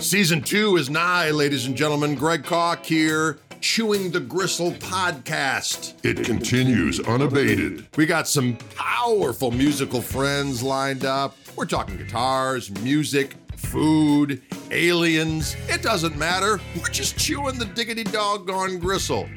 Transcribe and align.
Season 0.00 0.40
two 0.40 0.76
is 0.76 0.88
nigh, 0.88 1.30
ladies 1.30 1.66
and 1.66 1.76
gentlemen. 1.76 2.14
Greg 2.14 2.42
Koch 2.42 2.84
here, 2.86 3.38
Chewing 3.60 4.10
the 4.10 4.20
Gristle 4.20 4.72
podcast. 4.72 5.94
It 6.02 6.24
continues 6.24 7.00
unabated. 7.00 7.86
We 7.96 8.06
got 8.06 8.26
some 8.26 8.56
powerful 8.74 9.50
musical 9.50 10.00
friends 10.00 10.62
lined 10.62 11.04
up. 11.04 11.36
We're 11.54 11.66
talking 11.66 11.98
guitars, 11.98 12.70
music, 12.82 13.36
food, 13.56 14.40
aliens. 14.70 15.54
It 15.68 15.82
doesn't 15.82 16.16
matter. 16.16 16.60
We're 16.76 16.88
just 16.88 17.18
chewing 17.18 17.58
the 17.58 17.66
diggity 17.66 18.04
doggone 18.04 18.78
gristle. 18.78 19.28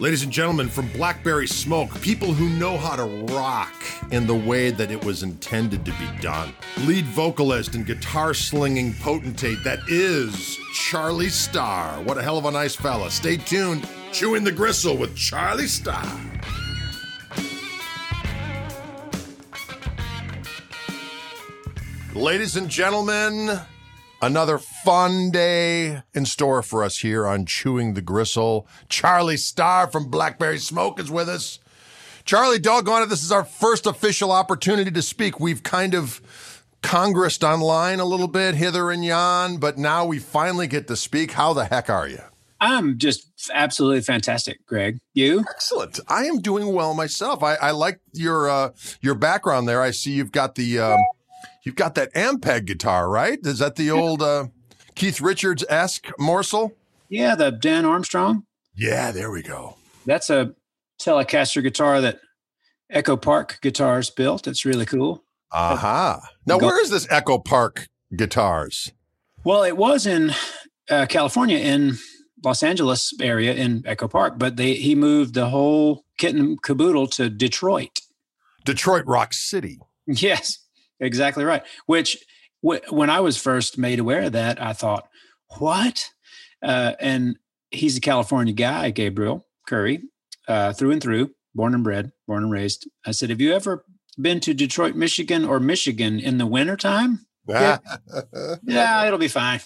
Ladies 0.00 0.24
and 0.24 0.32
gentlemen, 0.32 0.68
from 0.68 0.88
Blackberry 0.88 1.46
Smoke, 1.46 2.00
people 2.00 2.32
who 2.32 2.48
know 2.58 2.76
how 2.76 2.96
to 2.96 3.04
rock 3.32 3.72
in 4.10 4.26
the 4.26 4.34
way 4.34 4.70
that 4.70 4.90
it 4.90 5.02
was 5.04 5.22
intended 5.22 5.84
to 5.84 5.92
be 5.92 6.08
done. 6.20 6.52
Lead 6.80 7.04
vocalist 7.06 7.76
and 7.76 7.86
guitar 7.86 8.34
slinging 8.34 8.92
potentate 8.94 9.62
that 9.62 9.78
is 9.86 10.58
Charlie 10.74 11.28
Starr. 11.28 12.02
What 12.02 12.18
a 12.18 12.22
hell 12.22 12.36
of 12.36 12.44
a 12.44 12.50
nice 12.50 12.74
fella. 12.74 13.08
Stay 13.08 13.36
tuned. 13.36 13.88
Chewing 14.10 14.42
the 14.42 14.50
Gristle 14.50 14.96
with 14.96 15.14
Charlie 15.16 15.68
Starr. 15.68 16.04
Ladies 22.14 22.56
and 22.56 22.68
gentlemen, 22.68 23.60
another 24.24 24.56
fun 24.58 25.30
day 25.30 26.02
in 26.14 26.24
store 26.24 26.62
for 26.62 26.82
us 26.82 26.98
here 26.98 27.26
on 27.26 27.44
Chewing 27.44 27.92
the 27.94 28.00
Gristle. 28.00 28.66
Charlie 28.88 29.36
Starr 29.36 29.86
from 29.90 30.08
Blackberry 30.08 30.58
Smoke 30.58 30.98
is 30.98 31.10
with 31.10 31.28
us. 31.28 31.58
Charlie, 32.24 32.58
doggone 32.58 33.02
it, 33.02 33.10
this 33.10 33.22
is 33.22 33.30
our 33.30 33.44
first 33.44 33.86
official 33.86 34.32
opportunity 34.32 34.90
to 34.90 35.02
speak. 35.02 35.38
We've 35.38 35.62
kind 35.62 35.94
of 35.94 36.22
congressed 36.82 37.44
online 37.44 38.00
a 38.00 38.06
little 38.06 38.28
bit, 38.28 38.54
hither 38.54 38.90
and 38.90 39.04
yon, 39.04 39.58
but 39.58 39.76
now 39.76 40.06
we 40.06 40.18
finally 40.18 40.66
get 40.66 40.88
to 40.88 40.96
speak. 40.96 41.32
How 41.32 41.52
the 41.52 41.66
heck 41.66 41.90
are 41.90 42.08
you? 42.08 42.20
I'm 42.60 42.96
just 42.96 43.50
absolutely 43.52 44.00
fantastic, 44.00 44.64
Greg. 44.64 44.96
You? 45.12 45.40
Excellent. 45.50 46.00
I 46.08 46.24
am 46.24 46.40
doing 46.40 46.72
well 46.72 46.94
myself. 46.94 47.42
I, 47.42 47.56
I 47.56 47.72
like 47.72 48.00
your 48.14 48.48
uh, 48.48 48.70
your 49.02 49.14
background 49.14 49.68
there. 49.68 49.82
I 49.82 49.90
see 49.90 50.12
you've 50.12 50.32
got 50.32 50.54
the 50.54 50.78
um, 50.78 51.00
you've 51.64 51.76
got 51.76 51.94
that 51.96 52.12
Ampeg 52.14 52.66
guitar, 52.66 53.08
right? 53.08 53.38
Is 53.42 53.58
that 53.58 53.76
the 53.76 53.90
old 53.90 54.22
uh, 54.22 54.46
Keith 54.94 55.20
Richards 55.20 55.64
esque 55.68 56.08
morsel? 56.18 56.72
Yeah, 57.08 57.34
the 57.34 57.50
Dan 57.50 57.84
Armstrong. 57.84 58.44
Yeah, 58.76 59.10
there 59.10 59.30
we 59.30 59.42
go. 59.42 59.76
That's 60.06 60.30
a 60.30 60.54
Telecaster 61.00 61.62
guitar 61.62 62.00
that 62.00 62.20
Echo 62.90 63.16
Park 63.16 63.58
Guitars 63.62 64.10
built. 64.10 64.46
It's 64.46 64.64
really 64.64 64.86
cool. 64.86 65.24
Aha. 65.52 66.18
Uh-huh. 66.18 66.26
Now, 66.46 66.58
where 66.58 66.80
is 66.82 66.90
this 66.90 67.06
Echo 67.10 67.38
Park 67.38 67.88
Guitars? 68.16 68.92
Well, 69.44 69.62
it 69.62 69.76
was 69.76 70.06
in 70.06 70.32
uh, 70.90 71.06
California, 71.06 71.58
in 71.58 71.98
Los 72.42 72.62
Angeles 72.62 73.12
area, 73.20 73.54
in 73.54 73.82
Echo 73.86 74.08
Park, 74.08 74.34
but 74.38 74.56
they 74.56 74.74
he 74.74 74.94
moved 74.94 75.34
the 75.34 75.48
whole 75.50 76.04
kit 76.18 76.34
and 76.34 76.60
caboodle 76.62 77.06
to 77.08 77.30
Detroit. 77.30 78.00
Detroit 78.64 79.04
Rock 79.06 79.32
City. 79.32 79.78
Yes, 80.06 80.58
exactly 81.00 81.44
right. 81.44 81.62
Which, 81.86 82.18
w- 82.62 82.80
when 82.90 83.10
I 83.10 83.20
was 83.20 83.36
first 83.36 83.78
made 83.78 83.98
aware 83.98 84.22
of 84.22 84.32
that, 84.32 84.60
I 84.60 84.72
thought, 84.72 85.08
what? 85.58 86.10
Uh, 86.62 86.94
and 87.00 87.36
he's 87.70 87.96
a 87.96 88.00
California 88.00 88.54
guy, 88.54 88.90
Gabriel 88.90 89.46
Currie, 89.66 90.02
uh, 90.48 90.72
through 90.72 90.92
and 90.92 91.02
through, 91.02 91.30
born 91.54 91.74
and 91.74 91.84
bred, 91.84 92.12
born 92.26 92.44
and 92.44 92.52
raised. 92.52 92.88
I 93.06 93.12
said, 93.12 93.30
Have 93.30 93.40
you 93.40 93.52
ever 93.52 93.84
been 94.20 94.40
to 94.40 94.54
Detroit, 94.54 94.94
Michigan 94.94 95.44
or 95.44 95.60
Michigan 95.60 96.18
in 96.18 96.38
the 96.38 96.46
wintertime? 96.46 97.26
yeah. 97.48 97.78
yeah, 98.64 99.06
it'll 99.06 99.18
be 99.18 99.28
fine. 99.28 99.60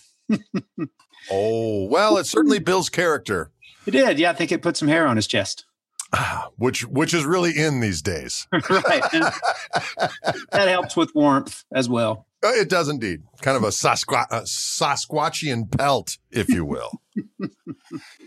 oh, 1.31 1.85
well, 1.85 2.17
it 2.19 2.27
certainly 2.27 2.59
builds 2.59 2.89
character. 2.89 3.53
It 3.87 3.93
did. 3.93 4.19
Yeah, 4.19 4.31
I 4.31 4.35
think 4.35 4.53
it 4.53 4.63
put 4.63 4.77
some 4.77 4.89
hair 4.89 5.07
on 5.07 5.17
his 5.17 5.27
chest. 5.27 5.65
which 6.57 6.87
which 6.87 7.15
is 7.15 7.25
really 7.25 7.57
in 7.57 7.81
these 7.81 8.03
days. 8.03 8.47
right. 8.53 9.03
that 9.11 10.69
helps 10.69 10.97
with 10.97 11.15
warmth 11.15 11.65
as 11.73 11.89
well. 11.89 12.27
Uh, 12.43 12.51
it 12.51 12.69
does 12.69 12.89
indeed. 12.89 13.23
Kind 13.43 13.57
of 13.57 13.65
a, 13.65 13.69
Sasqua- 13.69 14.29
a 14.31 14.43
Sasquatchian 14.43 15.77
pelt, 15.77 16.19
if 16.31 16.49
you 16.49 16.65
will. 16.65 17.03
you 17.17 17.51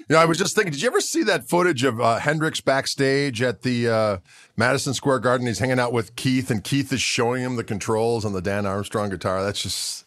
know, 0.09 0.17
I 0.17 0.25
was 0.25 0.37
just 0.37 0.53
thinking, 0.53 0.73
did 0.73 0.81
you 0.81 0.87
ever 0.87 0.99
see 0.99 1.23
that 1.23 1.47
footage 1.47 1.85
of 1.85 2.01
uh, 2.01 2.19
Hendrix 2.19 2.59
backstage 2.59 3.41
at 3.41 3.61
the 3.61 3.87
uh, 3.87 4.17
Madison 4.57 4.93
Square 4.93 5.19
Garden? 5.19 5.47
He's 5.47 5.59
hanging 5.59 5.79
out 5.79 5.93
with 5.93 6.17
Keith, 6.17 6.51
and 6.51 6.61
Keith 6.61 6.91
is 6.91 7.01
showing 7.01 7.41
him 7.41 7.55
the 7.55 7.63
controls 7.63 8.25
on 8.25 8.33
the 8.33 8.41
Dan 8.41 8.65
Armstrong 8.65 9.09
guitar. 9.09 9.43
That's 9.43 9.63
just 9.63 10.05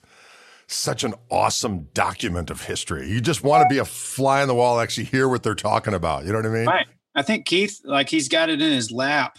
such 0.67 1.03
an 1.03 1.15
awesome 1.31 1.89
document 1.95 2.51
of 2.51 2.63
history. 2.63 3.09
You 3.09 3.23
just 3.23 3.43
want 3.43 3.63
to 3.63 3.73
be 3.73 3.79
a 3.79 3.87
fly 3.87 4.43
on 4.43 4.49
the 4.49 4.55
wall, 4.55 4.81
actually 4.81 5.05
hear 5.05 5.31
what 5.31 5.43
they're 5.43 5.55
talking 5.55 5.95
about. 5.95 6.27
You 6.27 6.33
know 6.33 6.39
what 6.39 6.47
I 6.47 6.51
mean? 6.51 6.67
Right. 6.67 6.87
I 7.15 7.23
think 7.23 7.47
Keith, 7.47 7.81
like 7.85 8.09
he's 8.09 8.29
got 8.29 8.49
it 8.49 8.61
in 8.61 8.73
his 8.73 8.91
lap 8.91 9.39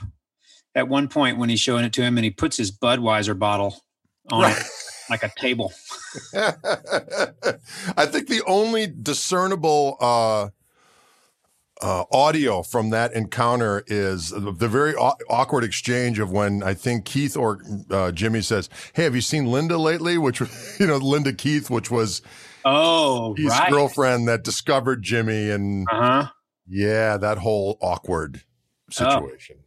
at 0.73 0.87
one 0.87 1.07
point 1.07 1.37
when 1.37 1.49
he's 1.49 1.59
showing 1.59 1.85
it 1.85 1.93
to 1.93 2.01
him, 2.01 2.17
and 2.17 2.25
he 2.25 2.31
puts 2.31 2.57
his 2.57 2.71
Budweiser 2.71 3.37
bottle 3.37 3.83
on 4.31 4.43
right. 4.43 4.57
it 4.57 4.65
like 5.09 5.23
a 5.23 5.31
table. 5.37 5.73
I 6.35 8.05
think 8.05 8.27
the 8.27 8.43
only 8.47 8.87
discernible 8.87 9.97
uh, 9.99 10.49
uh, 11.81 12.05
audio 12.11 12.63
from 12.63 12.89
that 12.91 13.13
encounter 13.13 13.83
is 13.87 14.29
the 14.29 14.51
very 14.51 14.95
aw- 14.95 15.17
awkward 15.29 15.63
exchange 15.63 16.19
of 16.19 16.31
when 16.31 16.63
I 16.63 16.73
think 16.73 17.05
Keith 17.05 17.35
or 17.35 17.61
uh, 17.91 18.11
Jimmy 18.11 18.41
says, 18.41 18.69
"Hey, 18.93 19.03
have 19.03 19.15
you 19.15 19.21
seen 19.21 19.45
Linda 19.45 19.77
lately?" 19.77 20.17
Which 20.17 20.39
you 20.79 20.87
know, 20.87 20.97
Linda 20.97 21.33
Keith, 21.33 21.69
which 21.69 21.91
was 21.91 22.21
oh 22.63 23.33
his 23.35 23.47
right. 23.47 23.69
girlfriend 23.69 24.27
that 24.27 24.43
discovered 24.43 25.03
Jimmy, 25.03 25.49
and 25.49 25.87
uh-huh. 25.91 26.29
Yeah, 26.67 27.17
that 27.17 27.37
whole 27.39 27.77
awkward 27.81 28.43
situation. 28.89 29.57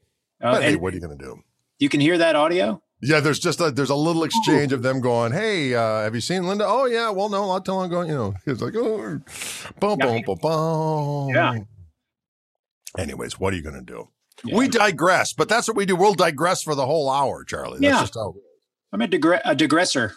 Oh. 0.42 0.52
But 0.52 0.62
hey, 0.62 0.76
what 0.76 0.92
are 0.92 0.96
you 0.96 1.02
going 1.02 1.18
to 1.18 1.24
do? 1.24 1.40
You 1.78 1.88
can 1.88 2.00
hear 2.00 2.18
that 2.18 2.36
audio. 2.36 2.82
Yeah, 3.00 3.20
there's 3.20 3.38
just 3.38 3.60
a 3.60 3.70
there's 3.70 3.90
a 3.90 3.94
little 3.94 4.24
exchange 4.24 4.72
of 4.72 4.82
them 4.82 5.00
going, 5.00 5.30
"Hey, 5.32 5.72
uh, 5.72 6.02
have 6.02 6.16
you 6.16 6.20
seen 6.20 6.48
Linda?" 6.48 6.64
Oh 6.66 6.86
yeah, 6.86 7.10
well 7.10 7.28
no, 7.28 7.46
not 7.46 7.64
too 7.64 7.72
long 7.72 7.86
ago. 7.86 8.02
You 8.02 8.14
know, 8.14 8.34
he's 8.44 8.60
like, 8.60 8.74
"Oh, 8.76 9.20
boom, 9.78 9.98
boom, 9.98 10.22
boom, 10.26 10.38
boom." 10.42 11.28
Yeah. 11.28 11.58
Anyways, 12.98 13.38
what 13.38 13.52
are 13.52 13.56
you 13.56 13.62
going 13.62 13.76
to 13.76 13.82
do? 13.82 14.08
Yeah. 14.44 14.56
We 14.56 14.68
digress, 14.68 15.32
but 15.32 15.48
that's 15.48 15.68
what 15.68 15.76
we 15.76 15.86
do. 15.86 15.94
We'll 15.94 16.14
digress 16.14 16.62
for 16.62 16.74
the 16.74 16.86
whole 16.86 17.10
hour, 17.10 17.44
Charlie. 17.44 17.78
That's 17.80 17.94
yeah. 17.94 18.00
just 18.00 18.14
how. 18.14 18.34
I'm 18.92 19.02
a, 19.02 19.06
digre- 19.08 19.42
a 19.44 19.54
digressor. 19.54 20.14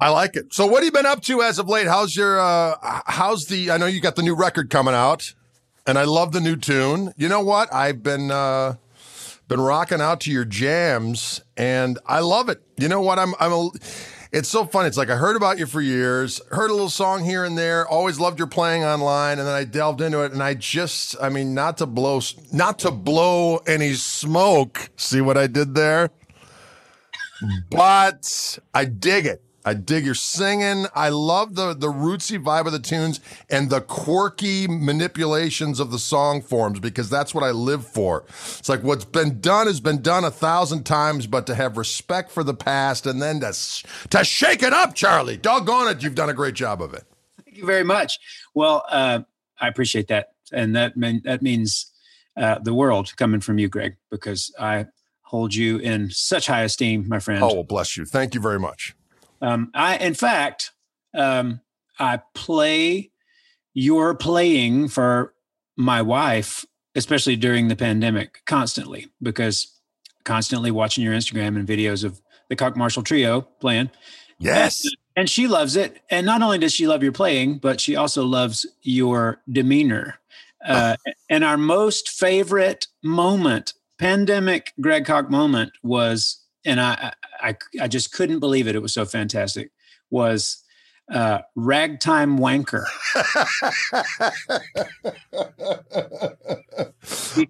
I 0.00 0.08
like 0.08 0.34
it. 0.34 0.52
So, 0.52 0.66
what 0.66 0.78
have 0.78 0.86
you 0.86 0.92
been 0.92 1.06
up 1.06 1.22
to 1.22 1.42
as 1.42 1.58
of 1.58 1.68
late? 1.68 1.86
How's 1.86 2.16
your? 2.16 2.40
uh 2.40 2.74
How's 3.06 3.46
the? 3.46 3.70
I 3.70 3.76
know 3.76 3.86
you 3.86 4.00
got 4.00 4.16
the 4.16 4.22
new 4.22 4.34
record 4.34 4.70
coming 4.70 4.94
out, 4.94 5.34
and 5.86 5.98
I 5.98 6.04
love 6.04 6.32
the 6.32 6.40
new 6.40 6.56
tune. 6.56 7.12
You 7.16 7.28
know 7.28 7.40
what? 7.40 7.72
I've 7.72 8.02
been. 8.02 8.30
uh 8.30 8.76
been 9.46 9.60
rocking 9.60 10.00
out 10.00 10.20
to 10.22 10.30
your 10.32 10.46
jams 10.46 11.42
and 11.56 11.98
I 12.06 12.20
love 12.20 12.48
it. 12.48 12.62
You 12.78 12.88
know 12.88 13.02
what? 13.02 13.18
I'm, 13.18 13.34
I'm 13.38 13.52
a, 13.52 13.70
it's 14.32 14.48
so 14.48 14.64
fun. 14.64 14.86
It's 14.86 14.96
like 14.96 15.10
I 15.10 15.16
heard 15.16 15.36
about 15.36 15.58
you 15.58 15.66
for 15.66 15.82
years, 15.82 16.40
heard 16.50 16.70
a 16.70 16.72
little 16.72 16.88
song 16.88 17.24
here 17.24 17.44
and 17.44 17.56
there, 17.56 17.86
always 17.86 18.18
loved 18.18 18.38
your 18.38 18.48
playing 18.48 18.84
online. 18.84 19.38
And 19.38 19.46
then 19.46 19.54
I 19.54 19.64
delved 19.64 20.00
into 20.00 20.24
it 20.24 20.32
and 20.32 20.42
I 20.42 20.54
just, 20.54 21.14
I 21.20 21.28
mean, 21.28 21.52
not 21.52 21.76
to 21.76 21.86
blow, 21.86 22.20
not 22.52 22.78
to 22.80 22.90
blow 22.90 23.58
any 23.66 23.92
smoke. 23.92 24.88
See 24.96 25.20
what 25.20 25.36
I 25.36 25.46
did 25.46 25.74
there? 25.74 26.08
But 27.70 28.58
I 28.72 28.86
dig 28.86 29.26
it. 29.26 29.42
I 29.64 29.74
dig 29.74 30.04
your 30.04 30.14
singing. 30.14 30.86
I 30.94 31.08
love 31.08 31.54
the 31.54 31.74
the 31.74 31.88
rootsy 31.88 32.42
vibe 32.42 32.66
of 32.66 32.72
the 32.72 32.78
tunes 32.78 33.20
and 33.48 33.70
the 33.70 33.80
quirky 33.80 34.66
manipulations 34.68 35.80
of 35.80 35.90
the 35.90 35.98
song 35.98 36.42
forms 36.42 36.80
because 36.80 37.08
that's 37.08 37.34
what 37.34 37.44
I 37.44 37.50
live 37.50 37.86
for. 37.86 38.24
It's 38.28 38.68
like 38.68 38.82
what's 38.82 39.04
been 39.04 39.40
done 39.40 39.66
has 39.66 39.80
been 39.80 40.02
done 40.02 40.24
a 40.24 40.30
thousand 40.30 40.84
times, 40.84 41.26
but 41.26 41.46
to 41.46 41.54
have 41.54 41.76
respect 41.76 42.30
for 42.30 42.44
the 42.44 42.54
past 42.54 43.06
and 43.06 43.22
then 43.22 43.40
to 43.40 43.52
to 44.10 44.24
shake 44.24 44.62
it 44.62 44.72
up, 44.72 44.94
Charlie. 44.94 45.36
Doggone 45.36 45.88
it, 45.88 46.02
you've 46.02 46.14
done 46.14 46.30
a 46.30 46.34
great 46.34 46.54
job 46.54 46.82
of 46.82 46.94
it. 46.94 47.04
Thank 47.44 47.56
you 47.58 47.66
very 47.66 47.84
much. 47.84 48.18
Well, 48.54 48.84
uh, 48.88 49.20
I 49.60 49.68
appreciate 49.68 50.08
that, 50.08 50.32
and 50.52 50.74
that 50.76 50.96
mean, 50.96 51.22
that 51.24 51.40
means 51.40 51.92
uh, 52.36 52.58
the 52.58 52.74
world 52.74 53.16
coming 53.16 53.40
from 53.40 53.58
you, 53.58 53.68
Greg, 53.68 53.96
because 54.10 54.52
I 54.58 54.86
hold 55.22 55.54
you 55.54 55.78
in 55.78 56.10
such 56.10 56.46
high 56.46 56.62
esteem, 56.62 57.08
my 57.08 57.18
friend. 57.18 57.42
Oh, 57.42 57.54
well, 57.54 57.62
bless 57.64 57.96
you. 57.96 58.04
Thank 58.04 58.34
you 58.34 58.40
very 58.40 58.58
much. 58.58 58.94
Um, 59.40 59.70
I, 59.74 59.96
in 59.98 60.14
fact, 60.14 60.70
um, 61.14 61.60
I 61.98 62.20
play 62.34 63.10
your 63.74 64.14
playing 64.14 64.88
for 64.88 65.34
my 65.76 66.02
wife, 66.02 66.64
especially 66.94 67.36
during 67.36 67.68
the 67.68 67.76
pandemic, 67.76 68.42
constantly 68.46 69.08
because 69.22 69.80
constantly 70.24 70.70
watching 70.70 71.04
your 71.04 71.14
Instagram 71.14 71.56
and 71.56 71.68
videos 71.68 72.04
of 72.04 72.20
the 72.48 72.56
Koch 72.56 72.76
Marshall 72.76 73.02
Trio 73.02 73.42
playing. 73.60 73.90
Yes. 74.38 74.84
And, 74.84 74.96
and 75.16 75.30
she 75.30 75.46
loves 75.46 75.76
it. 75.76 76.00
And 76.10 76.26
not 76.26 76.42
only 76.42 76.58
does 76.58 76.72
she 76.72 76.86
love 76.86 77.02
your 77.02 77.12
playing, 77.12 77.58
but 77.58 77.80
she 77.80 77.96
also 77.96 78.24
loves 78.24 78.66
your 78.82 79.40
demeanor. 79.50 80.18
Uh, 80.64 80.96
and 81.30 81.44
our 81.44 81.56
most 81.56 82.08
favorite 82.08 82.86
moment, 83.02 83.74
pandemic 83.98 84.72
Greg 84.80 85.04
Koch 85.04 85.30
moment, 85.30 85.72
was 85.82 86.40
and 86.64 86.80
I, 86.80 87.12
I, 87.40 87.56
I 87.80 87.88
just 87.88 88.12
couldn't 88.12 88.40
believe 88.40 88.66
it. 88.68 88.74
It 88.74 88.82
was 88.82 88.94
so 88.94 89.04
fantastic. 89.04 89.70
was 90.10 90.62
uh, 91.12 91.40
ragtime 91.54 92.38
wanker. 92.38 92.84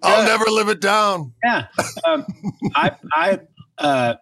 I'll 0.02 0.24
never 0.24 0.44
live 0.46 0.68
it 0.68 0.80
down. 0.80 1.32
Yeah, 1.44 1.66
um, 2.04 2.24
I 2.74 2.92
I 3.12 3.40
uh, 3.78 4.14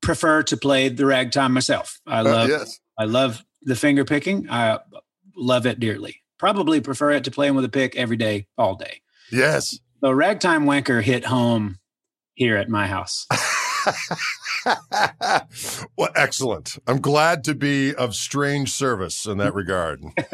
prefer 0.00 0.42
to 0.44 0.56
play 0.56 0.88
the 0.88 1.06
ragtime 1.06 1.52
myself. 1.52 2.00
I 2.06 2.20
Uh, 2.20 2.24
love 2.24 2.48
yes. 2.48 2.78
I 2.98 3.04
love 3.04 3.44
the 3.62 3.76
finger 3.76 4.04
picking. 4.04 4.48
I 4.50 4.78
love 5.36 5.66
it 5.66 5.80
dearly. 5.80 6.16
Probably 6.38 6.80
prefer 6.80 7.12
it 7.12 7.24
to 7.24 7.30
playing 7.30 7.54
with 7.54 7.64
a 7.64 7.68
pick 7.68 7.96
every 7.96 8.16
day, 8.16 8.46
all 8.58 8.74
day. 8.74 9.00
Yes. 9.30 9.78
So 10.02 10.10
ragtime 10.10 10.64
wanker 10.64 11.02
hit 11.02 11.24
home 11.24 11.78
here 12.34 12.56
at 12.56 12.68
my 12.68 12.86
house. 12.86 13.26
well, 15.96 16.10
excellent. 16.14 16.78
I'm 16.86 17.00
glad 17.00 17.44
to 17.44 17.54
be 17.54 17.94
of 17.94 18.14
strange 18.14 18.70
service 18.70 19.26
in 19.26 19.38
that 19.38 19.54
regard. 19.54 20.02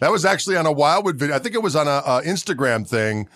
that 0.00 0.10
was 0.10 0.24
actually 0.24 0.56
on 0.56 0.66
a 0.66 0.72
Wildwood 0.72 1.16
video. 1.16 1.36
I 1.36 1.38
think 1.38 1.54
it 1.54 1.62
was 1.62 1.76
on 1.76 1.88
a, 1.88 2.22
Instagram 2.22 2.88
thing 2.88 3.28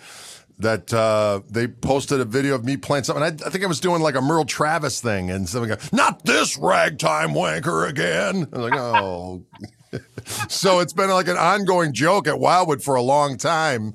that 0.59 0.91
uh, 0.93 1.41
they 1.49 1.67
posted 1.67 2.19
a 2.19 2.25
video 2.25 2.55
of 2.55 2.65
me 2.65 2.77
playing 2.77 3.03
something. 3.03 3.23
I, 3.23 3.27
I 3.27 3.49
think 3.49 3.63
I 3.63 3.67
was 3.67 3.79
doing 3.79 4.01
like 4.01 4.15
a 4.15 4.21
Merle 4.21 4.45
Travis 4.45 5.01
thing, 5.01 5.29
and 5.29 5.47
something. 5.47 5.69
Go, 5.69 5.77
Not 5.91 6.25
this 6.25 6.57
ragtime 6.57 7.29
wanker 7.29 7.87
again. 7.87 8.47
I 8.51 8.57
was 8.57 8.71
like, 8.71 8.79
oh. 8.79 9.43
so 10.49 10.79
it's 10.79 10.93
been 10.93 11.09
like 11.09 11.27
an 11.27 11.37
ongoing 11.37 11.93
joke 11.93 12.27
at 12.27 12.39
Wildwood 12.39 12.81
for 12.83 12.95
a 12.95 13.01
long 13.01 13.37
time. 13.37 13.93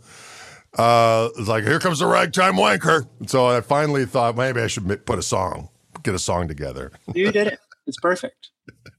Uh, 0.78 1.28
it's 1.36 1.48
like, 1.48 1.64
here 1.64 1.78
comes 1.78 1.98
the 1.98 2.06
ragtime 2.06 2.54
wanker. 2.54 3.06
So 3.26 3.46
I 3.46 3.60
finally 3.60 4.06
thought 4.06 4.36
maybe 4.36 4.60
I 4.60 4.66
should 4.66 5.04
put 5.06 5.18
a 5.18 5.22
song, 5.22 5.68
get 6.02 6.14
a 6.14 6.18
song 6.18 6.48
together. 6.48 6.92
You 7.14 7.30
did 7.30 7.46
it. 7.48 7.58
It's 7.86 7.98
perfect. 8.00 8.50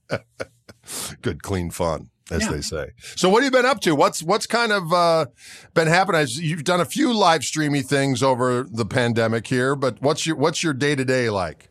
Good, 1.22 1.42
clean 1.44 1.72
fun, 1.72 2.10
as 2.30 2.44
Yeah. 2.44 2.52
they 2.52 2.62
say. 2.62 2.92
So 3.16 3.30
what 3.30 3.42
have 3.44 3.52
you 3.54 3.58
been 3.58 3.66
up 3.66 3.80
to? 3.82 3.96
What's 3.96 4.22
what's 4.22 4.46
kind 4.46 4.72
of 4.72 4.92
uh, 4.92 5.26
been 5.74 5.88
happening? 5.88 6.26
You've 6.30 6.66
done 6.66 6.82
a 6.82 6.86
few 6.86 7.14
live 7.14 7.44
streamy 7.46 7.82
things 7.82 8.22
over 8.22 8.64
the 8.70 8.86
pandemic 8.86 9.48
here, 9.48 9.76
but 9.76 10.02
what's 10.02 10.26
your 10.26 10.36
what's 10.36 10.62
your 10.62 10.74
day 10.74 10.96
to 10.96 11.06
day 11.06 11.30
like? 11.30 11.70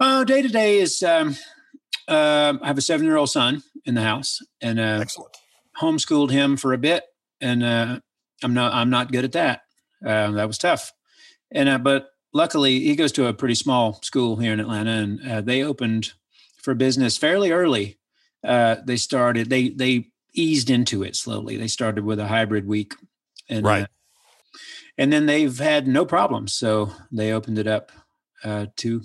Oh, 0.00 0.24
day 0.24 0.40
to 0.42 0.48
day 0.48 0.78
is 0.78 1.02
um, 1.02 1.36
uh, 2.08 2.54
I 2.62 2.66
have 2.68 2.78
a 2.78 2.82
seven 2.82 3.04
year 3.06 3.16
old 3.16 3.30
son 3.30 3.62
in 3.84 3.94
the 3.94 4.02
house, 4.02 4.38
and 4.60 4.78
uh, 4.78 4.98
Excellent. 5.00 5.36
homeschooled 5.80 6.30
him 6.30 6.56
for 6.56 6.72
a 6.72 6.78
bit, 6.78 7.02
and 7.40 7.62
uh, 7.64 7.98
I'm 8.42 8.54
not 8.54 8.72
I'm 8.74 8.90
not 8.90 9.12
good 9.12 9.24
at 9.24 9.32
that. 9.32 9.62
Uh, 10.04 10.32
that 10.32 10.46
was 10.48 10.58
tough, 10.58 10.92
and 11.50 11.68
uh, 11.68 11.78
but 11.78 12.08
luckily 12.32 12.80
he 12.80 12.96
goes 12.96 13.12
to 13.12 13.26
a 13.26 13.34
pretty 13.34 13.54
small 13.54 14.00
school 14.02 14.36
here 14.36 14.52
in 14.52 14.60
Atlanta, 14.60 14.90
and 14.90 15.30
uh, 15.30 15.40
they 15.40 15.62
opened 15.62 16.12
for 16.60 16.74
business 16.74 17.16
fairly 17.16 17.52
early. 17.52 17.98
Uh, 18.44 18.76
they 18.84 18.96
started 18.96 19.48
they 19.48 19.68
they 19.68 20.08
eased 20.34 20.70
into 20.70 21.02
it 21.04 21.14
slowly. 21.14 21.56
They 21.56 21.68
started 21.68 22.04
with 22.04 22.18
a 22.18 22.26
hybrid 22.26 22.66
week, 22.66 22.94
and 23.48 23.64
Right. 23.64 23.82
uh, 23.84 23.86
and 24.98 25.12
then 25.12 25.26
they've 25.26 25.56
had 25.58 25.86
no 25.86 26.04
problems. 26.04 26.52
So 26.52 26.92
they 27.12 27.32
opened 27.32 27.58
it 27.58 27.66
up 27.68 27.92
uh, 28.44 28.66
to 28.78 29.02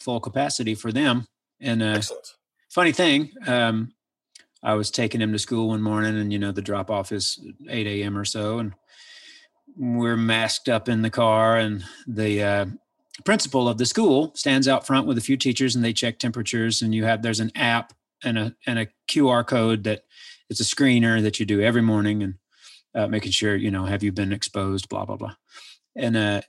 full 0.00 0.20
capacity 0.20 0.74
for 0.74 0.92
them, 0.92 1.26
and 1.60 1.82
uh, 1.82 1.86
Excellent. 1.96 2.26
funny 2.70 2.92
thing 2.92 3.30
um 3.46 3.93
i 4.64 4.74
was 4.74 4.90
taking 4.90 5.20
him 5.20 5.32
to 5.32 5.38
school 5.38 5.68
one 5.68 5.82
morning 5.82 6.16
and 6.18 6.32
you 6.32 6.38
know 6.38 6.50
the 6.50 6.62
drop 6.62 6.90
off 6.90 7.12
is 7.12 7.38
8 7.68 7.86
a.m 7.86 8.18
or 8.18 8.24
so 8.24 8.58
and 8.58 8.74
we're 9.76 10.16
masked 10.16 10.68
up 10.68 10.88
in 10.88 11.02
the 11.02 11.10
car 11.10 11.56
and 11.56 11.84
the 12.06 12.42
uh, 12.42 12.66
principal 13.24 13.68
of 13.68 13.78
the 13.78 13.86
school 13.86 14.32
stands 14.34 14.68
out 14.68 14.86
front 14.86 15.06
with 15.06 15.18
a 15.18 15.22
few 15.22 15.36
teachers 15.36 15.74
and 15.74 15.84
they 15.84 15.92
check 15.92 16.18
temperatures 16.18 16.82
and 16.82 16.94
you 16.94 17.04
have 17.04 17.22
there's 17.22 17.40
an 17.40 17.52
app 17.54 17.92
and 18.24 18.38
a 18.38 18.54
and 18.66 18.78
a 18.78 18.86
qr 19.08 19.46
code 19.46 19.84
that 19.84 20.04
it's 20.50 20.60
a 20.60 20.64
screener 20.64 21.22
that 21.22 21.38
you 21.38 21.46
do 21.46 21.60
every 21.60 21.82
morning 21.82 22.22
and 22.22 22.34
uh, 22.94 23.06
making 23.06 23.32
sure 23.32 23.54
you 23.56 23.70
know 23.70 23.84
have 23.84 24.02
you 24.02 24.12
been 24.12 24.32
exposed 24.32 24.88
blah 24.88 25.04
blah 25.04 25.16
blah. 25.16 25.34
And 25.96 26.16
uh 26.16 26.40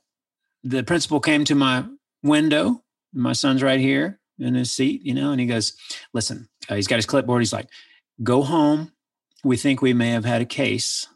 the 0.63 0.83
principal 0.83 1.19
came 1.19 1.45
to 1.45 1.55
my 1.55 1.85
window 2.23 2.83
my 3.13 3.33
son's 3.33 3.61
right 3.61 3.79
here 3.79 4.19
in 4.39 4.55
his 4.55 4.71
seat 4.71 5.05
you 5.05 5.13
know 5.13 5.31
and 5.31 5.39
he 5.39 5.45
goes 5.45 5.73
listen 6.13 6.49
uh, 6.69 6.75
he's 6.75 6.87
got 6.87 6.97
his 6.97 7.05
clipboard 7.05 7.41
he's 7.41 7.53
like 7.53 7.69
go 8.23 8.43
home. 8.43 8.91
We 9.43 9.57
think 9.57 9.81
we 9.81 9.93
may 9.93 10.11
have 10.11 10.25
had 10.25 10.41
a 10.41 10.45
case 10.45 11.07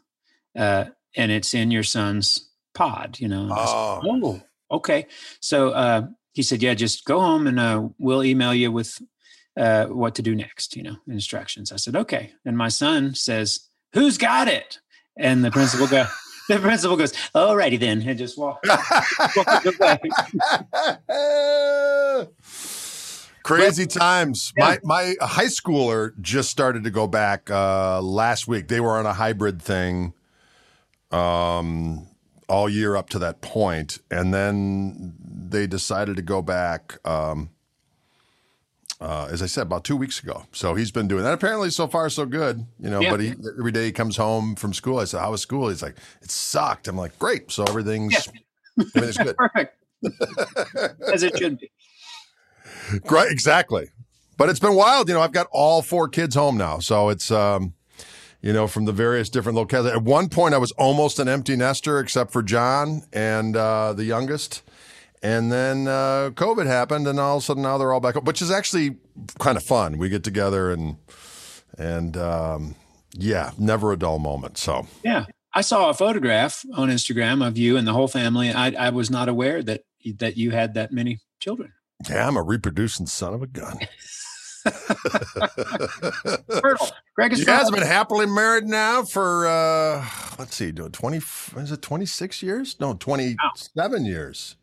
uh, 0.56 0.86
and 1.16 1.32
it's 1.32 1.54
in 1.54 1.70
your 1.70 1.82
son's 1.82 2.48
pod 2.72 3.18
you 3.18 3.28
know 3.28 3.50
I 3.52 3.66
said, 3.66 3.74
Oh, 3.74 4.00
oh 4.04 4.40
okay. 4.76 5.06
So 5.40 5.70
uh, 5.70 6.06
he 6.32 6.42
said 6.42 6.62
yeah 6.62 6.74
just 6.74 7.04
go 7.04 7.20
home 7.20 7.46
and 7.46 7.58
uh, 7.58 7.88
we'll 7.98 8.24
email 8.24 8.54
you 8.54 8.70
with 8.70 9.00
uh, 9.58 9.86
what 9.86 10.14
to 10.14 10.22
do 10.22 10.34
next 10.34 10.76
you 10.76 10.82
know 10.82 10.96
instructions. 11.08 11.72
I 11.72 11.76
said 11.76 11.96
okay. 11.96 12.32
And 12.44 12.56
my 12.56 12.68
son 12.68 13.14
says 13.14 13.68
who's 13.92 14.18
got 14.18 14.48
it? 14.48 14.78
And 15.16 15.44
the 15.44 15.50
principal 15.50 15.86
go 15.86 16.06
the 16.48 16.58
principal 16.58 16.96
goes 16.96 17.12
alrighty 17.34 17.78
then 17.78 18.02
and 18.02 18.18
just 18.18 18.38
walk 18.38 18.64
walked 19.36 19.66
away. 19.66 20.00
Crazy 23.42 23.86
times. 23.86 24.52
Yeah. 24.56 24.76
My 24.84 25.14
my 25.18 25.26
high 25.26 25.46
schooler 25.46 26.12
just 26.20 26.50
started 26.50 26.84
to 26.84 26.90
go 26.90 27.06
back 27.06 27.50
uh, 27.50 28.00
last 28.02 28.46
week. 28.48 28.68
They 28.68 28.80
were 28.80 28.96
on 28.98 29.06
a 29.06 29.12
hybrid 29.14 29.60
thing 29.62 30.12
um, 31.10 32.06
all 32.48 32.68
year 32.68 32.96
up 32.96 33.08
to 33.10 33.18
that 33.20 33.40
point, 33.40 33.98
and 34.10 34.32
then 34.34 35.14
they 35.20 35.66
decided 35.66 36.16
to 36.16 36.22
go 36.22 36.42
back. 36.42 36.98
Um, 37.06 37.50
uh, 39.00 39.28
as 39.30 39.40
I 39.42 39.46
said, 39.46 39.62
about 39.62 39.82
two 39.84 39.96
weeks 39.96 40.22
ago. 40.22 40.44
So 40.52 40.74
he's 40.74 40.90
been 40.90 41.08
doing 41.08 41.24
that. 41.24 41.32
Apparently, 41.32 41.70
so 41.70 41.86
far 41.88 42.10
so 42.10 42.26
good. 42.26 42.66
You 42.78 42.90
know, 42.90 43.00
Yeah. 43.00 43.10
but 43.10 43.20
he 43.20 43.34
every 43.58 43.72
day 43.72 43.86
he 43.86 43.92
comes 43.92 44.18
home 44.18 44.54
from 44.56 44.74
school. 44.74 44.98
I 44.98 45.04
said, 45.04 45.20
"How 45.20 45.30
was 45.30 45.40
school?" 45.40 45.70
He's 45.70 45.82
like, 45.82 45.96
"It 46.20 46.30
sucked." 46.30 46.86
I'm 46.86 46.96
like, 46.98 47.18
"Great." 47.18 47.50
So 47.50 47.64
everything's 47.64 48.28
everything's 48.78 49.16
good. 49.16 49.36
perfect 49.38 49.76
as 51.12 51.22
it 51.22 51.36
should 51.38 51.58
be 51.58 51.70
Great, 53.06 53.30
exactly. 53.30 53.90
But 54.36 54.48
it's 54.48 54.60
been 54.60 54.74
wild. 54.74 55.08
You 55.08 55.14
know, 55.14 55.20
I've 55.20 55.32
got 55.32 55.48
all 55.52 55.82
four 55.82 56.08
kids 56.08 56.34
home 56.34 56.56
now, 56.56 56.78
so 56.78 57.10
it's 57.10 57.30
um, 57.30 57.74
you 58.42 58.52
know, 58.52 58.66
from 58.66 58.86
the 58.86 58.92
various 58.92 59.28
different 59.28 59.58
locales. 59.58 59.94
At 59.94 60.02
one 60.02 60.28
point, 60.28 60.54
I 60.54 60.58
was 60.58 60.72
almost 60.72 61.18
an 61.18 61.28
empty 61.28 61.56
nester, 61.56 61.98
except 61.98 62.32
for 62.32 62.42
John 62.42 63.02
and 63.12 63.54
uh, 63.54 63.92
the 63.92 64.04
youngest. 64.04 64.62
And 65.22 65.52
then 65.52 65.86
uh, 65.86 66.30
COVID 66.34 66.66
happened, 66.66 67.06
and 67.06 67.20
all 67.20 67.36
of 67.36 67.42
a 67.42 67.44
sudden 67.44 67.62
now 67.62 67.76
they're 67.76 67.92
all 67.92 68.00
back 68.00 68.16
up, 68.16 68.24
which 68.24 68.40
is 68.40 68.50
actually 68.50 68.96
kind 69.38 69.58
of 69.58 69.62
fun. 69.62 69.98
We 69.98 70.08
get 70.08 70.24
together 70.24 70.70
and 70.70 70.96
and 71.76 72.16
um, 72.16 72.74
yeah, 73.12 73.50
never 73.58 73.92
a 73.92 73.98
dull 73.98 74.18
moment. 74.18 74.56
So 74.56 74.86
Yeah, 75.04 75.26
I 75.54 75.60
saw 75.60 75.90
a 75.90 75.94
photograph 75.94 76.64
on 76.74 76.88
Instagram 76.88 77.46
of 77.46 77.58
you 77.58 77.76
and 77.76 77.86
the 77.86 77.92
whole 77.92 78.08
family. 78.08 78.50
I, 78.50 78.70
I 78.70 78.90
was 78.90 79.10
not 79.10 79.28
aware 79.28 79.62
that 79.62 79.82
that 80.16 80.38
you 80.38 80.52
had 80.52 80.72
that 80.74 80.92
many 80.92 81.18
children. 81.40 81.72
Yeah, 82.08 82.26
I'm 82.26 82.36
a 82.36 82.42
reproducing 82.42 83.06
son 83.06 83.34
of 83.34 83.42
a 83.42 83.46
gun. 83.46 83.78
Fertile. 86.60 86.90
Greg 87.14 87.32
is 87.32 87.40
You 87.40 87.46
guys 87.46 87.64
have 87.64 87.74
been 87.74 87.86
happily 87.86 88.26
married 88.26 88.64
now 88.64 89.02
for 89.02 89.46
uh 89.46 90.06
let's 90.38 90.54
see, 90.56 90.70
do 90.70 90.88
twenty 90.88 91.18
is 91.18 91.72
it 91.72 91.82
twenty 91.82 92.06
six 92.06 92.42
years? 92.42 92.76
No, 92.80 92.94
twenty 92.94 93.36
seven 93.76 94.04
years. 94.04 94.56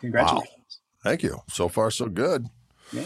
Congratulations. 0.00 0.80
Thank 1.02 1.22
you. 1.22 1.40
So 1.48 1.68
far 1.68 1.90
so 1.90 2.06
good. 2.06 2.46
Yeah. 2.92 3.04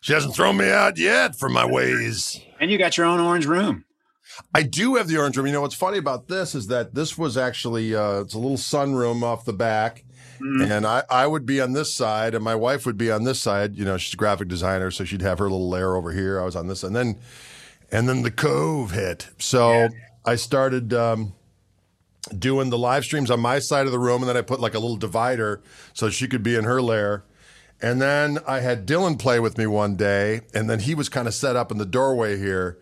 She 0.00 0.12
hasn't 0.12 0.34
thrown 0.34 0.56
me 0.56 0.70
out 0.70 0.98
yet 0.98 1.36
for 1.36 1.48
my 1.48 1.64
ways. 1.64 2.40
And 2.58 2.70
you 2.70 2.78
got 2.78 2.96
your 2.96 3.06
own 3.06 3.20
orange 3.20 3.46
room. 3.46 3.84
I 4.54 4.62
do 4.62 4.96
have 4.96 5.08
the 5.08 5.18
orange 5.18 5.36
room. 5.36 5.46
You 5.46 5.52
know 5.52 5.60
what's 5.60 5.74
funny 5.74 5.98
about 5.98 6.28
this 6.28 6.54
is 6.54 6.68
that 6.68 6.94
this 6.94 7.18
was 7.18 7.36
actually 7.36 7.94
uh 7.94 8.20
it's 8.20 8.34
a 8.34 8.38
little 8.38 8.56
sunroom 8.56 9.22
off 9.22 9.44
the 9.44 9.52
back. 9.52 10.04
And 10.62 10.86
I, 10.86 11.04
I 11.08 11.26
would 11.26 11.46
be 11.46 11.60
on 11.60 11.72
this 11.72 11.94
side 11.94 12.34
and 12.34 12.42
my 12.42 12.54
wife 12.54 12.84
would 12.86 12.98
be 12.98 13.10
on 13.10 13.24
this 13.24 13.40
side. 13.40 13.76
You 13.76 13.84
know, 13.84 13.96
she's 13.96 14.14
a 14.14 14.16
graphic 14.16 14.48
designer, 14.48 14.90
so 14.90 15.04
she'd 15.04 15.22
have 15.22 15.38
her 15.38 15.44
little 15.44 15.68
lair 15.68 15.94
over 15.94 16.12
here. 16.12 16.40
I 16.40 16.44
was 16.44 16.56
on 16.56 16.66
this 16.66 16.82
and 16.82 16.94
then 16.96 17.18
and 17.90 18.08
then 18.08 18.22
the 18.22 18.30
cove 18.30 18.90
hit. 18.92 19.28
So 19.38 19.88
I 20.24 20.36
started 20.36 20.92
um 20.92 21.34
doing 22.36 22.70
the 22.70 22.78
live 22.78 23.04
streams 23.04 23.30
on 23.30 23.40
my 23.40 23.58
side 23.58 23.86
of 23.86 23.92
the 23.92 23.98
room, 23.98 24.22
and 24.22 24.28
then 24.28 24.36
I 24.36 24.42
put 24.42 24.60
like 24.60 24.74
a 24.74 24.78
little 24.78 24.96
divider 24.96 25.60
so 25.92 26.08
she 26.10 26.28
could 26.28 26.42
be 26.42 26.54
in 26.54 26.64
her 26.64 26.80
lair. 26.80 27.24
And 27.80 28.00
then 28.00 28.38
I 28.46 28.60
had 28.60 28.86
Dylan 28.86 29.18
play 29.18 29.40
with 29.40 29.58
me 29.58 29.66
one 29.66 29.96
day, 29.96 30.42
and 30.54 30.70
then 30.70 30.78
he 30.78 30.94
was 30.94 31.08
kind 31.08 31.26
of 31.26 31.34
set 31.34 31.56
up 31.56 31.72
in 31.72 31.78
the 31.78 31.86
doorway 31.86 32.38
here. 32.38 32.78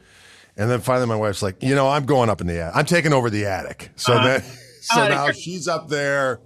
And 0.56 0.70
then 0.70 0.80
finally, 0.80 1.06
my 1.06 1.16
wife's 1.16 1.42
like, 1.42 1.62
"You 1.62 1.74
know, 1.74 1.88
I'm 1.88 2.04
going 2.04 2.28
up 2.28 2.42
in 2.42 2.46
the 2.46 2.60
attic. 2.60 2.76
I'm 2.76 2.84
taking 2.84 3.12
over 3.14 3.30
the 3.30 3.46
attic." 3.46 3.90
So 3.96 4.12
then, 4.14 4.42
so 4.82 5.04
Oh, 5.04 5.08
now 5.08 5.30
she's 5.32 5.68
up 5.68 5.88
there, 5.88 6.40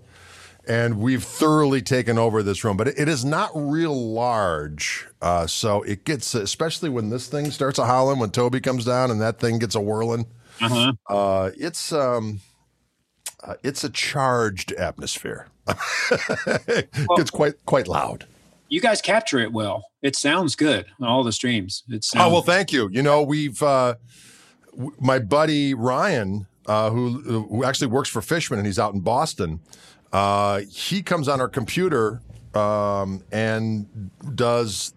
and 0.66 0.98
we've 0.98 1.22
thoroughly 1.22 1.82
taken 1.82 2.18
over 2.18 2.42
this 2.42 2.64
room. 2.64 2.76
But 2.76 2.88
it, 2.88 2.98
it 2.98 3.08
is 3.08 3.24
not 3.24 3.50
real 3.54 4.12
large, 4.12 5.06
uh, 5.22 5.46
so 5.46 5.82
it 5.82 6.04
gets, 6.04 6.34
especially 6.34 6.88
when 6.88 7.10
this 7.10 7.26
thing 7.26 7.50
starts 7.50 7.78
a 7.78 7.86
howling, 7.86 8.18
when 8.18 8.30
Toby 8.30 8.60
comes 8.60 8.84
down 8.84 9.10
and 9.10 9.20
that 9.20 9.38
thing 9.38 9.58
gets 9.58 9.74
a 9.74 9.80
whirling. 9.80 10.26
Uh-huh. 10.60 10.92
Uh, 11.08 11.50
it's 11.56 11.92
um, 11.92 12.40
uh, 13.42 13.54
it's 13.62 13.84
a 13.84 13.90
charged 13.90 14.72
atmosphere. 14.72 15.48
it 16.66 16.90
gets 17.16 17.30
quite 17.30 17.54
quite 17.66 17.88
loud. 17.88 18.26
you 18.68 18.80
guys 18.80 19.00
capture 19.00 19.38
it 19.38 19.52
well. 19.52 19.84
It 20.02 20.14
sounds 20.16 20.54
good 20.56 20.86
on 21.00 21.08
all 21.08 21.24
the 21.24 21.32
streams. 21.32 21.82
It's 21.88 22.12
oh 22.14 22.30
well, 22.30 22.42
thank 22.42 22.72
you. 22.72 22.88
You 22.90 23.02
know, 23.02 23.22
we've 23.22 23.62
uh, 23.62 23.94
w- 24.72 24.94
my 25.00 25.18
buddy 25.18 25.74
Ryan, 25.74 26.46
uh, 26.66 26.90
who 26.90 27.46
who 27.48 27.64
actually 27.64 27.88
works 27.88 28.08
for 28.08 28.22
Fishman, 28.22 28.58
and 28.58 28.66
he's 28.66 28.78
out 28.78 28.94
in 28.94 29.00
Boston. 29.00 29.60
Uh, 30.14 30.60
he 30.70 31.02
comes 31.02 31.26
on 31.26 31.40
our 31.40 31.48
computer 31.48 32.20
um, 32.54 33.22
and 33.32 34.10
does 34.36 34.94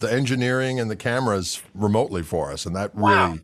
the 0.00 0.12
engineering 0.12 0.80
and 0.80 0.90
the 0.90 0.96
cameras 0.96 1.62
remotely 1.74 2.22
for 2.24 2.50
us, 2.50 2.66
and 2.66 2.74
that 2.74 2.94
Wow. 2.94 3.08
really 3.28 3.40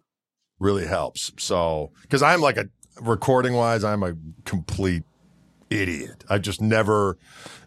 really 0.58 0.86
helps. 0.86 1.30
So, 1.38 1.92
because 2.02 2.22
I'm 2.22 2.40
like 2.40 2.56
a 2.56 2.68
recording 3.00 3.54
wise, 3.54 3.84
I'm 3.84 4.02
a 4.02 4.14
complete 4.44 5.04
idiot. 5.74 6.24
I 6.28 6.38
just 6.38 6.60
never, 6.60 7.16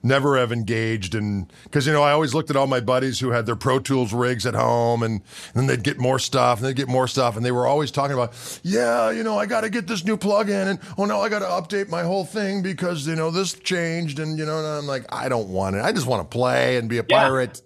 never 0.04 0.38
have 0.38 0.52
engaged 0.52 1.14
in 1.16 1.50
because 1.64 1.86
you 1.88 1.94
know 1.94 2.04
I 2.04 2.12
always 2.12 2.34
looked 2.34 2.50
at 2.50 2.56
all 2.56 2.68
my 2.68 2.80
buddies 2.80 3.20
who 3.20 3.32
had 3.32 3.46
their 3.46 3.56
Pro 3.56 3.80
Tools 3.80 4.14
rigs 4.14 4.46
at 4.46 4.54
home, 4.56 5.04
and, 5.04 5.16
and 5.16 5.56
then 5.56 5.68
they'd 5.68 5.84
get 5.84 5.98
more 6.00 6.20
stuff, 6.20 6.60
and 6.60 6.68
they'd 6.68 6.76
get 6.76 6.88
more 6.88 7.08
stuff, 7.08 7.36
and 7.38 7.46
they 7.46 7.52
were 7.52 7.68
always 7.68 7.92
talking 7.92 8.14
about, 8.14 8.34
yeah, 8.64 9.12
you 9.12 9.24
know, 9.24 9.38
I 9.38 9.46
got 9.46 9.62
to 9.62 9.70
get 9.70 9.88
this 9.88 10.04
new 10.06 10.18
plug 10.18 10.50
in, 10.50 10.68
and 10.68 10.80
oh 10.98 11.06
no, 11.06 11.22
I 11.22 11.30
got 11.30 11.40
to 11.40 11.46
update 11.78 11.90
my 11.90 12.04
whole 12.04 12.26
thing 12.26 12.62
because 12.62 13.06
you 13.08 13.16
know 13.16 13.32
this 13.32 13.54
changed, 13.54 14.20
and 14.20 14.38
you 14.40 14.46
know, 14.46 14.58
and 14.60 14.68
I'm 14.68 14.88
like, 14.88 15.06
I 15.10 15.30
don't 15.30 15.50
want 15.50 15.76
it. 15.76 15.84
I 15.84 15.92
just 15.92 16.08
want 16.08 16.30
to 16.30 16.38
play 16.38 16.78
and 16.78 16.88
be 16.90 16.98
a 17.00 17.06
Yeah. 17.08 17.20
pirate. 17.20 17.62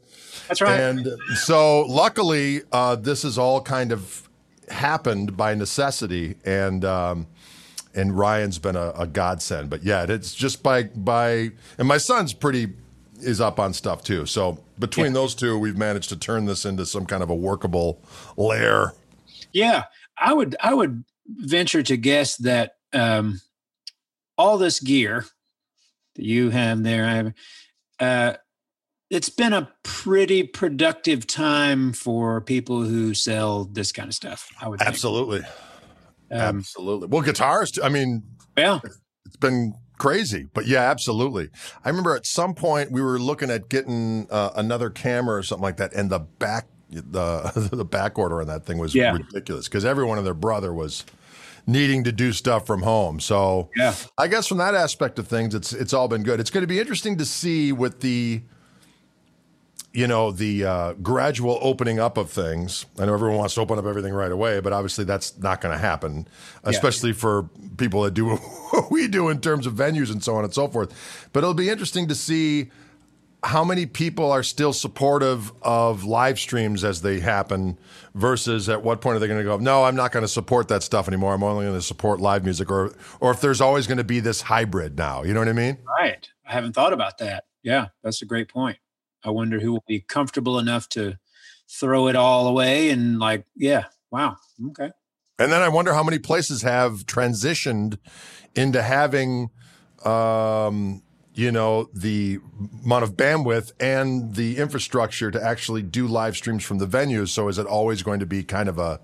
That's 0.48 0.62
right. 0.62 0.79
And 0.79 1.07
so, 1.36 1.81
luckily, 1.81 2.62
uh, 2.74 2.95
this 2.95 3.24
has 3.24 3.38
all 3.38 3.62
kind 3.62 3.91
of 3.93 4.27
happened 4.69 5.38
by 5.38 5.53
necessity, 5.53 6.36
and 6.45 6.83
um, 6.83 7.27
and 7.93 8.17
Ryan's 8.17 8.60
been 8.60 8.75
a, 8.75 8.91
a 8.91 9.07
godsend. 9.07 9.69
But 9.69 9.83
yeah, 9.83 10.05
it's 10.07 10.33
just 10.33 10.63
by 10.63 10.83
by, 10.83 11.51
and 11.77 11.88
my 11.88 11.98
son's 11.98 12.33
pretty 12.33 12.74
is 13.21 13.39
up 13.39 13.60
on 13.60 13.74
stuff 13.74 14.03
too. 14.03 14.25
So 14.25 14.63
between 14.79 15.13
those 15.13 15.36
two, 15.36 15.57
we've 15.57 15.77
managed 15.77 16.10
to 16.10 16.17
turn 16.17 16.45
this 16.45 16.65
into 16.65 16.86
some 16.86 17.05
kind 17.05 17.21
of 17.21 17.29
a 17.29 17.36
workable 17.36 18.01
lair. 18.36 18.93
Yeah, 19.53 19.83
I 20.17 20.33
would 20.33 20.55
I 20.60 20.74
would 20.74 21.03
venture 21.27 21.83
to 21.83 21.98
guess 21.98 22.38
that 22.38 22.75
um, 22.93 23.41
all 24.38 24.57
this 24.57 24.79
gear 24.79 25.25
that 26.15 26.25
you 26.25 26.50
have 26.50 26.83
there, 26.83 27.05
I 27.05 27.13
have, 27.13 27.33
uh, 28.00 28.33
it's 29.10 29.29
been 29.29 29.53
a 29.53 29.69
pretty 29.83 30.43
productive 30.43 31.27
time 31.27 31.93
for 31.93 32.41
people 32.41 32.83
who 32.83 33.13
sell 33.13 33.65
this 33.65 33.91
kind 33.91 34.07
of 34.07 34.15
stuff. 34.15 34.50
I 34.60 34.67
would 34.67 34.79
think. 34.79 34.88
Absolutely, 36.31 36.47
Um, 36.50 36.57
absolutely. 36.57 37.07
Well, 37.09 37.21
guitars. 37.21 37.77
I 37.83 37.89
mean, 37.89 38.23
yeah, 38.57 38.79
it's 39.25 39.35
been 39.38 39.73
crazy 39.97 40.47
but 40.55 40.65
yeah 40.65 40.79
absolutely 40.89 41.47
i 41.85 41.89
remember 41.89 42.15
at 42.15 42.25
some 42.25 42.55
point 42.55 42.91
we 42.91 43.00
were 43.03 43.19
looking 43.19 43.51
at 43.51 43.69
getting 43.69 44.25
uh, 44.31 44.50
another 44.55 44.89
camera 44.89 45.38
or 45.38 45.43
something 45.43 45.61
like 45.61 45.77
that 45.77 45.93
and 45.93 46.09
the 46.09 46.17
back 46.17 46.65
the 46.89 47.69
the 47.71 47.85
back 47.85 48.17
order 48.17 48.41
on 48.41 48.47
that 48.47 48.65
thing 48.65 48.79
was 48.79 48.95
Yeah. 48.95 49.13
ridiculous 49.15 49.67
because 49.67 49.85
everyone 49.85 50.17
and 50.17 50.25
their 50.25 50.33
brother 50.33 50.73
was 50.73 51.05
needing 51.67 52.03
to 52.05 52.11
do 52.11 52.33
stuff 52.33 52.65
from 52.65 52.81
home 52.81 53.19
so 53.19 53.69
yeah, 53.75 53.93
i 54.17 54.27
guess 54.27 54.47
from 54.47 54.57
that 54.57 54.73
aspect 54.73 55.19
of 55.19 55.27
things 55.27 55.53
it's 55.53 55.71
it's 55.71 55.93
all 55.93 56.07
been 56.07 56.23
good 56.23 56.39
it's 56.39 56.50
going 56.50 56.63
to 56.63 56.67
be 56.67 56.79
interesting 56.79 57.15
to 57.19 57.25
see 57.25 57.71
with 57.71 58.00
the 58.01 58.41
you 59.93 60.07
know 60.07 60.31
the 60.31 60.65
uh, 60.65 60.93
gradual 60.93 61.60
opening 61.62 62.00
up 62.00 62.17
of 62.17 62.29
things. 62.29 62.86
I 63.00 63.05
know 63.05 63.13
everyone 63.13 63.38
wants 63.38 63.55
to 63.55 63.62
open 63.62 63.77
up 63.77 63.86
everything 63.86 64.13
right 64.13 64.31
away, 64.31 64.60
but 64.60 64.74
obviously 64.74 65.03
that's 65.05 65.38
not 65.38 65.62
going 65.62 65.74
to 65.74 65.79
happen, 65.79 66.27
especially 66.63 67.13
for 67.13 67.50
people 67.77 68.03
that 68.03 68.13
do 68.13 68.36
what 68.36 68.91
we 68.91 69.07
do 69.07 69.29
in 69.29 69.41
terms 69.41 69.65
of 69.65 69.74
venues 69.74 70.12
and 70.12 70.24
so 70.24 70.36
on 70.36 70.43
and 70.43 70.53
so 70.53 70.67
forth. 70.67 71.29
But 71.33 71.43
it'll 71.43 71.53
be 71.53 71.69
interesting 71.69 72.07
to 72.07 72.15
see 72.15 72.71
how 73.43 73.63
many 73.63 73.88
people 73.88 74.31
are 74.31 74.43
still 74.43 74.71
supportive 74.71 75.51
of 75.63 76.03
live 76.03 76.39
streams 76.39 76.83
as 76.83 77.01
they 77.01 77.19
happen 77.19 77.75
versus 78.13 78.69
at 78.69 78.83
what 78.83 79.01
point 79.01 79.15
are 79.15 79.19
they 79.19 79.25
going 79.25 79.39
to 79.39 79.43
go 79.43 79.57
no 79.57 79.83
i'm 79.83 79.95
not 79.95 80.12
going 80.12 80.21
to 80.21 80.27
support 80.27 80.67
that 80.67 80.83
stuff 80.83 81.07
anymore 81.07 81.33
i'm 81.33 81.41
only 81.41 81.65
going 81.65 81.75
to 81.75 81.81
support 81.81 82.21
live 82.21 82.43
music 82.43 82.69
or 82.69 82.93
or 83.19 83.31
if 83.31 83.41
there's 83.41 83.60
always 83.60 83.88
going 83.88 83.98
to 83.98 84.03
be 84.03 84.19
this 84.19 84.41
hybrid 84.41 84.95
now 84.95 85.24
you 85.24 85.33
know 85.33 85.39
what 85.39 85.50
i 85.50 85.53
mean 85.53 85.75
right. 86.00 86.29
I 86.51 86.55
haven't 86.55 86.74
thought 86.74 86.91
about 86.91 87.17
that. 87.19 87.45
Yeah, 87.63 87.88
that's 88.03 88.21
a 88.21 88.25
great 88.25 88.50
point. 88.50 88.77
I 89.23 89.29
wonder 89.29 89.59
who 89.59 89.71
will 89.71 89.83
be 89.87 90.01
comfortable 90.01 90.59
enough 90.59 90.89
to 90.89 91.17
throw 91.69 92.07
it 92.07 92.15
all 92.15 92.47
away 92.47 92.89
and 92.89 93.19
like, 93.19 93.45
yeah, 93.55 93.85
wow, 94.11 94.37
okay. 94.69 94.91
And 95.39 95.51
then 95.51 95.61
I 95.61 95.69
wonder 95.69 95.93
how 95.93 96.03
many 96.03 96.19
places 96.19 96.61
have 96.61 97.05
transitioned 97.05 97.97
into 98.55 98.81
having, 98.81 99.49
um, 100.05 101.01
you 101.33 101.51
know, 101.51 101.89
the 101.93 102.39
amount 102.83 103.03
of 103.03 103.15
bandwidth 103.15 103.71
and 103.79 104.35
the 104.35 104.57
infrastructure 104.57 105.31
to 105.31 105.41
actually 105.41 105.81
do 105.81 106.05
live 106.05 106.35
streams 106.35 106.63
from 106.63 106.77
the 106.77 106.87
venues. 106.87 107.29
So 107.29 107.47
is 107.47 107.57
it 107.57 107.65
always 107.65 108.03
going 108.03 108.19
to 108.19 108.25
be 108.25 108.43
kind 108.43 108.69
of 108.69 108.77
a 108.77 108.99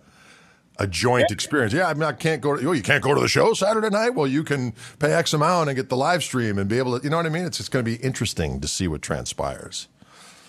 a 0.79 0.86
joint 0.86 1.31
experience? 1.31 1.74
Yeah, 1.74 1.88
I 1.88 1.93
mean, 1.95 2.03
I 2.03 2.12
can't 2.12 2.41
go. 2.41 2.55
To, 2.55 2.69
oh, 2.69 2.71
you 2.71 2.83
can't 2.83 3.03
go 3.03 3.15
to 3.15 3.21
the 3.21 3.27
show 3.27 3.53
Saturday 3.53 3.89
night. 3.89 4.12
Well, 4.12 4.27
you 4.27 4.43
can 4.43 4.74
pay 5.00 5.13
X 5.13 5.33
amount 5.33 5.69
and 5.69 5.75
get 5.75 5.89
the 5.89 5.97
live 5.97 6.24
stream 6.24 6.59
and 6.59 6.69
be 6.69 6.77
able 6.77 7.00
to. 7.00 7.03
You 7.03 7.09
know 7.09 7.17
what 7.17 7.25
I 7.25 7.29
mean? 7.29 7.45
It's 7.45 7.57
just 7.57 7.71
going 7.71 7.83
to 7.83 7.91
be 7.91 7.97
interesting 7.97 8.62
to 8.62 8.67
see 8.67 8.88
what 8.88 9.01
transpires. 9.01 9.88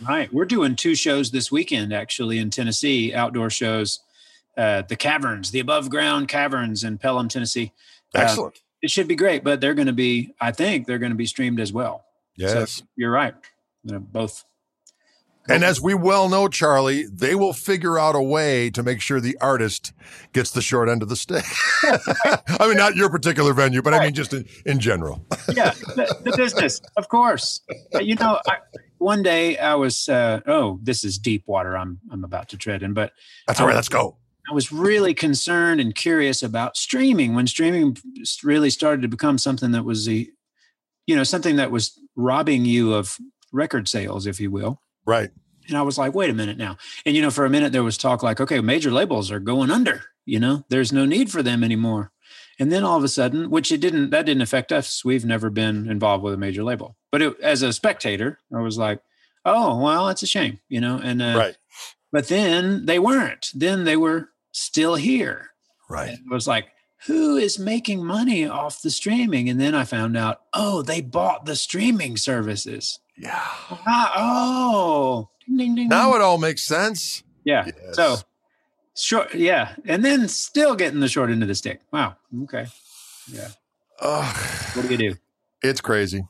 Right. 0.07 0.33
We're 0.33 0.45
doing 0.45 0.77
two 0.77 0.95
shows 0.95 1.31
this 1.31 1.51
weekend, 1.51 1.93
actually, 1.93 2.39
in 2.39 2.51
Tennessee, 2.51 3.13
outdoor 3.15 3.51
shows. 3.51 4.01
Uh, 4.57 4.83
the 4.83 4.97
caverns, 4.97 5.51
the 5.53 5.61
above 5.61 5.89
ground 5.89 6.27
caverns 6.29 6.83
in 6.85 6.99
Pelham, 6.99 7.29
Tennessee. 7.29 7.73
Uh, 8.15 8.21
Excellent. 8.21 8.61
it 8.83 8.91
should 8.91 9.07
be 9.07 9.15
great, 9.15 9.45
but 9.45 9.61
they're 9.61 9.75
going 9.75 9.87
to 9.87 9.93
be, 9.93 10.35
I 10.41 10.51
think 10.51 10.87
they're 10.87 10.99
going 10.99 11.13
to 11.13 11.17
be 11.17 11.27
streamed 11.27 11.61
as 11.61 11.73
well. 11.73 12.05
yes. 12.37 12.73
So 12.73 12.85
you're 12.97 13.11
right. 13.13 13.35
They're 13.85 14.01
both. 14.01 14.45
And 15.49 15.65
as 15.65 15.81
we 15.81 15.95
well 15.95 16.29
know, 16.29 16.49
Charlie, 16.49 17.05
they 17.07 17.35
will 17.35 17.53
figure 17.55 17.99
out 17.99 18.15
a 18.15 18.21
way 18.21 18.69
to 18.71 18.83
make 18.83 19.01
sure 19.01 19.19
the 19.21 19.39
artist 19.41 19.93
gets 20.35 20.51
the 20.51 20.61
short 20.61 20.89
end 20.91 21.03
of 21.03 21.09
the 21.09 21.17
stick. 21.17 21.45
I 21.85 22.67
mean, 22.67 22.77
not 22.77 22.97
your 22.97 23.09
particular 23.09 23.55
venue, 23.55 23.81
but 23.81 23.95
I 23.95 24.05
mean 24.05 24.13
just 24.15 24.35
in, 24.35 24.45
in 24.67 24.79
general. 24.79 25.25
Yeah. 25.55 25.71
the, 25.97 26.15
the 26.25 26.35
business, 26.37 26.83
of 26.99 27.09
course. 27.09 27.63
Uh, 27.95 28.01
You 28.01 28.17
know, 28.17 28.39
I, 28.47 28.57
one 28.99 29.23
day 29.23 29.57
I 29.59 29.75
was, 29.75 30.09
uh, 30.09 30.41
oh, 30.47 30.79
this 30.83 31.05
is 31.05 31.19
deep 31.19 31.45
water 31.47 31.77
I'm, 31.77 32.01
I'm 32.11 32.25
about 32.25 32.49
to 32.51 32.57
tread 32.57 32.83
in, 32.83 32.95
but 32.95 33.13
That's 33.47 33.61
all 33.61 33.67
right. 33.67 33.77
Let's 33.77 33.89
go. 33.89 34.17
I 34.51 34.55
was 34.55 34.73
really 34.73 35.15
concerned 35.15 35.81
and 35.81 35.95
curious 35.95 36.43
about 36.43 36.77
streaming 36.77 37.35
when 37.35 37.47
streaming 37.47 37.97
really 38.43 38.71
started 38.71 39.03
to 39.03 39.09
become 39.09 39.37
something 39.37 39.73
that 39.73 39.85
was 39.85 40.07
the, 40.07 40.31
you 41.07 41.15
know, 41.15 41.25
something 41.25 41.57
that 41.57 41.71
was 41.71 41.99
robbing 42.17 42.65
you 42.65 42.95
of 42.95 43.19
record 43.53 43.89
sales, 43.89 44.27
if 44.27 44.41
you 44.41 44.51
will. 44.51 44.81
Right. 45.05 45.31
And 45.69 45.77
I 45.77 45.83
was 45.83 45.99
like, 45.99 46.15
wait 46.15 46.31
a 46.31 46.35
minute 46.35 46.57
now. 46.57 46.79
And, 47.05 47.15
you 47.15 47.21
know, 47.21 47.31
for 47.31 47.45
a 47.45 47.51
minute 47.51 47.73
there 47.73 47.83
was 47.83 47.99
talk 47.99 48.23
like, 48.23 48.41
okay, 48.41 48.61
major 48.61 48.91
labels 48.91 49.31
are 49.31 49.41
going 49.41 49.71
under, 49.71 50.05
you 50.25 50.41
know, 50.41 50.65
there's 50.71 50.93
no 50.93 51.05
need 51.05 51.31
for 51.31 51.43
them 51.43 51.63
anymore. 51.63 52.11
And 52.59 52.73
then 52.73 52.83
all 52.85 52.97
of 52.99 53.05
a 53.05 53.09
sudden, 53.09 53.51
which 53.51 53.71
it 53.71 53.81
didn't, 53.81 54.11
that 54.11 54.27
didn't 54.27 54.43
affect 54.43 54.73
us. 54.73 55.05
We've 55.05 55.25
never 55.25 55.49
been 55.51 55.89
involved 55.89 56.25
with 56.25 56.35
a 56.35 56.39
major 56.39 56.65
label. 56.65 56.97
But 57.13 57.23
it, 57.23 57.41
as 57.41 57.63
a 57.63 57.73
spectator, 57.73 58.39
I 58.55 58.61
was 58.61 58.77
like, 58.79 59.01
oh, 59.45 59.79
well, 59.81 60.07
that's 60.07 60.23
a 60.25 60.27
shame, 60.27 60.59
you 60.69 60.81
know, 60.81 61.01
and, 61.03 61.23
uh, 61.23 61.35
Right. 61.37 61.57
but 62.13 62.27
then 62.29 62.87
they 62.87 62.99
weren't. 62.99 63.51
Then 63.55 63.85
they 63.85 63.97
were 63.97 64.31
still 64.53 64.97
here. 64.97 65.51
Right. 65.89 66.09
And 66.11 66.19
it 66.19 66.33
was 66.35 66.49
like, 66.49 66.67
who 67.07 67.37
is 67.37 67.61
making 67.61 68.05
money 68.05 68.47
off 68.49 68.83
the 68.83 68.91
streaming? 68.91 69.49
And 69.49 69.61
then 69.61 69.75
I 69.75 69.85
found 69.85 70.17
out, 70.17 70.41
oh, 70.53 70.83
they 70.83 71.01
bought 71.01 71.47
the 71.47 71.55
streaming 71.55 72.17
services. 72.17 72.99
Yeah. 73.17 73.41
Ah, 73.87 74.13
oh, 74.17 75.29
ding, 75.47 75.57
ding, 75.59 75.75
ding, 75.77 75.89
Now 75.89 76.15
it 76.15 76.21
all 76.21 76.39
makes 76.39 76.65
sense. 76.65 77.23
yeah. 77.45 77.67
Yes. 77.67 77.95
So 77.97 78.17
short, 79.03 79.35
yeah, 79.35 79.75
and 79.87 80.05
then 80.05 80.29
still 80.29 80.75
getting 80.75 81.01
the 81.01 81.09
short 81.09 81.31
end 81.31 81.43
of 81.43 81.49
the 81.49 81.55
stick. 81.55 81.81
Wow. 81.93 82.17
Okay. 82.45 82.67
Yeah. 83.33 83.49
Ugh, 84.01 84.37
What 84.77 84.87
do 84.87 84.93
you 84.95 85.11
do? 85.13 85.17
it's 85.63 85.81
crazy. 85.81 86.23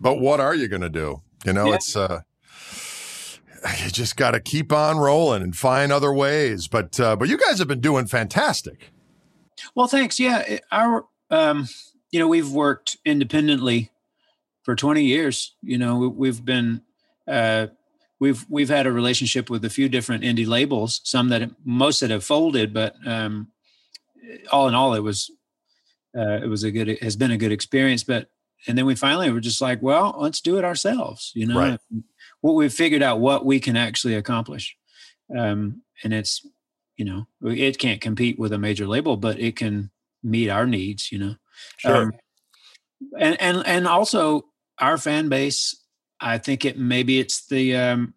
But 0.00 0.18
what 0.18 0.40
are 0.40 0.54
you 0.54 0.66
going 0.68 0.82
to 0.82 0.88
do? 0.90 1.22
You 1.44 1.52
know, 1.52 1.66
Yeah. 1.68 1.74
it's, 1.76 1.94
uh, 1.96 2.20
you 3.84 3.90
just 3.90 4.16
got 4.16 4.32
to 4.32 4.40
keep 4.40 4.72
on 4.72 4.98
rolling 4.98 5.42
and 5.42 5.54
find 5.56 5.92
other 5.92 6.12
ways. 6.12 6.66
But, 6.68 6.98
uh, 6.98 7.14
but 7.16 7.28
you 7.28 7.36
guys 7.38 7.58
have 7.60 7.68
been 7.68 7.80
doing 7.80 8.06
fantastic. 8.06 8.90
Well, 9.74 9.86
thanks. 9.86 10.18
Yeah, 10.18 10.58
our 10.72 11.04
um, 11.30 11.68
you 12.10 12.18
know, 12.18 12.26
we've 12.28 12.50
worked 12.50 12.96
independently 13.04 13.90
for 14.64 14.74
20 14.74 15.04
years. 15.04 15.54
You 15.62 15.78
know, 15.78 15.96
we've 16.08 16.44
been 16.44 16.82
uh, 17.28 17.68
we've 18.22 18.46
we've 18.48 18.68
had 18.68 18.86
a 18.86 18.92
relationship 18.92 19.50
with 19.50 19.64
a 19.64 19.70
few 19.70 19.88
different 19.88 20.22
indie 20.22 20.46
labels. 20.46 21.00
Some 21.02 21.28
that 21.30 21.50
most 21.64 22.00
that 22.00 22.10
have 22.10 22.22
folded, 22.22 22.72
but 22.72 22.94
um, 23.04 23.48
all 24.52 24.68
in 24.68 24.74
all, 24.74 24.94
it 24.94 25.00
was 25.00 25.28
uh, 26.16 26.38
it 26.40 26.46
was 26.48 26.62
a 26.62 26.70
good 26.70 26.88
it 26.88 27.02
has 27.02 27.16
been 27.16 27.32
a 27.32 27.36
good 27.36 27.50
experience. 27.50 28.04
But 28.04 28.28
and 28.68 28.78
then 28.78 28.86
we 28.86 28.94
finally 28.94 29.28
were 29.32 29.40
just 29.40 29.60
like, 29.60 29.82
well, 29.82 30.14
let's 30.18 30.40
do 30.40 30.56
it 30.56 30.64
ourselves. 30.64 31.32
You 31.34 31.46
know, 31.48 31.58
Right. 31.58 31.80
what 32.42 32.52
we've 32.54 32.72
figured 32.72 33.02
out 33.02 33.18
what 33.18 33.44
we 33.44 33.58
can 33.58 33.76
actually 33.76 34.14
accomplish, 34.14 34.76
um, 35.36 35.82
and 36.04 36.14
it's 36.14 36.46
you 36.96 37.04
know 37.04 37.26
it 37.42 37.78
can't 37.80 38.00
compete 38.00 38.38
with 38.38 38.52
a 38.52 38.58
major 38.58 38.86
label 38.86 39.16
but 39.16 39.40
it 39.40 39.56
can 39.56 39.90
meet 40.22 40.50
our 40.50 40.66
needs 40.66 41.10
you 41.10 41.18
know 41.18 41.34
Sure. 41.78 42.02
Um, 42.02 42.12
and 43.18 43.40
and 43.40 43.66
and 43.66 43.88
also 43.88 44.44
our 44.78 44.98
fan 44.98 45.28
base 45.30 45.81
I 46.22 46.38
think 46.38 46.64
it 46.64 46.78
maybe 46.78 47.18
it's 47.18 47.46
the 47.46 47.76
um, 47.76 48.14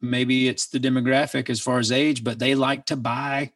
maybe 0.00 0.48
it's 0.48 0.66
the 0.66 0.78
demographic 0.80 1.50
as 1.50 1.60
far 1.60 1.78
as 1.78 1.92
age, 1.92 2.24
but 2.24 2.38
they 2.38 2.54
like 2.54 2.86
to 2.86 2.96
buy 2.96 3.52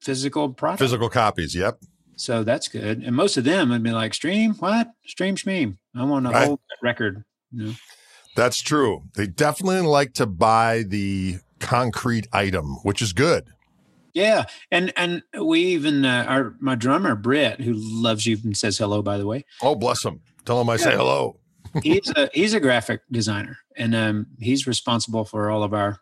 physical 0.00 0.50
product. 0.50 0.80
Physical 0.80 1.08
copies. 1.10 1.54
Yep. 1.54 1.80
So 2.16 2.44
that's 2.44 2.68
good. 2.68 3.02
And 3.02 3.16
most 3.16 3.36
of 3.36 3.44
them 3.44 3.70
would 3.70 3.82
be 3.82 3.92
like, 3.92 4.12
stream 4.14 4.54
what? 4.54 4.90
Stream 5.06 5.36
schmeam. 5.36 5.78
I 5.96 6.04
want 6.04 6.26
a 6.26 6.30
Right. 6.30 6.46
whole 6.48 6.60
record. 6.82 7.24
You 7.52 7.66
know? 7.66 7.72
That's 8.36 8.60
true. 8.60 9.04
They 9.16 9.26
definitely 9.26 9.80
like 9.80 10.12
to 10.14 10.26
buy 10.26 10.84
the 10.86 11.38
concrete 11.60 12.26
item, 12.32 12.76
which 12.82 13.02
is 13.02 13.12
good. 13.12 13.48
Yeah, 14.12 14.44
and 14.70 14.92
and 14.96 15.22
we 15.40 15.60
even 15.60 16.04
uh, 16.04 16.24
our 16.28 16.54
my 16.60 16.74
drummer 16.74 17.14
Britt, 17.14 17.60
who 17.60 17.74
loves 17.74 18.26
you 18.26 18.38
and 18.42 18.56
says 18.56 18.76
hello, 18.76 19.02
by 19.02 19.18
the 19.18 19.26
way. 19.26 19.44
Oh, 19.62 19.74
bless 19.76 20.04
him! 20.04 20.20
Tell 20.44 20.60
him 20.60 20.68
I 20.68 20.76
say 20.76 20.96
hello. 20.96 21.39
He's 21.82 22.10
a 22.16 22.28
he's 22.34 22.54
a 22.54 22.60
graphic 22.60 23.02
designer, 23.10 23.58
and 23.76 23.94
um, 23.94 24.26
he's 24.38 24.66
responsible 24.66 25.24
for 25.24 25.50
all 25.50 25.62
of 25.62 25.72
our 25.74 26.00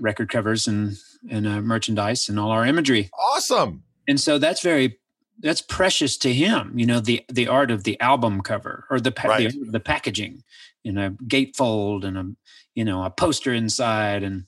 record 0.00 0.28
covers 0.30 0.66
and 0.66 0.96
and 1.30 1.46
uh, 1.46 1.60
merchandise 1.60 2.28
and 2.28 2.38
all 2.38 2.50
our 2.50 2.64
imagery. 2.66 3.10
Awesome. 3.18 3.82
And 4.08 4.20
so 4.20 4.38
that's 4.38 4.62
very 4.62 4.98
that's 5.40 5.60
precious 5.62 6.16
to 6.18 6.32
him. 6.32 6.78
You 6.78 6.86
know 6.86 7.00
the 7.00 7.24
the 7.28 7.48
art 7.48 7.70
of 7.70 7.84
the 7.84 7.98
album 8.00 8.40
cover 8.42 8.86
or 8.90 9.00
the 9.00 9.12
pa- 9.12 9.28
Right. 9.28 9.50
the, 9.50 9.70
the 9.72 9.80
packaging, 9.80 10.42
you 10.82 10.92
know, 10.92 11.10
gatefold 11.26 12.04
and 12.04 12.16
a 12.18 12.30
you 12.74 12.84
know 12.84 13.02
a 13.04 13.10
poster 13.10 13.52
inside 13.52 14.22
and 14.22 14.44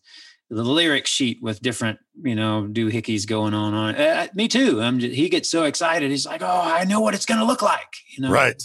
the 0.49 0.63
lyric 0.63 1.09
sheet 1.09 1.43
with 1.43 1.61
different 1.61 1.99
you 2.23 2.37
know 2.37 2.69
doohickeys 2.71 3.27
going 3.27 3.53
on 3.55 3.75
on 3.75 3.95
it. 3.97 4.01
Uh, 4.01 4.29
me 4.35 4.47
too. 4.47 4.81
I'm 4.81 5.01
just, 5.01 5.15
he 5.15 5.29
gets 5.29 5.51
so 5.51 5.65
excited. 5.65 6.11
He's 6.11 6.27
like, 6.27 6.43
oh, 6.43 6.63
I 6.63 6.85
know 6.85 7.01
what 7.01 7.15
it's 7.15 7.27
going 7.27 7.41
to 7.41 7.47
look 7.47 7.63
like. 7.63 7.93
You 8.17 8.23
know, 8.23 8.31
Right. 8.31 8.63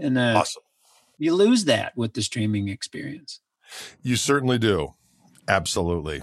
And 0.00 0.16
uh, 0.18 0.34
Awesome. 0.38 0.61
You 1.22 1.34
lose 1.34 1.66
that 1.66 1.96
with 1.96 2.14
the 2.14 2.22
streaming 2.22 2.68
experience. 2.68 3.40
You 4.02 4.16
certainly 4.16 4.58
do. 4.58 4.94
Absolutely. 5.46 6.22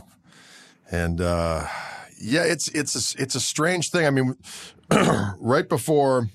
And 0.92 1.22
uh 1.22 1.68
yeah, 2.22 2.44
it's 2.44 2.68
it's 2.70 3.16
a, 3.16 3.22
it's 3.22 3.36
a 3.36 3.40
strange 3.40 3.92
thing. 3.92 4.06
I 4.06 4.10
mean, 4.10 4.36
right 5.40 5.70
before 5.70 6.30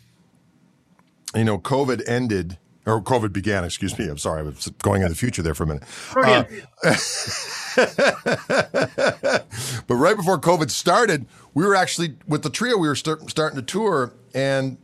you 1.34 1.44
know 1.44 1.58
COVID 1.58 2.08
ended 2.08 2.58
or 2.86 3.02
COVID 3.02 3.32
began, 3.32 3.64
excuse 3.64 3.98
me. 3.98 4.08
I'm 4.08 4.18
sorry, 4.18 4.40
I 4.40 4.42
was 4.44 4.68
going 4.82 5.02
in 5.02 5.08
the 5.08 5.14
future 5.14 5.42
there 5.42 5.54
for 5.54 5.64
a 5.64 5.66
minute. 5.66 5.82
Uh, 6.16 6.44
but 9.86 9.94
right 9.94 10.16
before 10.16 10.38
COVID 10.38 10.70
started, 10.70 11.26
we 11.52 11.64
were 11.64 11.74
actually 11.74 12.16
with 12.26 12.42
the 12.42 12.50
trio. 12.50 12.78
We 12.78 12.88
were 12.88 12.94
start, 12.94 13.28
starting 13.30 13.58
to 13.58 13.64
tour, 13.64 14.12
and 14.34 14.78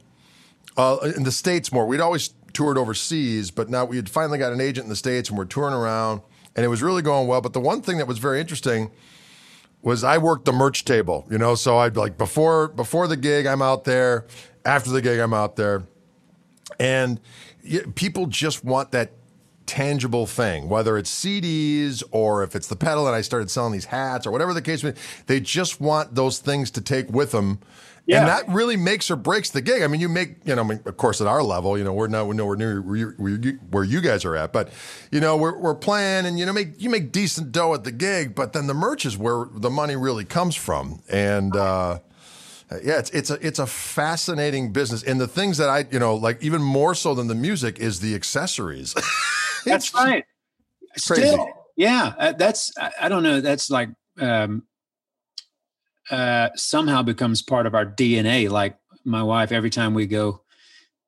uh, 0.76 1.12
in 1.16 1.24
the 1.24 1.32
states 1.32 1.72
more. 1.72 1.86
We'd 1.86 2.00
always 2.00 2.34
toured 2.60 2.76
overseas, 2.76 3.50
but 3.50 3.70
now 3.70 3.86
we 3.86 3.96
had 3.96 4.06
finally 4.06 4.38
got 4.38 4.52
an 4.52 4.60
agent 4.60 4.84
in 4.84 4.90
the 4.90 4.96
states, 4.96 5.30
and 5.30 5.38
we're 5.38 5.46
touring 5.46 5.72
around, 5.72 6.20
and 6.54 6.62
it 6.62 6.68
was 6.68 6.82
really 6.82 7.00
going 7.00 7.26
well. 7.26 7.40
But 7.40 7.54
the 7.54 7.60
one 7.60 7.80
thing 7.80 7.96
that 7.96 8.06
was 8.06 8.18
very 8.18 8.38
interesting 8.38 8.90
was 9.80 10.04
I 10.04 10.18
worked 10.18 10.44
the 10.44 10.52
merch 10.52 10.84
table, 10.84 11.26
you 11.30 11.38
know. 11.38 11.54
So 11.54 11.78
I'd 11.78 11.96
like 11.96 12.18
before 12.18 12.68
before 12.68 13.08
the 13.08 13.16
gig, 13.16 13.46
I'm 13.46 13.62
out 13.62 13.84
there. 13.84 14.26
After 14.62 14.90
the 14.90 15.00
gig, 15.00 15.20
I'm 15.20 15.32
out 15.32 15.56
there, 15.56 15.84
and 16.78 17.18
people 17.94 18.26
just 18.26 18.62
want 18.62 18.90
that 18.90 19.12
tangible 19.64 20.26
thing, 20.26 20.68
whether 20.68 20.98
it's 20.98 21.10
CDs 21.10 22.02
or 22.10 22.42
if 22.42 22.54
it's 22.54 22.66
the 22.66 22.76
pedal. 22.76 23.06
And 23.06 23.16
I 23.16 23.22
started 23.22 23.50
selling 23.50 23.72
these 23.72 23.86
hats 23.86 24.26
or 24.26 24.32
whatever 24.32 24.52
the 24.52 24.60
case 24.60 24.84
may 24.84 24.90
be. 24.90 24.98
They 25.28 25.40
just 25.40 25.80
want 25.80 26.14
those 26.14 26.40
things 26.40 26.70
to 26.72 26.82
take 26.82 27.08
with 27.08 27.30
them. 27.30 27.60
Yeah. 28.10 28.18
And 28.20 28.28
that 28.28 28.48
really 28.48 28.76
makes 28.76 29.08
or 29.08 29.14
breaks 29.16 29.50
the 29.50 29.60
gig. 29.60 29.82
I 29.82 29.86
mean, 29.86 30.00
you 30.00 30.08
make, 30.08 30.38
you 30.44 30.56
know, 30.56 30.62
I 30.62 30.66
mean, 30.66 30.80
of 30.84 30.96
course, 30.96 31.20
at 31.20 31.28
our 31.28 31.44
level, 31.44 31.78
you 31.78 31.84
know, 31.84 31.92
we're 31.92 32.08
not, 32.08 32.26
we're 32.26 32.34
nowhere 32.34 32.56
near 32.56 32.82
where 32.82 32.96
you, 32.96 33.58
where 33.70 33.84
you- 33.84 34.00
guys 34.00 34.24
are 34.24 34.34
at, 34.34 34.52
but 34.52 34.70
you 35.12 35.20
know, 35.20 35.36
we're, 35.36 35.56
we're 35.56 35.76
playing 35.76 36.26
and, 36.26 36.38
you 36.38 36.44
know, 36.44 36.52
make, 36.52 36.82
you 36.82 36.90
make 36.90 37.12
decent 37.12 37.52
dough 37.52 37.72
at 37.74 37.84
the 37.84 37.92
gig, 37.92 38.34
but 38.34 38.52
then 38.52 38.66
the 38.66 38.74
merch 38.74 39.06
is 39.06 39.16
where 39.16 39.46
the 39.52 39.70
money 39.70 39.94
really 39.94 40.24
comes 40.24 40.56
from. 40.56 41.02
And, 41.08 41.54
uh, 41.54 42.00
yeah, 42.82 42.98
it's 42.98 43.10
it's 43.10 43.30
a 43.30 43.46
it's 43.46 43.58
a 43.58 43.66
fascinating 43.66 44.72
business, 44.72 45.02
and 45.02 45.20
the 45.20 45.26
things 45.26 45.58
that 45.58 45.68
I 45.68 45.86
you 45.90 45.98
know 45.98 46.14
like 46.14 46.40
even 46.40 46.62
more 46.62 46.94
so 46.94 47.14
than 47.16 47.26
the 47.26 47.34
music 47.34 47.80
is 47.80 47.98
the 47.98 48.14
accessories. 48.14 48.94
That's 49.66 49.92
right. 49.92 50.24
crazy. 51.04 51.22
Still, 51.22 51.48
yeah, 51.76 52.14
uh, 52.18 52.32
that's 52.32 52.72
I, 52.78 52.92
I 53.02 53.08
don't 53.08 53.24
know. 53.24 53.40
That's 53.40 53.70
like 53.70 53.88
um, 54.20 54.62
uh, 56.10 56.50
somehow 56.54 57.02
becomes 57.02 57.42
part 57.42 57.66
of 57.66 57.74
our 57.74 57.86
DNA. 57.86 58.50
Like 58.50 58.76
my 59.04 59.22
wife, 59.22 59.52
every 59.52 59.70
time 59.70 59.94
we 59.94 60.06
go 60.06 60.42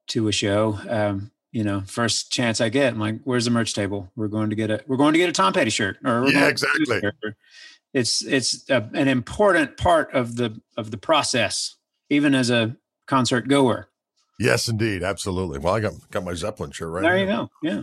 to 0.09 0.29
a 0.29 0.33
show, 0.33 0.79
um, 0.88 1.31
you 1.51 1.65
know, 1.65 1.83
first 1.87 2.33
chance 2.33 2.61
I 2.61 2.69
get, 2.69 2.95
I'm 2.95 3.01
like, 3.01 3.21
"Where's 3.25 3.45
the 3.45 3.51
merch 3.51 3.75
table? 3.75 4.11
We're 4.17 4.29
going 4.29 4.51
to 4.51 4.57
get 4.57 4.71
a 4.71 4.83
we're 4.87 4.97
going 4.97 5.12
to 5.12 5.19
get 5.19 5.29
a 5.29 5.33
Tom 5.33 5.53
Petty 5.53 5.71
shirt." 5.71 5.99
Or 6.05 6.29
Yeah, 6.29 6.49
exactly. 6.49 7.03
It's 7.93 8.25
it's 8.25 8.69
a, 8.71 8.88
an 8.95 9.09
important 9.09 9.77
part 9.77 10.12
of 10.15 10.37
the 10.37 10.61
of 10.77 10.91
the 10.91 10.97
process, 10.97 11.77
even 12.09 12.35
as 12.35 12.51
a 12.51 12.77
concert 13.07 13.49
goer. 13.49 13.88
Yes, 14.38 14.67
indeed, 14.67 15.03
absolutely. 15.03 15.59
Well, 15.59 15.75
I 15.75 15.81
got 15.81 15.93
got 16.11 16.25
my 16.25 16.35
Zeppelin 16.35 16.71
shirt 16.71 16.91
right. 16.91 17.03
There 17.03 17.17
here. 17.17 17.27
you 17.27 17.33
go. 17.33 17.51
Yeah. 17.62 17.83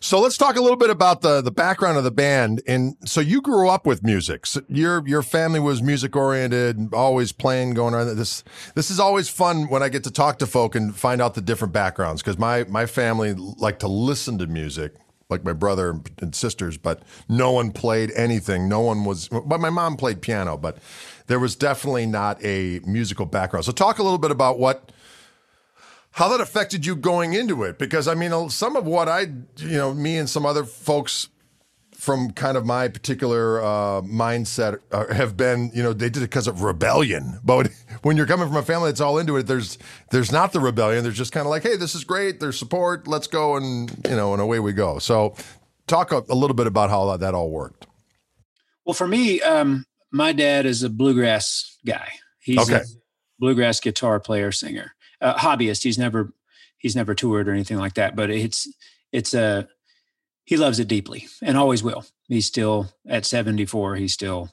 So 0.00 0.20
let's 0.20 0.36
talk 0.36 0.56
a 0.56 0.60
little 0.60 0.76
bit 0.76 0.90
about 0.90 1.22
the 1.22 1.40
the 1.40 1.50
background 1.50 1.98
of 1.98 2.04
the 2.04 2.10
band. 2.10 2.62
And 2.66 2.96
so 3.04 3.20
you 3.20 3.40
grew 3.40 3.68
up 3.68 3.86
with 3.86 4.02
music. 4.02 4.46
So 4.46 4.62
your 4.68 5.06
your 5.06 5.22
family 5.22 5.60
was 5.60 5.82
music 5.82 6.14
oriented, 6.16 6.92
always 6.92 7.32
playing, 7.32 7.74
going 7.74 7.94
on. 7.94 8.16
This 8.16 8.44
this 8.74 8.90
is 8.90 9.00
always 9.00 9.28
fun 9.28 9.68
when 9.68 9.82
I 9.82 9.88
get 9.88 10.04
to 10.04 10.10
talk 10.10 10.38
to 10.38 10.46
folk 10.46 10.74
and 10.74 10.94
find 10.94 11.20
out 11.20 11.34
the 11.34 11.40
different 11.40 11.72
backgrounds 11.72 12.22
because 12.22 12.38
my 12.38 12.64
my 12.64 12.86
family 12.86 13.34
like 13.34 13.78
to 13.80 13.88
listen 13.88 14.38
to 14.38 14.46
music. 14.46 14.94
Like 15.30 15.44
my 15.44 15.52
brother 15.52 16.00
and 16.22 16.34
sisters, 16.34 16.78
but 16.78 17.02
no 17.28 17.52
one 17.52 17.70
played 17.70 18.10
anything. 18.12 18.66
No 18.66 18.80
one 18.80 19.04
was, 19.04 19.28
but 19.28 19.60
my 19.60 19.68
mom 19.68 19.98
played 19.98 20.22
piano, 20.22 20.56
but 20.56 20.78
there 21.26 21.38
was 21.38 21.54
definitely 21.54 22.06
not 22.06 22.42
a 22.42 22.80
musical 22.86 23.26
background. 23.26 23.66
So, 23.66 23.72
talk 23.72 23.98
a 23.98 24.02
little 24.02 24.16
bit 24.16 24.30
about 24.30 24.58
what 24.58 24.90
how 26.18 26.28
that 26.28 26.40
affected 26.40 26.84
you 26.84 26.96
going 26.96 27.34
into 27.34 27.62
it? 27.62 27.78
Because 27.78 28.08
i 28.08 28.14
mean 28.14 28.50
some 28.50 28.74
of 28.76 28.84
what 28.84 29.08
i 29.08 29.20
you 29.58 29.78
know 29.78 29.94
me 29.94 30.16
and 30.18 30.28
some 30.28 30.44
other 30.44 30.64
folks 30.64 31.28
from 31.92 32.30
kind 32.30 32.56
of 32.56 32.64
my 32.64 32.86
particular 32.88 33.60
uh, 33.60 34.00
mindset 34.02 34.78
uh, 34.92 35.12
have 35.12 35.36
been 35.36 35.70
you 35.74 35.82
know 35.82 35.92
they 35.92 36.08
did 36.10 36.22
it 36.22 36.30
because 36.30 36.46
of 36.48 36.62
rebellion. 36.62 37.38
But 37.44 37.70
when 38.02 38.16
you're 38.16 38.26
coming 38.26 38.46
from 38.48 38.56
a 38.56 38.62
family 38.62 38.90
that's 38.90 39.00
all 39.00 39.18
into 39.18 39.36
it 39.36 39.44
there's 39.46 39.78
there's 40.10 40.32
not 40.32 40.52
the 40.52 40.60
rebellion. 40.60 41.02
There's 41.04 41.16
just 41.16 41.32
kind 41.32 41.46
of 41.46 41.50
like 41.50 41.62
hey 41.62 41.76
this 41.76 41.94
is 41.94 42.04
great. 42.04 42.40
There's 42.40 42.58
support. 42.58 43.06
Let's 43.08 43.28
go 43.28 43.56
and 43.56 43.90
you 44.08 44.16
know 44.16 44.32
and 44.32 44.42
away 44.42 44.58
we 44.60 44.72
go. 44.72 44.98
So 44.98 45.34
talk 45.86 46.12
a, 46.12 46.22
a 46.28 46.34
little 46.34 46.54
bit 46.54 46.66
about 46.66 46.90
how 46.90 47.16
that 47.16 47.34
all 47.34 47.50
worked. 47.50 47.86
Well, 48.84 48.94
for 48.94 49.06
me, 49.06 49.40
um, 49.42 49.84
my 50.10 50.32
dad 50.32 50.66
is 50.66 50.82
a 50.82 50.90
bluegrass 50.90 51.78
guy. 51.86 52.08
He's 52.40 52.58
Okay. 52.58 52.76
a 52.76 52.84
bluegrass 53.38 53.80
guitar 53.80 54.18
player, 54.20 54.50
singer, 54.52 54.92
uh, 55.20 55.34
hobbyist. 55.34 55.82
He's 55.82 55.98
never 55.98 56.32
he's 56.78 56.96
never 56.96 57.14
toured 57.14 57.48
or 57.48 57.52
anything 57.52 57.78
like 57.78 57.94
that. 57.94 58.16
But 58.16 58.30
it's 58.30 58.68
it's 59.12 59.34
a 59.34 59.68
he 60.44 60.56
loves 60.56 60.78
it 60.78 60.88
deeply 60.88 61.28
and 61.42 61.56
always 61.56 61.82
will. 61.82 62.04
He's 62.28 62.46
still 62.46 62.92
at 63.06 63.26
seventy 63.26 63.66
four. 63.66 63.96
He's 63.96 64.12
still 64.12 64.50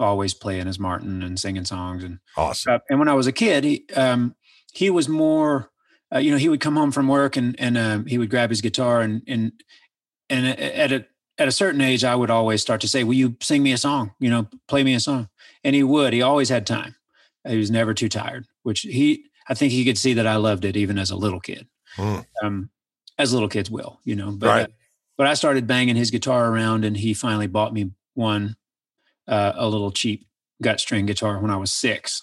always 0.00 0.34
playing 0.34 0.66
his 0.66 0.78
Martin 0.78 1.22
and 1.22 1.38
singing 1.38 1.64
songs 1.64 2.02
and 2.02 2.18
awesome 2.36 2.74
uh, 2.74 2.78
and 2.90 2.98
when 2.98 3.08
I 3.08 3.14
was 3.14 3.26
a 3.26 3.32
kid, 3.32 3.64
he 3.64 3.86
um, 3.94 4.34
he 4.72 4.90
was 4.90 5.08
more, 5.08 5.70
uh, 6.14 6.18
you 6.18 6.30
know, 6.30 6.36
he 6.36 6.48
would 6.48 6.60
come 6.60 6.76
home 6.76 6.92
from 6.92 7.08
work 7.08 7.36
and 7.36 7.58
and 7.58 7.78
um, 7.78 8.06
he 8.06 8.18
would 8.18 8.30
grab 8.30 8.50
his 8.50 8.60
guitar 8.60 9.00
and 9.00 9.22
and 9.26 9.52
and 10.28 10.46
at 10.46 10.92
a 10.92 11.06
at 11.38 11.48
a 11.48 11.52
certain 11.52 11.80
age, 11.80 12.04
I 12.04 12.14
would 12.14 12.30
always 12.30 12.62
start 12.62 12.80
to 12.82 12.88
say, 12.88 13.04
"Will 13.04 13.14
you 13.14 13.36
sing 13.40 13.62
me 13.62 13.72
a 13.72 13.78
song? 13.78 14.12
You 14.18 14.30
know, 14.30 14.48
play 14.68 14.84
me 14.84 14.94
a 14.94 15.00
song." 15.00 15.28
And 15.64 15.74
he 15.74 15.82
would. 15.82 16.12
He 16.12 16.22
always 16.22 16.48
had 16.48 16.66
time. 16.66 16.96
He 17.46 17.58
was 17.58 17.70
never 17.70 17.94
too 17.94 18.08
tired. 18.08 18.46
Which 18.62 18.80
he, 18.80 19.24
I 19.48 19.54
think, 19.54 19.72
he 19.72 19.84
could 19.84 19.98
see 19.98 20.14
that 20.14 20.26
I 20.26 20.36
loved 20.36 20.64
it 20.64 20.76
even 20.76 20.98
as 20.98 21.10
a 21.10 21.16
little 21.16 21.40
kid, 21.40 21.66
Mm. 21.96 22.24
um, 22.42 22.70
as 23.18 23.32
little 23.32 23.48
kids 23.48 23.70
will, 23.70 24.00
you 24.04 24.16
know. 24.16 24.32
But 24.32 24.46
Right. 24.48 24.64
uh, 24.64 24.72
but 25.16 25.26
I 25.26 25.34
started 25.34 25.66
banging 25.66 25.96
his 25.96 26.10
guitar 26.10 26.50
around, 26.52 26.84
and 26.84 26.96
he 26.96 27.14
finally 27.14 27.46
bought 27.46 27.72
me 27.72 27.90
one, 28.14 28.56
uh, 29.28 29.52
a 29.56 29.68
little 29.68 29.90
cheap 29.90 30.26
gut 30.62 30.80
string 30.80 31.06
guitar 31.06 31.38
when 31.40 31.50
I 31.50 31.56
was 31.56 31.72
six. 31.72 32.22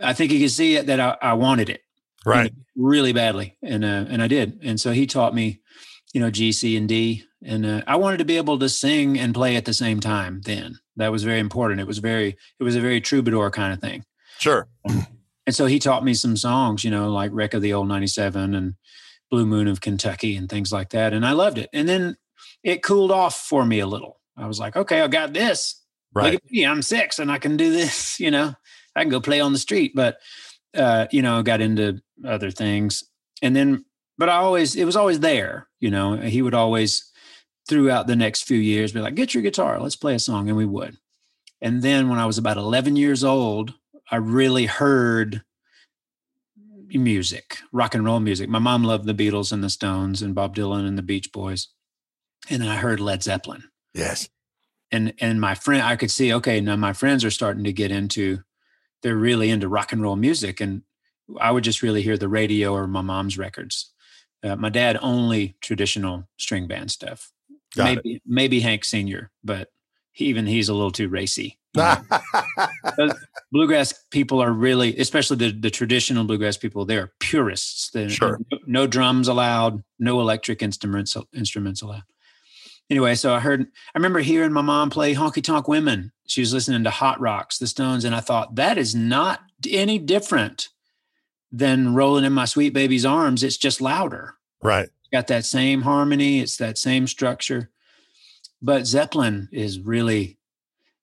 I 0.00 0.12
think 0.12 0.30
he 0.30 0.40
could 0.40 0.50
see 0.50 0.76
it 0.76 0.86
that 0.86 1.00
I, 1.00 1.16
I 1.22 1.32
wanted 1.34 1.68
it 1.70 1.80
right 2.24 2.52
really 2.76 3.12
badly, 3.12 3.56
and 3.62 3.84
uh, 3.84 4.04
and 4.08 4.22
I 4.22 4.28
did. 4.28 4.58
And 4.62 4.80
so 4.80 4.92
he 4.92 5.06
taught 5.06 5.34
me, 5.34 5.60
you 6.12 6.20
know, 6.20 6.30
G, 6.30 6.52
C, 6.52 6.76
and 6.76 6.88
D, 6.88 7.24
and 7.42 7.64
uh, 7.66 7.82
I 7.86 7.96
wanted 7.96 8.18
to 8.18 8.24
be 8.24 8.36
able 8.36 8.58
to 8.58 8.68
sing 8.68 9.18
and 9.18 9.34
play 9.34 9.56
at 9.56 9.64
the 9.64 9.74
same 9.74 10.00
time. 10.00 10.40
Then 10.42 10.78
that 10.96 11.12
was 11.12 11.22
very 11.24 11.38
important. 11.40 11.80
It 11.80 11.86
was 11.86 11.98
very, 11.98 12.36
it 12.58 12.64
was 12.64 12.76
a 12.76 12.80
very 12.80 13.00
troubadour 13.00 13.50
kind 13.50 13.72
of 13.72 13.80
thing. 13.80 14.04
sure 14.38 14.68
And 15.46 15.54
so 15.54 15.66
he 15.66 15.78
taught 15.78 16.04
me 16.04 16.14
some 16.14 16.36
songs, 16.36 16.84
you 16.84 16.90
know, 16.90 17.10
like 17.10 17.30
Wreck 17.32 17.54
of 17.54 17.62
the 17.62 17.72
Old 17.72 17.88
97 17.88 18.54
and 18.54 18.74
Blue 19.30 19.46
Moon 19.46 19.68
of 19.68 19.80
Kentucky 19.80 20.36
and 20.36 20.48
things 20.48 20.72
like 20.72 20.90
that. 20.90 21.12
And 21.12 21.24
I 21.24 21.32
loved 21.32 21.58
it. 21.58 21.70
And 21.72 21.88
then 21.88 22.16
it 22.62 22.82
cooled 22.82 23.12
off 23.12 23.36
for 23.36 23.64
me 23.64 23.78
a 23.78 23.86
little. 23.86 24.20
I 24.36 24.46
was 24.46 24.58
like, 24.58 24.76
okay, 24.76 25.00
I 25.00 25.08
got 25.08 25.32
this. 25.32 25.82
right 26.12 26.34
Look 26.34 26.44
at 26.44 26.50
me, 26.50 26.66
I'm 26.66 26.82
six 26.82 27.18
and 27.18 27.30
I 27.30 27.38
can 27.38 27.56
do 27.56 27.72
this, 27.72 28.18
you 28.20 28.30
know, 28.30 28.54
I 28.94 29.02
can 29.02 29.10
go 29.10 29.20
play 29.20 29.40
on 29.40 29.52
the 29.52 29.58
street. 29.58 29.92
But, 29.94 30.18
uh, 30.74 31.06
you 31.10 31.22
know, 31.22 31.42
got 31.42 31.60
into 31.60 32.02
other 32.24 32.50
things. 32.50 33.04
And 33.42 33.54
then 33.54 33.84
but 34.18 34.28
I 34.28 34.36
always 34.36 34.76
it 34.76 34.84
was 34.84 34.96
always 34.96 35.20
there. 35.20 35.68
You 35.80 35.90
know, 35.90 36.16
he 36.16 36.42
would 36.42 36.54
always 36.54 37.10
throughout 37.68 38.06
the 38.06 38.16
next 38.16 38.42
few 38.42 38.58
years 38.58 38.92
be 38.92 39.00
like, 39.00 39.14
"Get 39.14 39.34
your 39.34 39.42
guitar, 39.42 39.80
let's 39.80 39.96
play 39.96 40.14
a 40.14 40.18
song," 40.18 40.48
and 40.48 40.56
we 40.56 40.66
would. 40.66 40.96
And 41.60 41.82
then 41.82 42.08
when 42.08 42.18
I 42.18 42.26
was 42.26 42.38
about 42.38 42.58
11 42.58 42.96
years 42.96 43.24
old, 43.24 43.74
I 44.10 44.16
really 44.16 44.66
heard 44.66 45.42
music, 46.88 47.58
rock 47.72 47.94
and 47.94 48.04
roll 48.04 48.20
music. 48.20 48.48
My 48.48 48.58
mom 48.58 48.84
loved 48.84 49.06
the 49.06 49.14
Beatles 49.14 49.52
and 49.52 49.62
the 49.62 49.70
Stones 49.70 50.22
and 50.22 50.34
Bob 50.34 50.54
Dylan 50.54 50.86
and 50.86 50.96
the 50.96 51.02
Beach 51.02 51.32
Boys, 51.32 51.68
and 52.48 52.62
I 52.62 52.76
heard 52.76 53.00
Led 53.00 53.22
Zeppelin. 53.22 53.64
Yes. 53.94 54.28
And 54.92 55.12
and 55.20 55.40
my 55.40 55.54
friend, 55.54 55.82
I 55.82 55.96
could 55.96 56.10
see, 56.10 56.32
okay, 56.34 56.60
now 56.60 56.76
my 56.76 56.92
friends 56.92 57.24
are 57.24 57.30
starting 57.30 57.64
to 57.64 57.72
get 57.72 57.90
into, 57.90 58.38
they're 59.02 59.16
really 59.16 59.50
into 59.50 59.68
rock 59.68 59.92
and 59.92 60.00
roll 60.00 60.16
music, 60.16 60.60
and 60.60 60.82
I 61.40 61.50
would 61.50 61.64
just 61.64 61.82
really 61.82 62.02
hear 62.02 62.16
the 62.16 62.28
radio 62.28 62.72
or 62.72 62.86
my 62.86 63.00
mom's 63.00 63.36
records. 63.36 63.92
Uh, 64.44 64.54
my 64.54 64.68
dad 64.68 64.98
only 65.02 65.56
traditional 65.60 66.28
string 66.36 66.68
band 66.68 66.90
stuff. 66.92 67.32
Got 67.74 67.84
maybe 67.84 68.14
it. 68.14 68.22
maybe 68.24 68.60
Hank 68.60 68.84
Senior, 68.84 69.32
but 69.42 69.68
he, 70.12 70.26
even 70.26 70.46
he's 70.46 70.68
a 70.68 70.74
little 70.74 70.92
too 70.92 71.08
racy. 71.08 71.58
Um, 71.76 72.06
Those 72.96 73.12
bluegrass 73.52 73.92
people 74.10 74.42
are 74.42 74.52
really, 74.52 74.96
especially 74.98 75.36
the, 75.36 75.52
the 75.52 75.70
traditional 75.70 76.24
bluegrass 76.24 76.56
people, 76.56 76.84
they're 76.84 77.12
purists. 77.20 77.90
They're, 77.90 78.08
Sure. 78.08 78.38
no, 78.52 78.58
no 78.66 78.86
drums 78.86 79.28
allowed, 79.28 79.82
no 79.98 80.20
electric 80.20 80.62
instruments 80.62 81.16
instruments 81.34 81.82
allowed. 81.82 82.04
Anyway, 82.88 83.16
so 83.16 83.34
I 83.34 83.40
heard, 83.40 83.62
I 83.62 83.98
remember 83.98 84.20
hearing 84.20 84.52
my 84.52 84.62
mom 84.62 84.90
play 84.90 85.14
Honky 85.14 85.42
Tonk 85.42 85.66
Women. 85.66 86.12
She 86.26 86.40
was 86.40 86.54
listening 86.54 86.84
to 86.84 86.90
Hot 86.90 87.20
Rocks, 87.20 87.58
the 87.58 87.66
Stones, 87.66 88.04
and 88.04 88.14
I 88.14 88.20
thought 88.20 88.54
that 88.54 88.78
is 88.78 88.94
not 88.94 89.40
any 89.68 89.98
different 89.98 90.68
than 91.50 91.94
Rolling 91.94 92.24
in 92.24 92.32
My 92.32 92.44
Sweet 92.44 92.72
Baby's 92.72 93.04
Arms. 93.04 93.42
It's 93.42 93.56
just 93.56 93.80
louder 93.80 94.34
right. 94.62 94.88
got 95.12 95.26
that 95.28 95.44
same 95.44 95.82
harmony 95.82 96.40
it's 96.40 96.56
that 96.56 96.78
same 96.78 97.06
structure 97.06 97.70
but 98.62 98.86
zeppelin 98.86 99.48
is 99.52 99.80
really 99.80 100.35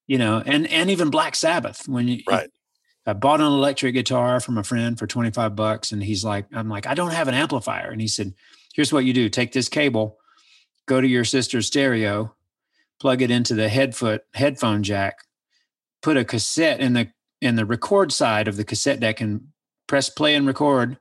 you 0.08 0.18
know 0.18 0.42
and 0.46 0.68
and 0.68 0.90
even 0.90 1.10
black 1.10 1.36
sabbath 1.36 1.88
when 1.88 2.08
you 2.08 2.22
Right. 2.28 2.50
i 3.06 3.14
bought 3.14 3.40
an 3.40 3.46
electric 3.48 3.94
guitar 3.94 4.40
from 4.40 4.58
a 4.58 4.64
friend 4.64 4.98
for 5.00 5.08
25 5.08 5.56
bucks 5.56 5.92
and 5.92 6.04
he's 6.04 6.24
like 6.26 6.46
i'm 6.54 6.70
like 6.70 6.88
i 6.88 6.94
don't 6.94 7.12
have 7.14 7.28
an 7.28 7.34
amplifier 7.36 7.90
and 7.90 8.02
he 8.02 8.08
said 8.08 8.34
here's 8.74 8.92
what 8.94 9.06
you 9.06 9.14
do 9.14 9.30
take 9.30 9.52
this 9.54 9.70
cable 9.70 10.18
go 10.88 11.00
to 11.02 11.08
your 11.08 11.24
sister's 11.26 11.68
stereo 11.68 12.34
plug 13.00 13.22
it 13.22 13.32
into 13.32 13.54
the 13.56 13.68
headfoot 13.70 14.20
headphone 14.34 14.84
jack 14.84 15.20
put 16.02 16.18
a 16.18 16.26
cassette 16.26 16.80
in 16.80 16.94
the 16.94 17.08
in 17.42 17.56
the 17.56 17.66
record 17.66 18.12
side 18.12 18.48
of 18.48 18.58
the 18.58 18.64
cassette 18.66 19.00
deck 19.00 19.22
and 19.22 19.48
press 19.88 20.10
play 20.10 20.36
and 20.36 20.46
record 20.48 20.98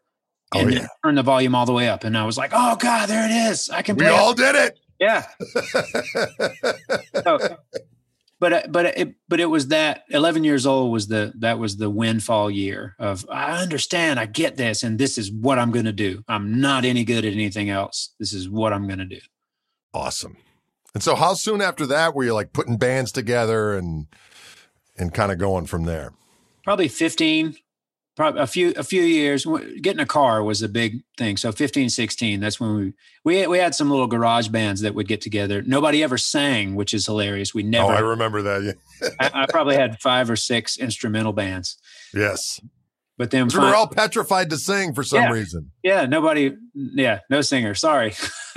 Oh, 0.55 0.61
and 0.61 0.75
yeah. 0.75 0.87
turn 1.03 1.15
the 1.15 1.23
volume 1.23 1.55
all 1.55 1.65
the 1.65 1.73
way 1.73 1.89
up. 1.89 2.05
And 2.05 2.15
I 2.15 2.27
was 2.27 2.37
like, 2.37 2.51
oh 2.53 2.77
God, 2.77 3.09
there 3.09 3.25
it 3.25 3.33
is. 3.51 3.71
I 3.71 3.81
can 3.81 3.97
We 3.97 4.05
play. 4.05 4.13
it." 4.13 4.19
all 4.19 4.35
did 4.35 4.55
it. 4.55 4.79
Yeah. 5.01 5.25
So, 7.25 7.52
but 8.73 8.87
it 8.87 9.15
but 9.29 9.41
it 9.41 9.47
was 9.47 9.69
that 9.69 10.05
11 10.09 10.45
years 10.45 10.67
old 10.67 10.91
was 10.91 11.07
the 11.07 11.33
that 11.39 11.59
was 11.59 11.77
the 11.77 11.91
windfall 11.91 12.51
year 12.51 12.95
of 12.99 13.27
I 13.31 13.61
understand, 13.63 14.19
I 14.19 14.27
get 14.27 14.57
this, 14.57 14.83
and 14.83 14.99
this 14.99 15.19
is 15.19 15.31
what 15.31 15.59
I'm 15.59 15.71
going 15.71 15.85
to 15.85 15.93
do. 15.93 16.25
I'm 16.29 16.61
not 16.61 16.85
any 16.85 17.05
good 17.05 17.25
at 17.25 17.33
anything 17.33 17.71
else. 17.71 18.15
This 18.19 18.33
is 18.33 18.49
what 18.49 18.73
I'm 18.73 18.87
going 18.87 18.99
to 18.99 19.05
do. 19.05 19.21
awesome. 19.95 20.37
And 20.95 21.03
so, 21.03 21.15
how 21.15 21.35
soon 21.35 21.61
after 21.63 21.87
that 21.87 22.15
were 22.15 22.25
you 22.25 22.35
like 22.35 22.53
putting 22.53 22.77
bands 22.77 23.13
together 23.13 23.75
and 23.75 24.07
and 24.97 25.15
kind 25.15 25.33
of 25.33 25.39
going 25.39 25.67
from 25.67 25.85
there? 25.85 26.13
Probably 26.65 26.89
15, 26.89 27.57
probably 28.17 28.41
a 28.41 28.47
few 28.47 28.73
a 28.77 28.83
few 28.83 29.03
years. 29.03 29.47
Getting 29.81 30.01
a 30.01 30.07
car 30.07 30.43
was 30.43 30.63
a 30.63 30.69
big 30.69 31.01
thing. 31.19 31.37
So 31.37 31.53
15, 31.53 31.89
16, 31.89 32.41
that's 32.41 32.61
when 32.61 32.75
we 32.77 32.93
we 33.25 33.47
we 33.47 33.59
had 33.59 33.75
some 33.75 33.91
little 33.91 34.07
garage 34.07 34.49
bands 34.49 34.81
that 34.83 34.95
would 34.95 35.09
get 35.09 35.21
together. 35.21 35.63
Nobody 35.63 36.03
ever 36.03 36.19
sang, 36.19 36.75
which 36.75 36.93
is 36.95 37.07
hilarious. 37.07 37.55
We 37.55 37.63
never. 37.63 37.93
Oh, 37.93 37.97
I 37.97 38.01
remember 38.01 38.43
that. 38.43 38.63
Yeah. 39.01 39.09
I, 39.21 39.43
I 39.43 39.47
probably 39.47 39.77
had 39.77 40.01
five 40.01 40.29
or 40.31 40.37
six 40.37 40.77
instrumental 40.79 41.33
bands, 41.33 41.77
Yes. 42.15 42.61
but 43.19 43.31
then 43.31 43.49
We 43.49 43.59
were 43.59 43.75
all 43.75 43.89
petrified 43.89 44.51
to 44.51 44.57
sing 44.57 44.95
for 44.95 45.03
some 45.03 45.23
Yeah. 45.23 45.31
reason. 45.31 45.71
yeah, 45.83 46.07
nobody, 46.07 46.53
yeah, 46.75 47.21
no 47.31 47.41
singer. 47.41 47.75
Sorry, 47.75 48.15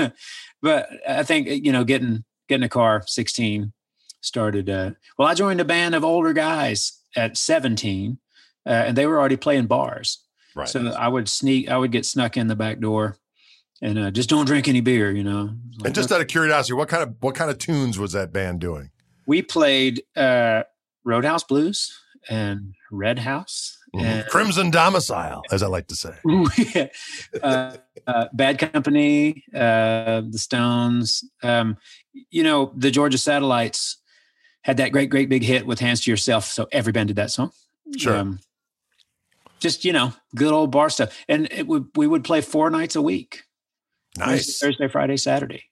but 0.62 0.88
I 1.08 1.24
think 1.24 1.48
you 1.48 1.72
know, 1.72 1.84
getting 1.84 2.24
getting 2.48 2.64
a 2.64 2.70
car, 2.70 3.04
sixteen, 3.08 3.74
started. 4.22 4.70
Uh, 4.70 4.92
well, 5.18 5.28
I 5.28 5.34
joined 5.34 5.62
a 5.62 5.66
band 5.66 5.96
of 5.96 6.04
older 6.04 6.34
guys 6.34 7.00
at 7.16 7.38
seventeen, 7.38 8.20
uh, 8.66 8.70
and 8.70 8.98
they 8.98 9.06
were 9.06 9.20
already 9.20 9.38
playing 9.38 9.68
bars. 9.68 10.24
Right. 10.56 10.68
So 10.68 10.88
I 10.88 11.08
would 11.08 11.28
sneak, 11.28 11.70
I 11.70 11.78
would 11.78 11.92
get 11.92 12.06
snuck 12.06 12.38
in 12.38 12.48
the 12.48 12.56
back 12.56 12.80
door, 12.80 13.18
and 13.82 14.00
uh, 14.00 14.12
just 14.12 14.30
don't 14.30 14.46
drink 14.46 14.68
any 14.68 14.82
beer, 14.82 15.12
you 15.12 15.24
know. 15.24 15.54
and 15.84 15.94
just 15.94 16.12
out 16.12 16.22
of 16.22 16.28
curiosity, 16.28 16.74
what 16.74 16.88
kind 16.88 17.04
of 17.04 17.16
what 17.20 17.36
kind 17.36 17.52
of 17.52 17.58
tunes 17.58 18.00
was 18.00 18.14
that 18.14 18.32
band 18.32 18.62
doing? 18.62 18.92
we 19.26 19.42
played 19.42 20.04
uh, 20.16 20.64
Roadhouse 21.04 21.44
Blues 21.44 21.98
and 22.30 22.74
Red 22.92 23.20
House. 23.20 23.78
And, 23.98 24.26
Crimson 24.28 24.72
Domicile, 24.72 25.42
as 25.52 25.64
I 25.64 25.68
like 25.68 25.88
to 25.88 25.96
say. 25.96 26.90
uh, 27.44 27.78
uh, 28.06 28.26
Bad 28.34 28.60
Company, 28.60 29.46
uh, 29.54 30.22
the 30.30 30.38
Stones. 30.38 31.24
Um, 31.44 31.78
you 32.30 32.44
know, 32.44 32.74
the 32.76 32.92
Georgia 32.92 33.18
Satellites 33.18 33.98
had 34.64 34.78
that 34.78 34.92
great, 34.92 35.10
great 35.10 35.30
big 35.30 35.44
hit 35.44 35.66
with 35.66 35.80
"Hands 35.80 36.00
to 36.02 36.12
Yourself," 36.12 36.44
so 36.44 36.68
every 36.74 36.92
band 36.92 37.08
did 37.08 37.16
that 37.16 37.32
song. 37.32 37.52
Sure. 37.96 38.38
Just 39.60 39.86
you 39.86 39.94
know, 39.94 40.14
good 40.36 40.52
old 40.52 40.72
bar 40.72 40.90
stuff, 40.90 41.18
and 41.28 41.48
it 41.52 41.68
would 41.68 41.88
we 41.96 42.08
would 42.08 42.24
play 42.24 42.42
four 42.42 42.70
nights 42.70 42.96
a 42.96 43.02
week. 43.02 43.44
Nice. 44.18 44.60
Thursday, 44.60 44.68
Thursday, 44.68 44.88
Friday, 44.88 45.18
Saturday, 45.18 45.64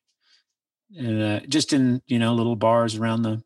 and 0.97 1.21
uh, 1.21 1.39
just 1.47 1.73
in 1.73 2.01
you 2.07 2.19
know 2.19 2.33
little 2.33 2.55
bars 2.55 2.95
around 2.95 3.23
the 3.23 3.43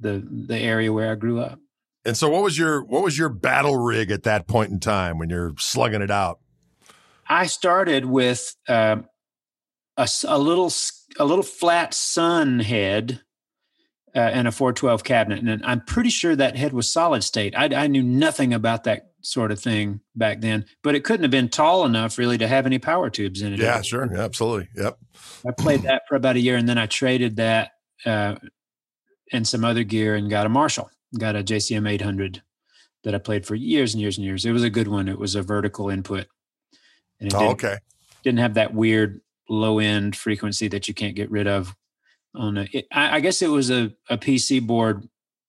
the 0.00 0.26
the 0.46 0.58
area 0.58 0.92
where 0.92 1.12
I 1.12 1.14
grew 1.14 1.40
up. 1.40 1.58
And 2.04 2.16
so, 2.16 2.28
what 2.28 2.42
was 2.42 2.58
your 2.58 2.82
what 2.84 3.02
was 3.02 3.16
your 3.16 3.28
battle 3.28 3.76
rig 3.76 4.10
at 4.10 4.24
that 4.24 4.48
point 4.48 4.70
in 4.70 4.80
time 4.80 5.18
when 5.18 5.30
you're 5.30 5.54
slugging 5.58 6.02
it 6.02 6.10
out? 6.10 6.40
I 7.28 7.46
started 7.46 8.04
with 8.04 8.56
um, 8.68 9.06
a, 9.96 10.08
a 10.26 10.38
little 10.38 10.72
a 11.18 11.24
little 11.24 11.44
flat 11.44 11.94
Sunn 11.94 12.60
head 12.60 13.20
uh, 14.14 14.18
and 14.18 14.48
a 14.48 14.52
412 14.52 15.04
cabinet, 15.04 15.42
and 15.42 15.64
I'm 15.64 15.80
pretty 15.80 16.10
sure 16.10 16.34
that 16.34 16.56
head 16.56 16.72
was 16.72 16.90
solid 16.90 17.22
state. 17.22 17.54
I, 17.56 17.66
I 17.74 17.86
knew 17.86 18.02
nothing 18.02 18.52
about 18.52 18.84
that 18.84 19.11
sort 19.22 19.50
of 19.52 19.60
thing 19.60 20.00
back 20.14 20.40
then, 20.40 20.64
but 20.82 20.94
it 20.94 21.04
couldn't 21.04 21.22
have 21.22 21.30
been 21.30 21.48
tall 21.48 21.84
enough 21.84 22.18
really 22.18 22.38
to 22.38 22.48
have 22.48 22.66
any 22.66 22.78
power 22.78 23.08
tubes 23.10 23.42
in 23.42 23.52
it. 23.52 23.58
Yeah, 23.60 23.80
sure. 23.82 24.08
Yeah, 24.12 24.20
absolutely. 24.22 24.68
Yep. 24.76 24.98
I 25.46 25.50
played 25.52 25.82
that 25.82 26.02
for 26.08 26.16
about 26.16 26.36
a 26.36 26.40
year, 26.40 26.56
and 26.56 26.68
then 26.68 26.78
I 26.78 26.86
traded 26.86 27.36
that 27.36 27.72
uh, 28.04 28.36
and 29.32 29.46
some 29.46 29.64
other 29.64 29.84
gear 29.84 30.14
and 30.14 30.28
got 30.28 30.46
a 30.46 30.48
Marshall, 30.48 30.90
got 31.18 31.36
a 31.36 31.42
JCM 31.42 31.88
800 31.88 32.42
that 33.04 33.14
I 33.14 33.18
played 33.18 33.46
for 33.46 33.54
years 33.54 33.94
and 33.94 34.00
years 34.00 34.18
and 34.18 34.24
years. 34.24 34.44
It 34.44 34.52
was 34.52 34.62
a 34.62 34.70
good 34.70 34.88
one. 34.88 35.08
It 35.08 35.18
was 35.18 35.34
a 35.34 35.42
vertical 35.42 35.88
input, 35.90 36.26
and 37.20 37.28
it 37.28 37.34
Oh, 37.34 37.38
didn't, 37.38 37.52
okay. 37.52 37.76
didn't 38.22 38.38
have 38.40 38.54
that 38.54 38.74
weird 38.74 39.20
low 39.48 39.78
end 39.78 40.16
frequency 40.16 40.68
that 40.68 40.88
you 40.88 40.94
can't 40.94 41.16
get 41.16 41.30
rid 41.30 41.46
of. 41.46 41.74
On 42.34 42.58
a, 42.58 42.66
it, 42.72 42.86
I, 42.92 43.16
I 43.16 43.20
guess 43.20 43.42
it 43.42 43.48
was 43.48 43.70
a, 43.70 43.92
a 44.08 44.16
PC 44.16 44.66
board 44.66 45.08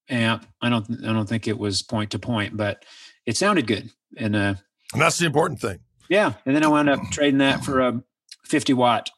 amp. 0.09 0.45
I 0.61 0.69
don't 0.69 0.85
I 1.07 1.13
don't 1.13 1.29
think 1.29 1.47
it 1.47 1.57
was 1.57 1.81
point 1.81 2.11
to 2.11 2.19
point, 2.19 2.57
but 2.57 2.83
it 3.25 3.37
sounded 3.37 3.67
good. 3.67 3.89
And 4.17 4.35
uh, 4.35 4.55
And 4.93 5.01
that's 5.01 5.17
the 5.17 5.25
important 5.25 5.59
thing. 5.59 5.79
yeah, 6.09 6.33
and 6.45 6.55
then 6.55 6.63
I 6.63 6.67
wound 6.67 6.89
up 6.89 6.99
trading 7.11 7.39
that 7.39 7.63
for 7.63 7.81
a 7.81 8.03
50 8.45 8.73
watt 8.73 9.09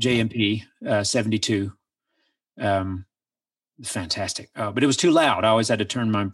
JMP 0.00 0.62
uh, 0.86 1.02
72. 1.04 1.72
Um, 2.60 3.04
fantastic, 3.84 4.50
uh, 4.56 4.70
but 4.70 4.82
it 4.82 4.86
was 4.86 4.96
too 4.96 5.10
loud. 5.10 5.44
I 5.44 5.48
always 5.48 5.68
had 5.68 5.78
to 5.80 5.84
turn 5.84 6.10
my 6.10 6.28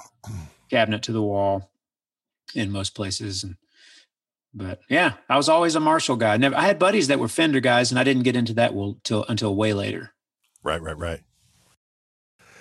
cabinet 0.70 1.02
to 1.04 1.12
the 1.12 1.22
wall 1.22 1.70
in 2.54 2.70
most 2.70 2.94
places. 2.94 3.42
And 3.44 3.56
but 4.54 4.80
yeah, 4.88 5.14
I 5.28 5.36
was 5.36 5.48
always 5.48 5.74
a 5.74 5.80
Marshall 5.80 6.16
guy. 6.16 6.36
Never, 6.36 6.56
I 6.56 6.62
had 6.62 6.78
buddies 6.78 7.08
that 7.08 7.18
were 7.18 7.28
Fender 7.28 7.60
guys, 7.60 7.90
and 7.90 7.98
I 7.98 8.04
didn't 8.04 8.22
get 8.22 8.36
into 8.36 8.54
that 8.54 8.72
till 9.02 9.24
until 9.28 9.54
way 9.56 9.72
later. 9.74 10.12
Right, 10.62 10.80
right, 10.80 10.96
right. 10.96 11.20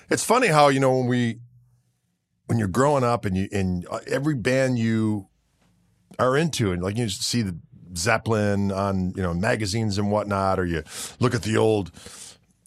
It's 0.10 0.24
funny 0.26 0.48
how 0.48 0.70
you 0.70 0.80
know 0.80 0.98
when 0.98 1.08
we 1.08 1.40
when 2.52 2.60
you're 2.60 2.68
growing 2.68 3.02
up 3.02 3.24
and 3.24 3.38
you 3.38 3.48
and 3.54 3.88
uh, 3.90 4.00
every 4.08 4.36
band 4.36 4.78
you 4.78 5.26
are 6.20 6.36
into 6.36 6.74
and 6.74 6.84
like 6.84 6.98
you 6.98 7.08
see 7.08 7.42
the 7.42 7.58
Zeppelin 7.96 8.74
on 8.74 9.14
you 9.16 9.24
know 9.24 9.34
magazines 9.34 9.98
and 9.98 10.12
whatnot, 10.12 10.60
or 10.60 10.66
you 10.66 10.84
look 11.22 11.34
at 11.34 11.44
the 11.44 11.56
old 11.56 11.94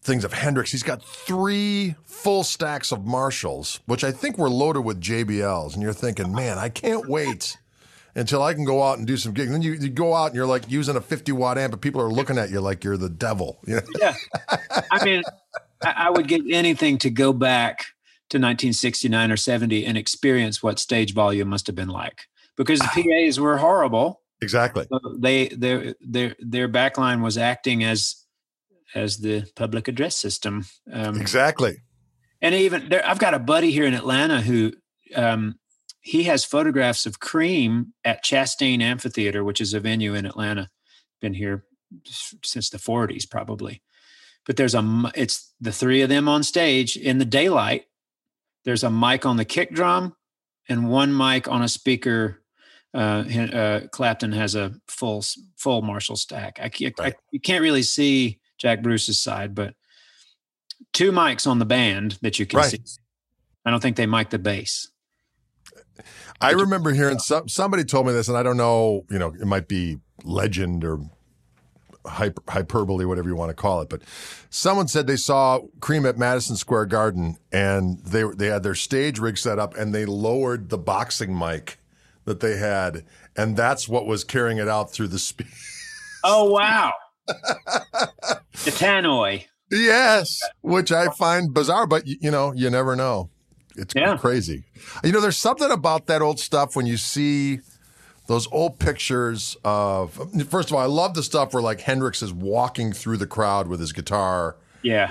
things 0.00 0.24
of 0.24 0.32
Hendrix. 0.32 0.72
He's 0.72 0.82
got 0.82 1.02
three 1.02 1.96
full 2.06 2.44
stacks 2.44 2.92
of 2.92 3.04
Marshalls, 3.04 3.80
which 3.84 4.04
I 4.04 4.10
think 4.10 4.38
were 4.38 4.48
loaded 4.48 4.86
with 4.86 5.02
JBLs, 5.02 5.74
and 5.74 5.82
you're 5.82 5.92
thinking, 5.92 6.34
man, 6.34 6.56
I 6.56 6.70
can't 6.70 7.06
wait. 7.06 7.58
Until 8.16 8.42
I 8.42 8.54
can 8.54 8.64
go 8.64 8.82
out 8.82 8.96
and 8.96 9.06
do 9.06 9.18
some 9.18 9.32
gigs. 9.32 9.50
Then 9.50 9.60
you, 9.60 9.72
you 9.72 9.90
go 9.90 10.14
out 10.14 10.26
and 10.26 10.36
you're 10.36 10.46
like 10.46 10.70
using 10.70 10.96
a 10.96 11.00
50 11.02 11.32
watt 11.32 11.58
amp, 11.58 11.74
and 11.74 11.82
people 11.82 12.00
are 12.00 12.10
looking 12.10 12.38
at 12.38 12.48
you 12.48 12.60
like 12.62 12.84
you're 12.84 12.96
the 12.96 13.10
devil. 13.10 13.58
Know? 13.66 13.80
Yeah, 14.00 14.14
I 14.90 15.04
mean, 15.04 15.22
I 15.82 16.08
would 16.08 16.26
give 16.26 16.42
anything 16.48 16.96
to 16.98 17.10
go 17.10 17.34
back 17.34 17.93
to 18.30 18.38
1969 18.38 19.30
or 19.30 19.36
70 19.36 19.84
and 19.84 19.98
experience 19.98 20.62
what 20.62 20.78
stage 20.78 21.12
volume 21.14 21.48
must 21.48 21.66
have 21.66 21.76
been 21.76 21.88
like 21.88 22.22
because 22.56 22.80
the 22.80 22.88
PAs 23.26 23.38
were 23.38 23.58
horrible. 23.58 24.22
exactly. 24.40 24.86
So 24.90 25.16
they 25.18 25.48
their 25.48 25.94
their 26.00 26.36
their 26.38 26.68
backline 26.68 27.22
was 27.22 27.36
acting 27.38 27.84
as 27.84 28.16
as 28.94 29.18
the 29.18 29.44
public 29.56 29.88
address 29.88 30.16
system. 30.16 30.64
Um, 30.92 31.20
exactly. 31.20 31.82
And 32.40 32.54
even 32.54 32.88
there, 32.88 33.06
I've 33.06 33.18
got 33.18 33.34
a 33.34 33.38
buddy 33.38 33.70
here 33.70 33.86
in 33.86 33.94
Atlanta 33.94 34.40
who 34.40 34.72
um, 35.14 35.56
he 36.00 36.24
has 36.24 36.44
photographs 36.44 37.06
of 37.06 37.18
Cream 37.18 37.94
at 38.04 38.22
Chastain 38.22 38.82
Amphitheater, 38.82 39.42
which 39.42 39.60
is 39.60 39.72
a 39.72 39.80
venue 39.80 40.14
in 40.14 40.26
Atlanta. 40.26 40.68
Been 41.20 41.34
here 41.34 41.64
since 42.44 42.70
the 42.70 42.78
40s, 42.78 43.28
probably. 43.28 43.82
But 44.46 44.56
there's 44.56 44.74
a 44.74 45.10
it's 45.14 45.54
the 45.60 45.72
three 45.72 46.02
of 46.02 46.10
them 46.10 46.28
on 46.28 46.42
stage 46.42 46.96
in 46.96 47.18
the 47.18 47.24
daylight. 47.24 47.84
There's 48.64 48.84
a 48.84 48.90
mic 48.90 49.26
on 49.26 49.36
the 49.36 49.44
kick 49.44 49.72
drum 49.72 50.14
and 50.68 50.88
one 50.88 51.16
mic 51.16 51.48
on 51.48 51.62
a 51.62 51.68
speaker. 51.68 52.42
Uh, 52.92 53.24
uh, 53.52 53.80
Clapton 53.90 54.32
has 54.32 54.54
a 54.54 54.72
full 54.88 55.24
full 55.56 55.82
Marshall 55.82 56.16
stack. 56.16 56.58
I, 56.62 56.68
can't, 56.68 56.94
right. 56.98 57.14
I 57.14 57.16
you 57.30 57.40
can't 57.40 57.62
really 57.62 57.82
see 57.82 58.38
Jack 58.58 58.82
Bruce's 58.82 59.20
side, 59.20 59.54
but 59.54 59.74
two 60.92 61.10
mics 61.10 61.46
on 61.46 61.58
the 61.58 61.64
band 61.64 62.18
that 62.22 62.38
you 62.38 62.46
can 62.46 62.58
right. 62.58 62.70
see. 62.70 62.80
I 63.64 63.70
don't 63.70 63.80
think 63.80 63.96
they 63.96 64.06
mic 64.06 64.30
the 64.30 64.38
bass. 64.38 64.90
I 66.40 66.50
remember 66.50 66.92
hearing 66.92 67.18
some, 67.18 67.48
somebody 67.48 67.84
told 67.84 68.06
me 68.06 68.12
this, 68.12 68.28
and 68.28 68.36
I 68.36 68.42
don't 68.42 68.56
know, 68.56 69.04
you 69.10 69.18
know, 69.18 69.28
it 69.28 69.46
might 69.46 69.68
be 69.68 69.98
legend 70.24 70.84
or 70.84 71.00
hyper, 72.06 72.42
hyperbole, 72.48 73.04
whatever 73.04 73.28
you 73.28 73.36
want 73.36 73.50
to 73.50 73.54
call 73.54 73.80
it, 73.80 73.88
but 73.88 74.02
someone 74.50 74.88
said 74.88 75.06
they 75.06 75.16
saw 75.16 75.60
Cream 75.80 76.06
at 76.06 76.18
Madison 76.18 76.56
Square 76.56 76.86
Garden, 76.86 77.36
and 77.52 77.98
they 78.00 78.24
they 78.34 78.46
had 78.46 78.62
their 78.62 78.74
stage 78.74 79.18
rig 79.18 79.38
set 79.38 79.58
up, 79.58 79.76
and 79.76 79.94
they 79.94 80.04
lowered 80.04 80.70
the 80.70 80.78
boxing 80.78 81.36
mic 81.36 81.78
that 82.24 82.40
they 82.40 82.56
had, 82.56 83.04
and 83.36 83.56
that's 83.56 83.88
what 83.88 84.06
was 84.06 84.24
carrying 84.24 84.58
it 84.58 84.68
out 84.68 84.92
through 84.92 85.08
the 85.08 85.18
speed. 85.18 85.48
Oh 86.22 86.50
wow! 86.50 86.92
the 87.26 88.70
tannoy. 88.70 89.44
Yes, 89.70 90.40
which 90.60 90.92
I 90.92 91.08
find 91.08 91.52
bizarre, 91.52 91.86
but 91.86 92.06
you 92.06 92.30
know, 92.30 92.52
you 92.52 92.70
never 92.70 92.96
know. 92.96 93.30
It's 93.76 93.94
yeah. 93.94 94.16
crazy. 94.16 94.64
You 95.02 95.12
know, 95.12 95.20
there's 95.20 95.36
something 95.36 95.70
about 95.70 96.06
that 96.06 96.22
old 96.22 96.38
stuff 96.38 96.76
when 96.76 96.86
you 96.86 96.96
see 96.96 97.60
those 98.26 98.46
old 98.50 98.78
pictures 98.78 99.56
of. 99.64 100.14
First 100.48 100.70
of 100.70 100.76
all, 100.76 100.80
I 100.80 100.86
love 100.86 101.14
the 101.14 101.22
stuff 101.22 101.52
where 101.52 101.62
like 101.62 101.80
Hendrix 101.80 102.22
is 102.22 102.32
walking 102.32 102.92
through 102.92 103.18
the 103.18 103.26
crowd 103.26 103.68
with 103.68 103.80
his 103.80 103.92
guitar. 103.92 104.56
Yeah. 104.82 105.10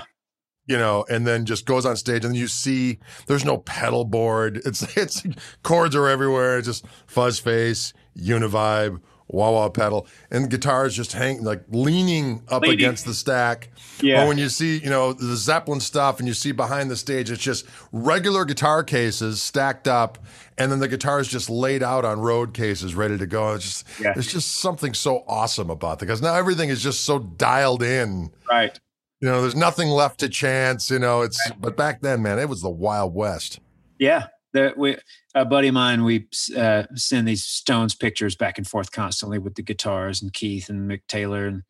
You 0.66 0.78
know, 0.78 1.04
and 1.10 1.26
then 1.26 1.44
just 1.44 1.66
goes 1.66 1.84
on 1.84 1.96
stage, 1.96 2.24
and 2.24 2.34
you 2.34 2.48
see 2.48 2.98
there's 3.26 3.44
no 3.44 3.58
pedal 3.58 4.04
board. 4.04 4.62
It's 4.64 4.82
it's 4.96 5.22
chords 5.62 5.94
are 5.94 6.08
everywhere. 6.08 6.58
It's 6.58 6.66
just 6.66 6.86
fuzz 7.06 7.38
face, 7.38 7.92
univibe, 8.18 9.00
wah 9.28 9.50
wah 9.50 9.68
pedal, 9.68 10.06
and 10.30 10.50
guitars 10.50 10.94
just 10.94 11.12
hang 11.12 11.42
like 11.42 11.62
leaning 11.70 12.42
up 12.48 12.62
Leaning. 12.62 12.78
against 12.78 13.06
the 13.06 13.14
stack. 13.14 13.70
Yeah. 14.00 14.24
Or 14.24 14.28
when 14.28 14.38
you 14.38 14.48
see, 14.48 14.78
you 14.78 14.90
know, 14.90 15.12
the 15.12 15.36
Zeppelin 15.36 15.80
stuff 15.80 16.18
and 16.18 16.28
you 16.28 16.34
see 16.34 16.52
behind 16.52 16.90
the 16.90 16.96
stage, 16.96 17.30
it's 17.30 17.42
just 17.42 17.66
regular 17.92 18.44
guitar 18.44 18.84
cases 18.84 19.42
stacked 19.42 19.88
up, 19.88 20.18
and 20.58 20.70
then 20.70 20.78
the 20.78 20.88
guitar 20.88 21.20
is 21.20 21.28
just 21.28 21.48
laid 21.48 21.82
out 21.82 22.04
on 22.04 22.20
road 22.20 22.54
cases, 22.54 22.94
ready 22.94 23.18
to 23.18 23.26
go. 23.26 23.54
It's 23.54 23.64
just, 23.64 24.00
yeah. 24.00 24.12
it's 24.16 24.30
just 24.30 24.56
something 24.56 24.94
so 24.94 25.24
awesome 25.26 25.70
about 25.70 25.94
it 25.94 26.00
because 26.00 26.22
now 26.22 26.34
everything 26.34 26.68
is 26.68 26.82
just 26.82 27.04
so 27.04 27.18
dialed 27.18 27.82
in. 27.82 28.30
Right. 28.50 28.78
You 29.20 29.28
know, 29.30 29.40
there's 29.40 29.56
nothing 29.56 29.88
left 29.88 30.20
to 30.20 30.28
chance. 30.28 30.90
You 30.90 30.98
know, 30.98 31.22
it's 31.22 31.40
right. 31.48 31.60
but 31.60 31.76
back 31.76 32.02
then, 32.02 32.22
man, 32.22 32.38
it 32.38 32.48
was 32.48 32.60
the 32.60 32.70
Wild 32.70 33.14
West. 33.14 33.60
Yeah, 33.98 34.26
the, 34.52 34.74
we 34.76 34.96
a 35.34 35.44
buddy 35.44 35.68
of 35.68 35.74
mine, 35.74 36.04
we 36.04 36.28
uh, 36.56 36.84
send 36.94 37.26
these 37.26 37.44
Stones 37.44 37.94
pictures 37.94 38.36
back 38.36 38.58
and 38.58 38.66
forth 38.66 38.92
constantly 38.92 39.38
with 39.38 39.54
the 39.54 39.62
guitars 39.62 40.22
and 40.22 40.32
Keith 40.32 40.68
and 40.68 40.88
Mick 40.88 41.02
Taylor 41.08 41.46
and 41.46 41.62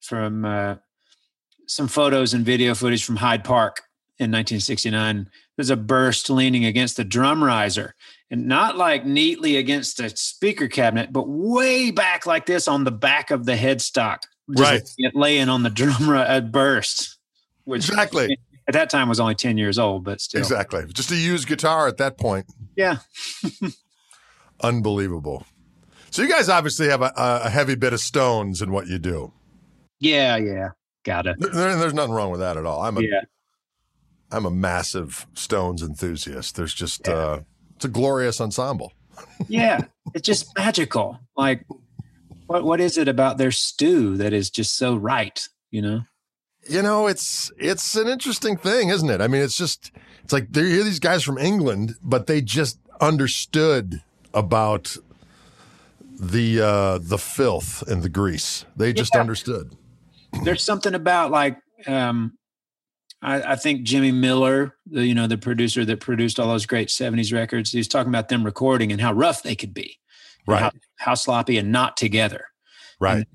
from 0.00 0.44
uh, 0.44 0.76
some 1.66 1.88
photos 1.88 2.34
and 2.34 2.44
video 2.44 2.74
footage 2.74 3.04
from 3.04 3.16
Hyde 3.16 3.44
Park 3.44 3.82
in 4.18 4.30
1969. 4.30 5.28
There's 5.56 5.70
a 5.70 5.76
burst 5.76 6.30
leaning 6.30 6.64
against 6.64 6.96
the 6.96 7.04
drum 7.04 7.42
riser 7.42 7.94
and 8.30 8.46
not 8.46 8.76
like 8.76 9.06
neatly 9.06 9.56
against 9.56 10.00
a 10.00 10.14
speaker 10.16 10.66
cabinet, 10.66 11.12
but 11.12 11.28
way 11.28 11.90
back 11.90 12.26
like 12.26 12.46
this 12.46 12.66
on 12.66 12.84
the 12.84 12.90
back 12.90 13.30
of 13.30 13.46
the 13.46 13.54
headstock. 13.54 14.18
right. 14.48 14.82
Laying 15.14 15.48
on 15.48 15.62
the 15.62 15.70
drum 15.70 16.08
uh, 16.08 16.40
burst. 16.40 17.18
Which 17.64 17.88
exactly. 17.88 18.36
At 18.68 18.74
that 18.74 18.90
time 18.90 19.08
was 19.08 19.18
only 19.18 19.34
10 19.34 19.58
years 19.58 19.78
old, 19.78 20.04
but 20.04 20.20
still. 20.20 20.40
Exactly. 20.40 20.84
Just 20.92 21.10
a 21.10 21.16
used 21.16 21.48
guitar 21.48 21.88
at 21.88 21.96
that 21.96 22.16
point. 22.16 22.46
Yeah. 22.76 22.98
Unbelievable. 24.62 25.44
So 26.10 26.22
you 26.22 26.28
guys 26.28 26.48
obviously 26.48 26.88
have 26.88 27.02
a, 27.02 27.12
a, 27.16 27.48
heavy 27.48 27.74
bit 27.74 27.92
of 27.92 28.00
stones 28.00 28.62
in 28.62 28.70
what 28.70 28.86
you 28.86 28.98
do. 28.98 29.32
Yeah, 29.98 30.36
yeah. 30.36 30.68
Got 31.04 31.26
it. 31.26 31.36
There, 31.40 31.76
there's 31.76 31.94
nothing 31.94 32.12
wrong 32.12 32.30
with 32.30 32.40
that 32.40 32.56
at 32.56 32.66
all. 32.66 32.82
I'm 32.82 32.98
a, 32.98 33.00
yeah. 33.00 33.22
I'm 34.30 34.46
a 34.46 34.50
massive 34.50 35.26
Stones 35.34 35.82
enthusiast. 35.82 36.56
There's 36.56 36.74
just 36.74 37.06
yeah. 37.06 37.14
uh, 37.14 37.40
it's 37.76 37.84
a 37.84 37.88
glorious 37.88 38.40
ensemble. 38.40 38.92
yeah, 39.48 39.80
it's 40.14 40.26
just 40.26 40.56
magical. 40.56 41.18
Like, 41.36 41.64
what 42.46 42.64
what 42.64 42.80
is 42.80 42.96
it 42.96 43.08
about 43.08 43.38
their 43.38 43.50
stew 43.50 44.16
that 44.16 44.32
is 44.32 44.50
just 44.50 44.76
so 44.76 44.96
right? 44.96 45.46
You 45.70 45.82
know. 45.82 46.00
You 46.68 46.82
know, 46.82 47.06
it's 47.06 47.50
it's 47.58 47.96
an 47.96 48.08
interesting 48.08 48.56
thing, 48.56 48.88
isn't 48.90 49.10
it? 49.10 49.20
I 49.20 49.26
mean, 49.26 49.42
it's 49.42 49.56
just 49.56 49.90
it's 50.22 50.32
like 50.32 50.52
they 50.52 50.62
hear 50.62 50.84
these 50.84 51.00
guys 51.00 51.24
from 51.24 51.38
England, 51.38 51.96
but 52.02 52.26
they 52.26 52.40
just 52.40 52.78
understood 53.00 54.02
about 54.32 54.96
the 56.18 56.60
uh 56.60 56.98
the 56.98 57.18
filth 57.18 57.82
and 57.88 58.02
the 58.02 58.08
grease. 58.08 58.64
They 58.76 58.92
just 58.92 59.14
yeah. 59.14 59.20
understood. 59.20 59.76
There's 60.44 60.62
something 60.62 60.94
about 60.94 61.30
like 61.30 61.58
um 61.86 62.38
I, 63.22 63.52
I, 63.52 63.56
think 63.56 63.84
Jimmy 63.84 64.10
Miller, 64.10 64.74
the, 64.84 65.06
you 65.06 65.14
know, 65.14 65.28
the 65.28 65.38
producer 65.38 65.84
that 65.84 66.00
produced 66.00 66.40
all 66.40 66.48
those 66.48 66.66
great 66.66 66.88
70s 66.88 67.32
records, 67.32 67.70
he's 67.70 67.86
talking 67.86 68.08
about 68.08 68.28
them 68.28 68.42
recording 68.42 68.90
and 68.90 69.00
how 69.00 69.12
rough 69.12 69.44
they 69.44 69.54
could 69.54 69.72
be. 69.72 69.98
Right. 70.44 70.60
How, 70.60 70.70
how, 70.98 71.14
sloppy 71.14 71.56
and 71.56 71.70
not 71.70 71.96
together. 71.96 72.46
Right. 72.98 73.18
And, 73.18 73.26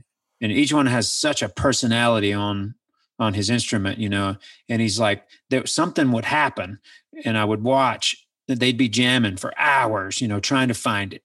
and 0.42 0.52
each 0.52 0.74
one 0.74 0.88
has 0.88 1.10
such 1.10 1.42
a 1.42 1.48
personality 1.48 2.34
on 2.34 2.76
on 3.20 3.34
his 3.34 3.50
instrument, 3.50 3.98
you 3.98 4.10
know, 4.10 4.38
and 4.70 4.82
he's 4.82 5.00
like, 5.00 5.24
there 5.50 5.66
something 5.66 6.12
would 6.12 6.26
happen, 6.26 6.80
and 7.26 7.38
I 7.38 7.46
would 7.46 7.64
watch 7.64 8.28
that 8.48 8.60
they'd 8.60 8.78
be 8.78 8.90
jamming 8.90 9.38
for 9.38 9.54
hours, 9.58 10.22
you 10.22 10.28
know, 10.28 10.40
trying 10.40 10.68
to 10.68 10.74
find 10.74 11.14
it 11.14 11.24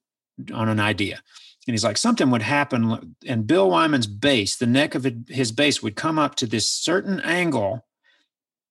on 0.52 0.68
an 0.68 0.81
idea. 0.81 1.20
And 1.66 1.74
he's 1.74 1.85
like, 1.85 1.96
something 1.96 2.31
would 2.31 2.42
happen, 2.42 3.14
and 3.26 3.46
Bill 3.46 3.70
Wyman's 3.70 4.07
bass, 4.07 4.57
the 4.57 4.66
neck 4.66 4.94
of 4.94 5.07
his 5.28 5.52
bass 5.52 5.83
would 5.83 5.94
come 5.94 6.18
up 6.18 6.35
to 6.37 6.46
this 6.46 6.68
certain 6.68 7.20
angle. 7.20 7.87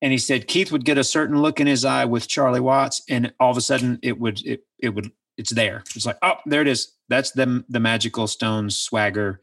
And 0.01 0.11
he 0.11 0.17
said 0.17 0.47
Keith 0.47 0.71
would 0.71 0.83
get 0.83 0.97
a 0.97 1.03
certain 1.03 1.41
look 1.41 1.59
in 1.59 1.67
his 1.67 1.85
eye 1.85 2.05
with 2.05 2.27
Charlie 2.27 2.59
Watts, 2.59 3.03
and 3.07 3.33
all 3.39 3.51
of 3.51 3.57
a 3.57 3.61
sudden 3.61 3.99
it 4.01 4.19
would 4.19 4.43
it 4.45 4.65
it 4.79 4.89
would 4.89 5.11
it's 5.37 5.51
there. 5.51 5.83
It's 5.95 6.07
like, 6.07 6.17
oh, 6.23 6.37
there 6.47 6.61
it 6.61 6.67
is. 6.67 6.93
That's 7.07 7.31
the 7.31 7.63
the 7.69 7.79
magical 7.79 8.25
Stones 8.25 8.79
swagger. 8.79 9.41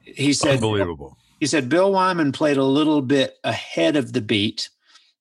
He 0.00 0.32
said, 0.32 0.54
unbelievable 0.54 1.18
he 1.38 1.46
said 1.46 1.68
Bill 1.68 1.92
Wyman 1.92 2.32
played 2.32 2.56
a 2.56 2.64
little 2.64 3.02
bit 3.02 3.38
ahead 3.44 3.96
of 3.96 4.12
the 4.12 4.20
beat, 4.20 4.70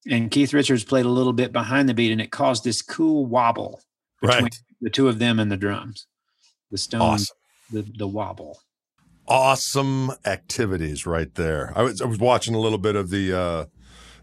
and 0.10 0.32
Keith 0.32 0.54
Richards 0.54 0.84
played 0.84 1.06
a 1.06 1.10
little 1.10 1.34
bit 1.34 1.52
behind 1.52 1.88
the 1.88 1.94
beat, 1.94 2.12
and 2.12 2.22
it 2.22 2.32
caused 2.32 2.64
this 2.64 2.82
cool 2.82 3.26
wobble 3.26 3.82
between 4.22 4.44
right. 4.44 4.60
the 4.82 4.90
two 4.90 5.08
of 5.08 5.20
them 5.20 5.40
and 5.40 5.52
the 5.52 5.58
drums. 5.58 6.08
The 6.72 6.78
stone, 6.78 7.02
awesome. 7.02 7.38
the 7.72 7.82
the 7.98 8.08
wobble. 8.08 8.60
Awesome 9.28 10.12
activities 10.26 11.06
right 11.06 11.34
there. 11.36 11.72
I 11.76 11.84
was 11.84 12.02
I 12.02 12.06
was 12.06 12.20
watching 12.20 12.56
a 12.56 12.60
little 12.60 12.78
bit 12.78 12.96
of 12.96 13.10
the 13.10 13.38
uh, 13.38 13.66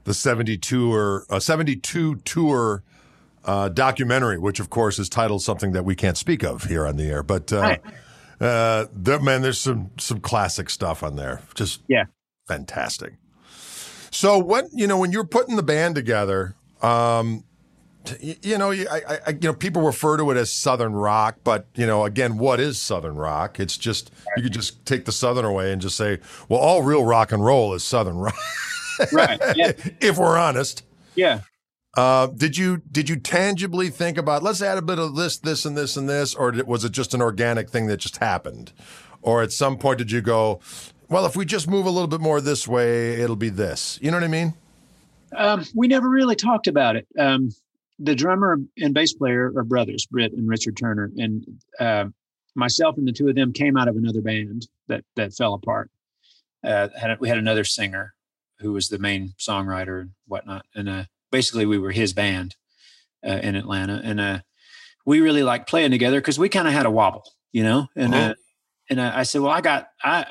the 0.04 0.14
seventy 0.14 0.58
two 0.58 0.92
or 0.92 1.26
uh, 1.30 1.38
seventy 1.38 1.76
two 1.76 2.16
tour 2.16 2.82
uh, 3.44 3.68
documentary, 3.68 4.38
which 4.38 4.58
of 4.58 4.68
course 4.68 4.98
is 4.98 5.08
titled 5.08 5.42
something 5.42 5.72
that 5.72 5.84
we 5.84 5.94
can't 5.94 6.16
speak 6.16 6.42
of 6.42 6.64
here 6.64 6.86
on 6.86 6.96
the 6.96 7.04
air, 7.04 7.22
but. 7.22 7.52
Uh, 7.52 7.60
right 7.60 7.82
uh, 8.40 8.86
there, 8.92 9.20
man, 9.20 9.42
there's 9.42 9.60
some 9.60 9.90
some 9.98 10.20
classic 10.20 10.70
stuff 10.70 11.02
on 11.02 11.16
there. 11.16 11.42
Just 11.54 11.82
yeah, 11.88 12.04
fantastic. 12.48 13.14
So 14.10 14.38
what 14.38 14.66
you 14.72 14.86
know 14.86 14.98
when 14.98 15.12
you're 15.12 15.24
putting 15.24 15.56
the 15.56 15.62
band 15.62 15.94
together, 15.94 16.54
um, 16.82 17.44
you, 18.20 18.34
you 18.42 18.58
know, 18.58 18.70
I, 18.70 19.18
I, 19.26 19.30
you 19.30 19.38
know, 19.48 19.54
people 19.54 19.82
refer 19.82 20.16
to 20.16 20.30
it 20.30 20.36
as 20.36 20.52
Southern 20.52 20.92
rock, 20.92 21.38
but 21.44 21.66
you 21.74 21.86
know, 21.86 22.04
again, 22.04 22.38
what 22.38 22.60
is 22.60 22.80
Southern 22.80 23.16
rock? 23.16 23.58
It's 23.58 23.76
just 23.76 24.10
you 24.36 24.42
could 24.42 24.52
just 24.52 24.84
take 24.84 25.04
the 25.04 25.12
Southern 25.12 25.44
away 25.44 25.72
and 25.72 25.80
just 25.80 25.96
say, 25.96 26.20
well, 26.48 26.60
all 26.60 26.82
real 26.82 27.04
rock 27.04 27.32
and 27.32 27.44
roll 27.44 27.74
is 27.74 27.82
Southern 27.82 28.16
rock, 28.16 28.36
right? 29.12 29.40
Yeah. 29.56 29.72
if 30.00 30.18
we're 30.18 30.38
honest, 30.38 30.84
yeah. 31.14 31.40
Uh, 31.96 32.26
did 32.26 32.56
you 32.56 32.82
did 32.90 33.08
you 33.08 33.16
tangibly 33.16 33.88
think 33.88 34.18
about 34.18 34.42
let's 34.42 34.60
add 34.60 34.78
a 34.78 34.82
bit 34.82 34.98
of 34.98 35.14
this, 35.14 35.38
this, 35.38 35.64
and 35.64 35.76
this, 35.76 35.96
and 35.96 36.08
this, 36.08 36.34
or 36.34 36.52
was 36.66 36.84
it 36.84 36.92
just 36.92 37.14
an 37.14 37.22
organic 37.22 37.70
thing 37.70 37.86
that 37.86 37.98
just 37.98 38.16
happened? 38.16 38.72
Or 39.22 39.42
at 39.42 39.52
some 39.52 39.78
point 39.78 39.98
did 39.98 40.10
you 40.10 40.20
go, 40.20 40.60
well, 41.08 41.24
if 41.24 41.36
we 41.36 41.44
just 41.44 41.68
move 41.68 41.86
a 41.86 41.90
little 41.90 42.08
bit 42.08 42.20
more 42.20 42.40
this 42.40 42.66
way, 42.66 43.20
it'll 43.20 43.36
be 43.36 43.48
this. 43.48 43.98
You 44.02 44.10
know 44.10 44.16
what 44.16 44.24
I 44.24 44.28
mean? 44.28 44.54
Um, 45.36 45.64
we 45.74 45.88
never 45.88 46.08
really 46.08 46.36
talked 46.36 46.66
about 46.66 46.96
it. 46.96 47.06
Um, 47.18 47.50
the 47.98 48.14
drummer 48.14 48.58
and 48.78 48.92
bass 48.92 49.14
player 49.14 49.52
are 49.56 49.64
brothers, 49.64 50.06
Britt 50.06 50.32
and 50.32 50.48
Richard 50.48 50.76
Turner, 50.76 51.10
and 51.16 51.46
uh, 51.78 52.06
myself 52.54 52.98
and 52.98 53.06
the 53.06 53.12
two 53.12 53.28
of 53.28 53.34
them 53.34 53.52
came 53.52 53.76
out 53.76 53.88
of 53.88 53.96
another 53.96 54.20
band 54.20 54.66
that 54.88 55.04
that 55.16 55.32
fell 55.32 55.54
apart. 55.54 55.90
Uh, 56.62 56.88
had 56.96 57.18
we 57.20 57.28
had 57.28 57.38
another 57.38 57.64
singer 57.64 58.14
who 58.58 58.72
was 58.72 58.88
the 58.88 58.98
main 58.98 59.34
songwriter 59.38 60.00
and 60.00 60.10
whatnot, 60.26 60.64
and 60.74 60.88
uh, 60.88 61.04
basically 61.34 61.66
we 61.66 61.78
were 61.78 61.90
his 61.90 62.12
band 62.12 62.54
uh, 63.26 63.40
in 63.42 63.56
Atlanta, 63.56 64.00
and 64.04 64.20
uh, 64.20 64.38
we 65.04 65.20
really 65.20 65.42
liked 65.42 65.68
playing 65.68 65.90
together 65.90 66.20
because 66.20 66.38
we 66.38 66.48
kind 66.48 66.68
of 66.68 66.74
had 66.74 66.86
a 66.86 66.90
wobble, 66.90 67.24
you 67.52 67.64
know. 67.64 67.88
And 67.96 68.14
Uh-huh. 68.14 68.30
uh, 68.30 68.34
and 68.90 69.00
uh, 69.00 69.12
I 69.20 69.24
said, 69.24 69.40
well, 69.40 69.50
I 69.50 69.60
got 69.60 69.88
I 70.02 70.26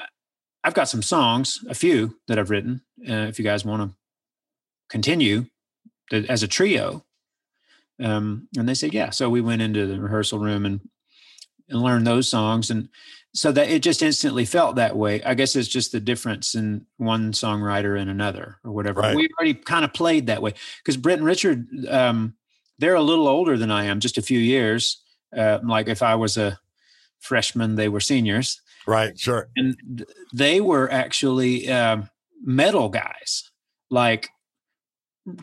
I've 0.63 0.74
got 0.74 0.88
some 0.89 1.02
songs, 1.04 1.60
a 1.70 1.74
few 1.74 2.16
that 2.28 2.39
I've 2.39 2.50
written. 2.50 2.82
Uh, 3.02 3.28
if 3.30 3.38
you 3.38 3.44
guys 3.44 3.66
want 3.66 3.82
to 3.82 3.98
continue 4.89 5.46
as 6.30 6.44
a 6.44 6.48
trio, 6.48 7.04
um, 8.00 8.48
and 8.58 8.68
they 8.70 8.76
said, 8.76 8.94
yeah. 8.94 9.10
So 9.12 9.30
we 9.30 9.42
went 9.42 9.62
into 9.62 9.86
the 9.86 10.00
rehearsal 10.00 10.39
room 10.39 10.66
and 10.66 10.80
and 11.70 11.82
learned 11.82 12.08
those 12.08 12.30
songs, 12.30 12.72
and 12.72 12.88
so 13.34 13.52
that 13.52 13.69
it 13.69 13.82
just 13.82 14.02
instantly 14.04 14.46
felt 14.46 14.76
that 14.76 14.96
way. 14.96 15.22
I 15.24 15.34
guess 15.34 15.56
it's 15.56 15.67
just 15.67 15.91
the 15.91 16.00
difference 16.00 16.56
in 16.56 16.86
one 16.98 17.32
songwriter 17.32 18.00
and 18.00 18.10
another, 18.10 18.60
or 18.63 18.72
whatever. 18.72 19.02
Right. 19.02 19.15
We 19.15 19.30
already 19.39 19.56
kind 19.56 19.84
of 19.84 19.93
played 19.93 20.28
that 20.28 20.41
way 20.41 20.54
because 20.78 20.98
Brett 20.98 21.17
and 21.17 21.26
Richard, 21.28 21.67
um, 21.89 22.36
they're 22.80 22.96
a 22.96 23.02
little 23.02 23.28
older 23.28 23.58
than 23.58 23.72
I 23.72 23.86
am, 23.86 24.00
just 24.00 24.17
a 24.17 24.22
few 24.22 24.39
years. 24.39 25.02
Uh, 25.36 25.60
like 25.63 25.88
if 25.88 26.04
I 26.04 26.15
was 26.15 26.38
a 26.38 26.60
freshman, 27.19 27.76
they 27.76 27.89
were 27.89 28.00
seniors 28.00 28.62
Right. 28.86 29.17
Sure. 29.17 29.50
and 29.56 30.06
they 30.34 30.60
were 30.62 30.91
actually 30.91 31.72
um, 31.72 32.10
metal 32.43 32.89
guys, 32.89 33.50
like 33.89 34.30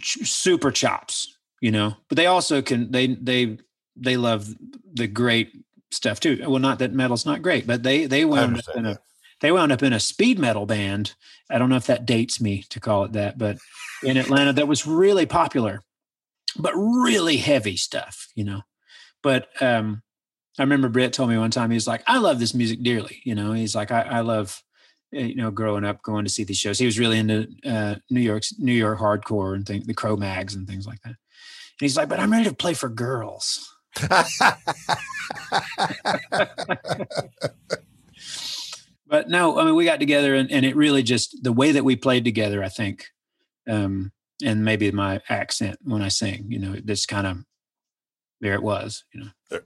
super 0.02 0.70
chops, 0.70 1.36
you 1.60 1.70
know. 1.70 1.96
But 2.08 2.16
they 2.16 2.26
also 2.26 2.62
can 2.62 2.90
they 2.92 3.08
they 3.08 3.58
they 3.96 4.16
love 4.16 4.54
the 4.92 5.06
great 5.06 5.52
stuff 5.90 6.20
too. 6.20 6.42
Well, 6.46 6.58
not 6.58 6.78
that 6.78 6.92
metal's 6.92 7.26
not 7.26 7.42
great, 7.42 7.66
but 7.66 7.82
they 7.82 8.06
they 8.06 8.24
wound 8.24 8.58
up 8.58 8.76
in 8.76 8.86
a 8.86 8.98
they 9.40 9.52
wound 9.52 9.72
up 9.72 9.82
in 9.82 9.92
a 9.92 10.00
speed 10.00 10.38
metal 10.38 10.66
band. 10.66 11.14
I 11.50 11.58
don't 11.58 11.70
know 11.70 11.76
if 11.76 11.86
that 11.86 12.06
dates 12.06 12.40
me 12.40 12.64
to 12.70 12.80
call 12.80 13.04
it 13.04 13.12
that, 13.12 13.38
but 13.38 13.58
in 14.02 14.16
Atlanta 14.16 14.52
that 14.52 14.68
was 14.68 14.86
really 14.86 15.26
popular, 15.26 15.80
but 16.56 16.74
really 16.74 17.38
heavy 17.38 17.76
stuff, 17.76 18.28
you 18.34 18.44
know. 18.44 18.62
But 19.22 19.48
um, 19.62 20.02
I 20.58 20.62
remember 20.62 20.88
Brett 20.88 21.12
told 21.12 21.30
me 21.30 21.38
one 21.38 21.50
time, 21.50 21.70
he 21.70 21.74
was 21.74 21.86
like, 21.86 22.02
I 22.06 22.18
love 22.18 22.38
this 22.38 22.54
music 22.54 22.82
dearly. 22.82 23.20
You 23.24 23.34
know, 23.34 23.52
he's 23.52 23.74
like, 23.74 23.90
I, 23.90 24.02
I 24.02 24.20
love, 24.20 24.62
uh, 25.14 25.20
you 25.20 25.36
know, 25.36 25.50
growing 25.50 25.84
up, 25.84 26.02
going 26.02 26.24
to 26.24 26.30
see 26.30 26.44
these 26.44 26.58
shows. 26.58 26.78
He 26.78 26.86
was 26.86 26.98
really 26.98 27.18
into 27.18 27.48
uh, 27.64 27.96
New 28.10 28.20
York's 28.20 28.58
New 28.58 28.72
York 28.72 28.98
hardcore 28.98 29.54
and 29.54 29.66
things, 29.66 29.86
the 29.86 29.94
Cro-Mags 29.94 30.54
and 30.54 30.66
things 30.66 30.86
like 30.86 31.00
that. 31.02 31.10
And 31.10 31.16
he's 31.80 31.96
like, 31.96 32.08
but 32.08 32.20
I'm 32.20 32.32
ready 32.32 32.48
to 32.48 32.54
play 32.54 32.74
for 32.74 32.88
girls. 32.88 33.74
But 39.10 39.28
no, 39.28 39.58
I 39.58 39.64
mean, 39.64 39.74
we 39.74 39.84
got 39.84 39.98
together 39.98 40.36
and, 40.36 40.50
and 40.52 40.64
it 40.64 40.76
really 40.76 41.02
just, 41.02 41.42
the 41.42 41.52
way 41.52 41.72
that 41.72 41.84
we 41.84 41.96
played 41.96 42.24
together, 42.24 42.62
I 42.62 42.68
think, 42.68 43.06
um, 43.68 44.12
and 44.42 44.64
maybe 44.64 44.92
my 44.92 45.20
accent 45.28 45.78
when 45.82 46.00
I 46.00 46.08
sing, 46.08 46.46
you 46.48 46.60
know, 46.60 46.76
this 46.82 47.06
kind 47.06 47.26
of, 47.26 47.38
there 48.40 48.54
it 48.54 48.62
was, 48.62 49.04
you 49.12 49.20
know. 49.20 49.58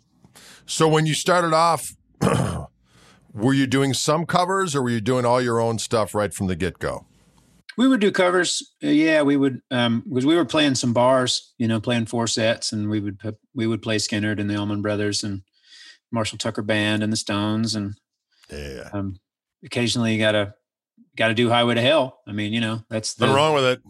so 0.65 0.89
when 0.89 1.05
you 1.05 1.13
started 1.13 1.53
off, 1.53 1.95
were 3.35 3.53
you 3.53 3.67
doing 3.67 3.93
some 3.93 4.25
covers 4.25 4.75
or 4.75 4.83
were 4.83 4.91
you 4.91 5.03
doing 5.03 5.27
all 5.27 5.43
your 5.43 5.61
own 5.61 5.79
stuff 5.79 6.15
right 6.15 6.33
from 6.33 6.47
the 6.47 6.57
get 6.57 6.79
go? 6.79 7.07
We 7.77 7.89
would 7.89 8.01
do 8.01 8.13
covers. 8.13 8.63
Uh, 8.83 8.89
yeah, 8.89 9.23
we 9.23 9.37
would 9.37 9.61
um 9.71 10.03
because 10.09 10.25
we 10.27 10.37
were 10.37 10.45
playing 10.45 10.75
some 10.77 10.93
bars, 10.93 11.53
you 11.59 11.67
know, 11.69 11.81
playing 11.81 12.07
four 12.07 12.27
sets, 12.27 12.73
and 12.73 12.89
we 12.91 13.01
would 13.01 13.19
put, 13.19 13.37
we 13.55 13.67
would 13.67 13.83
play 13.83 13.97
Skynyrd 13.97 14.41
and 14.41 14.49
the 14.49 14.57
Allman 14.57 14.83
Brothers 14.83 15.25
and 15.25 15.43
Marshall 16.13 16.39
Tucker 16.39 16.63
Band 16.63 17.03
and 17.03 17.13
the 17.13 17.17
Stones, 17.17 17.75
and 17.75 17.95
Yeah. 18.51 18.89
um, 18.93 19.19
occasionally 19.65 20.13
you 20.13 20.19
gotta 20.19 20.55
gotta 21.17 21.35
do 21.35 21.49
Highway 21.49 21.75
to 21.75 21.81
Hell. 21.81 22.21
I 22.29 22.33
mean, 22.33 22.53
you 22.53 22.61
know, 22.61 22.85
that's 22.89 23.15
the 23.15 23.27
Nothing 23.27 23.37
wrong 23.37 23.55
with 23.55 23.65
it. 23.65 23.83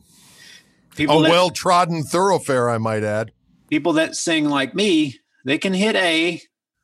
people 0.96 1.24
A 1.24 1.28
well 1.28 1.50
trodden 1.50 2.02
thoroughfare, 2.04 2.70
I 2.70 2.78
might 2.78 3.02
add. 3.04 3.32
people 3.68 3.92
that 3.94 4.16
sing 4.16 4.48
like 4.48 4.74
me. 4.74 5.18
They 5.44 5.58
can 5.58 5.74
hit 5.74 5.94
A, 5.96 6.40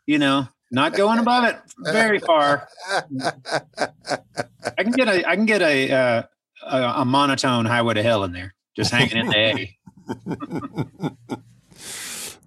you 0.06 0.18
know, 0.18 0.48
not 0.70 0.92
going 0.94 1.18
above 1.18 1.44
it 1.44 1.56
very 1.78 2.18
far. 2.18 2.68
I 4.78 4.82
can 4.82 4.92
get 4.92 5.08
a 5.08 5.26
I 5.28 5.34
can 5.36 5.46
get 5.46 5.62
a 5.62 5.90
uh, 5.92 6.22
a, 6.62 6.82
a 6.98 7.04
monotone 7.04 7.66
Highway 7.66 7.94
to 7.94 8.02
Hell 8.02 8.24
in 8.24 8.32
there, 8.32 8.54
just 8.76 8.90
hanging 8.92 9.16
in 9.16 9.26
the 9.28 11.16
A. 11.16 11.16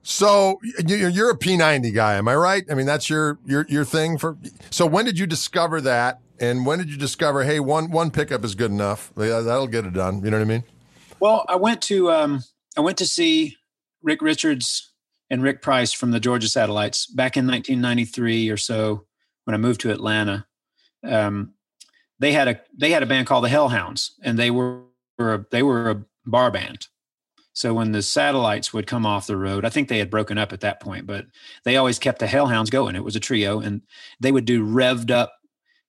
So 0.05 0.59
you- 0.85 1.07
you're 1.07 1.29
a 1.31 1.37
P90 1.37 1.93
guy, 1.93 2.15
am 2.15 2.27
I 2.27 2.35
right? 2.35 2.65
I 2.69 2.73
mean, 2.73 2.85
that's 2.85 3.09
your 3.09 3.39
your 3.45 3.65
your 3.69 3.85
thing 3.85 4.17
for. 4.17 4.37
So 4.69 4.85
when 4.85 5.05
did 5.05 5.17
you 5.17 5.25
discover 5.25 5.79
that? 5.81 6.19
And 6.39 6.65
when 6.65 6.79
did 6.79 6.89
you 6.89 6.97
discover, 6.97 7.43
hey, 7.43 7.59
one 7.61 7.89
one 7.89 8.11
pickup 8.11 8.43
is 8.43 8.53
good 8.53 8.71
enough? 8.71 9.13
That'll 9.15 9.67
get 9.67 9.85
it 9.85 9.93
done. 9.93 10.23
You 10.23 10.31
know 10.31 10.37
what 10.37 10.43
I 10.45 10.47
mean? 10.47 10.63
Well, 11.21 11.45
I 11.47 11.55
went 11.55 11.81
to 11.83 12.11
um, 12.11 12.43
I 12.77 12.81
went 12.81 12.97
to 12.97 13.05
see 13.05 13.55
Rick 14.01 14.21
Richards 14.21 14.91
and 15.29 15.41
Rick 15.41 15.61
Price 15.61 15.93
from 15.93 16.11
the 16.11 16.19
Georgia 16.19 16.49
Satellites 16.49 17.05
back 17.05 17.37
in 17.37 17.47
1993 17.47 18.49
or 18.49 18.57
so 18.57 19.05
when 19.45 19.53
I 19.53 19.57
moved 19.57 19.79
to 19.81 19.91
Atlanta. 19.91 20.45
Um, 21.01 21.53
they 22.19 22.31
had 22.31 22.47
a 22.47 22.61
they 22.77 22.91
had 22.91 23.03
a 23.03 23.07
band 23.07 23.27
called 23.27 23.43
the 23.43 23.49
Hellhounds, 23.49 24.11
and 24.21 24.37
they 24.37 24.51
were, 24.51 24.83
were 25.17 25.33
a, 25.35 25.45
they 25.51 25.63
were 25.63 25.89
a 25.89 26.05
bar 26.25 26.51
band. 26.51 26.87
So 27.53 27.73
when 27.73 27.91
the 27.91 28.01
Satellites 28.01 28.73
would 28.73 28.87
come 28.87 29.05
off 29.05 29.27
the 29.27 29.37
road, 29.37 29.63
I 29.63 29.69
think 29.69 29.87
they 29.87 29.99
had 29.99 30.09
broken 30.09 30.39
up 30.39 30.53
at 30.53 30.61
that 30.61 30.79
point, 30.79 31.05
but 31.05 31.27
they 31.65 31.77
always 31.77 31.99
kept 31.99 32.19
the 32.19 32.25
Hellhounds 32.25 32.71
going. 32.71 32.95
It 32.95 33.03
was 33.03 33.15
a 33.15 33.19
trio, 33.19 33.59
and 33.59 33.81
they 34.19 34.31
would 34.31 34.45
do 34.45 34.65
revved 34.65 35.11
up 35.11 35.33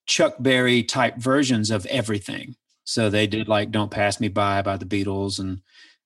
Chuck 0.07 0.37
Berry 0.39 0.83
type 0.83 1.17
versions 1.17 1.71
of 1.71 1.87
everything. 1.87 2.57
So 2.85 3.09
they 3.09 3.27
did 3.27 3.49
like 3.49 3.71
"Don't 3.71 3.91
Pass 3.91 4.21
Me 4.21 4.29
By" 4.29 4.63
by 4.63 4.77
the 4.77 4.85
Beatles, 4.85 5.39
and 5.41 5.63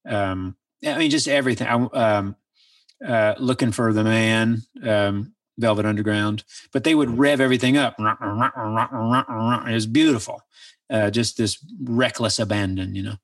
um, 0.06 0.56
I 0.86 0.96
mean 0.96 1.10
just 1.10 1.28
everything. 1.28 1.66
I, 1.66 2.18
um, 2.18 2.36
uh, 3.04 3.34
looking 3.38 3.72
for 3.72 3.92
the 3.92 4.04
man, 4.04 4.62
um, 4.82 5.34
Velvet 5.58 5.84
Underground, 5.84 6.44
but 6.72 6.84
they 6.84 6.94
would 6.94 7.18
rev 7.18 7.40
everything 7.40 7.76
up. 7.76 7.96
It 7.98 9.74
was 9.74 9.86
beautiful, 9.86 10.42
uh, 10.88 11.10
just 11.10 11.36
this 11.36 11.58
reckless 11.82 12.38
abandon, 12.38 12.94
you 12.94 13.02
know. 13.02 13.16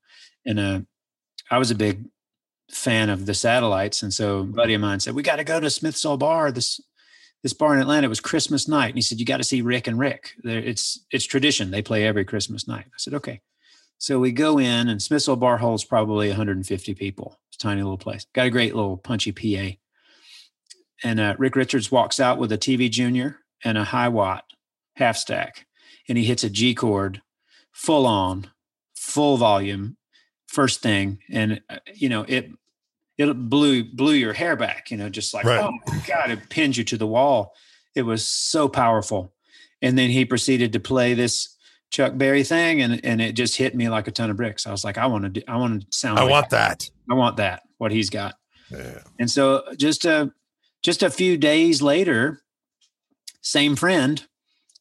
And 0.44 0.60
uh, 0.60 0.80
I 1.50 1.58
was 1.58 1.70
a 1.70 1.76
big 1.76 2.04
fan 2.70 3.08
of 3.08 3.26
the 3.26 3.34
Satellites, 3.34 4.02
and 4.02 4.12
so 4.12 4.40
a 4.40 4.44
buddy 4.44 4.74
of 4.74 4.80
mine 4.80 5.00
said, 5.00 5.14
"We 5.14 5.22
got 5.22 5.36
to 5.36 5.44
go 5.44 5.60
to 5.60 5.70
Smith's 5.70 6.04
Old 6.04 6.20
Bar. 6.20 6.52
This 6.52 6.80
this 7.42 7.52
bar 7.52 7.74
in 7.74 7.80
Atlanta 7.80 8.06
it 8.06 8.08
was 8.08 8.20
Christmas 8.20 8.68
night." 8.68 8.88
And 8.88 8.96
he 8.96 9.02
said, 9.02 9.20
"You 9.20 9.26
got 9.26 9.38
to 9.38 9.44
see 9.44 9.62
Rick 9.62 9.86
and 9.86 9.98
Rick. 9.98 10.32
They're, 10.42 10.58
it's 10.58 11.04
it's 11.10 11.24
tradition. 11.24 11.70
They 11.70 11.82
play 11.82 12.04
every 12.04 12.24
Christmas 12.24 12.66
night." 12.66 12.86
I 12.86 12.98
said, 12.98 13.14
"Okay." 13.14 13.40
So 13.98 14.18
we 14.18 14.32
go 14.32 14.58
in, 14.58 14.88
and 14.88 15.00
Smith's 15.00 15.28
Old 15.28 15.40
Bar 15.40 15.58
holds 15.58 15.84
probably 15.84 16.28
150 16.28 16.94
people. 16.94 17.38
It's 17.48 17.56
a 17.56 17.66
tiny 17.66 17.82
little 17.82 17.96
place. 17.96 18.26
Got 18.34 18.46
a 18.46 18.50
great 18.50 18.74
little 18.74 18.96
punchy 18.96 19.32
PA. 19.32 19.76
And 21.04 21.20
uh, 21.20 21.36
Rick 21.38 21.54
Richards 21.54 21.92
walks 21.92 22.18
out 22.18 22.38
with 22.38 22.50
a 22.50 22.58
TV 22.58 22.90
Junior 22.90 23.38
and 23.62 23.78
a 23.78 23.84
high 23.84 24.08
watt 24.08 24.44
half 24.96 25.16
stack, 25.16 25.66
and 26.08 26.18
he 26.18 26.24
hits 26.24 26.42
a 26.42 26.50
G 26.50 26.74
chord, 26.74 27.20
full 27.72 28.06
on, 28.06 28.50
full 28.96 29.36
volume, 29.36 29.96
first 30.48 30.80
thing, 30.80 31.18
and 31.30 31.60
uh, 31.70 31.78
you 31.94 32.08
know 32.08 32.24
it. 32.26 32.50
It 33.16 33.32
blew 33.32 33.84
blew 33.84 34.14
your 34.14 34.32
hair 34.32 34.56
back, 34.56 34.90
you 34.90 34.96
know, 34.96 35.08
just 35.08 35.32
like 35.32 35.44
Right. 35.44 35.62
oh 35.62 35.70
my 35.86 36.02
god, 36.04 36.32
it 36.32 36.48
pinned 36.48 36.76
you 36.76 36.82
to 36.82 36.96
the 36.96 37.06
wall. 37.06 37.52
It 37.94 38.02
was 38.02 38.26
so 38.26 38.68
powerful. 38.68 39.32
And 39.80 39.96
then 39.96 40.10
he 40.10 40.24
proceeded 40.24 40.72
to 40.72 40.80
play 40.80 41.14
this 41.14 41.56
Chuck 41.90 42.16
Berry 42.16 42.42
thing, 42.42 42.82
and 42.82 43.04
and 43.04 43.20
it 43.20 43.36
just 43.36 43.56
hit 43.56 43.76
me 43.76 43.88
like 43.88 44.08
a 44.08 44.10
ton 44.10 44.30
of 44.30 44.36
bricks. 44.36 44.66
I 44.66 44.72
was 44.72 44.82
like, 44.82 44.98
I 44.98 45.06
want 45.06 45.24
to, 45.24 45.28
do, 45.30 45.42
I 45.46 45.56
want 45.58 45.82
to 45.82 45.86
sound. 45.96 46.18
I 46.18 46.22
like 46.22 46.30
want 46.32 46.50
that. 46.50 46.90
I 47.08 47.14
want 47.14 47.36
that. 47.36 47.62
What 47.78 47.92
he's 47.92 48.10
got. 48.10 48.34
Yeah. 48.68 48.98
And 49.20 49.30
so 49.30 49.62
just 49.76 50.04
a 50.06 50.32
just 50.84 51.02
a 51.02 51.10
few 51.10 51.36
days 51.36 51.82
later, 51.82 52.42
same 53.40 53.74
friend, 53.74 54.24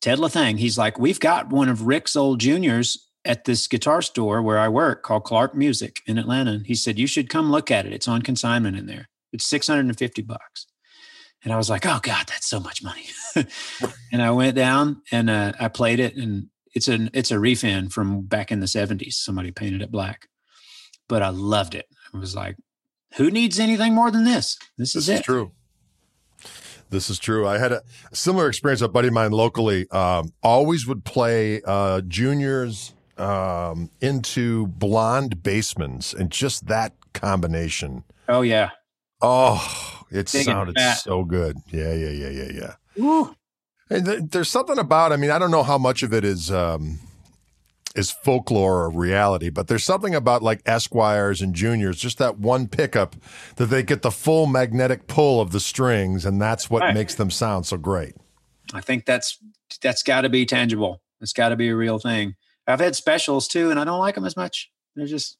Ted 0.01 0.19
Lathang, 0.19 0.59
he's 0.59 0.77
like, 0.77 0.99
We've 0.99 1.19
got 1.19 1.49
one 1.49 1.69
of 1.69 1.88
Rick's 1.88 2.15
old 2.15 2.39
juniors 2.39 3.09
at 3.25 3.45
this 3.45 3.67
guitar 3.67 4.01
store 4.01 4.41
where 4.41 4.59
I 4.59 4.67
work 4.67 5.01
called 5.01 5.23
Clark 5.23 5.55
Music 5.55 6.01
in 6.05 6.17
Atlanta. 6.17 6.51
And 6.51 6.67
he 6.67 6.75
said, 6.75 6.99
You 6.99 7.07
should 7.07 7.30
come 7.30 7.49
look 7.51 7.71
at 7.71 7.86
it. 7.86 7.93
It's 7.93 8.07
on 8.07 8.21
consignment 8.21 8.77
in 8.77 8.86
there. 8.86 9.07
It's 9.32 9.45
650 9.47 10.21
bucks. 10.23 10.67
And 11.43 11.53
I 11.53 11.57
was 11.57 11.69
like, 11.69 11.86
Oh 11.86 11.99
God, 12.03 12.27
that's 12.27 12.47
so 12.47 12.59
much 12.59 12.84
money. 12.84 13.05
and 14.11 14.21
I 14.21 14.32
went 14.32 14.55
down 14.55 15.01
and 15.11 15.30
uh, 15.30 15.53
I 15.59 15.69
played 15.69 15.99
it 16.01 16.15
and 16.17 16.47
it's 16.75 16.88
an 16.89 17.09
it's 17.13 17.32
a 17.32 17.36
refin 17.36 17.91
from 17.91 18.23
back 18.23 18.51
in 18.51 18.59
the 18.59 18.65
70s. 18.65 19.13
Somebody 19.13 19.51
painted 19.51 19.82
it 19.82 19.91
black. 19.91 20.27
But 21.07 21.21
I 21.21 21.30
loved 21.30 21.75
it. 21.75 21.86
I 22.13 22.17
was 22.17 22.36
like, 22.36 22.57
who 23.15 23.32
needs 23.32 23.59
anything 23.59 23.93
more 23.93 24.11
than 24.11 24.23
this? 24.25 24.57
This, 24.77 24.93
This 24.93 25.03
is 25.03 25.09
is 25.09 25.19
it. 25.19 25.23
true. 25.23 25.51
This 26.93 27.09
is 27.09 27.17
true. 27.17 27.47
I 27.47 27.57
had 27.57 27.71
a 27.71 27.81
similar 28.13 28.47
experience. 28.47 28.81
A 28.81 28.87
buddy 28.87 29.07
of 29.07 29.15
mine 29.15 29.31
locally 29.31 29.89
um, 29.89 30.31
always 30.43 30.85
would 30.85 31.03
play 31.03 31.59
uh, 31.65 32.01
juniors 32.01 32.93
um, 33.17 33.89
into 33.99 34.67
blonde 34.67 35.37
Bassmans, 35.37 36.13
and 36.13 36.29
just 36.29 36.67
that 36.67 36.93
combination. 37.13 38.03
Oh 38.29 38.43
yeah. 38.43 38.69
Oh, 39.21 40.03
it 40.11 40.31
Big 40.31 40.45
sounded 40.45 40.77
so 40.97 41.23
good. 41.23 41.57
Yeah, 41.71 41.93
yeah, 41.93 42.09
yeah, 42.09 42.29
yeah, 42.29 42.51
yeah. 42.53 42.73
Woo. 42.95 43.35
And 43.89 44.05
th- 44.05 44.21
there's 44.29 44.49
something 44.49 44.77
about. 44.77 45.11
I 45.11 45.17
mean, 45.17 45.31
I 45.31 45.39
don't 45.39 45.51
know 45.51 45.63
how 45.63 45.79
much 45.79 46.03
of 46.03 46.13
it 46.13 46.23
is. 46.23 46.51
Um, 46.51 46.99
is 47.95 48.09
folklore 48.11 48.83
or 48.83 48.89
reality, 48.89 49.49
but 49.49 49.67
there's 49.67 49.83
something 49.83 50.15
about 50.15 50.41
like 50.41 50.61
Esquires 50.65 51.41
and 51.41 51.53
Juniors, 51.53 51.97
just 51.97 52.17
that 52.17 52.39
one 52.39 52.67
pickup 52.67 53.15
that 53.57 53.67
they 53.67 53.83
get 53.83 54.01
the 54.01 54.11
full 54.11 54.47
magnetic 54.47 55.07
pull 55.07 55.39
of 55.39 55.51
the 55.51 55.59
strings, 55.59 56.25
and 56.25 56.41
that's 56.41 56.69
what 56.69 56.81
Right. 56.81 56.93
makes 56.93 57.15
them 57.15 57.29
sound 57.29 57.65
so 57.65 57.77
great. 57.77 58.15
I 58.73 58.81
think 58.81 59.05
that's 59.05 59.37
that's 59.81 60.03
got 60.03 60.21
to 60.21 60.29
be 60.29 60.45
tangible. 60.45 61.01
It's 61.21 61.33
got 61.33 61.49
to 61.49 61.55
be 61.55 61.69
a 61.69 61.75
real 61.75 61.99
thing. 61.99 62.35
I've 62.67 62.79
had 62.79 62.95
specials 62.95 63.47
too, 63.47 63.69
and 63.69 63.79
I 63.79 63.83
don't 63.83 63.99
like 63.99 64.15
them 64.15 64.25
as 64.25 64.35
much. 64.37 64.71
They're 64.95 65.05
just 65.05 65.37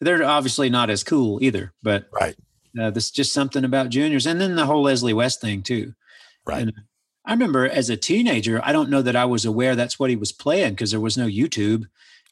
they're 0.00 0.24
obviously 0.24 0.68
not 0.70 0.90
as 0.90 1.04
cool 1.04 1.38
either. 1.42 1.72
But 1.82 2.08
Right. 2.12 2.34
uh, 2.80 2.90
there's 2.90 3.10
just 3.12 3.32
something 3.32 3.64
about 3.64 3.90
juniors, 3.90 4.26
and 4.26 4.40
then 4.40 4.56
the 4.56 4.66
whole 4.66 4.82
Leslie 4.82 5.12
West 5.14 5.40
thing 5.40 5.62
too. 5.62 5.94
Right. 6.44 6.62
And 6.62 6.72
I 7.24 7.32
remember 7.32 7.68
as 7.68 7.88
a 7.88 7.96
teenager, 7.96 8.60
I 8.64 8.72
don't 8.72 8.90
know 8.90 9.02
that 9.02 9.16
I 9.16 9.24
was 9.24 9.44
aware 9.44 9.76
that's 9.76 9.98
what 9.98 10.10
he 10.10 10.16
was 10.16 10.32
playing 10.32 10.72
because 10.72 10.90
there 10.90 11.00
was 11.00 11.16
no 11.16 11.26
YouTube, 11.26 11.84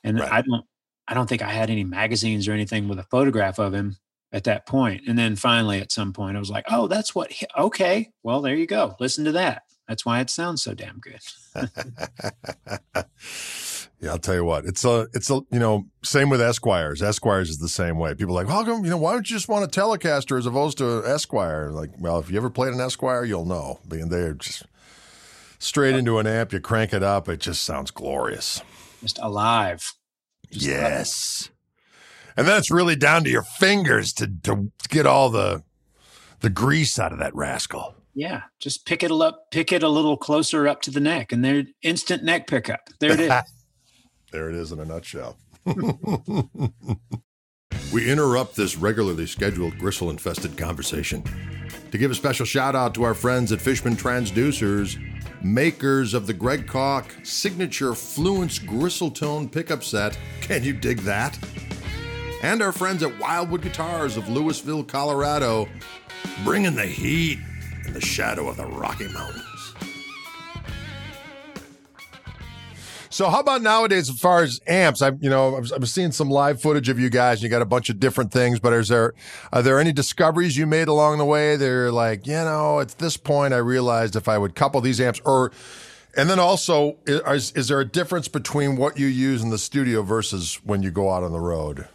and 0.05 0.19
Right. 0.21 0.33
I 0.33 0.43
don't 0.43 0.65
I 1.09 1.15
don't 1.15 1.29
think 1.29 1.43
I 1.43 1.51
had 1.53 1.71
any 1.71 1.85
magazines 1.85 2.47
or 2.47 2.53
anything 2.53 2.89
with 2.89 2.99
a 3.01 3.05
photograph 3.05 3.59
of 3.59 3.75
him 3.75 3.97
at 4.33 4.45
that 4.45 4.65
point. 4.67 5.03
And 5.09 5.19
then 5.19 5.35
finally, 5.35 5.81
at 5.81 5.91
some 5.91 6.13
point, 6.13 6.37
I 6.37 6.41
was 6.41 6.51
like, 6.51 6.67
"Oh, 6.71 6.87
that's 6.87 7.15
what." 7.15 7.33
He, 7.33 7.47
okay, 7.59 8.11
well, 8.23 8.41
there 8.41 8.55
you 8.55 8.67
go. 8.67 8.95
Listen 9.01 9.25
to 9.25 9.33
that. 9.33 9.63
That's 9.89 10.07
why 10.07 10.21
it 10.21 10.31
sounds 10.31 10.63
so 10.63 10.73
damn 10.73 11.01
good. 11.01 11.19
yeah, 14.01 14.11
I'll 14.11 14.19
tell 14.19 14.37
you 14.37 14.45
what. 14.45 14.65
It's 14.65 14.85
a, 14.85 15.09
it's 15.13 15.29
a, 15.31 15.41
you 15.51 15.59
know, 15.59 15.87
same 16.05 16.31
with 16.31 16.41
Esquires. 16.41 17.03
Esquires 17.03 17.51
is 17.51 17.59
the 17.59 17.69
same 17.69 17.99
way. 17.99 18.15
People 18.15 18.39
are 18.39 18.45
like, 18.45 18.53
how 18.53 18.65
come, 18.65 18.85
you 18.85 18.91
know, 18.91 18.97
why 18.99 19.13
don't 19.13 19.29
you 19.29 19.35
just 19.35 19.49
want 19.49 19.65
a 19.65 19.81
Telecaster 19.81 20.39
as 20.39 20.47
opposed 20.47 20.79
to 20.79 21.03
Esquire? 21.05 21.71
Like, 21.73 21.91
well, 21.99 22.21
if 22.21 22.31
you 22.31 22.37
ever 22.37 22.51
played 22.51 22.73
an 22.73 22.81
Esquire, 22.81 23.25
you'll 23.25 23.45
know. 23.45 23.81
Being 23.89 24.11
they're 24.11 24.35
just 24.35 24.65
straight 25.61 25.95
into 25.95 26.19
an 26.19 26.27
amp, 26.27 26.53
you 26.53 26.59
crank 26.59 26.93
it 26.93 27.05
up, 27.05 27.29
it 27.29 27.39
just 27.39 27.63
sounds 27.63 27.93
glorious. 27.93 28.61
Just 29.01 29.21
alive. 29.23 29.95
Just 30.51 30.67
alive. 30.67 30.81
yes. 30.81 31.51
And 32.37 32.49
then 32.49 32.59
it's 32.59 32.71
really 32.71 32.97
down 32.97 33.23
to 33.25 33.31
your 33.31 33.43
fingers 33.43 34.13
to, 34.15 34.27
to 34.43 34.73
get 34.89 35.07
all 35.07 35.31
the, 35.31 35.63
the 36.41 36.51
grease 36.51 36.99
out 36.99 37.13
of 37.13 37.19
that 37.19 37.35
rascal. 37.35 37.95
Yeah, 38.15 38.43
just 38.59 38.87
pick 38.87 39.03
it 39.05 39.13
up, 39.13 39.51
pick 39.53 39.73
it 39.73 39.83
a 39.83 39.89
little 39.89 40.17
closer 40.17 40.67
up 40.67 40.83
to 40.83 40.91
the 40.91 41.01
neck, 41.01 41.33
and 41.33 41.45
there, 41.45 41.65
instant 41.83 42.25
neck 42.25 42.47
pickup. 42.49 42.81
There 42.99 43.13
it 43.13 43.21
is. 43.21 43.33
There 44.33 44.49
it 44.49 44.55
is 44.55 44.71
in 44.71 44.79
a 44.79 44.85
nutshell. 44.85 45.37
we 47.93 48.09
interrupt 48.09 48.55
this 48.55 48.77
regularly 48.77 49.27
scheduled 49.27 49.77
gristle 49.77 50.09
infested 50.09 50.57
conversation 50.57 51.25
to 51.91 51.99
give 51.99 52.13
a 52.13 52.15
special 52.15 52.47
shout 52.47 52.77
out 52.77 52.95
to 52.95 53.03
our 53.03 53.15
friends 53.15 53.51
at 53.51 53.61
Fishman 53.61 53.97
Transducers, 53.97 54.97
makers 55.43 56.15
of 56.15 56.27
the 56.27 56.33
Greg 56.33 56.67
Koch 56.67 57.07
signature 57.23 57.93
Fluence 57.93 58.65
gristle 58.65 59.11
tone 59.11 59.49
pickup 59.49 59.83
set. 59.83 60.19
Can 60.41 60.65
you 60.65 60.73
dig 60.73 60.99
that? 61.01 61.39
And 62.43 62.63
our 62.63 62.73
friends 62.73 63.03
at 63.03 63.19
Wildwood 63.19 63.63
Guitars 63.63 64.17
of 64.17 64.29
Louisville, 64.29 64.85
Colorado, 64.85 65.69
bringing 66.45 66.75
the 66.75 66.87
heat 66.87 67.39
in 67.87 67.93
the 67.93 68.01
shadow 68.01 68.49
of 68.49 68.57
the 68.57 68.67
Rocky 68.67 69.09
Mountains. 69.09 69.50
So 73.21 73.29
how 73.29 73.41
about 73.41 73.61
nowadays 73.61 74.09
as 74.09 74.19
far 74.19 74.43
as 74.43 74.63
amps? 74.67 75.03
I 75.03 75.11
you 75.21 75.29
know 75.29 75.55
I 75.55 75.61
was, 75.61 75.73
I 75.73 75.77
was 75.77 75.93
seeing 75.93 76.11
some 76.11 76.31
live 76.31 76.63
footage 76.63 76.89
of 76.89 76.99
you 76.99 77.11
guys. 77.11 77.37
And 77.37 77.43
you 77.43 77.49
got 77.51 77.61
a 77.61 77.67
bunch 77.67 77.91
of 77.91 78.01
different 78.01 78.33
things, 78.33 78.59
but 78.59 78.73
is 78.73 78.89
there 78.89 79.13
are 79.53 79.61
there 79.61 79.79
any 79.79 79.93
discoveries 79.93 80.57
you 80.57 80.67
made 80.67 80.89
along 80.89 81.19
the 81.19 81.27
way? 81.27 81.57
They're 81.57 81.93
like 81.93 82.27
you 82.27 82.33
know 82.33 82.81
at 82.81 82.97
this 82.97 83.19
point 83.19 83.53
I 83.53 83.59
realized 83.59 84.17
if 84.17 84.27
I 84.27 84.39
would 84.39 84.55
couple 84.55 84.81
these 84.81 85.03
amps 85.03 85.21
or 85.27 85.53
and 86.17 86.31
then 86.31 86.39
also 86.39 86.97
is, 87.07 87.53
is 87.53 87.69
there 87.69 87.79
a 87.79 87.85
difference 87.85 88.27
between 88.27 88.77
what 88.77 88.99
you 88.99 89.09
use 89.09 89.43
in 89.43 89.51
the 89.51 89.59
studio 89.59 90.01
versus 90.01 90.55
when 90.65 90.83
you 90.83 90.91
go 90.91 91.11
out 91.11 91.23
on 91.23 91.33
the 91.33 91.41
road? 91.41 91.89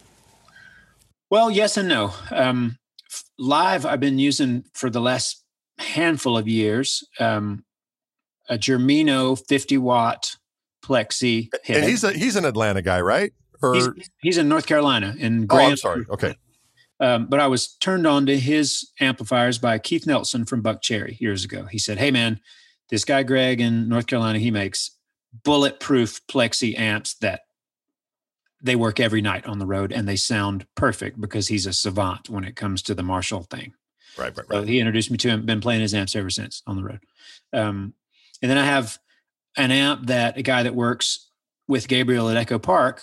Well, 1.32 1.50
yes 1.50 1.76
and 1.76 1.90
no. 1.90 2.14
Um, 2.30 2.78
live, 3.40 3.84
I've 3.84 4.00
been 4.00 4.20
using 4.20 4.64
for 4.76 4.92
the 4.92 5.02
last 5.02 5.44
handful 5.80 6.38
of 6.38 6.48
years 6.48 7.04
um, 7.20 7.66
a 8.48 8.60
Germino 8.60 9.44
50 9.48 9.80
watt 9.80 10.36
plexi 10.86 11.50
head. 11.64 11.78
And 11.78 11.90
he's 11.90 12.04
a 12.04 12.12
he's 12.12 12.36
an 12.36 12.46
Atlanta 12.46 12.82
guy, 12.82 13.02
right? 13.02 13.34
Or 13.62 13.74
he's, 13.74 13.90
he's 14.22 14.38
in 14.38 14.50
North 14.50 14.68
Carolina 14.68 15.16
in 15.18 15.48
oh, 15.50 15.58
I'm 15.58 15.78
sorry. 15.78 16.06
Okay, 16.10 16.36
Um, 17.00 17.28
but 17.28 17.40
I 17.40 17.48
was 17.48 17.76
turned 17.76 18.06
on 18.06 18.26
to 18.28 18.38
his 18.38 18.92
amplifiers 19.00 19.58
by 19.58 19.80
Keith 19.80 20.06
Nelson 20.06 20.46
from 20.46 20.62
Buckcherry 20.62 21.20
years 21.20 21.44
ago. 21.44 21.66
He 21.66 21.80
said, 21.80 21.98
"Hey, 21.98 22.12
man, 22.12 22.40
this 22.90 23.06
guy 23.06 23.24
Greg 23.24 23.62
in 23.62 23.90
North 23.90 24.08
Carolina, 24.08 24.40
he 24.40 24.52
makes 24.52 24.92
bulletproof 25.44 26.22
plexi 26.28 26.78
amps 26.78 27.16
that 27.16 27.42
they 28.62 28.76
work 28.76 29.00
every 29.00 29.22
night 29.22 29.46
on 29.46 29.60
the 29.60 29.66
road 29.66 29.92
and 29.92 30.08
they 30.08 30.16
sound 30.16 30.66
perfect 30.76 31.20
because 31.20 31.48
he's 31.50 31.66
a 31.66 31.74
savant 31.74 32.30
when 32.30 32.44
it 32.44 32.56
comes 32.56 32.82
to 32.84 32.94
the 32.94 33.04
Marshall 33.04 33.44
thing." 33.44 33.74
right, 34.18 34.36
right, 34.38 34.48
So 34.50 34.60
right. 34.60 34.68
he 34.68 34.80
introduced 34.80 35.12
me 35.12 35.18
to 35.18 35.30
him. 35.30 35.46
Been 35.46 35.62
playing 35.62 35.82
his 35.82 35.94
amps 35.94 36.16
ever 36.16 36.30
since 36.30 36.62
on 36.68 36.76
the 36.76 36.84
road. 36.84 37.00
Um, 37.54 37.94
and 38.42 38.52
then 38.52 38.58
I 38.58 38.66
have 38.66 38.98
an 39.58 39.72
amp 39.72 40.08
that 40.08 40.38
a 40.38 40.42
guy 40.42 40.64
that 40.64 40.76
works 40.76 41.30
with 41.68 41.88
Gabriel 41.88 42.30
at 42.30 42.48
Echopark. 42.48 43.02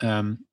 Um, 0.00 0.44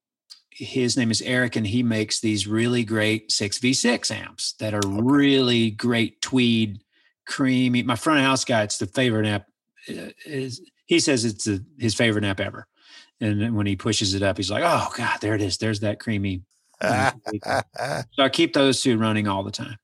his 0.52 0.98
name 0.98 1.12
is 1.12 1.22
Eric, 1.22 1.56
and 1.56 1.66
he 1.66 1.84
makes 1.84 2.20
these 2.20 2.46
really 2.48 2.84
great 2.84 3.32
six 3.32 3.58
v 3.58 3.74
six 3.74 4.12
amps 4.12 4.54
that 4.60 4.74
are 4.74 4.82
really 4.88 5.72
great 5.72 6.22
tweed, 6.22 6.82
creamy. 7.26 7.84
My 7.84 7.96
front 7.96 8.20
of 8.20 8.26
house 8.26 8.44
guy, 8.46 8.64
it's 8.64 8.78
the 8.78 8.88
favorite 8.88 9.26
amp. 9.26 9.46
uh, 9.90 10.10
Is 10.26 10.62
he 10.86 11.00
says 11.00 11.24
it's 11.24 11.48
a, 11.48 11.60
his 11.78 11.96
favorite 11.96 12.26
amp 12.26 12.40
ever. 12.40 12.68
And 13.22 13.56
when 13.56 13.66
he 13.68 13.76
pushes 13.76 14.14
it 14.14 14.24
up, 14.24 14.38
he's 14.38 14.52
like, 14.52 14.64
"Oh 14.66 14.90
God, 14.98 15.20
there 15.22 15.36
it 15.36 15.42
is. 15.42 15.58
There's 15.58 15.82
that 15.82 16.00
creamy." 16.00 16.44
So 18.14 18.24
I 18.24 18.30
keep 18.30 18.54
those 18.54 18.82
two 18.82 18.98
running 18.98 19.28
all 19.28 19.44
the 19.44 19.52
time. 19.52 19.78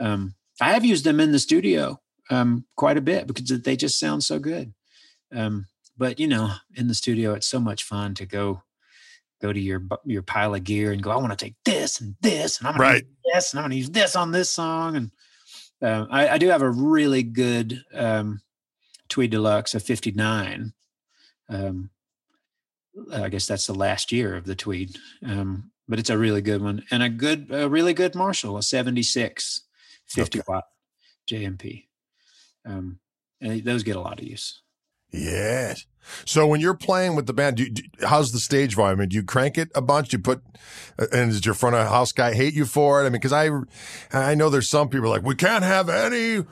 Um, 0.00 0.34
I 0.60 0.72
have 0.72 0.84
used 0.84 1.04
them 1.04 1.20
in 1.20 1.32
the 1.32 1.38
studio 1.38 2.00
um, 2.30 2.64
quite 2.76 2.96
a 2.96 3.02
bit 3.02 3.26
because 3.26 3.48
they 3.62 3.76
just 3.76 3.98
sound 4.00 4.24
so 4.24 4.38
good. 4.38 4.72
Um, 5.34 5.66
but 5.96 6.18
you 6.20 6.26
know, 6.26 6.52
in 6.74 6.88
the 6.88 6.94
studio, 6.94 7.34
it's 7.34 7.46
so 7.46 7.60
much 7.60 7.84
fun 7.84 8.14
to 8.14 8.26
go 8.26 8.62
go 9.40 9.52
to 9.52 9.60
your 9.60 9.82
your 10.04 10.22
pile 10.22 10.54
of 10.54 10.64
gear 10.64 10.92
and 10.92 11.02
go. 11.02 11.10
I 11.10 11.16
want 11.16 11.30
to 11.30 11.44
take 11.44 11.54
this 11.64 12.00
and 12.00 12.14
this, 12.20 12.58
and 12.58 12.68
I'm 12.68 12.76
going 12.76 12.90
Right. 12.90 13.02
to 13.02 13.06
use 13.08 13.16
this, 13.34 13.52
and 13.54 13.60
I'm 13.62 13.70
to 13.70 13.76
use 13.76 13.90
this 13.90 14.16
on 14.16 14.30
this 14.32 14.50
song. 14.50 14.96
And 14.96 15.10
uh, 15.82 16.06
I, 16.10 16.28
I 16.30 16.38
do 16.38 16.48
have 16.48 16.62
a 16.62 16.70
really 16.70 17.22
good 17.22 17.84
um, 17.94 18.40
Tweed 19.08 19.30
Deluxe, 19.30 19.74
a 19.74 19.80
'59. 19.80 20.72
Um, 21.48 21.90
I 23.12 23.28
guess 23.28 23.46
that's 23.46 23.66
the 23.66 23.74
last 23.74 24.10
year 24.12 24.34
of 24.36 24.44
the 24.44 24.56
Tweed, 24.56 24.96
um, 25.24 25.70
but 25.88 25.98
it's 25.98 26.10
a 26.10 26.18
really 26.18 26.42
good 26.42 26.60
one 26.62 26.84
and 26.90 27.02
a 27.02 27.08
good, 27.08 27.46
a 27.50 27.68
really 27.68 27.94
good 27.94 28.14
Marshall, 28.16 28.56
a 28.58 28.62
76 28.62 29.62
50 30.06 30.38
Okay. 30.40 30.44
watt 30.48 30.64
JMP. 31.30 31.86
Um, 32.66 32.98
and 33.40 33.62
those 33.64 33.84
get 33.84 33.94
a 33.96 34.00
lot 34.00 34.18
of 34.20 34.26
use. 34.26 34.62
Yes. 35.10 35.86
So 36.24 36.46
when 36.46 36.60
you're 36.60 36.74
playing 36.74 37.16
with 37.16 37.26
the 37.26 37.32
band, 37.32 37.56
do 37.56 37.68
do, 37.68 37.82
how's 38.06 38.32
the 38.32 38.38
stage 38.38 38.74
volume? 38.74 38.98
I 38.98 39.02
mean, 39.02 39.08
do 39.10 39.16
you 39.16 39.22
crank 39.22 39.58
it 39.58 39.70
a 39.74 39.82
bunch? 39.82 40.08
Do 40.08 40.16
you 40.16 40.22
put, 40.22 40.42
uh, 40.98 41.06
and 41.12 41.30
does 41.30 41.44
your 41.44 41.54
front 41.54 41.76
of 41.76 41.86
house 41.86 42.12
guy 42.12 42.34
hate 42.34 42.54
you 42.54 42.64
for 42.64 43.02
it? 43.02 43.06
I 43.06 43.10
mean, 43.10 43.20
because 43.20 43.32
I, 43.32 43.50
I 44.12 44.34
know 44.34 44.48
there's 44.50 44.68
some 44.68 44.88
people 44.88 45.10
like 45.10 45.22
we 45.22 45.34
can't 45.34 45.64
have 45.64 45.88
any 45.88 46.44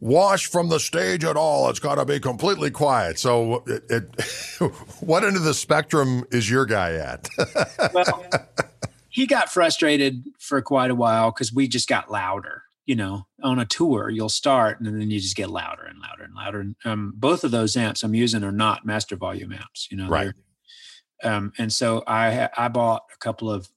wash 0.00 0.46
from 0.46 0.68
the 0.68 0.80
stage 0.80 1.24
at 1.24 1.36
all. 1.36 1.68
It's 1.70 1.80
got 1.80 1.96
to 1.96 2.04
be 2.04 2.20
completely 2.20 2.70
quiet. 2.70 3.18
So, 3.18 3.64
it, 3.66 3.84
it, 3.88 4.22
what 5.00 5.24
end 5.24 5.36
of 5.36 5.44
the 5.44 5.54
spectrum 5.54 6.24
is 6.30 6.50
your 6.50 6.66
guy 6.66 6.94
at? 6.94 7.28
Well, 7.92 8.26
he 9.08 9.26
got 9.26 9.52
frustrated 9.52 10.24
for 10.40 10.60
quite 10.60 10.90
a 10.90 10.94
while 10.94 11.30
because 11.30 11.52
we 11.52 11.68
just 11.68 11.88
got 11.88 12.10
louder. 12.10 12.64
You 12.86 12.96
know, 12.96 13.26
on 13.42 13.58
a 13.58 13.64
tour, 13.64 14.10
you'll 14.10 14.28
start 14.28 14.78
and 14.78 14.86
then 14.86 15.10
you 15.10 15.18
just 15.18 15.36
get 15.36 15.48
louder 15.48 15.84
and 15.84 15.98
louder 16.00 16.24
and 16.24 16.34
louder. 16.34 16.60
And 16.60 16.76
um, 16.84 17.14
both 17.16 17.42
of 17.42 17.50
those 17.50 17.76
amps 17.76 18.02
I'm 18.02 18.14
using 18.14 18.44
are 18.44 18.52
not 18.52 18.84
master 18.84 19.16
volume 19.16 19.52
amps. 19.52 19.88
You 19.90 19.96
know, 19.96 20.08
Right. 20.08 20.32
Um, 21.22 21.52
and 21.58 21.72
so 21.72 22.02
I 22.06 22.50
I 22.56 22.68
bought 22.68 23.04
a 23.14 23.16
couple 23.18 23.50
of 23.50 23.70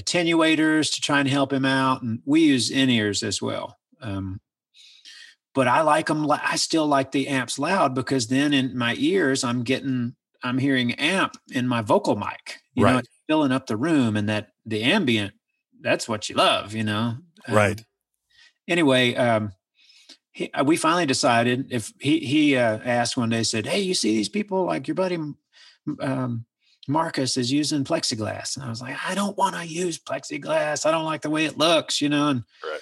attenuators 0.00 0.92
to 0.94 1.00
try 1.00 1.20
and 1.20 1.28
help 1.28 1.52
him 1.52 1.64
out, 1.64 2.02
and 2.02 2.20
we 2.24 2.40
use 2.44 2.70
in 2.70 2.88
ears 2.90 3.22
as 3.22 3.42
well. 3.42 3.78
Um, 4.00 4.40
but 5.54 5.68
I 5.68 5.82
like 5.82 6.06
them. 6.06 6.28
I 6.30 6.56
still 6.56 6.86
like 6.86 7.12
the 7.12 7.28
amps 7.28 7.58
loud 7.58 7.94
because 7.94 8.26
then 8.28 8.52
in 8.52 8.76
my 8.76 8.94
ears 8.98 9.44
I'm 9.44 9.62
getting 9.62 10.16
I'm 10.42 10.58
hearing 10.58 10.92
amp 10.94 11.36
in 11.52 11.68
my 11.68 11.80
vocal 11.82 12.16
mic. 12.16 12.60
You 12.74 12.84
know, 12.84 12.94
Right. 12.94 12.98
it's 13.00 13.20
filling 13.28 13.52
up 13.52 13.66
the 13.66 13.76
room, 13.76 14.16
and 14.16 14.28
that 14.28 14.48
the 14.66 14.82
ambient. 14.82 15.34
That's 15.80 16.08
what 16.08 16.28
you 16.30 16.34
love, 16.36 16.74
you 16.74 16.82
know. 16.84 17.18
Um, 17.46 17.54
right. 17.54 17.84
Anyway, 18.68 19.14
um, 19.14 19.52
he, 20.32 20.52
uh, 20.52 20.64
we 20.64 20.76
finally 20.76 21.06
decided 21.06 21.72
if 21.72 21.92
he 21.98 22.18
he 22.20 22.56
uh, 22.56 22.78
asked 22.84 23.16
one 23.16 23.30
day, 23.30 23.42
said, 23.42 23.66
"Hey, 23.66 23.80
you 23.80 23.94
see 23.94 24.14
these 24.14 24.28
people 24.28 24.64
like 24.64 24.88
your 24.88 24.94
buddy 24.94 25.18
um, 26.00 26.44
Marcus 26.88 27.36
is 27.36 27.52
using 27.52 27.84
plexiglass," 27.84 28.56
and 28.56 28.64
I 28.64 28.68
was 28.68 28.82
like, 28.82 28.96
"I 29.06 29.14
don't 29.14 29.36
want 29.36 29.54
to 29.56 29.66
use 29.66 29.98
plexiglass. 29.98 30.86
I 30.86 30.90
don't 30.90 31.04
like 31.04 31.22
the 31.22 31.30
way 31.30 31.44
it 31.44 31.58
looks," 31.58 32.00
you 32.00 32.08
know. 32.08 32.28
And 32.28 32.44
Right. 32.64 32.80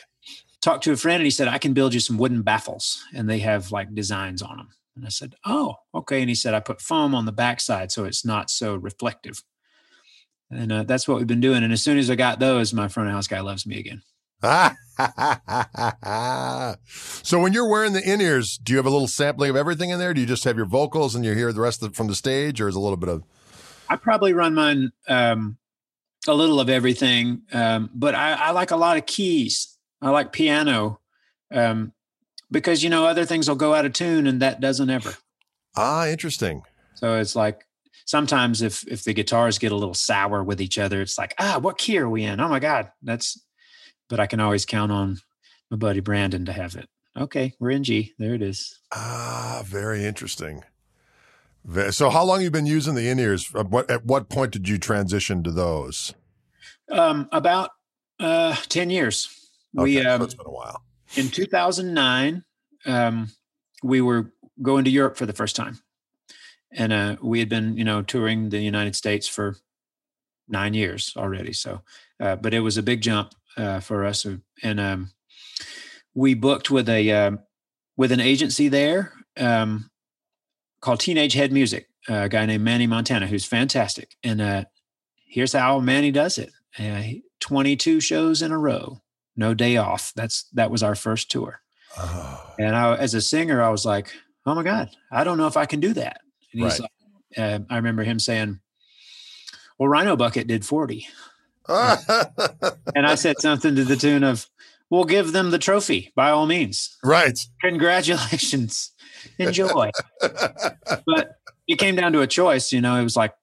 talked 0.61 0.85
to 0.85 0.93
a 0.93 0.97
friend, 0.97 1.17
and 1.21 1.27
he 1.27 1.31
said, 1.31 1.49
"I 1.49 1.59
can 1.59 1.75
build 1.75 1.95
you 1.95 2.01
some 2.01 2.19
wooden 2.19 2.43
baffles, 2.43 3.05
and 3.15 3.29
they 3.29 3.41
have 3.41 3.71
like 3.71 3.95
designs 3.95 4.43
on 4.43 4.57
them." 4.57 4.69
And 4.97 5.07
I 5.07 5.09
said, 5.09 5.35
Oh, 5.45 5.77
okay. 5.95 6.21
And 6.21 6.29
he 6.29 6.35
said, 6.35 6.55
I 6.55 6.61
put 6.61 6.81
foam 6.81 7.15
on 7.15 7.25
the 7.25 7.33
backside 7.33 7.91
so 7.91 8.05
it's 8.05 8.25
not 8.25 8.51
so 8.51 8.77
reflective. 8.77 9.43
And 10.51 10.71
uh, 10.71 10.83
that's 10.83 11.09
what 11.09 11.17
we've 11.19 11.27
been 11.27 11.41
doing. 11.41 11.65
And 11.65 11.73
as 11.73 11.83
soon 11.83 11.97
as 11.97 12.11
I 12.11 12.15
got 12.15 12.41
those, 12.41 12.75
my 12.75 12.89
front 12.89 13.09
of 13.09 13.15
house 13.15 13.27
guy 13.27 13.41
loves 13.41 13.67
me 13.67 13.79
again. 13.79 14.03
so 17.23 17.39
when 17.39 17.53
you're 17.53 17.69
wearing 17.69 17.93
the 17.93 18.03
in-ears, 18.05 18.59
do 18.59 18.73
you 18.73 18.77
have 18.77 18.87
a 18.87 18.91
little 18.91 19.07
sampling 19.07 19.51
of 19.51 19.57
everything 19.57 19.91
in 19.91 19.99
there? 19.99 20.13
Do 20.13 20.21
you 20.21 20.27
just 20.27 20.45
have 20.45 20.57
your 20.57 20.67
vocals 20.67 21.15
and 21.15 21.25
you 21.25 21.35
hear 21.35 21.53
the 21.53 21.61
rest 21.61 21.83
of, 21.83 21.95
from 21.95 22.09
the 22.09 22.15
stage, 22.15 22.61
or 22.61 22.69
is 22.69 22.75
a 22.75 22.81
little 22.81 22.97
bit 22.97 23.09
of? 23.09 23.23
I 23.89 23.97
probably 23.97 24.33
run 24.33 24.55
mine 24.55 24.93
um, 25.09 25.59
a 26.27 26.35
little 26.35 26.61
of 26.61 26.69
everything, 26.69 27.43
um, 27.53 27.91
but 27.95 28.15
I, 28.15 28.33
I, 28.33 28.51
like 28.51 28.71
a 28.71 28.77
lot 28.77 28.97
of 28.97 29.07
keys. 29.07 29.77
I 30.01 30.11
like 30.11 30.33
piano 30.33 31.01
um, 31.53 31.93
because 32.51 32.83
you 32.83 32.91
know 32.91 33.07
other 33.07 33.25
things 33.25 33.49
will 33.49 33.57
go 33.57 33.75
out 33.75 33.85
of 33.85 33.93
tune, 33.93 34.27
and 34.27 34.43
that 34.43 34.61
doesn't 34.61 34.91
ever. 34.91 35.15
Ah, 35.77 36.09
interesting. 36.09 36.63
So 36.95 37.17
it's 37.17 37.37
like 37.37 37.65
sometimes 38.07 38.63
if 38.63 38.87
if 38.89 39.05
the 39.05 39.15
guitars 39.15 39.59
get 39.59 39.73
a 39.73 39.77
little 39.77 39.95
sour 39.95 40.43
with 40.43 40.61
each 40.61 40.79
other, 40.79 41.01
it's 41.01 41.19
like 41.19 41.35
ah, 41.39 41.59
what 41.61 41.79
key 41.79 41.99
are 41.99 42.09
we 42.09 42.25
in? 42.25 42.41
Oh 42.41 42.49
my 42.49 42.59
god, 42.59 42.91
that's 43.03 43.41
but 44.09 44.21
I 44.21 44.27
can 44.27 44.41
always 44.41 44.65
count 44.65 44.93
on 44.93 45.19
my 45.71 45.77
buddy 45.77 46.01
Brandon 46.01 46.45
to 46.45 46.53
have 46.53 46.77
it. 46.77 46.89
Okay, 47.17 47.55
we're 47.59 47.71
in 47.71 47.85
G. 47.85 48.15
There 48.19 48.35
it 48.35 48.43
is. 48.43 48.79
Ah, 48.93 49.63
very 49.67 50.05
interesting. 50.05 50.65
So, 51.91 52.11
how 52.11 52.25
long 52.25 52.41
you 52.41 52.51
been 52.51 52.67
using 52.67 52.95
the 52.95 53.09
in 53.09 53.19
ears? 53.19 53.53
What 53.53 53.91
at 53.91 54.05
what 54.05 54.29
point 54.29 54.53
did 54.53 54.69
you 54.69 54.79
transition 54.79 55.43
to 55.45 55.51
those? 55.51 56.15
Um, 56.91 57.29
about 57.31 57.71
uh, 58.19 58.57
ten 58.69 58.91
years. 58.91 59.29
Okay, 59.77 59.85
we 59.85 60.07
um, 60.07 60.21
so 60.21 60.25
it's 60.25 60.35
been 60.35 60.47
a 60.47 60.51
while. 60.51 60.83
In 61.17 61.29
2009, 61.29 62.45
um, 62.87 63.29
we 63.83 64.01
were 64.01 64.33
going 64.61 64.85
to 64.85 64.91
Europe 64.91 65.17
for 65.17 65.27
the 65.27 65.33
first 65.33 65.55
time, 65.55 65.79
and 66.73 66.93
uh, 66.93 67.17
we 67.23 67.39
had 67.39 67.49
been, 67.49 67.77
you 67.77 67.85
know, 67.85 68.03
touring 68.03 68.49
the 68.49 68.61
United 68.61 68.97
States 68.97 69.29
for 69.29 69.57
nine 70.49 70.75
years 70.75 71.13
already. 71.17 71.53
So, 71.53 71.83
uh, 72.21 72.37
but 72.37 72.55
it 72.55 72.61
was 72.61 72.77
a 72.77 72.83
big 72.83 73.03
jump 73.03 73.35
uh, 73.57 73.81
for 73.81 74.05
us, 74.05 74.25
uh, 74.27 74.37
and 74.63 74.81
um, 74.81 75.13
we 76.15 76.35
booked 76.35 76.71
with 76.71 76.89
a 76.89 77.11
uh, 77.11 77.31
with 77.97 78.13
an 78.13 78.21
agency 78.21 78.69
there 78.69 79.13
um, 79.39 79.91
called 80.81 81.01
Teenage 81.01 81.35
Head 81.35 81.53
Music, 81.53 81.89
a 82.09 82.29
guy 82.29 82.47
named 82.47 82.65
Manny 82.65 82.87
Montana, 82.87 83.27
who's 83.27 83.45
fantastic. 83.45 84.17
And 84.23 84.41
uh, 84.41 84.65
here's 85.27 85.53
how 85.53 85.81
Manny 85.81 86.11
does 86.11 86.39
it: 86.39 86.53
uh, 86.79 87.03
22 87.41 88.01
shows 88.01 88.43
in 88.43 88.53
a 88.53 88.59
row, 88.59 89.01
no 89.37 89.55
day 89.55 89.77
off. 89.77 90.13
That's 90.15 90.45
that 90.53 90.71
was 90.71 90.83
our 90.83 90.95
first 90.95 91.31
tour. 91.31 91.61
Oh. 91.99 92.55
And 92.59 92.75
I, 92.75 92.97
as 92.97 93.15
a 93.15 93.21
singer, 93.21 93.63
I 93.63 93.71
was 93.71 93.85
like, 93.85 94.13
"Oh 94.47 94.55
my 94.55 94.63
god, 94.63 94.91
I 95.11 95.25
don't 95.25 95.39
know 95.39 95.47
if 95.47 95.57
I 95.57 95.67
can 95.67 95.81
do 95.81 95.93
that." 95.95 96.21
And 96.53 96.63
he's 96.63 96.81
right. 96.81 96.89
like, 97.37 97.39
uh, 97.39 97.65
I 97.71 97.77
remember 97.77 98.03
him 98.03 98.19
saying, 98.19 98.61
"Well, 99.79 99.89
Rhino 99.89 100.17
Bucket 100.17 100.47
did 100.47 100.65
40." 100.65 101.07
and 102.95 103.07
I 103.07 103.15
said 103.15 103.41
something 103.41 103.75
to 103.77 103.85
the 103.85 103.97
tune 103.97 104.25
of, 104.25 104.49
"We'll 104.91 105.05
give 105.05 105.33
them 105.33 105.51
the 105.51 105.59
trophy 105.59 106.13
by 106.15 106.31
all 106.31 106.47
means." 106.47 106.97
Right. 107.05 107.39
Congratulations. 107.61 108.93
Enjoy. 109.39 109.91
but 110.21 111.37
it 111.69 111.79
came 111.79 111.97
down 111.97 112.13
to 112.13 112.21
a 112.21 112.27
choice. 112.27 112.73
You 112.73 112.81
know, 112.81 112.97
it 112.97 113.05
was 113.05 113.17
like, 113.17 113.35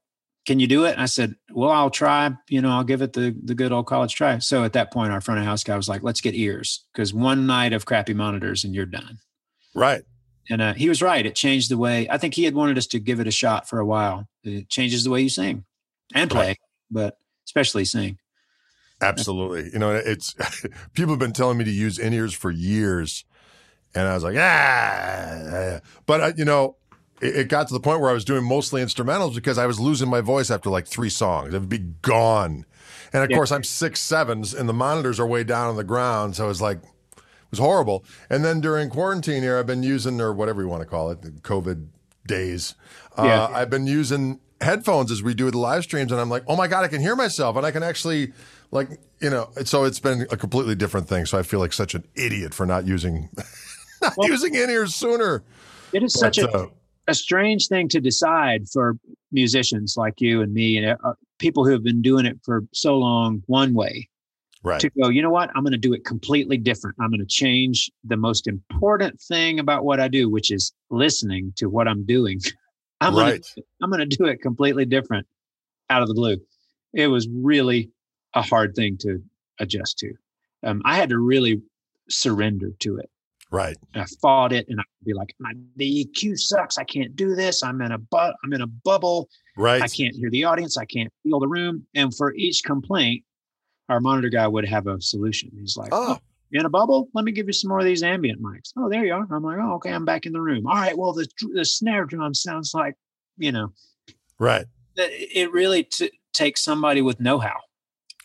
"Can 0.46 0.60
you 0.60 0.68
do 0.68 0.86
it?" 0.86 0.94
And 0.94 1.02
I 1.02 1.06
said, 1.06 1.36
"Well, 1.52 1.72
I'll 1.72 1.90
try. 1.90 2.32
You 2.50 2.62
know, 2.62 2.72
I'll 2.72 2.84
give 2.84 3.02
it 3.02 3.14
the 3.14 3.36
the 3.44 3.56
good 3.56 3.72
old 3.72 3.88
college 3.88 4.16
try." 4.16 4.40
So 4.40 4.64
at 4.64 4.74
that 4.74 4.92
point, 4.92 5.12
our 5.12 5.22
front 5.22 5.40
of 5.40 5.46
house 5.46 5.64
guy 5.64 5.78
was 5.78 5.90
like, 5.90 6.04
"Let's 6.04 6.22
get 6.22 6.36
ears 6.36 6.86
because 6.94 7.14
one 7.14 7.48
night 7.48 7.74
of 7.74 7.86
crappy 7.86 8.14
monitors 8.14 8.64
and 8.64 8.76
you're 8.76 8.86
done." 8.86 9.20
Right. 9.74 10.04
And 10.50 10.62
uh, 10.62 10.74
he 10.74 10.90
was 10.90 11.02
right. 11.02 11.26
It 11.26 11.36
changed 11.36 11.70
the 11.70 11.78
way. 11.78 12.08
I 12.10 12.18
think 12.18 12.34
he 12.34 12.44
had 12.44 12.56
wanted 12.56 12.78
us 12.78 12.88
to 12.88 13.00
give 13.00 13.20
it 13.20 13.28
a 13.28 13.32
shot 13.32 13.70
for 13.70 13.80
a 13.80 13.86
while. 13.86 14.28
It 14.44 14.68
changes 14.70 15.04
the 15.04 15.12
way 15.12 15.22
you 15.22 15.30
sing 15.30 15.64
and 16.16 16.30
play, 16.30 16.48
right. 16.48 16.58
but 16.90 17.18
especially 17.50 17.84
sing. 17.84 18.20
Absolutely. 19.02 19.72
You 19.74 19.80
know, 19.80 19.92
it's 19.92 20.36
people 20.94 21.14
have 21.14 21.20
been 21.20 21.34
telling 21.34 21.58
me 21.58 21.64
to 21.64 21.72
use 21.72 21.98
in 21.98 22.14
ears 22.14 22.34
for 22.34 22.52
years. 22.52 23.26
And 23.96 24.08
I 24.08 24.14
was 24.14 24.24
like, 24.24 24.36
ah. 24.38 25.80
But, 26.06 26.22
uh, 26.22 26.32
you 26.38 26.46
know, 26.46 26.76
it, 27.22 27.36
it, 27.36 27.48
got 27.48 27.68
to 27.70 27.74
the 27.74 27.80
point 27.80 28.02
where 28.02 28.12
I 28.12 28.14
was 28.14 28.24
doing 28.24 28.44
mostly 28.44 28.84
instrumentals 28.84 29.34
because 29.34 29.58
I 29.58 29.66
was 29.66 29.80
losing 29.80 30.10
my 30.10 30.22
voice 30.22 30.52
after 30.52 30.70
like 30.70 30.86
three 30.86 31.10
songs. 31.10 31.56
It 31.56 31.60
would 31.60 31.70
be 31.70 31.80
gone. 31.80 32.66
And 33.12 33.24
of 33.24 33.32
yeah. 33.32 33.38
course, 33.38 33.52
I'm 33.52 33.64
six 33.64 34.00
sevens 34.00 34.54
and 34.54 34.70
the 34.70 34.74
monitors 34.74 35.20
are 35.20 35.26
way 35.26 35.44
down 35.44 35.70
on 35.70 35.76
the 35.76 35.84
ground. 35.84 36.36
So 36.36 36.46
it 36.46 36.50
was 36.50 36.62
like, 36.62 36.78
it 36.78 37.52
was 37.52 37.60
horrible. 37.60 38.06
And 38.30 38.46
then 38.46 38.62
during 38.62 38.92
quarantine 38.92 39.42
here, 39.42 39.58
I've 39.58 39.66
been 39.66 39.82
using, 39.82 40.22
or 40.22 40.34
whatever 40.34 40.62
you 40.62 40.68
want 40.68 40.82
to 40.82 40.88
call 40.88 41.10
it, 41.10 41.42
COVID 41.42 41.88
days. 42.28 42.76
Uh, 43.18 43.24
yeah. 43.24 43.48
I've 43.48 43.72
been 43.72 43.88
using 43.88 44.40
headphones 44.62 45.12
as 45.12 45.24
we 45.24 45.34
do 45.34 45.50
the 45.52 45.58
live 45.58 45.84
streams. 45.84 46.12
And 46.12 46.20
I'm 46.20 46.30
like, 46.30 46.44
oh 46.48 46.56
my 46.56 46.68
God, 46.68 46.84
I 46.84 46.88
can 46.88 47.02
hear 47.02 47.16
myself 47.16 47.56
and 47.56 47.66
I 47.66 47.72
can 47.72 47.84
actually 47.84 48.34
like 48.72 48.90
you 49.20 49.30
know 49.30 49.50
so 49.66 49.84
it's 49.84 50.00
been 50.00 50.28
a 50.32 50.38
completely 50.38 50.76
different 50.76 51.08
thing. 51.08 51.26
So 51.26 51.38
i 51.38 51.44
feel 51.44 51.60
like 51.60 51.74
such 51.74 51.96
an 51.96 52.04
idiot 52.16 52.54
for 52.54 52.66
not 52.66 52.86
using 52.86 53.30
not 54.02 54.14
well, 54.18 54.30
using 54.30 54.56
in 54.56 54.70
ears 54.70 54.96
sooner. 54.96 55.44
It 55.92 56.04
is 56.04 56.14
but, 56.14 56.20
such 56.20 56.38
a, 56.38 56.52
uh, 56.52 56.68
a 57.08 57.16
strange 57.16 57.68
thing 57.68 57.88
to 57.90 58.00
decide 58.00 58.70
for 58.70 58.98
musicians 59.32 59.96
like 59.98 60.22
you 60.22 60.42
and 60.42 60.54
me 60.54 60.78
and 60.78 60.98
uh, 61.04 61.14
people 61.40 61.66
who 61.66 61.72
have 61.72 61.84
been 61.84 62.02
doing 62.02 62.26
it 62.26 62.38
for 62.44 62.64
so 62.74 62.98
long 62.98 63.42
one 63.48 63.74
way 63.74 64.08
right. 64.64 64.80
to 64.80 64.90
go 64.92 65.10
you 65.10 65.22
know 65.22 65.32
what? 65.32 65.50
I'm 65.56 65.64
going 65.64 65.72
to 65.72 65.78
do 65.78 65.94
it 65.94 66.06
completely 66.06 66.58
different. 66.58 66.96
I'm 67.00 67.10
going 67.10 67.20
to 67.20 67.26
change 67.26 67.92
the 68.04 68.18
most 68.18 68.48
important 68.48 69.20
thing 69.22 69.60
about 69.60 69.84
what 69.84 70.00
i 70.00 70.08
do 70.08 70.30
which 70.30 70.52
is 70.52 70.74
listening 70.90 71.54
to 71.56 71.68
what 71.68 71.88
i'm 71.88 72.06
doing 72.06 72.40
i'm 73.02 73.16
right. 73.16 73.44
to 73.44 73.64
i'm 73.82 73.92
to 73.92 74.06
do 74.06 74.26
it 74.26 74.42
completely 74.42 74.86
different 74.86 75.26
out 75.90 76.02
of 76.02 76.08
the 76.08 76.14
blue 76.14 76.38
it 76.94 77.08
was 77.08 77.28
really 77.30 77.92
a 78.34 78.42
hard 78.42 78.76
thing 78.76 78.98
to 79.00 79.22
adjust 79.60 79.98
to. 80.00 80.14
Um, 80.64 80.82
I 80.86 80.96
had 80.96 81.10
to 81.10 81.20
really 81.20 81.62
surrender 82.10 82.70
to 82.80 82.98
it. 82.98 83.10
Right. 83.52 83.76
And 83.94 84.04
I 84.04 84.06
fought 84.22 84.54
it, 84.54 84.68
and 84.70 84.80
I'd 84.80 85.06
be 85.06 85.14
like, 85.14 85.34
"My 85.40 85.54
the 85.76 86.06
EQ 86.06 86.38
sucks. 86.38 86.78
I 86.78 86.84
can't 86.84 87.16
do 87.16 87.36
this. 87.36 87.64
I'm 87.64 87.82
in 87.82 87.92
a 87.92 87.98
bu- 87.98 88.34
I'm 88.44 88.54
in 88.54 88.62
a 88.62 88.68
bubble. 88.68 89.28
Right. 89.58 89.82
I 89.82 89.88
can't 89.88 90.16
hear 90.16 90.30
the 90.30 90.44
audience. 90.44 90.78
I 90.78 90.86
can't 90.86 91.12
feel 91.24 91.40
the 91.40 91.48
room." 91.48 91.88
And 91.96 92.16
for 92.16 92.36
each 92.36 92.64
complaint, 92.64 93.24
our 93.88 94.00
monitor 94.00 94.30
guy 94.30 94.48
would 94.48 94.68
have 94.68 94.86
a 94.86 95.02
solution. 95.02 95.50
He's 95.60 95.78
like, 95.78 95.90
"Oh, 95.92 96.18
oh 96.18 96.18
in 96.52 96.66
a 96.66 96.70
bubble? 96.70 97.10
Let 97.14 97.26
me 97.26 97.32
give 97.32 97.48
you 97.48 97.54
some 97.54 97.70
more 97.70 97.80
of 97.80 97.86
these 97.86 98.04
ambient 98.04 98.42
mics." 98.42 98.72
Oh, 98.78 98.90
there 98.90 99.06
you 99.06 99.14
are. 99.14 99.28
I'm 99.32 99.44
like, 99.44 99.58
"Oh, 99.60 99.76
okay. 99.76 99.92
I'm 99.92 100.06
back 100.06 100.26
in 100.26 100.34
the 100.34 100.42
room. 100.42 100.68
All 100.68 100.76
right. 100.76 100.98
Well, 100.98 101.14
the 101.14 101.28
the 101.54 101.66
snare 101.66 102.06
drum 102.06 102.34
sounds 102.34 102.74
like, 102.74 102.96
you 103.38 103.52
know, 103.52 103.74
right. 104.38 104.66
It 104.96 105.52
really 105.52 105.84
t- 105.84 106.12
takes 106.34 106.62
somebody 106.62 107.02
with 107.02 107.22
know-how 107.22 107.56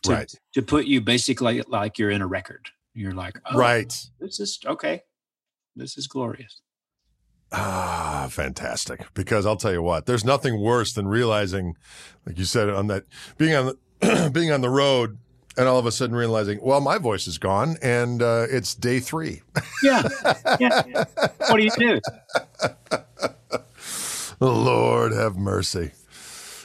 to, 0.03 0.13
right. 0.13 0.35
to 0.55 0.63
put 0.63 0.87
you 0.87 1.01
basically 1.01 1.63
like 1.63 1.99
you're 1.99 2.11
in 2.11 2.21
a 2.21 2.27
record. 2.27 2.69
You're 2.95 3.13
like, 3.13 3.39
oh, 3.47 3.57
right. 3.57 3.93
This 4.21 4.41
is 4.41 4.59
okay. 4.67 5.03
This 5.77 5.99
is 5.99 6.07
glorious. 6.07 6.61
Ah, 7.53 8.27
fantastic. 8.31 9.07
Because 9.15 9.47
I'll 9.47 9.57
tell 9.57 9.73
you 9.73 9.83
what, 9.83 10.07
there's 10.07 10.25
nothing 10.25 10.61
worse 10.61 10.93
than 10.93 11.07
realizing, 11.07 11.77
like 12.27 12.39
you 12.39 12.45
said, 12.45 12.69
on 12.69 12.89
that 12.89 13.05
being 13.39 13.55
on 13.55 13.67
the 14.01 14.31
being 14.33 14.51
on 14.51 14.61
the 14.61 14.71
road 14.71 15.19
and 15.57 15.69
all 15.69 15.79
of 15.79 15.87
a 15.87 15.93
sudden 15.93 16.17
realizing, 16.17 16.59
well, 16.63 16.81
my 16.81 16.99
voice 16.99 17.27
is 17.27 17.39
gone 17.39 17.77
and 17.83 18.23
uh, 18.23 18.47
it's 18.51 18.75
day 18.75 19.01
three. 19.01 19.43
yeah. 19.83 20.03
yeah. 20.61 21.05
What 21.49 21.57
do 21.57 21.63
you 21.63 21.71
do? 21.77 22.01
Lord 24.41 25.13
have 25.13 25.37
mercy. 25.37 25.93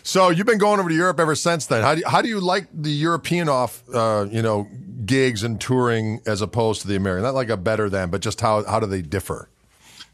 So 0.03 0.29
you've 0.29 0.47
been 0.47 0.57
going 0.57 0.79
over 0.79 0.89
to 0.89 0.95
Europe 0.95 1.19
ever 1.19 1.35
since 1.35 1.67
then. 1.67 1.83
How 1.83 1.93
do 1.93 2.01
you, 2.01 2.07
how 2.07 2.21
do 2.21 2.29
you 2.29 2.39
like 2.39 2.67
the 2.73 2.89
European 2.89 3.47
off, 3.47 3.83
uh, 3.93 4.25
you 4.31 4.41
know, 4.41 4.67
gigs 5.05 5.43
and 5.43 5.61
touring 5.61 6.21
as 6.25 6.41
opposed 6.41 6.81
to 6.81 6.87
the 6.87 6.95
American? 6.95 7.23
Not 7.23 7.35
like 7.35 7.49
a 7.49 7.57
better 7.57 7.89
than, 7.89 8.09
but 8.09 8.21
just 8.21 8.41
how 8.41 8.63
how 8.63 8.79
do 8.79 8.87
they 8.87 9.03
differ? 9.03 9.49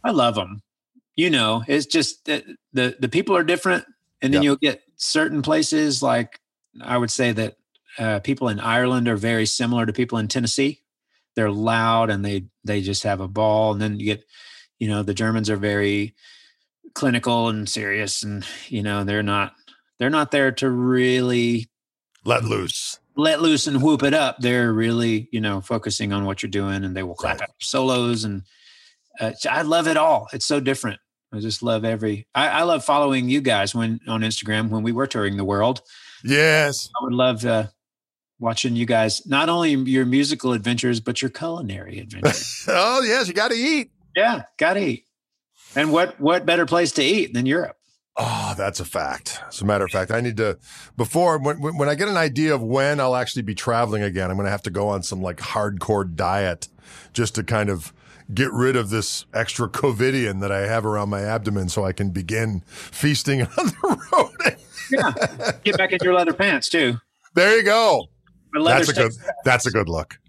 I 0.04 0.12
love 0.12 0.36
them. 0.36 0.62
You 1.16 1.30
know, 1.30 1.64
it's 1.68 1.86
just 1.86 2.26
the 2.26 2.44
the, 2.74 2.98
the 3.00 3.08
people 3.08 3.38
are 3.38 3.44
different, 3.44 3.86
and 4.22 4.34
then 4.34 4.42
yep. 4.42 4.44
you'll 4.44 4.56
get 4.58 4.82
certain 4.98 5.42
places 5.42 6.04
like 6.04 6.40
I 6.82 6.98
would 6.98 7.12
say 7.12 7.32
that 7.32 7.56
uh, 7.98 8.20
people 8.20 8.50
in 8.50 8.60
Ireland 8.60 9.08
are 9.08 9.16
very 9.16 9.46
similar 9.46 9.86
to 9.86 9.94
people 9.94 10.18
in 10.18 10.28
Tennessee. 10.28 10.82
They're 11.36 11.52
loud 11.52 12.10
and 12.10 12.24
they 12.24 12.46
they 12.64 12.82
just 12.82 13.04
have 13.04 13.20
a 13.20 13.28
ball, 13.28 13.74
and 13.74 13.82
then 13.82 14.00
you 14.00 14.06
get, 14.06 14.24
you 14.80 14.88
know, 14.88 15.04
the 15.04 15.14
Germans 15.14 15.50
are 15.50 15.58
very 15.58 16.16
clinical 16.94 17.50
and 17.50 17.68
serious, 17.68 18.24
and 18.24 18.46
you 18.68 18.82
know 18.82 19.04
they're 19.04 19.24
not 19.24 19.54
they're 20.00 20.10
not 20.10 20.32
there 20.32 20.52
to 20.54 20.70
really 20.70 21.68
let 22.24 22.44
loose. 22.44 23.00
let 23.16 23.42
loose 23.42 23.68
and 23.68 23.82
whoop 23.82 24.04
it 24.04 24.14
up. 24.14 24.38
They're 24.40 24.74
really 24.74 25.28
you 25.32 25.42
know 25.42 25.62
focusing 25.62 26.14
on 26.14 26.26
what 26.26 26.42
you're 26.42 26.50
doing 26.50 26.84
and 26.84 26.96
they 26.96 27.04
will 27.04 27.16
clap 27.16 27.40
right. 27.40 27.50
solos 27.60 28.24
and 28.24 28.44
uh, 29.20 29.32
i 29.50 29.62
love 29.62 29.88
it 29.88 29.98
all. 29.98 30.28
It's 30.34 30.46
so 30.46 30.60
different. 30.60 31.00
I 31.34 31.40
just 31.40 31.62
love 31.62 31.84
every 31.84 32.28
I, 32.34 32.48
I, 32.48 32.64
love 32.64 32.86
following 32.86 33.30
you 33.30 33.42
guys 33.42 33.76
when 33.76 34.00
on 34.08 34.22
instagram 34.22 34.70
when 34.70 34.84
we 34.84 34.92
were 34.92 35.08
touring 35.08 35.38
the 35.38 35.44
world. 35.44 35.82
Yes. 36.24 36.90
I 36.96 37.04
would 37.04 37.14
love 37.14 37.46
uh, 37.46 37.68
watching 38.40 38.76
you 38.76 38.86
guys 38.86 39.26
not 39.26 39.50
only 39.50 39.74
your 39.74 40.06
musical 40.06 40.54
adventures 40.54 41.00
but 41.00 41.22
your 41.22 41.30
culinary 41.32 42.00
adventures 42.00 42.66
oh 42.70 43.02
yes 43.04 43.28
you 43.28 43.34
gotta 43.34 43.56
eat 43.56 43.92
yeah 44.16 44.44
gotta 44.58 44.80
eat 44.86 45.06
And 45.76 45.92
what 45.92 46.20
what 46.20 46.46
better 46.46 46.66
place 46.66 46.92
to 46.94 47.04
eat 47.04 47.34
than 47.34 47.46
Europe? 47.46 47.76
Oh, 48.18 48.54
that's 48.58 48.80
a 48.80 48.86
fact. 48.86 49.42
As 49.50 49.62
a 49.62 49.66
matter 49.66 49.84
of 49.84 49.92
fact, 49.92 50.10
I 50.10 50.22
need 50.22 50.38
to 50.38 50.58
before 50.96 51.38
when 51.38 51.58
when 51.62 51.90
I 51.90 51.96
get 51.96 52.08
an 52.08 52.16
idea 52.16 52.56
of 52.56 52.62
when 52.62 53.02
I'll 53.02 53.16
actually 53.16 53.42
be 53.42 53.56
traveling 53.56 54.04
again, 54.04 54.30
I'm 54.32 54.38
going 54.38 54.46
to 54.46 54.52
have 54.52 54.62
to 54.64 54.70
go 54.70 54.88
on 54.88 55.04
some 55.04 55.22
like 55.22 55.38
hardcore 55.38 56.16
diet 56.16 56.70
just 57.12 57.36
to 57.36 57.44
kind 57.44 57.70
of 57.70 57.92
get 58.34 58.54
rid 58.54 58.78
of 58.78 58.90
this 58.90 59.26
extra 59.34 59.68
covidian 59.68 60.40
that 60.40 60.52
I 60.52 60.66
have 60.66 60.86
around 60.86 61.10
my 61.10 61.22
abdomen 61.22 61.68
so 61.68 61.84
I 61.84 61.92
can 61.92 62.12
begin 62.12 62.62
feasting 62.68 63.42
on 63.58 63.66
the 63.66 64.00
road. 64.14 64.56
yeah. 64.90 65.52
Get 65.66 65.78
back 65.78 65.92
in 65.92 66.00
your 66.02 66.14
leather 66.14 66.34
pants 66.34 66.70
too. 66.70 66.96
There 67.34 67.58
you 67.58 67.64
go. 67.64 68.06
That's 68.64 68.90
a 68.90 68.94
good 68.94 69.12
that's 69.44 69.66
a 69.66 69.72
good 69.72 69.90
look. 69.90 70.20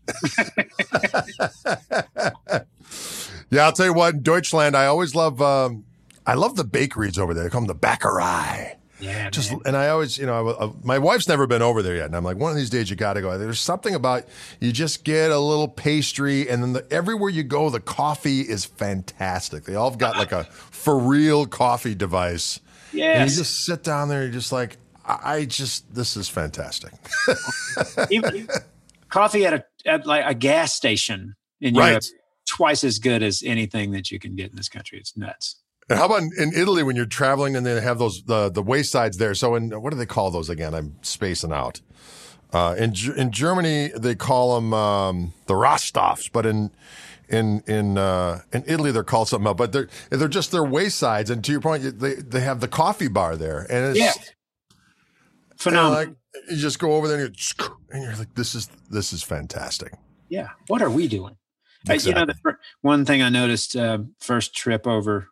yeah, 3.50 3.64
I'll 3.64 3.72
tell 3.72 3.86
you 3.86 3.94
what, 3.94 4.14
in 4.14 4.22
Deutschland, 4.22 4.76
I 4.76 4.86
always 4.86 5.14
love 5.14 5.40
um, 5.40 5.84
I 6.26 6.34
love 6.34 6.56
the 6.56 6.64
bakeries 6.64 7.18
over 7.18 7.34
there. 7.34 7.44
They 7.44 7.50
call 7.50 7.60
them 7.62 7.68
the 7.68 7.74
Bäckerei. 7.74 8.76
Yeah, 8.98 9.28
just 9.28 9.50
man. 9.50 9.60
and 9.66 9.76
I 9.76 9.88
always, 9.88 10.16
you 10.16 10.24
know, 10.24 10.48
I, 10.48 10.64
I, 10.64 10.72
my 10.82 10.98
wife's 10.98 11.28
never 11.28 11.46
been 11.46 11.60
over 11.60 11.82
there 11.82 11.96
yet, 11.96 12.06
and 12.06 12.16
I'm 12.16 12.24
like, 12.24 12.38
one 12.38 12.50
of 12.50 12.56
these 12.56 12.70
days 12.70 12.88
you 12.88 12.96
got 12.96 13.14
to 13.14 13.20
go. 13.20 13.36
There's 13.36 13.60
something 13.60 13.94
about 13.94 14.24
you 14.58 14.72
just 14.72 15.04
get 15.04 15.30
a 15.30 15.38
little 15.38 15.68
pastry, 15.68 16.48
and 16.48 16.62
then 16.62 16.72
the, 16.72 16.86
everywhere 16.90 17.28
you 17.28 17.42
go, 17.42 17.68
the 17.68 17.80
coffee 17.80 18.40
is 18.40 18.64
fantastic. 18.64 19.64
They 19.64 19.74
all 19.74 19.90
have 19.90 19.98
got 19.98 20.16
like 20.16 20.32
a 20.32 20.44
for 20.44 20.98
real 20.98 21.46
coffee 21.46 21.94
device. 21.94 22.60
Yeah, 22.92 23.22
you 23.22 23.28
just 23.28 23.66
sit 23.66 23.82
down 23.84 24.08
there, 24.08 24.22
and 24.22 24.32
you're 24.32 24.40
just 24.40 24.52
like, 24.52 24.78
I, 25.06 25.44
just 25.44 25.94
this 25.94 26.16
is 26.16 26.28
fantastic. 26.28 26.92
Even 28.10 28.48
coffee 29.08 29.46
at 29.46 29.54
a 29.54 29.64
at 29.84 30.06
like 30.06 30.24
a 30.26 30.34
gas 30.34 30.74
station 30.74 31.34
in 31.60 31.74
Right. 31.74 31.88
Europe, 31.90 32.04
twice 32.48 32.84
as 32.84 32.98
good 32.98 33.22
as 33.22 33.42
anything 33.44 33.92
that 33.92 34.10
you 34.10 34.18
can 34.18 34.34
get 34.36 34.50
in 34.50 34.56
this 34.56 34.68
country. 34.68 34.98
It's 34.98 35.16
nuts. 35.16 35.56
And 35.88 35.98
how 35.98 36.06
about 36.06 36.22
in, 36.22 36.32
in 36.38 36.52
Italy 36.54 36.82
when 36.82 36.96
you're 36.96 37.06
traveling 37.06 37.54
and 37.56 37.64
they 37.64 37.80
have 37.80 37.98
those 37.98 38.22
the 38.24 38.50
the 38.50 38.62
waysides 38.62 39.16
there? 39.18 39.34
So 39.34 39.54
in 39.54 39.70
what 39.80 39.90
do 39.90 39.96
they 39.96 40.06
call 40.06 40.30
those 40.30 40.50
again? 40.50 40.74
I'm 40.74 40.96
spacing 41.02 41.52
out. 41.52 41.80
Uh, 42.52 42.74
in 42.78 42.94
in 43.16 43.30
Germany 43.30 43.88
they 43.96 44.14
call 44.14 44.54
them 44.56 44.72
um, 44.74 45.32
the 45.46 45.54
Rostofs, 45.54 46.30
but 46.32 46.46
in 46.46 46.70
in 47.28 47.62
in 47.66 47.98
uh, 47.98 48.40
in 48.52 48.64
Italy 48.66 48.90
they're 48.92 49.04
called 49.04 49.28
something 49.28 49.46
else. 49.46 49.56
But 49.56 49.72
they're 49.72 49.88
they're 50.10 50.28
just 50.28 50.50
their 50.52 50.62
waysides. 50.64 51.30
And 51.30 51.44
to 51.44 51.52
your 51.52 51.60
point, 51.60 52.00
they 52.00 52.14
they 52.14 52.40
have 52.40 52.60
the 52.60 52.68
coffee 52.68 53.08
bar 53.08 53.36
there, 53.36 53.66
and 53.70 53.96
it's 53.96 53.98
Yeah. 53.98 54.12
Phenomenal. 55.58 55.94
like 55.98 56.16
you 56.50 56.56
just 56.56 56.78
go 56.78 56.92
over 56.94 57.08
there 57.08 57.24
and 57.24 57.36
you're, 57.58 57.68
and 57.90 58.02
you're 58.04 58.16
like, 58.16 58.34
this 58.34 58.54
is 58.54 58.68
this 58.90 59.12
is 59.12 59.22
fantastic. 59.22 59.92
yeah. 60.28 60.50
What 60.68 60.82
are 60.82 60.90
we 60.90 61.08
doing? 61.08 61.36
Uh, 61.88 61.94
You 61.94 62.12
know, 62.14 62.26
the 62.26 62.56
one 62.82 63.04
thing 63.04 63.22
I 63.22 63.28
noticed 63.28 63.76
uh, 63.76 63.98
first 64.20 64.54
trip 64.54 64.86
over, 64.86 65.28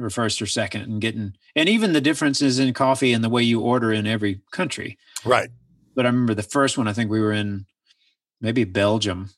or 0.00 0.10
first 0.10 0.40
or 0.40 0.46
second, 0.46 0.82
and 0.82 1.00
getting, 1.00 1.34
and 1.54 1.68
even 1.68 1.92
the 1.92 2.00
differences 2.00 2.58
in 2.58 2.72
coffee 2.74 3.12
and 3.12 3.22
the 3.22 3.28
way 3.28 3.42
you 3.42 3.60
order 3.60 3.92
in 3.92 4.06
every 4.06 4.40
country. 4.50 4.96
Right. 5.24 5.50
But 5.94 6.06
I 6.06 6.08
remember 6.08 6.34
the 6.34 6.42
first 6.42 6.78
one. 6.78 6.88
I 6.88 6.92
think 6.92 7.10
we 7.10 7.20
were 7.20 7.32
in 7.32 7.66
maybe 8.40 8.64
Belgium, 8.64 9.30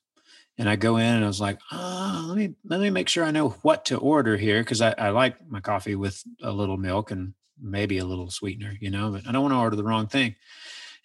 and 0.59 0.69
I 0.69 0.77
go 0.77 0.97
in 0.97 1.15
and 1.17 1.25
I 1.25 1.29
was 1.29 1.41
like, 1.41 1.59
oh, 1.73 2.25
let 2.29 2.37
me 2.37 2.55
let 2.65 2.81
me 2.81 2.91
make 2.91 3.09
sure 3.09 3.25
I 3.25 3.31
know 3.31 3.51
what 3.63 3.85
to 3.87 3.99
order 3.99 4.37
here 4.37 4.61
because 4.63 4.81
I, 4.81 4.95
I 4.97 5.11
like 5.11 5.37
my 5.49 5.61
coffee 5.61 5.97
with 5.97 6.23
a 6.43 6.53
little 6.53 6.77
milk 6.77 7.11
and 7.11 7.35
maybe 7.63 7.99
a 7.99 8.05
little 8.05 8.31
sweetener, 8.31 8.75
you 8.81 8.91
know. 8.91 9.11
But 9.13 9.27
I 9.27 9.33
don't 9.33 9.43
want 9.43 9.53
to 9.53 9.59
order 9.59 9.77
the 9.77 9.85
wrong 9.85 10.07
thing. 10.07 10.37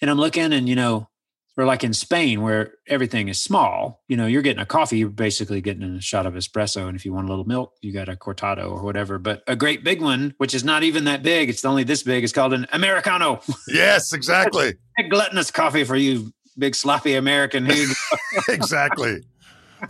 And 0.02 0.10
I'm 0.10 0.18
looking, 0.18 0.54
and 0.54 0.68
you 0.68 0.76
know, 0.76 1.10
or 1.58 1.66
like 1.66 1.84
in 1.84 1.94
Spain 1.94 2.42
where 2.42 2.74
everything 2.88 3.30
is 3.30 3.42
small, 3.42 4.04
you 4.08 4.18
know, 4.18 4.26
you're 4.26 4.42
getting 4.42 4.62
a 4.62 4.66
coffee, 4.66 4.98
you're 4.98 5.10
basically 5.10 5.62
getting 5.62 5.84
a 5.84 6.02
shot 6.02 6.26
of 6.26 6.34
espresso. 6.34 6.88
And 6.88 6.98
if 6.98 7.06
you 7.06 7.14
want 7.14 7.28
a 7.28 7.30
little 7.30 7.46
milk, 7.46 7.74
you 7.82 7.94
got 7.94 8.10
a 8.10 8.16
cortado 8.16 8.70
or 8.70 8.84
whatever. 8.84 9.18
But 9.18 9.42
a 9.48 9.56
great 9.56 9.84
big 9.84 10.02
one, 10.02 10.34
which 10.38 10.54
is 10.54 10.64
not 10.64 10.84
even 10.84 11.06
that 11.06 11.24
big, 11.24 11.50
it's 11.50 11.64
only 11.64 11.84
this 11.84 12.04
big, 12.04 12.24
is 12.24 12.34
called 12.34 12.54
an 12.54 12.68
Americano. 12.72 13.42
Yes, 13.68 14.14
exactly, 14.14 14.74
Big 14.98 15.10
gluttonous 15.10 15.52
coffee 15.52 15.84
for 15.84 15.96
you, 15.96 16.32
big 16.58 16.76
sloppy 16.76 17.16
American. 17.16 17.66
Here 17.66 17.76
you 17.76 17.88
go. 17.88 18.54
exactly. 18.54 19.22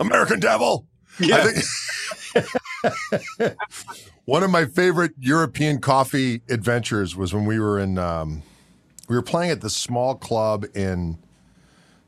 American 0.00 0.40
Devil. 0.40 0.86
Yeah. 1.20 1.36
I 1.36 1.52
think 1.52 2.46
one 4.24 4.42
of 4.42 4.50
my 4.50 4.64
favorite 4.64 5.12
European 5.18 5.80
coffee 5.80 6.42
adventures 6.48 7.16
was 7.16 7.32
when 7.34 7.44
we 7.44 7.58
were 7.58 7.78
in 7.78 7.98
um, 7.98 8.42
we 9.08 9.16
were 9.16 9.22
playing 9.22 9.50
at 9.50 9.60
this 9.60 9.74
small 9.76 10.14
club 10.14 10.64
in 10.74 11.18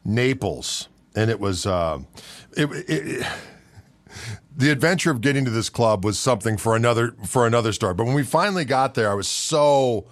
Naples, 0.04 0.88
and 1.14 1.30
it 1.30 1.40
was 1.40 1.66
uh, 1.66 1.98
it, 2.56 2.66
it, 2.70 2.84
it- 2.88 3.26
the 4.56 4.70
adventure 4.70 5.10
of 5.12 5.20
getting 5.20 5.44
to 5.44 5.50
this 5.52 5.68
club 5.70 6.04
was 6.04 6.18
something 6.18 6.56
for 6.56 6.74
another 6.74 7.12
for 7.24 7.46
another 7.46 7.72
story. 7.72 7.94
But 7.94 8.04
when 8.06 8.14
we 8.14 8.24
finally 8.24 8.64
got 8.64 8.94
there, 8.94 9.10
I 9.10 9.14
was 9.14 9.28
so 9.28 10.06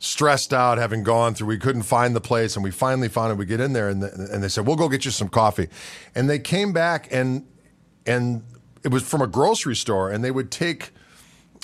stressed 0.00 0.52
out 0.52 0.76
having 0.76 1.02
gone 1.02 1.34
through. 1.34 1.46
We 1.46 1.56
couldn't 1.56 1.82
find 1.84 2.14
the 2.14 2.20
place, 2.20 2.54
and 2.56 2.62
we 2.64 2.70
finally 2.70 3.08
found 3.08 3.32
it. 3.32 3.36
We 3.36 3.46
get 3.46 3.60
in 3.60 3.72
there, 3.72 3.88
and, 3.88 4.02
the, 4.02 4.28
and 4.32 4.42
they 4.42 4.48
said, 4.48 4.66
"We'll 4.66 4.76
go 4.76 4.88
get 4.90 5.04
you 5.06 5.10
some 5.10 5.28
coffee." 5.28 5.68
And 6.14 6.28
they 6.28 6.38
came 6.38 6.72
back, 6.74 7.08
and 7.10 7.46
and 8.04 8.42
it 8.84 8.92
was 8.92 9.02
from 9.02 9.22
a 9.22 9.26
grocery 9.26 9.76
store, 9.76 10.10
and 10.10 10.24
they 10.24 10.30
would 10.30 10.50
take 10.50 10.92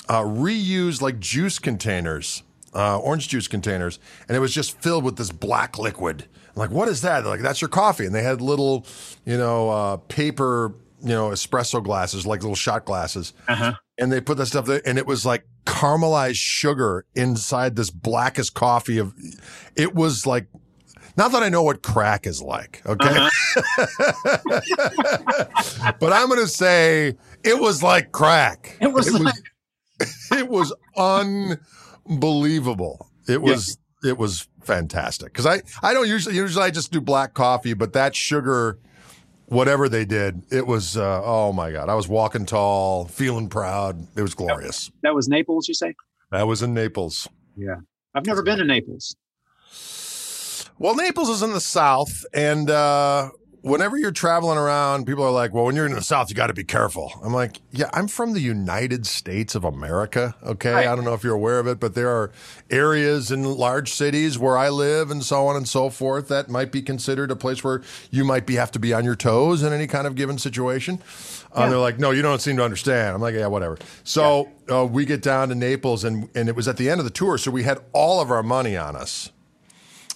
uh, 0.07 0.21
reused 0.21 1.01
like 1.01 1.19
juice 1.19 1.59
containers, 1.59 2.43
uh, 2.73 2.99
orange 2.99 3.27
juice 3.29 3.47
containers, 3.47 3.99
and 4.27 4.35
it 4.35 4.39
was 4.39 4.53
just 4.53 4.79
filled 4.81 5.03
with 5.03 5.15
this 5.17 5.31
black 5.31 5.77
liquid. 5.79 6.25
I'm 6.55 6.59
like, 6.59 6.71
what 6.71 6.87
is 6.87 7.01
that? 7.01 7.21
They're 7.21 7.31
like, 7.31 7.41
that's 7.41 7.61
your 7.61 7.69
coffee. 7.69 8.05
And 8.05 8.15
they 8.15 8.23
had 8.23 8.41
little, 8.41 8.85
you 9.25 9.37
know, 9.37 9.69
uh, 9.69 9.97
paper, 9.97 10.73
you 11.01 11.09
know, 11.09 11.29
espresso 11.29 11.83
glasses, 11.83 12.25
like 12.25 12.41
little 12.41 12.55
shot 12.55 12.85
glasses. 12.85 13.33
Uh-huh. 13.47 13.73
And 13.97 14.11
they 14.11 14.21
put 14.21 14.37
that 14.37 14.45
stuff 14.45 14.65
there, 14.65 14.81
and 14.85 14.97
it 14.97 15.05
was 15.05 15.25
like 15.25 15.45
caramelized 15.65 16.35
sugar 16.35 17.05
inside 17.15 17.75
this 17.75 17.89
blackest 17.89 18.53
coffee 18.53 18.97
of. 18.97 19.13
It 19.75 19.95
was 19.95 20.25
like. 20.25 20.47
Not 21.17 21.31
that 21.31 21.43
I 21.43 21.47
know 21.47 21.63
what 21.63 21.81
crack 21.81 22.27
is 22.27 22.41
like, 22.41 22.81
okay? 22.85 23.29
but 25.99 26.13
I'm 26.13 26.27
going 26.27 26.41
to 26.41 26.47
say 26.47 27.15
it 27.43 27.59
was 27.59 27.83
like 27.83 28.11
crack. 28.11 28.77
It 28.81 28.91
was 28.91 29.13
like, 29.13 29.35
it 30.31 30.47
was 30.47 30.73
unbelievable. 30.97 33.09
It 33.27 33.41
was 33.41 33.77
it 34.03 34.17
was 34.17 34.47
fantastic 34.63 35.33
because 35.33 35.45
I 35.45 35.61
I 35.81 35.93
don't 35.93 36.07
usually 36.07 36.35
usually 36.35 36.65
I 36.65 36.71
just 36.71 36.91
do 36.91 37.01
black 37.01 37.33
coffee, 37.33 37.73
but 37.73 37.93
that 37.93 38.15
sugar, 38.15 38.77
whatever 39.47 39.89
they 39.89 40.05
did, 40.05 40.43
it 40.51 40.67
was 40.67 40.97
uh, 40.97 41.21
oh 41.23 41.51
my 41.53 41.71
god! 41.71 41.89
I 41.89 41.95
was 41.95 42.07
walking 42.07 42.45
tall, 42.45 43.05
feeling 43.05 43.49
proud. 43.49 44.05
It 44.15 44.21
was 44.21 44.35
glorious. 44.35 44.91
that 45.01 45.15
was 45.15 45.27
Naples, 45.27 45.67
you 45.67 45.73
say? 45.73 45.95
That 46.31 46.47
was 46.47 46.61
in 46.61 46.73
Naples. 46.73 47.27
Yeah. 47.55 47.75
I've 48.13 48.25
never 48.25 48.43
been 48.43 48.57
to 48.59 48.65
Naples. 48.65 49.15
Well, 50.77 50.95
Naples 50.95 51.29
is 51.29 51.41
in 51.41 51.51
the 51.51 51.61
south, 51.61 52.25
and 52.33 52.69
uh, 52.69 53.29
whenever 53.65 53.97
you're 53.97 54.11
traveling 54.11 54.59
around, 54.59 55.05
people 55.05 55.23
are 55.23 55.31
like, 55.31 55.53
"Well, 55.53 55.65
when 55.65 55.75
you're 55.75 55.87
in 55.87 55.93
the 55.93 56.01
south, 56.01 56.29
you 56.29 56.35
got 56.35 56.47
to 56.47 56.53
be 56.53 56.63
careful." 56.63 57.11
I'm 57.23 57.33
like, 57.33 57.59
"Yeah, 57.71 57.89
I'm 57.93 58.07
from 58.07 58.33
the 58.33 58.39
United 58.39 59.07
States 59.07 59.55
of 59.55 59.63
America. 59.63 60.35
Okay, 60.43 60.71
Right. 60.71 60.87
I 60.87 60.95
don't 60.95 61.03
know 61.03 61.15
if 61.15 61.23
you're 61.23 61.33
aware 61.33 61.59
of 61.59 61.67
it, 61.67 61.79
but 61.79 61.95
there 61.95 62.09
are 62.09 62.31
areas 62.69 63.31
in 63.31 63.43
large 63.43 63.91
cities 63.91 64.37
where 64.37 64.57
I 64.57 64.69
live, 64.69 65.09
and 65.09 65.23
so 65.23 65.47
on 65.47 65.55
and 65.55 65.67
so 65.67 65.89
forth, 65.89 66.27
that 66.27 66.47
might 66.47 66.71
be 66.71 66.81
considered 66.81 67.31
a 67.31 67.35
place 67.35 67.63
where 67.63 67.81
you 68.11 68.23
might 68.23 68.45
be 68.45 68.55
have 68.55 68.71
to 68.73 68.79
be 68.79 68.93
on 68.93 69.03
your 69.03 69.15
toes 69.15 69.63
in 69.63 69.73
any 69.73 69.87
kind 69.87 70.05
of 70.05 70.15
given 70.15 70.37
situation." 70.37 70.99
Uh, 71.51 71.69
they're 71.69 71.79
like, 71.79 71.97
"No, 71.97 72.11
you 72.11 72.21
don't 72.21 72.41
seem 72.41 72.57
to 72.57 72.63
understand." 72.63 73.15
I'm 73.15 73.21
like, 73.21 73.33
"Yeah, 73.33 73.47
whatever." 73.47 73.77
So 74.03 74.49
uh, 74.71 74.85
we 74.85 75.05
get 75.05 75.21
down 75.21 75.49
to 75.49 75.55
Naples, 75.55 76.03
and 76.03 76.29
and 76.35 76.47
it 76.49 76.55
was 76.55 76.67
at 76.67 76.77
the 76.77 76.89
end 76.89 76.99
of 76.99 77.05
the 77.05 77.11
tour, 77.11 77.37
so 77.37 77.49
we 77.49 77.63
had 77.63 77.79
all 77.93 78.21
of 78.21 78.29
our 78.29 78.43
money 78.43 78.77
on 78.77 78.95
us 78.95 79.31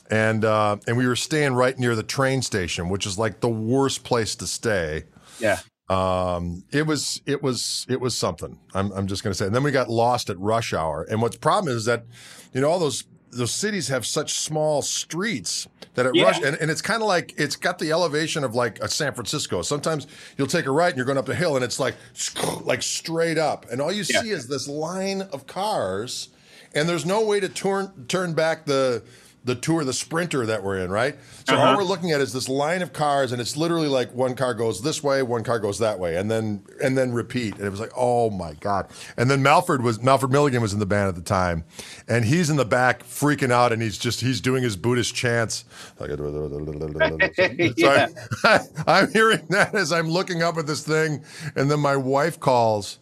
and 0.10 0.43
uh, 0.45 0.78
and 0.88 0.97
we 0.97 1.07
were 1.07 1.16
staying 1.16 1.53
right 1.53 1.78
near 1.78 1.95
the 1.95 2.03
train 2.03 2.41
station, 2.41 2.89
which 2.89 3.05
is 3.05 3.18
like 3.18 3.39
the 3.41 3.49
worst 3.49 4.03
place 4.03 4.36
to 4.36 4.47
stay. 4.47 5.03
Yeah. 5.39 5.60
Um, 5.89 6.64
it 6.72 6.86
was 6.86 7.22
it 7.26 7.41
was 7.41 7.86
it 7.89 7.99
was 7.99 8.16
something. 8.16 8.60
I'm 8.74 8.91
I'm 8.91 9.07
just 9.07 9.24
gonna 9.24 9.34
say. 9.34 9.45
And 9.47 9.55
then 9.55 9.64
we 9.64 9.72
got 9.72 9.89
lost 9.89 10.30
at 10.30 10.39
rush 10.39 10.74
hour. 10.74 11.03
And 11.10 11.22
what's 11.22 11.36
problem 11.38 11.76
is 11.76 11.86
that 11.86 12.05
you 12.53 12.62
know 12.62 12.70
all 12.70 12.80
those 12.80 13.05
those 13.32 13.51
cities 13.53 13.88
have 13.89 14.05
such 14.07 14.34
small 14.34 14.82
streets 14.82 15.68
that 15.93 16.05
at 16.05 16.16
Yeah. 16.16 16.24
rush 16.26 16.41
and, 16.41 16.55
and 16.57 16.72
it's 16.72 16.82
kind 16.82 17.01
of 17.01 17.07
like 17.07 17.34
it's 17.38 17.55
got 17.55 17.78
the 17.80 17.91
elevation 17.91 18.43
of 18.43 18.53
like 18.55 18.80
a 18.80 18.88
San 18.88 19.14
Francisco. 19.14 19.62
Sometimes 19.64 20.05
you'll 20.38 20.47
take 20.47 20.66
a 20.66 20.72
right 20.72 20.89
and 20.89 20.97
you're 20.97 21.05
going 21.05 21.18
up 21.18 21.26
the 21.26 21.36
hill 21.36 21.55
and 21.55 21.64
it's 21.66 21.80
like 21.80 21.95
like 22.64 22.82
straight 22.84 23.38
up, 23.39 23.66
and 23.72 23.82
all 23.82 23.91
you 23.91 24.03
Yeah. 24.07 24.22
see 24.22 24.30
is 24.30 24.47
this 24.47 24.68
line 24.68 25.22
of 25.22 25.47
cars, 25.47 26.30
and 26.76 26.88
there's 26.88 27.05
no 27.05 27.24
way 27.26 27.39
to 27.39 27.49
turn 27.49 28.05
turn 28.07 28.34
back 28.34 28.66
the 28.66 29.03
the 29.45 29.55
tour, 29.55 29.85
the 29.85 29.93
sprinter 29.93 30.45
that 30.45 30.63
we're 30.63 30.77
in, 30.79 30.91
right? 30.91 31.15
So 31.47 31.55
all 31.55 31.61
Uh-huh. 31.63 31.75
we're 31.77 31.83
looking 31.85 32.11
at 32.11 32.19
is 32.19 32.33
this 32.33 32.49
line 32.49 32.81
of 32.81 32.91
cars, 32.91 33.31
and 33.31 33.39
it's 33.39 33.55
literally 33.55 33.87
like 33.87 34.13
one 34.13 34.35
car 34.35 34.53
goes 34.53 34.81
this 34.81 35.01
way, 35.01 35.23
one 35.23 35.43
car 35.43 35.59
goes 35.59 35.79
that 35.79 35.97
way, 35.97 36.17
and 36.17 36.29
then 36.29 36.61
and 36.83 36.97
then 36.97 37.13
repeat. 37.13 37.55
And 37.55 37.65
it 37.65 37.69
was 37.69 37.79
like, 37.79 37.91
oh 37.95 38.29
my 38.29 38.53
god! 38.59 38.87
And 39.17 39.31
then 39.31 39.41
Malford 39.41 39.81
was 39.81 39.99
Malford 39.99 40.29
Milligan 40.31 40.61
was 40.61 40.73
in 40.73 40.79
the 40.79 40.85
band 40.85 41.07
at 41.07 41.15
the 41.15 41.21
time, 41.21 41.63
and 42.07 42.25
he's 42.25 42.49
in 42.49 42.57
the 42.57 42.65
back 42.65 43.03
freaking 43.03 43.51
out, 43.51 43.71
and 43.71 43.81
he's 43.81 43.97
just 43.97 44.19
he's 44.21 44.41
doing 44.41 44.61
his 44.61 44.75
Buddhist 44.75 45.15
chants. 45.15 45.63
Like, 45.99 46.09
Yeah. 47.77 48.07
I, 48.43 48.59
I'm 48.87 49.11
hearing 49.13 49.45
that 49.49 49.73
as 49.73 49.91
I'm 49.93 50.09
looking 50.09 50.43
up 50.43 50.57
at 50.57 50.67
this 50.67 50.83
thing, 50.83 51.23
and 51.55 51.71
then 51.71 51.79
my 51.79 51.95
wife 51.95 52.39
calls, 52.39 52.99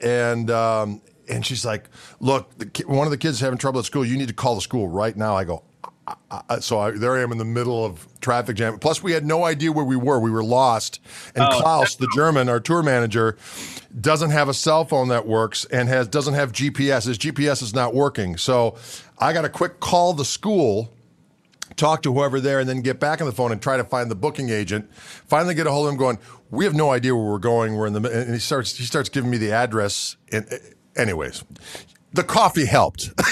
and 0.00 0.48
um, 0.50 1.02
and 1.28 1.44
she's 1.44 1.64
like, 1.64 1.84
"Look, 2.20 2.56
the, 2.58 2.84
one 2.86 3.06
of 3.06 3.10
the 3.10 3.18
kids 3.18 3.36
is 3.36 3.40
having 3.40 3.58
trouble 3.58 3.80
at 3.80 3.86
school. 3.86 4.04
You 4.04 4.16
need 4.16 4.28
to 4.28 4.34
call 4.34 4.54
the 4.54 4.60
school 4.60 4.88
right 4.88 5.16
now." 5.16 5.36
I 5.36 5.44
go, 5.44 5.62
I, 6.30 6.58
so 6.58 6.80
I, 6.80 6.90
there 6.90 7.16
I 7.16 7.22
am 7.22 7.30
in 7.30 7.38
the 7.38 7.44
middle 7.44 7.84
of 7.84 8.06
traffic 8.20 8.56
jam. 8.56 8.78
Plus, 8.78 9.02
we 9.02 9.12
had 9.12 9.24
no 9.24 9.44
idea 9.44 9.70
where 9.70 9.84
we 9.84 9.96
were. 9.96 10.18
We 10.18 10.30
were 10.30 10.42
lost. 10.42 11.00
And 11.36 11.44
Oh. 11.44 11.60
Klaus, 11.60 11.94
the 11.94 12.08
German, 12.14 12.48
our 12.48 12.58
tour 12.58 12.82
manager, 12.82 13.36
doesn't 14.00 14.30
have 14.30 14.48
a 14.48 14.54
cell 14.54 14.84
phone 14.84 15.08
that 15.08 15.26
works 15.26 15.64
and 15.66 15.88
has 15.88 16.08
doesn't 16.08 16.34
have 16.34 16.52
GPS. 16.52 17.06
His 17.06 17.18
GPS 17.18 17.62
is 17.62 17.72
not 17.74 17.94
working. 17.94 18.36
So 18.36 18.76
I 19.18 19.32
got 19.32 19.44
a 19.44 19.48
quick 19.48 19.78
call 19.80 20.12
the 20.12 20.24
school 20.24 20.92
talk 21.76 22.02
to 22.02 22.12
whoever 22.12 22.40
there 22.40 22.60
and 22.60 22.68
then 22.68 22.82
get 22.82 23.00
back 23.00 23.20
on 23.20 23.26
the 23.26 23.32
phone 23.32 23.52
and 23.52 23.62
try 23.62 23.76
to 23.76 23.84
find 23.84 24.10
the 24.10 24.14
booking 24.14 24.50
agent. 24.50 24.92
Finally 24.94 25.54
get 25.54 25.66
a 25.66 25.70
hold 25.70 25.86
of 25.86 25.92
him 25.92 25.98
going, 25.98 26.18
we 26.50 26.64
have 26.64 26.74
no 26.74 26.90
idea 26.90 27.14
where 27.14 27.24
we're 27.24 27.38
going. 27.38 27.76
We're 27.76 27.86
in 27.86 27.92
the 27.94 28.10
and 28.10 28.32
he 28.34 28.40
starts 28.40 28.76
he 28.76 28.84
starts 28.84 29.08
giving 29.08 29.30
me 29.30 29.38
the 29.38 29.52
address 29.52 30.16
and 30.32 30.46
uh, 30.52 30.56
anyways, 30.96 31.44
the 32.14 32.24
coffee 32.24 32.66
helped. 32.66 33.10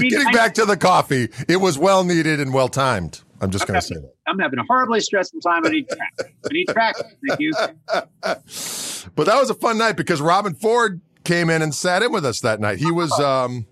Getting 0.00 0.32
back 0.32 0.54
to 0.54 0.64
the 0.64 0.76
coffee, 0.76 1.28
it 1.48 1.56
was 1.56 1.78
well 1.78 2.04
needed 2.04 2.40
and 2.40 2.52
well 2.52 2.68
timed. 2.68 3.20
I'm 3.40 3.50
just 3.50 3.66
going 3.66 3.78
to 3.78 3.86
say 3.86 3.96
that. 3.96 4.14
I'm 4.26 4.38
having 4.38 4.58
a 4.58 4.64
horribly 4.64 5.00
stressful 5.00 5.40
time. 5.40 5.66
I 5.66 5.70
need 5.70 5.88
track. 5.88 6.14
I 6.20 6.52
need 6.52 6.68
track. 6.68 6.96
Thank 7.28 7.40
you. 7.40 7.52
But 9.14 9.26
that 9.26 9.38
was 9.38 9.50
a 9.50 9.54
fun 9.54 9.76
night 9.76 9.98
because 9.98 10.22
Robben 10.22 10.58
Ford 10.58 11.00
came 11.24 11.50
in 11.50 11.60
and 11.60 11.74
sat 11.74 12.02
in 12.02 12.10
with 12.10 12.24
us 12.24 12.40
that 12.40 12.58
night. 12.58 12.78
He 12.78 12.90
was 12.90 13.12
um 13.20 13.66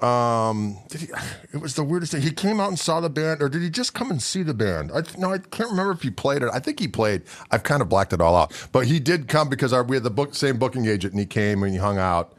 um 0.00 0.76
did 0.90 1.00
he 1.02 1.08
it 1.54 1.60
was 1.60 1.74
the 1.74 1.82
weirdest 1.84 2.12
thing. 2.12 2.20
He 2.22 2.30
came 2.30 2.60
out 2.60 2.68
and 2.68 2.78
saw 2.78 3.00
the 3.00 3.08
band 3.08 3.40
or 3.42 3.48
did 3.48 3.62
he 3.62 3.70
just 3.70 3.94
come 3.94 4.10
and 4.10 4.22
see 4.22 4.42
the 4.42 4.52
band? 4.54 4.90
I 4.92 5.02
no, 5.18 5.32
I 5.32 5.38
can't 5.38 5.70
remember 5.70 5.92
if 5.92 6.02
he 6.02 6.10
played 6.10 6.42
it. 6.42 6.50
I 6.52 6.58
think 6.58 6.80
he 6.80 6.88
played. 6.88 7.22
I've 7.50 7.62
kind 7.62 7.80
of 7.80 7.88
blacked 7.88 8.12
it 8.12 8.20
all 8.20 8.36
out. 8.36 8.52
But 8.72 8.86
he 8.86 9.00
did 9.00 9.26
come 9.28 9.48
because 9.48 9.72
our, 9.72 9.82
we 9.82 9.96
had 9.96 10.02
the 10.02 10.10
book 10.10 10.34
same 10.34 10.58
booking 10.58 10.86
agent 10.86 11.12
and 11.14 11.20
he 11.20 11.26
came 11.26 11.62
and 11.62 11.72
he 11.72 11.78
hung 11.78 11.98
out. 11.98 12.34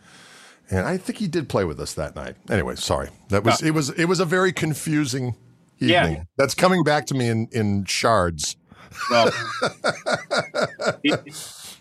And 0.70 0.86
I 0.86 0.98
think 0.98 1.18
he 1.18 1.28
did 1.28 1.50
play 1.50 1.64
with 1.64 1.80
us 1.80 1.94
that 1.94 2.16
night. 2.16 2.36
Anyway, 2.50 2.76
sorry. 2.76 3.10
That 3.30 3.44
was 3.44 3.62
it 3.64 3.72
was 3.72 3.90
it 3.92 4.06
was 4.06 4.20
a 4.20 4.26
very 4.26 4.52
confusing 4.54 5.36
Yeah. 5.80 6.06
evening. 6.08 6.28
That's 6.38 6.54
coming 6.54 6.84
back 6.84 7.06
to 7.08 7.16
me 7.16 7.28
in 7.30 7.48
in 7.52 7.86
shards. 7.86 8.56
Well, 9.10 9.32
he, 11.04 11.14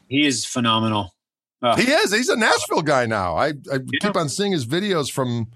he 0.09 0.27
is 0.27 0.45
phenomenal. 0.47 1.16
Uh, 1.63 1.77
He 1.77 1.91
is. 1.91 2.13
He's 2.13 2.29
a 2.29 2.37
Nashville 2.37 2.83
guy 2.83 3.07
now. 3.07 3.37
I, 3.37 3.49
I 3.73 3.79
keep 4.01 4.17
on 4.17 4.29
seeing 4.29 4.53
his 4.53 4.67
videos 4.67 5.11
from 5.11 5.49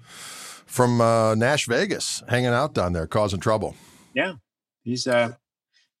from 0.65 1.01
uh, 1.01 1.35
Nash 1.35 1.67
Vegas, 1.67 2.23
hanging 2.29 2.47
out 2.49 2.73
down 2.73 2.93
there, 2.93 3.05
causing 3.07 3.39
trouble. 3.39 3.75
yeah, 4.13 4.33
he's. 4.83 5.05
Uh, 5.07 5.33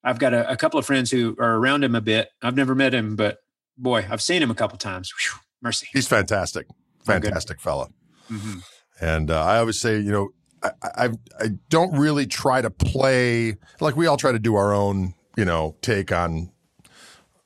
I've 0.03 0.17
got 0.17 0.33
a, 0.33 0.49
a 0.49 0.57
couple 0.57 0.79
of 0.79 0.85
friends 0.85 1.11
who 1.11 1.35
are 1.39 1.57
around 1.57 1.83
him 1.83 1.93
a 1.93 2.01
bit. 2.01 2.29
I've 2.41 2.55
never 2.55 2.73
met 2.73 2.93
him, 2.93 3.15
but 3.15 3.37
boy, 3.77 4.05
I've 4.09 4.21
seen 4.21 4.41
him 4.41 4.49
a 4.49 4.55
couple 4.55 4.77
times. 4.79 5.11
Whew, 5.13 5.39
mercy. 5.61 5.87
He's 5.93 6.07
fantastic, 6.07 6.65
fantastic 7.05 7.59
fella. 7.61 7.89
Mhm. 8.31 8.63
And 8.99 9.29
uh, 9.29 9.43
I 9.43 9.57
always 9.59 9.79
say, 9.79 9.99
you 9.99 10.11
know, 10.11 10.29
I, 10.63 10.71
I 10.83 11.09
I 11.39 11.47
don't 11.69 11.95
really 11.97 12.25
try 12.25 12.61
to 12.61 12.69
play 12.71 13.57
like 13.79 13.95
we 13.95 14.07
all 14.07 14.17
try 14.17 14.31
to 14.31 14.39
do 14.39 14.55
our 14.55 14.73
own, 14.73 15.13
you 15.37 15.45
know, 15.45 15.75
take 15.81 16.11
on 16.11 16.51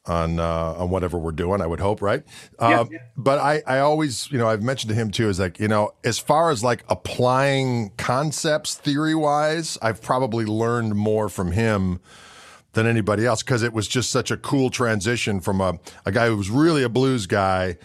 on 0.08 0.40
uh, 0.40 0.76
on 0.78 0.90
whatever 0.90 1.18
we're 1.18 1.32
doing. 1.32 1.62
I 1.62 1.68
would 1.68 1.80
hope, 1.80 2.02
right? 2.02 2.24
Yeah. 2.60 2.82
Uh, 2.82 2.86
but 3.18 3.40
I 3.40 3.62
I 3.66 3.80
always, 3.80 4.32
you 4.32 4.38
know, 4.38 4.48
I've 4.48 4.62
mentioned 4.64 4.90
to 4.90 4.96
him 4.96 5.12
too, 5.12 5.30
is 5.30 5.40
like, 5.40 5.60
you 5.60 5.68
know, 5.68 5.92
as 6.04 6.20
far 6.20 6.52
as 6.52 6.64
like 6.64 6.84
applying 6.90 7.92
concepts 7.98 8.76
theory 8.76 9.16
wise, 9.16 9.78
I've 9.82 10.02
probably 10.02 10.46
learned 10.46 10.96
more 10.96 11.30
from 11.30 11.52
him 11.52 12.00
than 12.74 12.86
anybody 12.88 13.26
else 13.26 13.42
because 13.42 13.64
it 13.64 13.72
was 13.74 13.88
just 13.88 14.12
such 14.12 14.32
a 14.32 14.38
cool 14.38 14.70
transition 14.70 15.40
from 15.40 15.62
a, 15.62 15.80
a 16.06 16.12
guy 16.12 16.28
who 16.28 16.36
was 16.36 16.50
really 16.50 16.84
a 16.84 16.90
blues 16.90 17.26
guy 17.26 17.78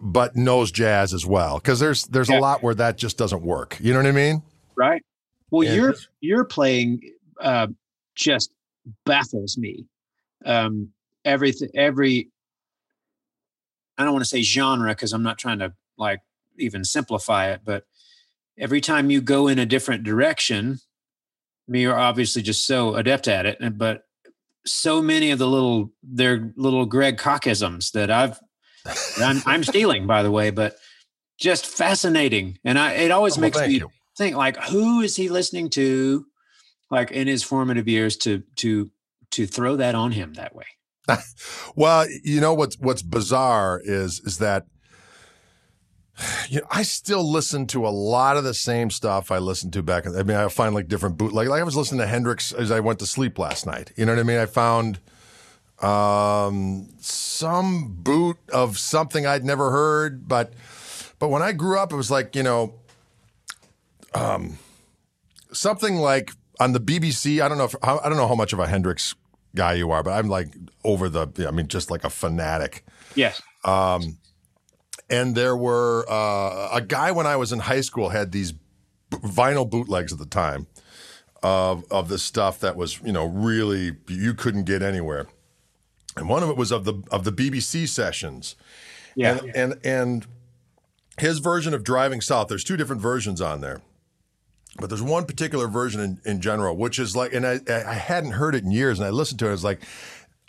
but 0.00 0.36
knows 0.36 0.70
jazz 0.72 1.12
as 1.12 1.26
well 1.26 1.58
because 1.58 1.80
there's 1.80 2.04
there's 2.06 2.30
Yeah. 2.30 2.38
a 2.38 2.40
lot 2.40 2.62
where 2.62 2.74
that 2.76 2.96
just 2.96 3.18
doesn't 3.18 3.42
work 3.42 3.76
you 3.80 3.92
know 3.92 3.98
what 3.98 4.06
i 4.06 4.12
mean 4.12 4.42
Right. 4.76 5.02
Well, 5.50 5.66
And- 5.66 5.76
your 5.76 5.94
your 6.20 6.44
playing 6.44 7.00
uh, 7.42 7.66
just 8.14 8.50
baffles 9.04 9.58
me. 9.58 9.86
Um, 10.46 10.90
everything, 11.28 11.70
every. 11.74 12.30
I 13.96 14.04
don't 14.04 14.12
want 14.12 14.24
to 14.24 14.28
say 14.28 14.42
genre 14.42 14.90
because 14.90 15.12
I'm 15.12 15.22
not 15.22 15.38
trying 15.38 15.58
to 15.58 15.72
like 15.96 16.20
even 16.58 16.84
simplify 16.84 17.50
it, 17.50 17.62
but 17.64 17.84
every 18.58 18.80
time 18.80 19.10
you 19.10 19.20
go 19.20 19.48
in 19.48 19.58
a 19.58 19.66
different 19.66 20.04
direction, 20.04 20.78
I 21.68 21.72
mean, 21.72 21.82
you're 21.82 21.98
obviously 21.98 22.42
just 22.42 22.66
so 22.66 22.94
adept 22.94 23.28
at 23.28 23.46
it, 23.46 23.78
but 23.78 24.02
so 24.66 25.00
many 25.02 25.30
of 25.30 25.38
the 25.38 25.46
little 25.48 25.92
they're 26.02 26.52
little 26.56 26.86
Greg 26.86 27.16
cockisms 27.18 27.92
that 27.92 28.10
I've 28.10 28.38
that 28.84 29.20
I'm, 29.20 29.42
I'm 29.46 29.64
stealing, 29.72 30.06
by 30.06 30.22
the 30.22 30.30
way, 30.30 30.50
but 30.50 30.76
just 31.38 31.66
fascinating, 31.66 32.58
and 32.64 32.78
I 32.78 32.92
it 32.92 33.10
always 33.10 33.36
oh, 33.36 33.40
Well, 33.40 33.48
makes 33.48 33.58
thank 33.58 33.70
me 33.70 33.78
you. 33.78 33.90
think 34.16 34.36
like 34.36 34.56
who 34.64 35.00
is 35.00 35.16
he 35.16 35.28
listening 35.28 35.70
to 35.70 36.26
like 36.90 37.10
in 37.10 37.28
his 37.28 37.42
formative 37.42 37.88
years 37.88 38.16
to 38.18 38.42
to 38.56 38.90
to 39.32 39.46
throw 39.46 39.76
that 39.76 39.94
on 39.94 40.12
him 40.12 40.34
that 40.34 40.54
way 40.54 40.66
well 41.76 42.06
you 42.24 42.40
know 42.40 42.54
what's 42.54 42.78
what's 42.78 43.02
bizarre 43.02 43.80
is 43.84 44.20
is 44.20 44.38
that 44.38 44.66
you 46.48 46.60
know, 46.60 46.66
I 46.70 46.82
still 46.82 47.28
listen 47.28 47.66
to 47.68 47.86
a 47.86 47.90
lot 47.90 48.36
of 48.36 48.44
the 48.44 48.54
same 48.54 48.90
stuff 48.90 49.30
I 49.30 49.38
listened 49.38 49.72
to 49.74 49.82
back. 49.82 50.06
I 50.06 50.22
mean, 50.22 50.36
I 50.36 50.48
find 50.48 50.74
like 50.74 50.88
different 50.88 51.16
boot. 51.16 51.32
Like, 51.32 51.48
like 51.48 51.60
I 51.60 51.64
was 51.64 51.76
listening 51.76 52.00
to 52.00 52.06
Hendrix 52.06 52.52
as 52.52 52.70
I 52.70 52.80
went 52.80 52.98
to 53.00 53.06
sleep 53.06 53.38
last 53.38 53.66
night. 53.66 53.92
You 53.96 54.06
know 54.06 54.12
what 54.12 54.20
I 54.20 54.24
mean? 54.24 54.38
I 54.38 54.46
found 54.46 54.98
um, 55.80 56.88
some 57.00 57.94
boot 58.00 58.36
of 58.52 58.78
something 58.78 59.26
I'd 59.26 59.44
never 59.44 59.70
heard, 59.70 60.28
but 60.28 60.52
but 61.18 61.28
when 61.28 61.42
I 61.42 61.52
grew 61.52 61.78
up, 61.78 61.92
it 61.92 61.96
was 61.96 62.10
like 62.10 62.34
you 62.34 62.42
know, 62.42 62.74
um, 64.14 64.58
something 65.52 65.96
like 65.96 66.32
on 66.60 66.72
the 66.72 66.80
BBC. 66.80 67.40
I 67.40 67.48
don't 67.48 67.58
know 67.58 67.64
if 67.64 67.76
I 67.82 68.08
don't 68.08 68.16
know 68.16 68.28
how 68.28 68.34
much 68.34 68.52
of 68.52 68.58
a 68.58 68.66
Hendrix 68.66 69.14
guy 69.54 69.74
you 69.74 69.90
are, 69.90 70.02
but 70.02 70.12
I'm 70.12 70.28
like 70.28 70.54
over 70.84 71.08
the. 71.08 71.28
I 71.46 71.50
mean, 71.50 71.68
just 71.68 71.90
like 71.90 72.04
a 72.04 72.10
fanatic. 72.10 72.84
yes 73.14 73.40
Um, 73.64 74.18
And 75.10 75.34
there 75.34 75.56
were 75.56 76.04
uh, 76.08 76.68
a 76.72 76.80
guy 76.82 77.12
when 77.12 77.26
I 77.26 77.36
was 77.36 77.52
in 77.52 77.60
high 77.60 77.80
school 77.80 78.10
had 78.10 78.32
these 78.32 78.52
b- 78.52 78.60
vinyl 79.24 79.68
bootlegs 79.68 80.12
at 80.12 80.18
the 80.18 80.26
time 80.26 80.66
of 81.42 81.84
of 81.90 82.08
this 82.08 82.22
stuff 82.22 82.58
that 82.60 82.76
was 82.76 83.00
you 83.04 83.12
know 83.12 83.24
really 83.26 83.92
you 84.08 84.34
couldn't 84.34 84.64
get 84.64 84.82
anywhere. 84.82 85.26
And 86.16 86.28
one 86.28 86.42
of 86.42 86.50
it 86.50 86.56
was 86.56 86.72
of 86.72 86.84
the 86.84 86.94
of 87.10 87.24
the 87.24 87.32
BBC 87.32 87.88
sessions. 87.88 88.56
yeah 89.14 89.38
And, 89.38 89.56
and 89.56 89.86
and 89.86 90.26
his 91.18 91.38
version 91.38 91.74
of 91.74 91.82
Driving 91.82 92.20
South, 92.20 92.48
there's 92.48 92.64
two 92.64 92.76
different 92.76 93.00
versions 93.02 93.40
on 93.40 93.60
there. 93.60 93.80
But 94.76 94.90
there's 94.90 95.02
one 95.02 95.24
particular 95.24 95.66
version 95.66 96.00
in, 96.00 96.20
in 96.24 96.40
general, 96.40 96.76
which 96.76 96.98
is 96.98 97.16
like, 97.16 97.32
and 97.32 97.46
I, 97.46 97.60
I 97.68 97.94
hadn't 97.94 98.32
heard 98.32 98.54
it 98.54 98.64
in 98.64 98.70
years, 98.70 98.98
and 98.98 99.06
I 99.06 99.10
listened 99.10 99.40
to 99.40 99.46
it. 99.46 99.48
I 99.48 99.52
was 99.52 99.64
like, 99.64 99.80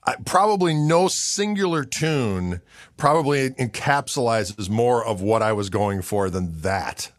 I, 0.05 0.15
probably 0.25 0.73
no 0.73 1.07
singular 1.07 1.83
tune 1.83 2.61
probably 2.97 3.49
encapsulates 3.51 4.69
more 4.69 5.05
of 5.05 5.21
what 5.21 5.41
I 5.41 5.53
was 5.53 5.69
going 5.69 6.01
for 6.01 6.29
than 6.29 6.61
that. 6.61 7.11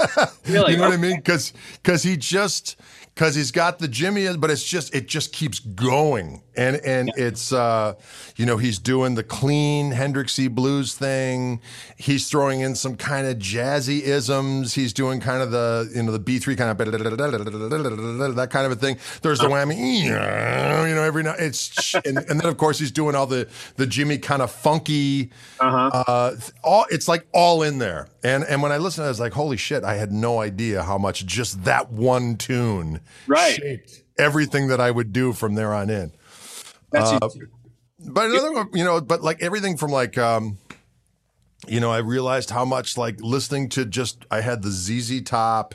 really 0.46 0.72
you 0.72 0.78
know 0.78 0.84
what 0.84 0.92
I 0.92 0.96
mean? 0.96 1.16
Because 1.16 1.52
because 1.74 2.02
he 2.02 2.16
just 2.16 2.76
because 3.14 3.34
he's 3.34 3.50
got 3.50 3.78
the 3.78 3.88
Jimmy, 3.88 4.36
but 4.36 4.50
it's 4.50 4.64
just 4.64 4.94
it 4.94 5.06
just 5.06 5.32
keeps 5.32 5.58
going, 5.58 6.42
and 6.56 6.76
and 6.76 7.12
it's 7.16 7.52
uh, 7.52 7.94
you 8.36 8.46
know 8.46 8.56
he's 8.56 8.78
doing 8.78 9.14
the 9.14 9.22
clean 9.22 9.92
Hendrixy 9.92 10.50
blues 10.50 10.94
thing. 10.94 11.60
He's 11.96 12.28
throwing 12.28 12.60
in 12.60 12.74
some 12.74 12.96
kind 12.96 13.26
of 13.26 13.38
jazzy 13.38 14.00
isms. 14.02 14.74
He's 14.74 14.92
doing 14.92 15.20
kind 15.20 15.42
of 15.42 15.50
the 15.50 15.90
you 15.94 16.02
know 16.02 16.12
the 16.12 16.18
B 16.18 16.38
three 16.38 16.56
kind 16.56 16.70
of 16.70 16.78
that 18.36 18.48
kind 18.50 18.66
of 18.66 18.72
a 18.72 18.76
thing. 18.76 18.98
There's 19.22 19.38
the 19.38 19.48
whammy, 19.48 20.02
you 20.04 20.10
know 20.10 21.02
every 21.02 21.22
now 21.22 21.34
it's 21.38 21.94
and, 21.94 22.18
and 22.18 22.40
then 22.40 22.46
of 22.46 22.56
course 22.56 22.78
he's 22.78 22.90
doing 22.92 23.14
all 23.14 23.26
the 23.26 23.48
the 23.76 23.86
Jimmy 23.86 24.18
kind 24.18 24.42
of 24.42 24.50
funky 24.50 25.30
uh-huh 25.60 25.90
uh, 25.92 26.36
all 26.62 26.86
it's 26.90 27.08
like 27.08 27.26
all 27.32 27.62
in 27.62 27.78
there. 27.78 28.08
And 28.24 28.44
and 28.44 28.62
when 28.62 28.72
I 28.72 28.78
listened, 28.78 29.06
I 29.06 29.08
was 29.08 29.20
like, 29.20 29.32
holy 29.32 29.56
shit! 29.56 29.84
I 29.84 29.94
had 29.94 30.12
no 30.12 30.40
idea 30.40 30.82
how 30.82 30.98
much 30.98 31.26
just 31.26 31.64
that 31.64 31.90
one 31.90 32.36
tune 32.36 33.00
Right. 33.26 33.54
shaped 33.54 34.02
everything 34.18 34.68
that 34.68 34.80
I 34.80 34.90
would 34.90 35.12
do 35.12 35.32
from 35.32 35.54
there 35.54 35.72
on 35.72 35.90
in. 35.90 36.12
uh, 36.94 37.18
But 37.98 38.30
another 38.30 38.52
one, 38.52 38.68
you 38.74 38.84
know, 38.84 39.00
but 39.00 39.22
like 39.22 39.42
everything 39.42 39.76
from 39.76 39.90
like, 39.90 40.18
um, 40.18 40.58
you 41.68 41.80
know, 41.80 41.90
I 41.92 41.98
realized 41.98 42.50
how 42.50 42.64
much 42.64 42.98
like 42.98 43.20
listening 43.20 43.68
to 43.70 43.84
just 43.84 44.24
I 44.30 44.40
had 44.40 44.62
the 44.62 44.70
ZZ 44.70 45.22
Top 45.22 45.74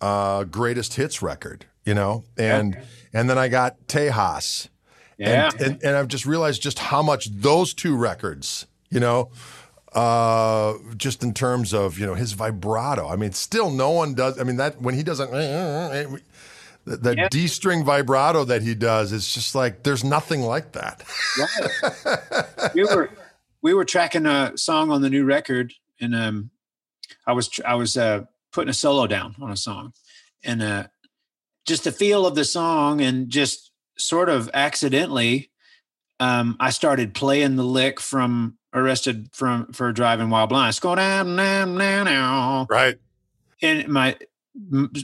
uh, 0.00 0.44
greatest 0.44 0.94
hits 0.94 1.22
record, 1.22 1.66
you 1.84 1.94
know, 1.94 2.24
and 2.36 2.76
and 3.12 3.30
then 3.30 3.38
I 3.38 3.48
got 3.48 3.86
Tejas. 3.86 4.68
yeah 5.18 5.50
And, 5.52 5.60
and, 5.62 5.84
and 5.84 5.96
I've 5.96 6.08
just 6.08 6.26
realized 6.26 6.62
just 6.62 6.78
how 6.78 7.02
much 7.02 7.30
those 7.30 7.74
two 7.74 7.96
records, 7.96 8.66
you 8.90 8.98
know, 9.00 9.30
uh, 9.92 10.74
just 10.96 11.22
in 11.22 11.34
terms 11.34 11.72
of, 11.74 11.98
you 11.98 12.06
know, 12.06 12.14
his 12.14 12.32
vibrato. 12.32 13.08
I 13.08 13.16
mean, 13.16 13.32
still 13.32 13.70
no 13.70 13.90
one 13.90 14.14
does. 14.14 14.38
I 14.38 14.44
mean, 14.44 14.56
that 14.56 14.80
when 14.80 14.94
he 14.94 15.02
doesn't, 15.02 15.30
the, 16.90 16.96
the 16.96 17.16
Yeah. 17.16 17.28
D 17.30 17.46
string 17.46 17.84
vibrato 17.84 18.44
that 18.44 18.62
he 18.62 18.74
does 18.74 19.12
is 19.12 19.32
just 19.32 19.54
like, 19.54 19.82
there's 19.82 20.04
nothing 20.04 20.42
like 20.42 20.72
that. 20.72 21.02
Right. 21.38 22.70
we 22.74 22.84
were 22.84 23.10
we 23.62 23.74
were 23.74 23.84
tracking 23.84 24.26
a 24.26 24.56
song 24.56 24.90
on 24.90 25.02
the 25.02 25.10
new 25.10 25.24
record, 25.24 25.72
and 26.00 26.14
um, 26.14 26.50
I 27.26 27.32
was 27.32 27.50
I 27.66 27.74
was 27.74 27.96
uh, 27.96 28.24
putting 28.52 28.70
a 28.70 28.74
solo 28.74 29.06
down 29.06 29.34
on 29.40 29.50
a 29.50 29.56
song, 29.56 29.92
and 30.44 30.62
uh, 30.62 30.86
just 31.66 31.84
the 31.84 31.92
feel 31.92 32.26
of 32.26 32.34
the 32.34 32.44
song, 32.44 33.00
and 33.00 33.28
just 33.28 33.70
sort 33.98 34.28
of 34.30 34.48
accidentally, 34.54 35.50
um, 36.20 36.56
I 36.58 36.70
started 36.70 37.12
playing 37.14 37.56
the 37.56 37.64
lick 37.64 38.00
from 38.00 38.56
"Arrested 38.72 39.28
from 39.34 39.72
for 39.74 39.92
Driving 39.92 40.30
While 40.30 40.46
Blind." 40.46 40.70
It's 40.70 40.80
going 40.80 40.96
down, 40.96 41.36
down, 41.36 41.76
down, 41.76 42.06
down, 42.06 42.66
Right. 42.70 42.96
and 43.60 43.86
my 43.88 44.16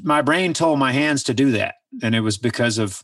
my 0.03 0.23
brain 0.23 0.53
told 0.55 0.79
my 0.79 0.93
hands 0.93 1.23
to 1.25 1.35
do 1.35 1.53
that, 1.53 1.77
and 2.03 2.15
it 2.15 2.21
was 2.21 2.39
because 2.39 2.79
of 2.79 3.03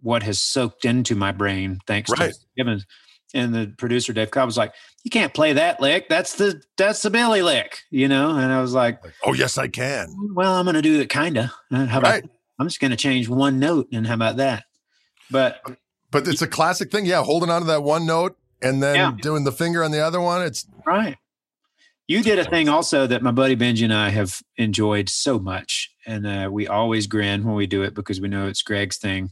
what 0.00 0.22
has 0.22 0.40
soaked 0.40 0.84
into 0.84 1.14
my 1.14 1.32
brain 1.32 1.78
thanks 1.86 2.10
Right. 2.10 2.32
to 2.32 2.38
Gibbons. 2.56 2.86
And 3.34 3.54
the 3.54 3.72
producer 3.78 4.12
Dave 4.12 4.30
Cobb 4.30 4.46
was 4.46 4.58
like, 4.58 4.74
"You 5.04 5.10
can't 5.10 5.32
play 5.32 5.54
that 5.54 5.80
lick. 5.80 6.08
That's 6.10 6.34
the 6.36 6.60
that's 6.76 7.00
the 7.02 7.08
Billy 7.08 7.40
lick, 7.40 7.78
you 7.90 8.06
know." 8.06 8.36
And 8.36 8.52
I 8.52 8.60
was 8.60 8.74
like, 8.74 9.00
oh 9.24 9.32
yes, 9.32 9.56
I 9.56 9.68
can. 9.68 10.14
"Well, 10.34 10.52
I'm 10.52 10.66
going 10.66 10.74
to 10.74 10.82
do 10.82 11.00
it 11.00 11.08
kinda. 11.08 11.50
Uh, 11.70 11.86
How 11.86 11.98
about 12.00 12.10
Right. 12.12 12.24
I'm 12.58 12.66
just 12.68 12.78
going 12.80 12.90
to 12.90 12.96
change 12.96 13.28
one 13.30 13.58
note, 13.58 13.88
and 13.92 14.06
how 14.06 14.14
about 14.14 14.36
that?" 14.36 14.64
But 15.30 15.62
But 16.10 16.28
it's 16.28 16.42
a 16.42 16.46
classic 16.46 16.90
thing. 16.92 17.06
Yeah, 17.06 17.22
holding 17.22 17.48
on 17.48 17.62
to 17.62 17.66
that 17.68 17.82
one 17.82 18.04
note 18.04 18.36
and 18.60 18.82
then 18.82 18.96
Yeah. 18.96 19.12
doing 19.22 19.44
the 19.44 19.52
finger 19.52 19.82
on 19.82 19.92
the 19.92 20.00
other 20.04 20.20
one. 20.20 20.42
It's 20.42 20.66
Right. 20.84 21.16
You 22.08 22.22
did 22.22 22.38
a 22.38 22.44
thing 22.44 22.68
also 22.68 23.06
that 23.06 23.22
my 23.22 23.30
buddy 23.30 23.56
Benji 23.56 23.84
and 23.84 23.94
I 23.94 24.10
have 24.10 24.42
enjoyed 24.56 25.08
so 25.08 25.38
much. 25.38 25.90
And 26.06 26.26
uh, 26.26 26.48
we 26.52 26.66
always 26.66 27.06
grin 27.06 27.44
when 27.44 27.54
we 27.54 27.66
do 27.66 27.82
it 27.82 27.94
because 27.94 28.20
we 28.20 28.28
know 28.28 28.48
it's 28.48 28.62
Greg's 28.62 28.98
thing. 28.98 29.30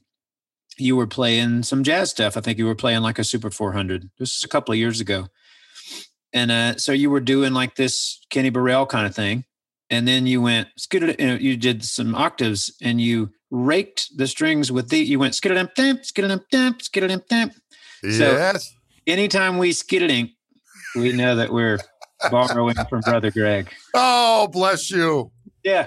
You 0.79 0.97
were 0.97 1.07
playing 1.07 1.65
some 1.65 1.83
jazz 1.83 2.11
stuff. 2.11 2.37
I 2.37 2.41
think 2.41 2.59
you 2.59 2.67
were 2.67 2.77
playing 2.77 3.03
like 3.03 3.19
a 3.19 3.25
Super 3.25 3.51
400. 3.51 4.09
This 4.19 4.37
is 4.39 4.45
a 4.45 4.49
couple 4.49 4.73
of 4.73 4.79
years 4.79 5.01
ago. 5.01 5.27
And 6.33 6.51
uh, 6.51 6.77
so 6.77 6.93
you 6.93 7.11
were 7.11 7.21
doing 7.21 7.53
like 7.53 7.75
this 7.75 8.21
Kenny 8.31 8.51
Burrell 8.51 8.87
kind 8.87 9.07
of 9.07 9.15
thing. 9.15 9.45
And 9.91 10.07
then 10.07 10.27
you 10.27 10.41
went, 10.41 10.69
skittle- 10.79 11.15
you, 11.19 11.27
know, 11.27 11.35
you 11.35 11.57
did 11.57 11.85
some 11.85 12.15
octaves 12.15 12.73
and 12.81 13.01
you 13.01 13.31
raked 13.51 14.17
the 14.17 14.29
strings 14.29 14.71
with 14.71 14.89
the, 14.91 14.99
you 15.01 15.19
went 15.19 15.35
skiddle 15.35 15.67
damp, 15.75 16.05
skiddle 16.05 16.39
damp, 16.53 16.83
skiddle 16.83 17.21
damp. 17.29 17.55
So- 18.03 18.09
yes. 18.09 18.73
Anytime 19.07 19.59
we 19.59 19.73
skiddling, 19.73 20.31
we 20.95 21.13
know 21.13 21.35
that 21.35 21.53
we're 21.53 21.79
borrowing 22.31 22.75
from 22.89 23.01
Brother 23.01 23.31
Greg. 23.31 23.71
Oh, 23.95 24.49
bless 24.49 24.91
you. 24.91 25.31
Yeah. 25.65 25.83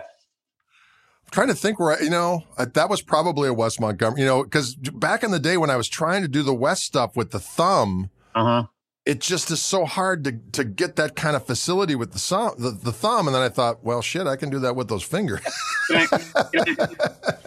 I'm 1.26 1.32
trying 1.32 1.48
to 1.48 1.56
think 1.56 1.80
where 1.80 1.98
I, 1.98 2.02
you 2.04 2.10
know 2.10 2.44
that 2.58 2.90
was 2.90 3.02
probably 3.02 3.50
a 3.50 3.54
Wes 3.54 3.80
Montgomery. 3.80 4.22
You 4.22 4.28
know, 4.28 4.44
because 4.44 4.76
back 4.76 5.24
in 5.24 5.32
the 5.32 5.40
day 5.40 5.58
when 5.58 5.70
I 5.70 5.76
was 5.76 5.88
trying 5.90 6.22
to 6.22 6.28
do 6.28 6.44
the 6.44 6.54
Wes 6.54 6.82
stuff 6.84 7.16
with 7.16 7.32
the 7.32 7.40
thumb, 7.40 8.10
Uh 8.36 8.44
huh. 8.44 8.64
it 9.06 9.20
just 9.20 9.50
is 9.52 9.62
so 9.62 9.86
hard 9.86 10.24
to 10.26 10.34
to 10.52 10.64
get 10.64 10.96
that 10.98 11.16
kind 11.16 11.36
of 11.36 11.46
facility 11.46 11.96
with 11.96 12.14
the 12.14 12.20
thumb. 12.20 12.54
The, 12.58 12.72
the 12.72 12.92
thumb, 12.92 13.28
and 13.28 13.36
then 13.36 13.42
I 13.42 13.50
thought, 13.50 13.84
well, 13.84 14.02
shit, 14.02 14.28
I 14.28 14.36
can 14.36 14.50
do 14.52 14.60
that 14.60 14.76
with 14.76 14.88
those 14.90 15.04
fingers. 15.04 15.42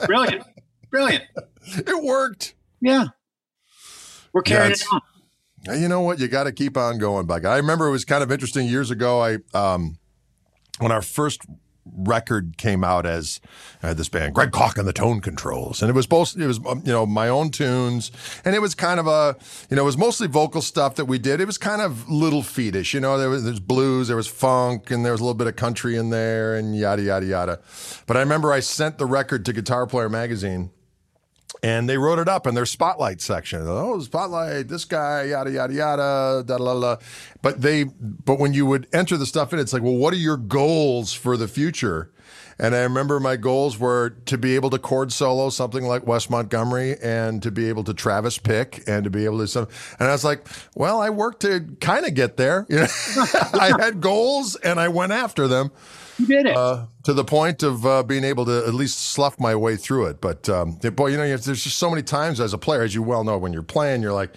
Brilliant. 0.06 0.44
Brilliant. 0.90 1.24
it 1.66 2.02
worked. 2.04 2.54
Yeah. 2.80 3.06
We're 4.32 4.42
carrying 4.42 4.72
it 4.72 4.84
on. 4.92 5.00
Uh, 5.68 5.74
You 5.74 5.88
know 5.88 6.00
what? 6.00 6.18
You 6.18 6.28
got 6.28 6.44
to 6.44 6.52
keep 6.52 6.76
on 6.76 6.98
going, 6.98 7.26
Buck. 7.26 7.44
I 7.44 7.56
remember 7.56 7.86
it 7.86 7.92
was 7.92 8.04
kind 8.04 8.22
of 8.22 8.30
interesting 8.32 8.66
years 8.66 8.90
ago. 8.90 9.20
I 9.22 9.38
um, 9.54 9.98
when 10.78 10.92
our 10.92 11.02
first 11.02 11.42
record 11.96 12.56
came 12.58 12.82
out 12.82 13.06
as 13.06 13.40
had 13.80 13.96
this 13.96 14.08
band, 14.08 14.34
Greg 14.34 14.50
Koch 14.50 14.76
and 14.76 14.86
the 14.88 14.92
Tone 14.92 15.20
Controls, 15.20 15.82
and 15.82 15.88
it 15.88 15.94
was 15.94 16.06
both 16.06 16.36
it 16.36 16.46
was 16.46 16.58
um, 16.66 16.82
you 16.84 16.92
know 16.92 17.06
my 17.06 17.28
own 17.28 17.50
tunes, 17.50 18.10
and 18.44 18.54
it 18.54 18.60
was 18.60 18.74
kind 18.74 18.98
of 18.98 19.06
a 19.06 19.36
you 19.70 19.76
know 19.76 19.82
it 19.82 19.86
was 19.86 19.96
mostly 19.96 20.26
vocal 20.26 20.62
stuff 20.62 20.96
that 20.96 21.04
we 21.04 21.18
did. 21.18 21.40
It 21.40 21.46
was 21.46 21.58
kind 21.58 21.80
of 21.80 22.08
little 22.08 22.42
feetish, 22.42 22.92
you 22.92 23.00
know. 23.00 23.18
There 23.18 23.30
was 23.30 23.44
there's 23.44 23.60
blues, 23.60 24.08
there 24.08 24.16
was 24.16 24.26
funk, 24.26 24.90
and 24.90 25.04
there 25.04 25.12
was 25.12 25.20
a 25.20 25.24
little 25.24 25.34
bit 25.34 25.46
of 25.46 25.56
country 25.56 25.96
in 25.96 26.10
there, 26.10 26.56
and 26.56 26.76
yada 26.76 27.02
yada 27.02 27.26
yada. 27.26 27.60
But 28.06 28.16
I 28.16 28.20
remember 28.20 28.52
I 28.52 28.60
sent 28.60 28.98
the 28.98 29.06
record 29.06 29.44
to 29.46 29.52
Guitar 29.52 29.86
Player 29.86 30.08
magazine. 30.08 30.70
And 31.66 31.88
they 31.88 31.98
wrote 31.98 32.20
it 32.20 32.28
up 32.28 32.46
in 32.46 32.54
their 32.54 32.64
spotlight 32.64 33.20
section. 33.20 33.62
Oh, 33.66 33.98
spotlight, 33.98 34.68
this 34.68 34.84
guy, 34.84 35.24
yada 35.24 35.50
yada 35.50 35.74
yada, 35.74 36.44
da 36.46 36.56
la 36.58 36.70
la. 36.70 36.96
But 37.42 37.60
they, 37.60 37.82
but 37.82 38.38
when 38.38 38.54
you 38.54 38.66
would 38.66 38.86
enter 38.92 39.16
the 39.16 39.26
stuff 39.26 39.52
in, 39.52 39.58
it's 39.58 39.72
like, 39.72 39.82
well, 39.82 39.96
what 39.96 40.14
are 40.14 40.18
your 40.18 40.36
goals 40.36 41.12
for 41.12 41.36
the 41.36 41.48
future? 41.48 42.12
And 42.56 42.72
I 42.76 42.82
remember 42.82 43.18
my 43.18 43.34
goals 43.34 43.80
were 43.80 44.10
to 44.26 44.38
be 44.38 44.54
able 44.54 44.70
to 44.70 44.78
chord 44.78 45.12
solo 45.12 45.50
something 45.50 45.82
like 45.82 46.06
Wes 46.06 46.30
Montgomery, 46.30 46.98
and 47.02 47.42
to 47.42 47.50
be 47.50 47.68
able 47.68 47.82
to 47.82 47.94
Travis 47.94 48.38
pick, 48.38 48.84
and 48.86 49.02
to 49.02 49.10
be 49.10 49.24
able 49.24 49.38
to 49.38 49.48
some. 49.48 49.66
And 49.98 50.08
I 50.08 50.12
was 50.12 50.24
like, 50.24 50.46
well, 50.76 51.00
I 51.00 51.10
worked 51.10 51.40
to 51.42 51.66
kind 51.80 52.06
of 52.06 52.14
get 52.14 52.36
there. 52.36 52.64
You 52.68 52.76
know, 52.76 52.86
I 53.54 53.74
had 53.76 54.00
goals, 54.00 54.54
and 54.54 54.78
I 54.78 54.86
went 54.86 55.10
after 55.10 55.48
them 55.48 55.72
You 56.18 56.26
did 56.26 56.46
it. 56.46 56.56
uh, 56.56 56.86
to 57.04 57.12
the 57.12 57.24
point 57.24 57.62
of 57.62 57.84
uh, 57.84 58.02
being 58.02 58.24
able 58.24 58.44
to 58.46 58.64
at 58.66 58.74
least 58.74 58.98
slough 59.00 59.38
my 59.38 59.54
way 59.54 59.76
through 59.76 60.06
it. 60.06 60.20
But 60.20 60.48
um, 60.48 60.76
boy, 60.76 61.08
you 61.08 61.16
know, 61.16 61.24
you 61.24 61.32
have- 61.32 61.44
there's 61.44 61.64
just 61.64 61.78
so 61.78 61.90
many 61.90 62.02
times 62.02 62.40
as 62.40 62.52
a 62.52 62.58
player, 62.58 62.82
as 62.82 62.94
you 62.94 63.02
well 63.02 63.24
know, 63.24 63.36
when 63.38 63.52
you're 63.52 63.62
playing, 63.62 64.02
you're 64.02 64.12
like, 64.12 64.30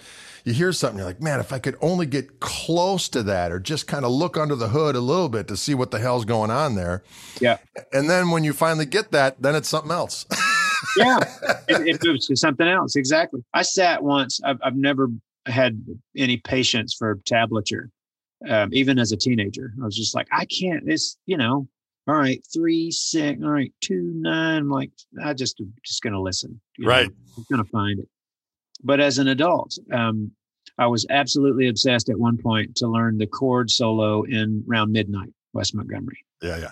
you 0.44 0.54
hear 0.54 0.72
something, 0.72 0.98
you're 0.98 1.06
like, 1.06 1.20
man, 1.20 1.38
if 1.38 1.52
I 1.52 1.58
could 1.58 1.76
only 1.82 2.06
get 2.06 2.40
close 2.40 3.08
to 3.10 3.22
that, 3.24 3.52
or 3.52 3.60
just 3.60 3.86
kind 3.86 4.06
of 4.06 4.10
look 4.10 4.38
under 4.38 4.54
the 4.56 4.68
hood 4.68 4.96
a 4.96 5.00
little 5.00 5.28
bit 5.28 5.46
to 5.48 5.56
see 5.56 5.74
what 5.74 5.90
the 5.90 5.98
hell's 5.98 6.24
going 6.24 6.50
on 6.50 6.76
there. 6.76 7.02
yeah. 7.40 7.58
And 7.92 8.08
then 8.08 8.30
when 8.30 8.42
you 8.44 8.52
finally 8.54 8.86
get 8.86 9.10
that, 9.12 9.40
then 9.42 9.54
it's 9.54 9.68
something 9.68 9.92
else. 9.92 10.26
Yeah. 10.96 11.18
it, 11.68 11.86
it 11.86 12.00
moves 12.02 12.26
to 12.28 12.36
something 12.36 12.66
else. 12.66 12.96
Exactly. 12.96 13.44
I 13.52 13.60
sat 13.60 14.02
once. 14.02 14.40
I've, 14.42 14.56
I've 14.64 14.76
never 14.76 15.08
had 15.44 15.84
any 16.16 16.38
patience 16.38 16.94
for 16.98 17.16
tablature, 17.30 17.90
um, 18.48 18.70
even 18.72 18.98
as 18.98 19.12
a 19.12 19.16
teenager. 19.16 19.72
I 19.80 19.84
was 19.84 19.96
just 19.96 20.14
like, 20.14 20.28
I 20.32 20.44
can't. 20.46 20.84
It's 20.86 21.16
you 21.26 21.36
know, 21.36 21.68
all 22.08 22.14
right, 22.14 22.42
three 22.52 22.90
six, 22.90 23.40
all 23.42 23.50
right, 23.50 23.72
two 23.80 24.12
nine. 24.14 24.58
I'm 24.62 24.70
like, 24.70 24.90
I 25.22 25.34
just 25.34 25.60
just 25.84 26.02
gonna 26.02 26.20
listen. 26.20 26.60
you 26.78 26.84
know, 26.86 26.90
Right. 26.90 27.10
I'm 27.36 27.44
gonna 27.50 27.64
find 27.64 28.00
it. 28.00 28.08
But 28.82 29.00
as 29.00 29.18
an 29.18 29.28
adult, 29.28 29.78
um, 29.92 30.30
I 30.78 30.86
was 30.86 31.06
absolutely 31.10 31.68
obsessed 31.68 32.08
at 32.08 32.18
one 32.18 32.38
point 32.38 32.76
to 32.76 32.86
learn 32.88 33.18
the 33.18 33.26
chord 33.26 33.70
solo 33.70 34.22
in 34.22 34.64
Round 34.66 34.90
Midnight, 34.92 35.32
Wes 35.52 35.74
Montgomery 35.74 36.24
yeah, 36.42 36.56
yeah. 36.56 36.70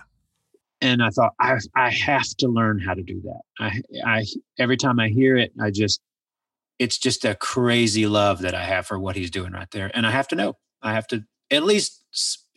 and 0.81 1.03
I 1.03 1.11
thought 1.11 1.35
I 1.39 1.59
I 1.75 1.91
have 1.91 2.29
to 2.39 2.49
learn 2.49 2.79
how 2.79 2.95
to 2.95 3.03
do 3.03 3.21
that. 3.23 3.41
I 3.59 3.83
I 4.07 4.25
every 4.59 4.77
time 4.79 4.99
I 4.99 5.09
hear 5.09 5.37
it, 5.37 5.53
I 5.61 5.71
just 5.71 6.01
it's 6.79 6.97
just 6.97 7.25
a 7.25 7.35
crazy 7.35 8.07
love 8.07 8.41
that 8.41 8.55
I 8.55 8.65
have 8.65 8.87
for 8.87 8.99
what 8.99 9.17
he's 9.17 9.31
doing 9.31 9.53
right 9.53 9.71
there, 9.73 9.91
and 9.95 10.07
I 10.07 10.11
have 10.11 10.29
to 10.29 10.37
know. 10.37 10.55
I 10.81 10.93
have 10.95 11.07
to 11.09 11.25
at 11.51 11.65
least 11.65 12.05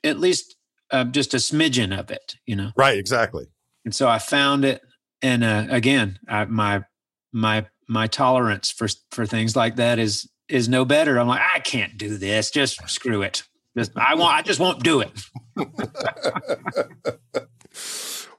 at 0.04 0.20
least 0.20 0.56
uh, 0.92 1.04
just 1.06 1.34
a 1.34 1.38
smidgen 1.38 1.98
of 1.98 2.12
it, 2.12 2.36
you 2.46 2.56
know. 2.56 2.72
Right, 2.76 2.98
exactly. 2.98 3.46
And 3.86 3.96
so 3.96 4.08
I 4.08 4.20
found 4.20 4.66
it, 4.66 4.82
and 5.22 5.44
uh, 5.44 5.68
again, 5.70 6.20
I, 6.28 6.46
my 6.46 6.84
my 7.32 7.66
my 7.88 8.08
tolerance 8.08 8.72
for 8.72 8.88
for 9.12 9.26
things 9.26 9.56
like 9.56 9.76
that 9.78 10.00
is 10.00 10.30
is 10.48 10.68
no 10.70 10.86
better. 10.86 11.20
I'm 11.20 11.28
like, 11.28 11.42
I 11.56 11.60
can't 11.60 11.98
do 11.98 12.18
this. 12.18 12.52
Just 12.52 12.88
screw 12.90 13.22
it. 13.22 13.44
Just 13.78 13.92
I 13.98 14.16
want. 14.16 14.36
I 14.38 14.42
just 14.42 14.60
won't 14.60 14.84
do 14.84 15.02
it. 15.02 15.12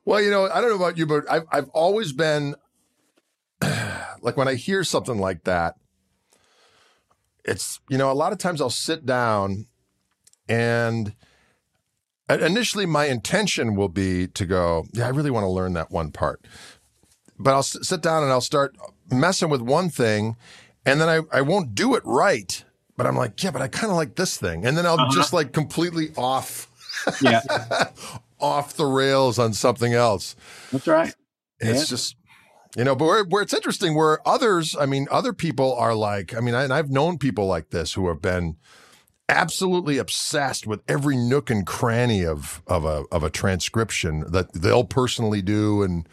Well, 0.04 0.20
you 0.20 0.30
know, 0.30 0.48
I 0.50 0.60
don't 0.60 0.70
know 0.70 0.76
about 0.76 0.98
you, 0.98 1.06
but 1.06 1.30
I've 1.30 1.44
I've 1.50 1.68
always 1.70 2.12
been 2.12 2.56
like 4.20 4.36
when 4.36 4.48
I 4.48 4.54
hear 4.54 4.84
something 4.84 5.18
like 5.18 5.44
that, 5.44 5.76
it's 7.44 7.80
you 7.88 7.98
know, 7.98 8.10
a 8.10 8.14
lot 8.14 8.32
of 8.32 8.38
times 8.38 8.60
I'll 8.60 8.70
sit 8.70 9.06
down 9.06 9.66
and 10.48 11.14
initially 12.28 12.86
my 12.86 13.06
intention 13.06 13.74
will 13.76 13.88
be 13.88 14.26
to 14.28 14.46
go, 14.46 14.86
yeah, 14.92 15.06
I 15.06 15.10
really 15.10 15.30
want 15.30 15.44
to 15.44 15.50
learn 15.50 15.72
that 15.74 15.90
one 15.90 16.10
part. 16.10 16.44
But 17.38 17.54
I'll 17.54 17.62
sit 17.62 18.00
down 18.02 18.22
and 18.22 18.32
I'll 18.32 18.40
start 18.40 18.76
messing 19.10 19.50
with 19.50 19.60
one 19.60 19.90
thing 19.90 20.36
and 20.84 21.00
then 21.00 21.08
I, 21.08 21.20
I 21.36 21.42
won't 21.42 21.74
do 21.74 21.94
it 21.94 22.02
right. 22.04 22.64
But 22.96 23.06
I'm 23.06 23.16
like, 23.16 23.42
yeah, 23.42 23.50
but 23.50 23.62
I 23.62 23.68
kind 23.68 23.90
of 23.90 23.96
like 23.96 24.16
this 24.16 24.36
thing. 24.36 24.64
And 24.66 24.76
then 24.76 24.86
I'll 24.86 25.00
uh-huh. 25.00 25.14
just 25.14 25.32
like 25.32 25.52
completely 25.52 26.10
off 26.16 26.68
Yeah, 27.20 27.40
off 28.40 28.74
the 28.74 28.86
rails 28.86 29.38
on 29.38 29.52
something 29.54 29.94
else. 29.94 30.36
that's 30.70 30.86
right. 30.86 31.14
It's 31.58 31.80
Yeah. 31.80 31.84
just, 31.86 32.16
you 32.76 32.84
know, 32.84 32.94
but 32.94 33.06
where, 33.06 33.24
where 33.24 33.42
it's 33.42 33.54
interesting, 33.54 33.94
where 33.94 34.26
others, 34.28 34.76
I 34.78 34.86
mean, 34.86 35.08
other 35.10 35.32
people 35.32 35.74
are 35.74 35.94
like, 35.94 36.34
I 36.34 36.40
mean, 36.40 36.54
I, 36.54 36.64
and 36.64 36.72
I've 36.72 36.90
known 36.90 37.18
people 37.18 37.46
like 37.46 37.70
this 37.70 37.94
who 37.94 38.08
have 38.08 38.20
been 38.20 38.56
absolutely 39.32 39.98
obsessed 39.98 40.66
with 40.66 40.80
every 40.86 41.16
nook 41.16 41.50
and 41.50 41.66
cranny 41.66 42.24
of 42.24 42.62
of 42.66 42.84
a 42.84 43.04
of 43.10 43.24
a 43.24 43.30
transcription 43.30 44.24
that 44.30 44.52
they'll 44.52 44.84
personally 44.84 45.42
do. 45.42 45.82
And 45.82 46.06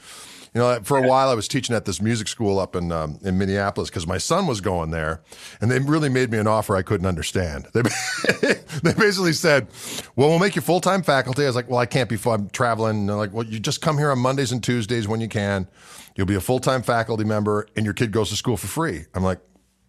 you 0.54 0.62
know 0.62 0.80
for 0.84 0.98
a 0.98 1.08
while 1.08 1.30
I 1.30 1.36
was 1.36 1.48
teaching 1.48 1.76
at 1.76 1.86
this 1.86 2.02
music 2.02 2.28
school 2.28 2.60
up 2.60 2.76
in 2.76 2.92
um, 2.92 3.20
in 3.22 3.38
Minneapolis 3.38 3.90
because 3.90 4.08
my 4.08 4.18
son 4.18 4.48
was 4.48 4.62
going 4.62 4.92
there 4.92 5.22
and 5.62 5.70
they 5.70 5.80
really 5.80 6.10
made 6.10 6.32
me 6.32 6.38
an 6.38 6.48
offer 6.48 6.76
I 6.76 6.82
couldn't 6.82 7.06
understand. 7.06 7.68
They 7.74 7.82
they 8.84 8.94
basically 8.94 9.34
said 9.34 9.68
well 10.16 10.30
we'll 10.30 10.40
make 10.40 10.56
you 10.56 10.62
full-time 10.62 11.04
faculty. 11.04 11.44
I 11.44 11.48
was 11.48 11.56
like 11.56 11.70
well 11.70 11.80
I 11.80 11.86
can't 11.86 12.10
be 12.10 12.16
full 12.16 12.34
I'm 12.34 12.50
traveling. 12.50 13.02
And 13.02 13.10
they're 13.10 13.18
like 13.18 13.34
well 13.34 13.46
you 13.46 13.60
just 13.60 13.82
come 13.82 13.98
here 13.98 14.12
on 14.12 14.20
Mondays 14.20 14.52
and 14.52 14.64
Tuesdays 14.64 15.08
when 15.08 15.20
you 15.22 15.28
can. 15.28 15.68
You'll 16.16 16.26
be 16.26 16.36
a 16.36 16.42
full-time 16.42 16.82
faculty 16.84 17.24
member 17.24 17.68
and 17.76 17.86
your 17.86 17.94
kid 17.94 18.12
goes 18.12 18.30
to 18.30 18.36
school 18.36 18.58
for 18.58 18.68
free. 18.68 19.06
I'm 19.14 19.24
like 19.24 19.40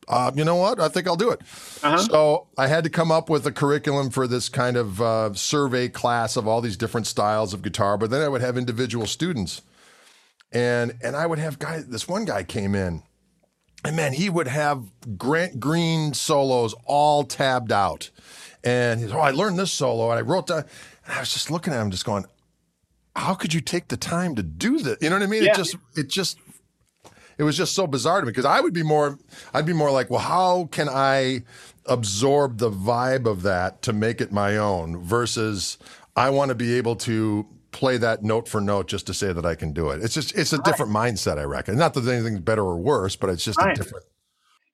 uh, 0.09 0.32
you 0.34 0.44
know 0.44 0.57
what? 0.57 0.80
I 0.80 0.88
think 0.88 1.07
I'll 1.07 1.16
do 1.16 1.30
it. 1.30 1.40
Uh-huh. 1.82 1.98
So 1.98 2.46
I 2.59 2.66
had 2.66 2.84
to 2.84 2.90
come 2.90 3.12
up 3.12 3.30
with 3.30 3.46
a 3.46 3.53
curriculum 3.53 4.11
for 4.11 4.26
this 4.26 4.48
kind 4.48 4.76
of 4.76 5.01
uh, 5.01 5.34
survey 5.34 5.88
class 5.88 6.36
of 6.36 6.48
all 6.48 6.61
these 6.61 6.76
different 6.76 7.07
styles 7.07 7.55
of 7.55 7.62
guitar. 7.62 7.96
But 7.96 8.11
then 8.11 8.22
I 8.22 8.28
would 8.28 8.40
have 8.40 8.57
individual 8.57 9.07
students, 9.07 9.62
and 10.53 10.94
and 11.03 11.16
I 11.16 11.26
would 11.26 11.38
have 11.38 11.59
guys. 11.59 11.86
This 11.86 12.09
one 12.09 12.24
guy 12.24 12.42
came 12.42 12.74
in, 12.74 13.03
and 13.84 13.96
man, 13.96 14.12
he 14.12 14.28
would 14.28 14.48
have 14.48 14.84
Grant 15.16 15.61
Green 15.61 16.12
solos 16.12 16.74
all 16.84 17.24
tabbed 17.24 17.72
out, 17.72 18.11
and 18.64 19.01
he's 19.01 19.12
oh, 19.12 19.20
I 19.20 19.30
learned 19.30 19.59
this 19.59 19.72
solo, 19.72 20.11
and 20.11 20.18
I 20.18 20.22
wrote 20.22 20.48
down. 20.48 20.64
And 21.07 21.14
I 21.14 21.20
was 21.20 21.32
just 21.32 21.51
looking 21.51 21.72
at 21.72 21.80
him, 21.80 21.90
just 21.90 22.05
going, 22.05 22.24
"How 23.14 23.34
could 23.34 23.55
you 23.55 23.61
take 23.61 23.88
the 23.88 23.96
time 23.96 24.34
to 24.34 24.42
do 24.42 24.78
this?" 24.78 24.98
You 25.01 25.11
know 25.11 25.16
what 25.16 25.22
I 25.22 25.26
mean? 25.26 25.44
Yeah. 25.44 25.53
It 25.53 25.57
just 25.57 25.76
it 25.94 26.09
just 26.09 26.38
it 27.41 27.45
was 27.45 27.57
just 27.57 27.74
so 27.74 27.86
bizarre 27.86 28.20
to 28.20 28.26
me 28.26 28.30
because 28.32 28.45
I 28.45 28.61
would 28.61 28.74
be 28.74 28.82
more 28.82 29.18
I'd 29.55 29.64
be 29.64 29.72
more 29.72 29.91
like, 29.91 30.11
well, 30.11 30.20
how 30.20 30.68
can 30.70 30.91
I 30.91 31.43
absorb 31.86 32.59
the 32.59 32.70
vibe 32.70 33.24
of 33.26 33.41
that 33.43 33.80
to 33.82 33.95
make 33.95 34.20
it 34.20 34.30
my 34.30 34.59
own 34.59 35.03
versus 35.03 35.78
I 36.14 36.28
want 36.28 36.51
to 36.51 36.55
be 36.55 36.74
able 36.76 36.97
to 36.97 37.47
play 37.72 37.97
that 37.97 38.22
note 38.22 38.47
for 38.47 38.61
note 38.61 38.88
just 38.88 39.07
to 39.07 39.14
say 39.14 39.32
that 39.32 39.47
I 39.47 39.55
can 39.55 39.72
do 39.72 39.88
it. 39.88 40.03
It's 40.03 40.12
just 40.12 40.36
it's 40.36 40.53
a 40.53 40.59
different 40.59 40.93
mindset, 40.93 41.38
I 41.38 41.45
reckon. 41.45 41.78
Not 41.78 41.95
that 41.95 42.07
anything's 42.07 42.41
better 42.41 42.62
or 42.62 42.76
worse, 42.76 43.16
but 43.16 43.30
it's 43.30 43.45
just 43.45 43.59
Right. 43.59 43.72
a 43.74 43.82
different. 43.82 44.05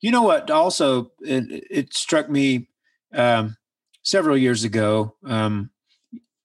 You 0.01 0.11
know 0.11 0.23
what? 0.23 0.51
Also, 0.51 1.12
it, 1.21 1.64
it 1.71 1.95
struck 1.95 2.29
me 2.29 2.69
um, 3.14 3.57
several 4.03 4.37
years 4.37 4.64
ago 4.64 5.14
um, 5.25 5.71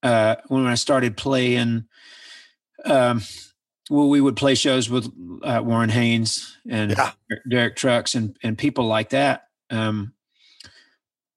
uh, 0.04 0.36
when 0.50 0.68
I 0.68 0.76
started 0.76 1.18
playing. 1.18 1.86
Um, 2.86 3.22
well, 3.92 4.08
we 4.08 4.22
would 4.22 4.38
play 4.38 4.56
shows 4.56 4.90
with 4.90 5.12
uh, 5.44 5.62
Warren 5.64 5.90
Haynes 5.90 6.58
and 6.70 6.92
Yeah. 6.92 7.12
Derek 7.50 7.76
Trucks 7.76 8.16
and 8.16 8.38
and 8.42 8.58
people 8.58 8.86
like 8.86 9.10
that. 9.10 9.48
Um, 9.70 10.14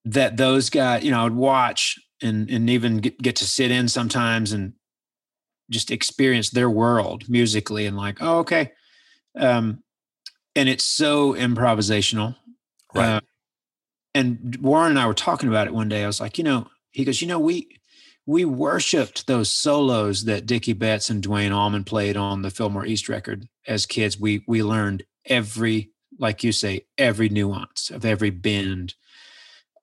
that 0.05 0.37
those 0.37 0.71
guys, 0.71 1.03
you 1.03 1.11
know, 1.11 1.21
I 1.21 1.25
would 1.25 1.35
watch 1.35 1.99
and 2.23 2.49
and 2.49 2.71
even 2.71 2.99
get, 2.99 3.19
get 3.19 3.37
to 3.37 3.45
sit 3.45 3.73
in 3.73 3.89
sometimes 3.89 4.53
and 4.53 4.75
just 5.69 5.91
experience 5.91 6.51
their 6.51 6.71
world 6.71 7.29
musically 7.29 7.87
and 7.87 7.97
like, 7.97 8.19
oh, 8.21 8.39
okay. 8.39 8.71
Um, 9.37 9.83
and 10.55 10.69
it's 10.69 10.85
so 10.85 11.33
improvisational. 11.35 12.37
Right. 12.95 13.15
Uh, 13.17 13.21
and 14.15 14.57
Warren 14.61 14.91
and 14.91 15.01
I 15.01 15.07
were 15.09 15.15
talking 15.15 15.49
about 15.49 15.67
it 15.67 15.75
one 15.75 15.89
day. 15.89 16.05
I 16.05 16.07
was 16.07 16.21
like, 16.21 16.39
you 16.39 16.45
know, 16.45 16.69
he 16.93 17.05
goes, 17.05 17.21
you 17.21 17.27
know, 17.27 17.41
we 17.41 17.81
we 18.27 18.45
worshipped 18.45 19.27
those 19.27 19.51
solos 19.51 20.25
that 20.25 20.47
Dickey 20.47 20.73
Betts 20.73 21.11
and 21.11 21.23
Duane 21.23 21.53
Allman 21.53 21.85
played 21.85 22.17
on 22.17 22.43
the 22.43 22.51
Fillmore 22.51 22.87
East 22.87 23.09
record 23.09 23.49
as 23.67 23.87
kids. 23.87 24.19
We 24.19 24.43
we 24.47 24.63
learned 24.63 25.05
every, 25.27 25.91
like 26.19 26.43
you 26.45 26.53
say, 26.53 26.87
every 26.97 27.29
nuance 27.29 27.91
of 27.91 28.05
every 28.05 28.31
bend, 28.31 28.95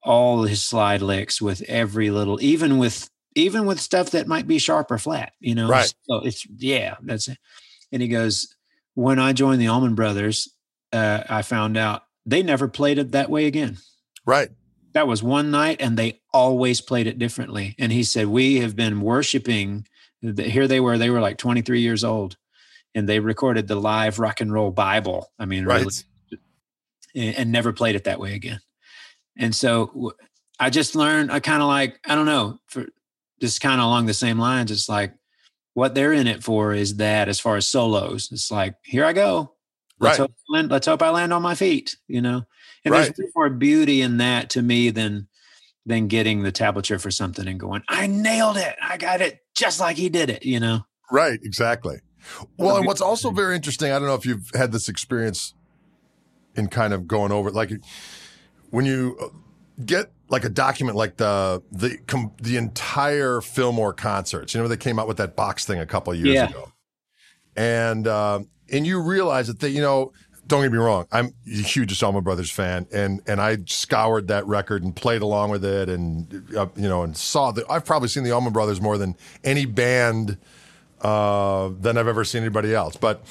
all 0.03 0.43
his 0.43 0.63
slide 0.63 1.01
licks 1.01 1.41
with 1.41 1.61
every 1.67 2.09
little, 2.09 2.41
even 2.41 2.77
with 2.77 3.09
even 3.35 3.65
with 3.65 3.79
stuff 3.79 4.11
that 4.11 4.27
might 4.27 4.47
be 4.47 4.57
sharp 4.59 4.91
or 4.91 4.97
flat, 4.97 5.33
you 5.39 5.55
know. 5.55 5.67
Right. 5.69 5.93
So 6.03 6.21
it's 6.25 6.45
yeah, 6.57 6.95
that's 7.01 7.27
it. 7.27 7.37
And 7.91 8.01
he 8.01 8.07
goes, 8.07 8.55
when 8.95 9.19
I 9.19 9.33
joined 9.33 9.61
the 9.61 9.67
Allman 9.67 9.95
Brothers, 9.95 10.53
uh, 10.93 11.23
I 11.29 11.41
found 11.43 11.77
out 11.77 12.03
they 12.25 12.41
never 12.43 12.67
played 12.67 12.97
it 12.97 13.11
that 13.11 13.29
way 13.29 13.45
again 13.45 13.77
Right. 14.25 14.49
that 14.93 15.07
was 15.07 15.23
one 15.23 15.49
night 15.51 15.77
and 15.79 15.97
they 15.97 16.20
always 16.33 16.79
played 16.81 17.07
it 17.07 17.19
differently 17.19 17.75
and 17.77 17.91
he 17.91 18.03
said 18.03 18.27
we 18.27 18.57
have 18.57 18.75
been 18.75 19.01
worshiping 19.01 19.85
here 20.37 20.67
they 20.67 20.79
were 20.79 20.97
they 20.97 21.09
were 21.09 21.19
like 21.19 21.37
23 21.37 21.81
years 21.81 22.03
old 22.03 22.37
and 22.95 23.07
they 23.07 23.19
recorded 23.19 23.67
the 23.67 23.75
live 23.75 24.17
rock 24.19 24.39
and 24.41 24.53
roll 24.53 24.71
bible 24.71 25.29
i 25.39 25.45
mean 25.45 25.65
Right. 25.65 25.81
really, 25.81 27.33
and, 27.37 27.51
never 27.51 27.73
played 27.73 27.95
it 27.95 28.05
that 28.05 28.19
way 28.19 28.33
again 28.35 28.59
and 29.37 29.53
so 29.55 30.13
I 30.59 30.69
just 30.69 30.95
learned 30.95 31.31
i 31.31 31.39
kind 31.39 31.61
of 31.61 31.67
like 31.67 31.99
i 32.07 32.15
don't 32.15 32.25
know 32.25 32.59
for 32.67 32.85
just 33.41 33.59
kind 33.61 33.81
of 33.81 33.85
along 33.87 34.05
the 34.05 34.13
same 34.13 34.37
lines 34.39 34.71
it's 34.71 34.87
like 34.87 35.13
what 35.73 35.95
they're 35.95 36.13
in 36.13 36.27
it 36.27 36.43
for 36.43 36.73
is 36.73 36.97
that 36.97 37.27
as 37.29 37.39
far 37.39 37.57
as 37.57 37.67
solos 37.67 38.29
it's 38.31 38.51
like 38.51 38.75
here 38.83 39.03
i 39.05 39.11
go 39.13 39.53
let's, 39.99 40.17
Right. 40.19 40.23
hope, 40.23 40.31
I 40.49 40.53
land- 40.55 40.71
let's 40.71 40.87
hope 40.87 41.01
i 41.01 41.09
land 41.09 41.33
on 41.33 41.41
my 41.41 41.55
feet 41.55 41.97
you 42.07 42.21
know 42.21 42.43
and 42.85 42.93
Right. 42.93 43.13
there's 43.15 43.31
more 43.35 43.49
beauty 43.49 44.01
in 44.01 44.17
that 44.17 44.51
to 44.51 44.61
me 44.61 44.91
than 44.91 45.27
than 45.85 46.07
getting 46.07 46.43
the 46.43 46.51
tablature 46.51 46.99
for 47.01 47.09
something 47.11 47.47
and 47.47 47.59
going, 47.59 47.81
I 47.89 48.07
nailed 48.07 48.57
it. 48.57 48.75
I 48.81 48.97
got 48.97 49.21
it 49.21 49.39
just 49.55 49.79
like 49.79 49.97
he 49.97 50.09
did 50.09 50.29
it, 50.29 50.45
you 50.45 50.59
know? 50.59 50.85
Right, 51.11 51.39
exactly. 51.43 51.97
Well, 52.57 52.77
and 52.77 52.85
what's 52.85 53.01
also 53.01 53.31
very 53.31 53.55
interesting, 53.55 53.91
I 53.91 53.97
don't 53.97 54.07
know 54.07 54.15
if 54.15 54.25
you've 54.25 54.49
had 54.53 54.71
this 54.71 54.87
experience 54.87 55.55
in 56.55 56.67
kind 56.67 56.93
of 56.93 57.07
going 57.07 57.31
over 57.31 57.49
it, 57.49 57.55
like 57.55 57.71
when 58.69 58.85
you 58.85 59.17
uh, 59.19 59.27
get 59.85 60.11
like 60.29 60.45
a 60.45 60.49
document 60.49 60.95
like 60.95 61.17
the 61.17 61.61
the 61.71 61.97
com- 62.07 62.31
the 62.41 62.57
entire 62.57 63.41
Fillmore 63.41 63.93
concerts. 63.93 64.53
You 64.53 64.61
know, 64.61 64.67
they 64.67 64.77
came 64.77 64.99
out 64.99 65.07
with 65.07 65.17
that 65.17 65.35
box 65.35 65.65
thing 65.65 65.79
a 65.79 65.85
couple 65.85 66.13
of 66.13 66.19
years 66.19 66.35
Yeah. 66.35 66.49
ago, 66.49 66.71
and 67.55 68.07
um, 68.07 68.47
and 68.71 68.85
you 68.87 69.01
realize 69.01 69.47
that 69.47 69.59
they, 69.59 69.69
you 69.69 69.81
know. 69.81 70.13
Don't 70.51 70.61
get 70.63 70.71
me 70.73 70.79
wrong. 70.79 71.07
I'm 71.13 71.33
a 71.47 71.49
huge 71.49 72.03
Allman 72.03 72.23
Brothers 72.25 72.51
fan, 72.51 72.85
and 72.91 73.21
and 73.25 73.39
I 73.39 73.59
scoured 73.67 74.27
that 74.27 74.45
record 74.47 74.83
and 74.83 74.93
played 74.93 75.21
along 75.21 75.49
with 75.49 75.63
it, 75.63 75.87
and 75.87 76.53
uh, 76.57 76.67
you 76.75 76.89
know, 76.89 77.03
and 77.03 77.15
saw 77.15 77.51
that. 77.53 77.65
I've 77.69 77.85
probably 77.85 78.09
seen 78.09 78.23
the 78.23 78.31
Allman 78.31 78.51
Brothers 78.51 78.81
more 78.81 78.97
than 78.97 79.15
any 79.45 79.65
band 79.65 80.37
uh, 81.01 81.69
than 81.79 81.97
I've 81.97 82.09
ever 82.09 82.25
seen 82.25 82.41
anybody 82.41 82.75
else. 82.75 82.97
But 82.97 83.21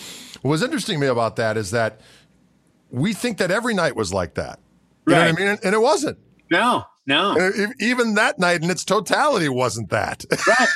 what 0.41 0.51
was 0.51 0.63
interesting 0.63 0.95
to 0.97 1.01
me 1.01 1.09
about 1.09 1.37
that 1.37 1.59
is 1.59 1.73
that 1.73 2.01
we 2.91 3.13
think 3.13 3.37
that 3.37 3.51
every 3.51 3.75
night 3.75 3.97
was 3.97 4.15
like 4.15 4.33
that. 4.35 4.59
You 5.07 5.13
know 5.15 5.21
Right. 5.21 5.31
what 5.33 5.41
I 5.43 5.45
mean? 5.45 5.59
And 5.63 5.75
it 5.75 5.81
wasn't. 5.83 6.17
No, 6.51 6.85
no. 7.07 7.37
And 7.39 7.75
Even 7.81 8.15
that 8.15 8.39
night 8.39 8.63
in 8.63 8.71
its 8.71 8.83
totality 8.85 9.51
wasn't 9.51 9.91
that. 9.91 10.25
right. 10.47 10.69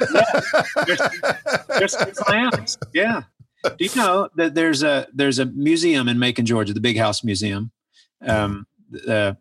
Yeah. 0.87 1.79
There's. 1.79 2.77
Yeah. 2.93 3.23
Do 3.65 3.85
you 3.85 3.91
know 3.97 4.29
that 4.37 4.55
there's 4.55 4.83
a 4.83 5.07
there's 5.13 5.39
a 5.39 5.47
museum 5.47 6.09
in 6.09 6.19
Macon, 6.19 6.47
Georgia, 6.47 6.73
the 6.75 6.81
Big 6.81 6.99
House 6.99 7.25
Museum, 7.25 7.71
um, 8.27 8.67
the 8.91 9.37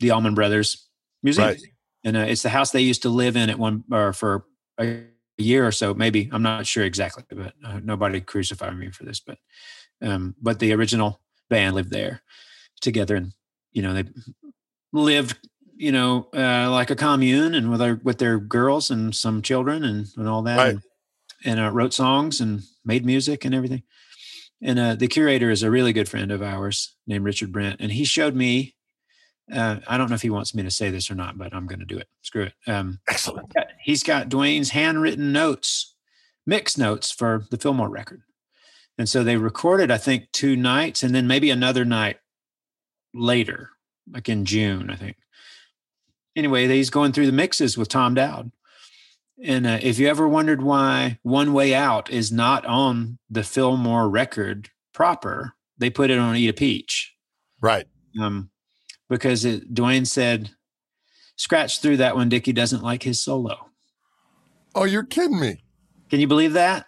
the 0.00 0.10
Allman 0.10 0.34
Brothers 0.34 0.88
Museum, 1.22 1.48
Right. 1.48 1.60
and 2.04 2.16
uh, 2.16 2.20
it's 2.20 2.42
the 2.42 2.48
house 2.48 2.70
they 2.72 2.80
used 2.80 3.02
to 3.02 3.08
live 3.08 3.36
in 3.36 3.48
at 3.50 3.58
one 3.58 3.84
or 3.90 4.12
for 4.12 4.44
a 4.78 5.04
year 5.38 5.66
or 5.66 5.72
so, 5.72 5.94
maybe 5.94 6.28
I'm 6.32 6.42
not 6.42 6.66
sure 6.66 6.84
exactly, 6.84 7.24
but 7.30 7.54
uh, 7.64 7.80
nobody 7.82 8.20
crucify 8.20 8.70
me 8.70 8.90
for 8.90 9.04
this, 9.04 9.20
but 9.20 9.38
um, 10.02 10.34
but 10.40 10.58
the 10.58 10.72
original 10.72 11.20
band 11.48 11.74
lived 11.76 11.90
there 11.90 12.22
together, 12.80 13.16
and 13.16 13.32
you 13.72 13.82
know 13.82 13.94
they 13.94 14.04
lived 14.92 15.36
you 15.76 15.90
know 15.92 16.28
uh, 16.36 16.70
like 16.70 16.90
a 16.90 16.96
commune 16.96 17.54
and 17.54 17.70
with 17.70 17.80
their 17.80 18.00
with 18.04 18.18
their 18.18 18.38
girls 18.38 18.90
and 18.90 19.14
some 19.14 19.42
children 19.42 19.84
and, 19.84 20.06
and 20.16 20.28
all 20.28 20.42
that 20.42 20.56
Right. 20.58 20.68
and, 20.70 20.82
and 21.44 21.60
uh, 21.60 21.70
wrote 21.70 21.92
songs 21.94 22.40
and 22.40 22.62
made 22.84 23.04
music 23.04 23.44
and 23.44 23.54
everything 23.54 23.82
and 24.62 24.78
uh, 24.78 24.94
the 24.94 25.08
curator 25.08 25.50
is 25.50 25.62
a 25.62 25.70
really 25.70 25.92
good 25.92 26.08
friend 26.08 26.30
of 26.30 26.42
ours 26.42 26.96
named 27.06 27.24
richard 27.24 27.52
brent 27.52 27.80
and 27.80 27.92
he 27.92 28.04
showed 28.04 28.34
me 28.34 28.74
uh, 29.52 29.76
i 29.86 29.98
don't 29.98 30.08
know 30.08 30.14
if 30.14 30.22
he 30.22 30.30
wants 30.30 30.54
me 30.54 30.62
to 30.62 30.70
say 30.70 30.90
this 30.90 31.10
or 31.10 31.14
not 31.14 31.36
but 31.36 31.54
i'm 31.54 31.66
going 31.66 31.80
to 31.80 31.84
do 31.84 31.98
it 31.98 32.08
screw 32.22 32.44
it 32.44 32.54
um, 32.66 32.98
Excellent. 33.08 33.52
he's 33.84 34.02
got 34.02 34.28
Duane's 34.28 34.70
handwritten 34.70 35.30
notes, 35.32 35.94
mix 36.46 36.76
notes 36.76 37.12
for 37.12 37.44
the 37.50 37.58
Fillmore 37.58 37.90
record. 37.90 38.22
And 38.96 39.08
so 39.08 39.22
they 39.22 39.36
recorded, 39.36 39.90
I 39.90 39.98
think, 39.98 40.32
two 40.32 40.56
nights 40.56 41.02
and 41.02 41.14
then 41.14 41.26
maybe 41.26 41.50
another 41.50 41.84
night 41.84 42.18
later, 43.12 43.70
like 44.10 44.28
in 44.28 44.44
June, 44.44 44.90
I 44.90 44.96
think. 44.96 45.16
Anyway, 46.34 46.66
he's 46.66 46.90
going 46.90 47.12
through 47.12 47.26
the 47.26 47.32
mixes 47.32 47.76
with 47.76 47.88
Tom 47.88 48.14
Dowd. 48.14 48.50
And 49.42 49.66
uh, 49.66 49.78
if 49.82 49.98
you 49.98 50.08
ever 50.08 50.28
wondered 50.28 50.62
why 50.62 51.18
One 51.22 51.52
Way 51.52 51.74
Out 51.74 52.10
is 52.10 52.30
not 52.30 52.64
on 52.66 53.18
the 53.28 53.42
Fillmore 53.42 54.08
record 54.08 54.70
proper, 54.92 55.54
they 55.76 55.90
put 55.90 56.10
it 56.10 56.18
on 56.18 56.36
Eat 56.36 56.48
a 56.48 56.52
Peach 56.52 57.12
Right. 57.60 57.86
um, 58.20 58.50
because 59.08 59.44
it, 59.44 59.74
Duane 59.74 60.04
said, 60.04 60.50
scratch 61.36 61.80
through 61.80 61.96
that 61.96 62.14
one. 62.14 62.28
Dickey 62.28 62.52
doesn't 62.52 62.82
like 62.82 63.02
his 63.02 63.22
solo. 63.22 63.70
Oh, 64.74 64.84
you're 64.84 65.02
kidding 65.04 65.40
me. 65.40 65.64
Can 66.10 66.20
you 66.20 66.28
believe 66.28 66.52
that? 66.52 66.86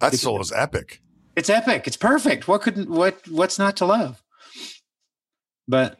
That 0.00 0.14
solo's 0.14 0.52
epic. 0.52 1.00
It's 1.34 1.50
epic. 1.50 1.86
It's 1.86 1.96
perfect. 1.96 2.46
What 2.46 2.62
couldn't 2.62 2.90
what 2.90 3.26
what's 3.28 3.58
not 3.58 3.76
to 3.78 3.86
love? 3.86 4.22
But 5.66 5.98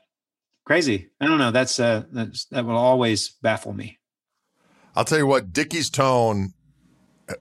crazy. 0.64 1.11
I 1.21 1.27
don't 1.27 1.39
know. 1.39 1.51
That's 1.51 1.79
uh 1.81 2.05
that's 2.12 2.47
that 2.47 2.64
will 2.64 2.77
always 2.77 3.31
baffle 3.43 3.73
me. 3.73 3.97
I'll 4.99 5.05
tell 5.05 5.18
you 5.18 5.28
what, 5.28 5.53
Dickey's 5.53 5.90
tone 5.90 6.55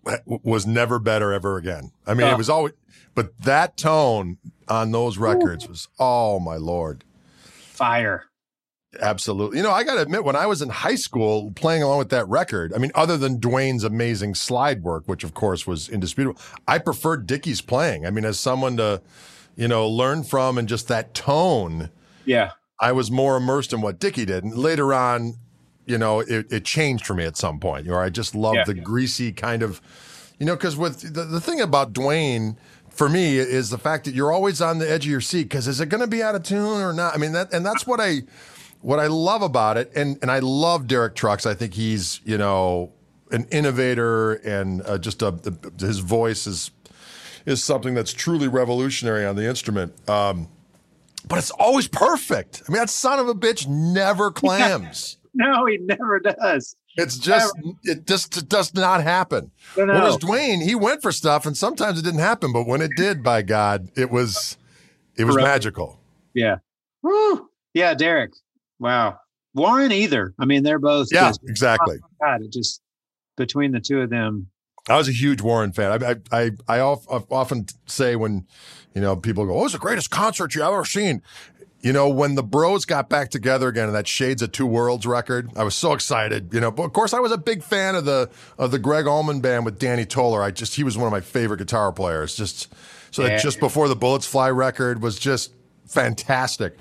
uh, 0.05 0.17
was 0.27 0.67
never 0.67 0.99
better 0.99 1.33
ever 1.33 1.57
again. 1.57 1.91
I 2.05 2.13
mean, 2.13 2.27
it 2.27 2.37
was 2.37 2.51
always, 2.51 2.73
but 3.15 3.35
that 3.41 3.77
tone 3.77 4.37
on 4.67 4.91
those 4.91 5.17
records 5.17 5.67
was, 5.67 5.87
oh 5.97 6.39
my 6.39 6.57
lord. 6.57 7.03
Fire. 7.41 8.25
Absolutely. 9.01 9.57
You 9.57 9.63
know, 9.63 9.71
I 9.71 9.83
got 9.83 9.95
to 9.95 10.01
admit, 10.01 10.23
when 10.23 10.35
I 10.35 10.45
was 10.45 10.61
in 10.61 10.69
high 10.69 10.93
school 10.93 11.51
playing 11.55 11.81
along 11.81 11.97
with 11.97 12.09
that 12.09 12.27
record, 12.27 12.73
I 12.75 12.77
mean, 12.77 12.91
other 12.93 13.17
than 13.17 13.39
Duane's 13.39 13.83
amazing 13.83 14.35
slide 14.35 14.83
work, 14.83 15.07
which 15.07 15.23
of 15.23 15.33
course 15.33 15.65
was 15.65 15.89
indisputable, 15.89 16.39
I 16.67 16.77
preferred 16.77 17.25
Dickey's 17.25 17.61
playing. 17.61 18.05
I 18.05 18.11
mean, 18.11 18.23
as 18.23 18.39
someone 18.39 18.77
to, 18.77 19.01
you 19.55 19.67
know, 19.67 19.89
learn 19.89 20.23
from 20.23 20.59
and 20.59 20.69
just 20.69 20.89
that 20.89 21.15
tone. 21.15 21.89
Yeah. 22.23 22.51
I 22.79 22.91
was 22.91 23.09
more 23.09 23.35
immersed 23.35 23.73
in 23.73 23.81
what 23.81 23.97
Dickey 23.97 24.25
did. 24.25 24.43
And 24.43 24.55
later 24.55 24.93
on, 24.93 25.37
you 25.87 25.97
know, 25.97 26.19
it, 26.19 26.51
it 26.51 26.65
changed 26.65 27.05
for 27.05 27.13
me 27.13 27.23
at 27.25 27.37
some 27.37 27.59
point. 27.59 27.87
Or 27.87 28.01
I 28.01 28.09
just 28.09 28.35
love 28.35 28.55
Yeah. 28.55 28.63
the 28.65 28.73
greasy 28.73 29.31
kind 29.31 29.63
of, 29.63 29.81
you 30.39 30.45
know, 30.45 30.55
because 30.55 30.77
with 30.77 31.13
the, 31.13 31.23
the 31.23 31.41
thing 31.41 31.61
about 31.61 31.93
Duane 31.93 32.57
for 32.89 33.09
me 33.09 33.37
is 33.37 33.69
the 33.69 33.77
fact 33.77 34.05
that 34.05 34.13
you're 34.13 34.31
always 34.31 34.61
on 34.61 34.79
the 34.79 34.89
edge 34.89 35.05
of 35.05 35.11
your 35.11 35.21
seat. 35.21 35.43
Because 35.43 35.67
is 35.67 35.79
it 35.79 35.87
going 35.89 36.01
to 36.01 36.07
be 36.07 36.21
out 36.21 36.35
of 36.35 36.43
tune 36.43 36.81
or 36.81 36.93
not? 36.93 37.13
I 37.15 37.17
mean, 37.17 37.31
that 37.33 37.53
and 37.53 37.65
that's 37.65 37.85
what 37.87 37.99
I 37.99 38.21
what 38.81 38.99
I 38.99 39.07
love 39.07 39.41
about 39.41 39.77
it. 39.77 39.91
And 39.95 40.17
and 40.21 40.29
I 40.31 40.39
love 40.39 40.87
Derek 40.87 41.15
Trucks. 41.15 41.45
I 41.45 41.53
think 41.53 41.73
he's 41.73 42.21
you 42.25 42.37
know 42.37 42.91
an 43.31 43.45
innovator 43.51 44.33
and 44.35 44.81
uh, 44.83 44.97
just 44.97 45.21
a, 45.21 45.33
his 45.79 45.99
voice 45.99 46.47
is 46.47 46.71
is 47.45 47.63
something 47.63 47.93
that's 47.93 48.13
truly 48.13 48.47
revolutionary 48.47 49.25
on 49.25 49.35
the 49.35 49.45
instrument. 49.47 49.93
Um, 50.09 50.49
but 51.27 51.37
it's 51.39 51.51
always 51.51 51.87
perfect. 51.87 52.63
I 52.67 52.71
mean, 52.71 52.79
that 52.79 52.89
son 52.89 53.19
of 53.19 53.27
a 53.27 53.33
bitch 53.33 53.67
never 53.67 54.31
clams. 54.41 55.17
No, 55.45 55.65
he 55.67 55.77
never 55.77 56.19
does. 56.19 56.75
It's 56.95 57.17
just 57.17 57.53
it 57.83 58.07
just 58.07 58.35
it 58.37 58.49
does 58.49 58.73
not 58.73 59.03
happen. 59.03 59.51
No, 59.77 59.85
no. 59.85 59.93
Whereas 59.93 60.17
Duane, 60.17 60.61
he 60.61 60.73
went 60.73 61.03
for 61.03 61.11
stuff, 61.11 61.45
and 61.45 61.55
sometimes 61.55 61.99
it 61.99 62.01
didn't 62.01 62.21
happen, 62.21 62.51
but 62.51 62.65
when 62.65 62.81
it 62.81 62.89
did, 62.97 63.21
by 63.23 63.43
God, 63.43 63.89
it 63.95 64.09
was 64.09 64.57
it 65.15 65.25
was 65.25 65.35
Correct. 65.35 65.47
magical. 65.47 65.99
Yeah. 66.33 66.55
Woo. 67.03 67.49
Yeah, 67.75 67.93
Derek. 67.93 68.31
Wow. 68.79 69.19
Warren 69.53 69.91
either. 69.91 70.33
I 70.39 70.45
mean, 70.45 70.63
they're 70.63 70.79
both 70.79 71.09
Yeah, 71.11 71.29
just 71.29 71.41
exactly. 71.47 71.97
Oh 72.03 72.07
God, 72.19 72.41
it 72.41 72.51
just 72.51 72.81
between 73.35 73.71
the 73.73 73.79
two 73.79 74.01
of 74.01 74.09
them. 74.09 74.47
I 74.89 74.97
was 74.97 75.07
a 75.07 75.11
huge 75.11 75.41
Warren 75.41 75.73
fan. 75.73 76.03
I 76.03 76.09
I 76.09 76.15
I, 76.31 76.51
I 76.67 76.79
of- 76.79 77.07
of- 77.09 77.31
often 77.31 77.67
say 77.85 78.15
when 78.15 78.47
you 78.95 79.01
know 79.01 79.15
people 79.15 79.45
go, 79.45 79.51
oh, 79.51 79.55
"What 79.57 79.63
was 79.63 79.73
the 79.73 79.77
greatest 79.79 80.09
concert 80.09 80.55
you've 80.55 80.63
ever 80.63 80.83
seen?" 80.85 81.21
You 81.81 81.93
know, 81.93 82.09
when 82.09 82.33
the 82.35 82.43
Bros 82.43 82.85
got 82.85 83.07
back 83.07 83.29
together 83.29 83.67
again, 83.67 83.85
and 83.85 83.95
that 83.95 84.07
Shades 84.07 84.41
of 84.41 84.51
Two 84.51 84.65
Worlds 84.65 85.05
record, 85.05 85.51
I 85.55 85.63
was 85.63 85.75
so 85.75 85.93
excited. 85.93 86.51
You 86.53 86.59
know, 86.59 86.71
but 86.71 86.83
of 86.83 86.93
course, 86.93 87.13
I 87.13 87.19
was 87.19 87.31
a 87.31 87.37
big 87.37 87.61
fan 87.63 87.95
of 87.95 88.03
the 88.05 88.29
of 88.57 88.71
the 88.71 88.79
Gregg 88.79 89.05
Allman 89.05 89.41
band 89.41 89.63
with 89.63 89.77
Danny 89.77 90.03
Toler. 90.05 90.41
I 90.41 90.51
just 90.51 90.75
he 90.75 90.83
was 90.83 90.97
one 90.97 91.05
of 91.05 91.11
my 91.11 91.21
favorite 91.21 91.57
guitar 91.57 91.91
players. 91.91 92.35
Just 92.35 92.73
so 93.11 93.21
Yeah. 93.21 93.29
that 93.29 93.41
just 93.43 93.59
before 93.59 93.87
the 93.87 93.95
Bullets 93.95 94.25
Fly 94.25 94.49
record 94.49 95.01
was 95.01 95.19
just 95.19 95.51
fantastic. 95.87 96.75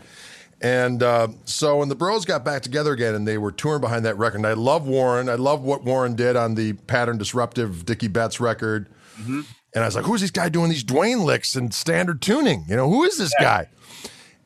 And 0.62 1.02
uh, 1.02 1.28
so 1.44 1.76
when 1.78 1.90
the 1.90 1.94
Bros 1.94 2.24
got 2.24 2.42
back 2.42 2.62
together 2.62 2.92
again 2.92 3.14
and 3.14 3.28
they 3.28 3.36
were 3.36 3.52
touring 3.52 3.82
behind 3.82 4.06
that 4.06 4.16
record, 4.16 4.38
and 4.38 4.46
I 4.46 4.54
love 4.54 4.86
Warren. 4.88 5.28
I 5.28 5.34
love 5.34 5.60
what 5.62 5.84
Warren 5.84 6.14
did 6.16 6.34
on 6.36 6.54
the 6.54 6.72
Pattern 6.72 7.18
Disruptive 7.18 7.84
Dickey 7.84 8.08
Betts 8.08 8.40
record. 8.40 8.88
And 9.18 9.44
I 9.74 9.84
was 9.84 9.94
like, 9.94 10.06
who's 10.06 10.22
this 10.22 10.30
guy 10.30 10.48
doing 10.48 10.70
these 10.70 10.82
Duane 10.84 11.24
licks 11.24 11.54
and 11.54 11.72
standard 11.74 12.22
tuning? 12.22 12.64
You 12.68 12.76
know, 12.76 12.88
who 12.88 13.04
is 13.04 13.18
this 13.18 13.32
guy? 13.38 13.68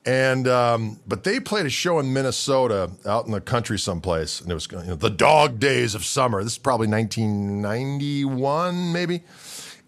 And 0.07 0.49
um, 0.49 1.01
but 1.07 1.25
they 1.25 1.41
played 1.41 1.67
a 1.67 1.71
show 1.71 1.99
in 1.99 2.13
Minnesota, 2.13 2.91
out 3.05 3.27
in 3.27 3.33
the 3.33 3.41
country 3.41 3.79
someplace, 3.79 4.41
and 4.41 4.51
it 4.51 4.55
was 4.55 4.67
you 4.71 4.79
know, 4.79 4.95
the 4.95 5.11
dog 5.11 5.61
days 5.61 5.95
of 5.95 6.07
summer. 6.07 6.43
This 6.43 6.55
is 6.55 6.59
probably 6.59 6.89
1991, 6.89 8.93
maybe, 8.93 9.23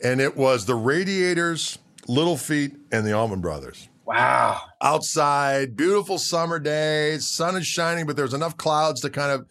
and 0.05 0.21
it 0.21 0.37
was 0.37 0.67
the 0.67 0.75
Radiators, 0.75 1.79
Little 2.09 2.37
Feat, 2.37 2.75
and 2.93 3.07
the 3.07 3.13
Allman 3.13 3.41
Brothers 3.41 3.89
Wow. 4.05 4.61
outside, 4.83 5.77
beautiful 5.77 6.19
summer 6.19 6.59
days, 6.59 7.27
sun 7.27 7.57
is 7.57 7.67
shining, 7.67 8.05
but 8.05 8.15
there's 8.15 8.35
enough 8.35 8.59
clouds 8.59 9.01
to 9.03 9.11
kind 9.11 9.33
of 9.33 9.47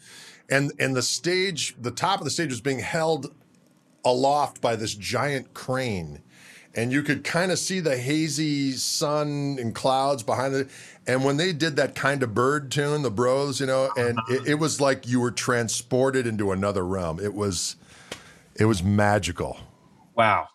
and 0.48 0.72
and 0.78 0.96
the 0.96 1.02
stage, 1.02 1.76
the 1.80 1.92
top 1.92 2.20
of 2.20 2.26
the 2.26 2.30
stage 2.30 2.50
was 2.50 2.62
being 2.62 2.80
held 2.80 3.34
aloft 4.06 4.62
by 4.62 4.76
this 4.76 4.94
giant 4.94 5.54
crane. 5.54 6.22
And 6.74 6.92
you 6.92 7.04
could 7.04 7.24
kind 7.24 7.52
of 7.52 7.60
see 7.60 7.82
the 7.82 7.98
hazy 7.98 8.72
sun 8.72 9.58
and 9.60 9.76
clouds 9.76 10.24
behind 10.24 10.56
it. 10.56 10.70
And 11.06 11.26
when 11.26 11.38
they 11.38 11.52
did 11.52 11.76
that 11.76 11.96
kind 11.96 12.24
of 12.24 12.34
bird 12.34 12.72
tune, 12.72 13.02
the 13.02 13.12
bros, 13.12 13.60
you 13.60 13.66
know, 13.66 13.90
and 13.98 14.18
it, 14.30 14.48
it 14.48 14.56
was 14.56 14.80
like 14.80 15.08
you 15.08 15.20
were 15.20 15.32
transported 15.32 16.26
into 16.26 16.52
another 16.52 16.86
realm. 16.86 17.20
It 17.20 17.34
was 17.34 17.76
it 18.56 18.66
was 18.66 18.84
magical. 18.84 19.60
Wow. 20.16 20.48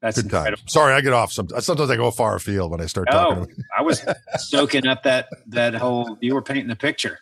That's 0.00 0.20
Good 0.20 0.30
time. 0.32 0.56
Sorry, 0.66 0.94
I 0.94 1.00
get 1.00 1.12
off 1.12 1.32
some 1.32 1.48
sometimes 1.60 1.88
I 1.88 1.96
go 1.96 2.10
far 2.10 2.34
afield 2.34 2.72
when 2.72 2.80
I 2.80 2.86
start 2.86 3.08
talking. 3.08 3.46
Oh, 3.48 3.62
I 3.78 3.82
was 3.82 4.04
soaking 4.38 4.86
up 4.86 5.04
that 5.04 5.28
that 5.46 5.74
whole 5.74 6.18
you 6.20 6.34
were 6.34 6.42
painting 6.42 6.66
the 6.66 6.76
picture. 6.76 7.20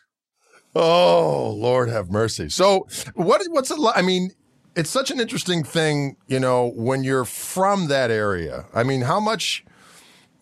Oh, 0.75 1.51
Lord 1.59 1.91
have 1.91 2.11
mercy. 2.11 2.49
So, 2.49 2.87
what 3.15 3.43
what's 3.51 3.71
it 3.71 3.79
like? 3.79 3.99
I 3.99 4.03
mean, 4.03 4.31
it's 4.81 4.89
such 4.89 5.11
an 5.11 5.21
interesting 5.21 5.63
thing, 5.63 6.17
you 6.27 6.41
know, 6.41 6.73
when 6.75 7.05
you're 7.05 7.27
from 7.27 7.89
that 7.89 8.11
area. 8.11 8.65
I 8.75 8.83
mean, 8.83 9.03
how 9.03 9.21
much 9.21 9.63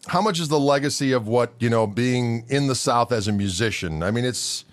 how 0.06 0.22
much 0.22 0.38
is 0.38 0.46
the 0.46 0.60
legacy 0.60 1.10
of 1.10 1.26
what, 1.26 1.52
you 1.58 1.68
know, 1.68 1.86
being 1.88 2.44
in 2.48 2.68
the 2.68 2.76
South 2.76 3.10
as 3.10 3.26
a 3.26 3.32
musician? 3.32 4.04
I 4.04 4.12
mean, 4.12 4.24
it's 4.24 4.64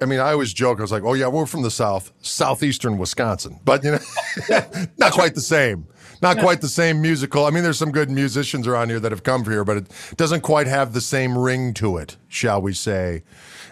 I 0.00 0.04
mean, 0.04 0.20
I 0.20 0.30
always 0.30 0.52
joke. 0.52 0.78
I 0.78 0.82
was 0.82 0.92
like, 0.92 1.02
"Oh 1.02 1.14
yeah, 1.14 1.26
we're 1.26 1.44
from 1.44 1.62
the 1.62 1.72
South, 1.72 2.12
southeastern 2.20 2.98
Wisconsin," 2.98 3.58
but 3.64 3.82
you 3.82 3.90
know, 3.90 4.60
not 4.96 5.12
quite 5.12 5.34
the 5.34 5.40
same. 5.40 5.88
Not 6.22 6.38
quite 6.38 6.60
the 6.60 6.68
same 6.68 7.00
musical. 7.00 7.46
I 7.46 7.50
mean, 7.50 7.62
there's 7.62 7.78
some 7.78 7.92
good 7.92 8.10
musicians 8.10 8.66
around 8.66 8.90
here 8.90 8.98
that 9.00 9.12
have 9.12 9.22
come 9.22 9.44
here, 9.44 9.64
but 9.64 9.76
it 9.76 10.14
doesn't 10.16 10.40
quite 10.40 10.66
have 10.66 10.92
the 10.92 11.00
same 11.00 11.36
ring 11.38 11.74
to 11.74 11.96
it, 11.96 12.16
shall 12.28 12.60
we 12.60 12.74
say, 12.74 13.22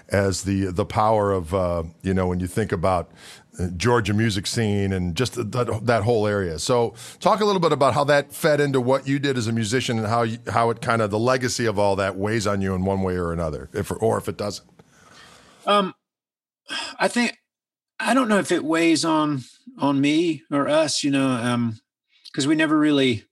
as 0.09 0.43
the 0.43 0.67
the 0.67 0.85
power 0.85 1.33
of 1.33 1.55
uh, 1.55 1.85
you 2.03 2.13
know 2.13 2.27
when 2.27 2.41
you 2.41 2.49
think 2.49 2.73
about 2.73 3.11
Georgia 3.77 4.13
music 4.13 4.47
scene 4.47 4.93
and 4.93 5.15
just 5.15 5.35
that, 5.35 5.81
that 5.83 6.03
whole 6.03 6.27
area. 6.27 6.59
So, 6.59 6.95
talk 7.21 7.41
a 7.41 7.45
little 7.45 7.61
bit 7.61 7.73
about 7.73 7.95
how 7.95 8.05
that 8.05 8.33
fed 8.33 8.61
into 8.61 8.81
what 8.81 9.07
you 9.07 9.19
did 9.19 9.37
as 9.37 9.47
a 9.47 9.53
musician 9.53 9.99
and 9.99 10.07
how 10.07 10.23
you, 10.23 10.39
how 10.49 10.71
it 10.71 10.81
kind 10.81 11.03
of 11.03 11.11
the 11.11 11.19
legacy 11.19 11.67
of 11.67 11.79
all 11.79 11.97
that 11.97 12.17
weighs 12.17 12.47
on 12.47 12.61
you 12.61 12.75
in 12.75 12.85
one 12.85 13.03
way 13.03 13.17
or 13.17 13.33
another, 13.33 13.69
if 13.73 13.91
or 13.91 14.19
if 14.19 14.29
it 14.29 14.37
doesn't. 14.37 14.69
Um, 15.67 15.95
I 16.99 17.09
think 17.09 17.39
I 17.99 18.15
don't 18.15 18.29
know 18.29 18.39
if 18.39 18.53
it 18.53 18.65
weighs 18.65 19.05
on 19.05 19.43
on 19.79 20.01
me 20.01 20.43
or 20.51 20.69
us, 20.69 21.03
you 21.03 21.11
know, 21.11 21.29
um, 21.29 21.79
because 22.27 22.47
we 22.47 22.55
never 22.55 22.79
really. 22.79 23.25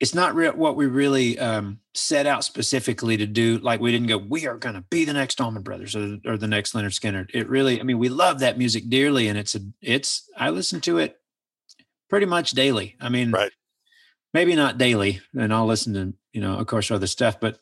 It's 0.00 0.14
not 0.14 0.34
re- 0.34 0.48
what 0.50 0.76
we 0.76 0.86
really 0.86 1.38
um, 1.38 1.78
set 1.94 2.26
out 2.26 2.42
specifically 2.42 3.18
to 3.18 3.26
do. 3.26 3.58
Like 3.58 3.80
we 3.80 3.92
didn't 3.92 4.08
go, 4.08 4.16
we 4.16 4.46
are 4.46 4.56
going 4.56 4.74
to 4.74 4.80
be 4.80 5.04
the 5.04 5.12
next 5.12 5.40
Allman 5.40 5.62
Brothers 5.62 5.94
or, 5.94 6.16
or 6.24 6.38
the 6.38 6.46
next 6.48 6.72
Lynyrd 6.72 6.98
Skynyrd. 6.98 7.28
It 7.34 7.48
really, 7.50 7.78
I 7.78 7.82
mean, 7.82 7.98
we 7.98 8.08
love 8.08 8.38
that 8.40 8.56
music 8.56 8.88
dearly, 8.88 9.28
and 9.28 9.38
it's 9.38 9.54
a, 9.54 9.60
it's. 9.82 10.28
I 10.36 10.50
listen 10.50 10.80
to 10.82 10.98
it 10.98 11.18
pretty 12.08 12.26
much 12.26 12.52
daily. 12.52 12.96
I 13.00 13.10
mean, 13.10 13.30
Right. 13.30 13.52
maybe 14.32 14.56
not 14.56 14.78
daily, 14.78 15.20
and 15.34 15.52
I'll 15.52 15.66
listen 15.66 15.92
to 15.94 16.14
you 16.32 16.40
know, 16.40 16.54
of 16.58 16.66
course, 16.66 16.90
other 16.90 17.06
stuff, 17.08 17.38
but 17.40 17.58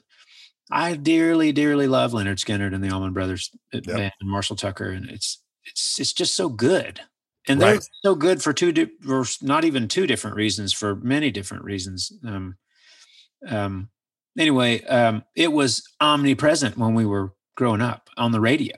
I 0.70 0.94
dearly, 0.94 1.52
dearly 1.52 1.86
love 1.88 2.12
Lynyrd 2.12 2.38
Skynyrd 2.38 2.74
and 2.74 2.84
the 2.84 2.90
Allman 2.90 3.14
Brothers 3.14 3.50
uh, 3.74 3.80
Yep. 3.82 3.84
band 3.96 4.12
and 4.20 4.30
Marshall 4.30 4.56
Tucker, 4.56 4.90
and 4.90 5.08
it's 5.10 5.42
it's 5.64 5.98
it's 5.98 6.12
just 6.12 6.36
so 6.36 6.48
good, 6.48 7.00
and 7.48 7.60
they're 7.60 7.74
Right. 7.74 7.88
so 8.04 8.14
good 8.14 8.42
for 8.42 8.52
two, 8.52 8.72
di- 8.72 8.90
for 9.02 9.24
not 9.42 9.64
even 9.64 9.88
two 9.88 10.06
different 10.06 10.36
reasons, 10.36 10.72
for 10.72 10.96
many 10.96 11.30
different 11.30 11.64
reasons. 11.64 12.12
Um, 12.26 12.56
um, 13.46 13.88
anyway, 14.38 14.82
um, 14.84 15.24
it 15.34 15.52
was 15.52 15.82
omnipresent 16.00 16.76
when 16.76 16.94
we 16.94 17.06
were 17.06 17.32
growing 17.56 17.82
up 17.82 18.08
on 18.16 18.32
the 18.32 18.40
radio, 18.40 18.76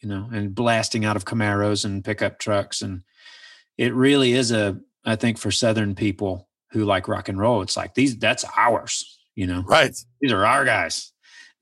you 0.00 0.08
know, 0.08 0.28
and 0.32 0.54
blasting 0.54 1.04
out 1.04 1.16
of 1.16 1.24
Camaros 1.24 1.84
and 1.84 2.04
pickup 2.04 2.38
trucks, 2.38 2.82
and 2.82 3.02
it 3.78 3.94
really 3.94 4.32
is 4.32 4.52
a, 4.52 4.78
I 5.04 5.16
think, 5.16 5.38
for 5.38 5.50
Southern 5.50 5.94
people 5.94 6.48
who 6.72 6.84
like 6.84 7.08
rock 7.08 7.28
and 7.28 7.38
roll, 7.38 7.62
it's 7.62 7.76
like 7.76 7.94
these, 7.94 8.16
that's 8.18 8.44
ours, 8.56 9.18
you 9.34 9.46
know 9.46 9.62
Right. 9.62 9.94
these 10.20 10.32
are 10.32 10.44
our 10.46 10.64
guys, 10.64 11.12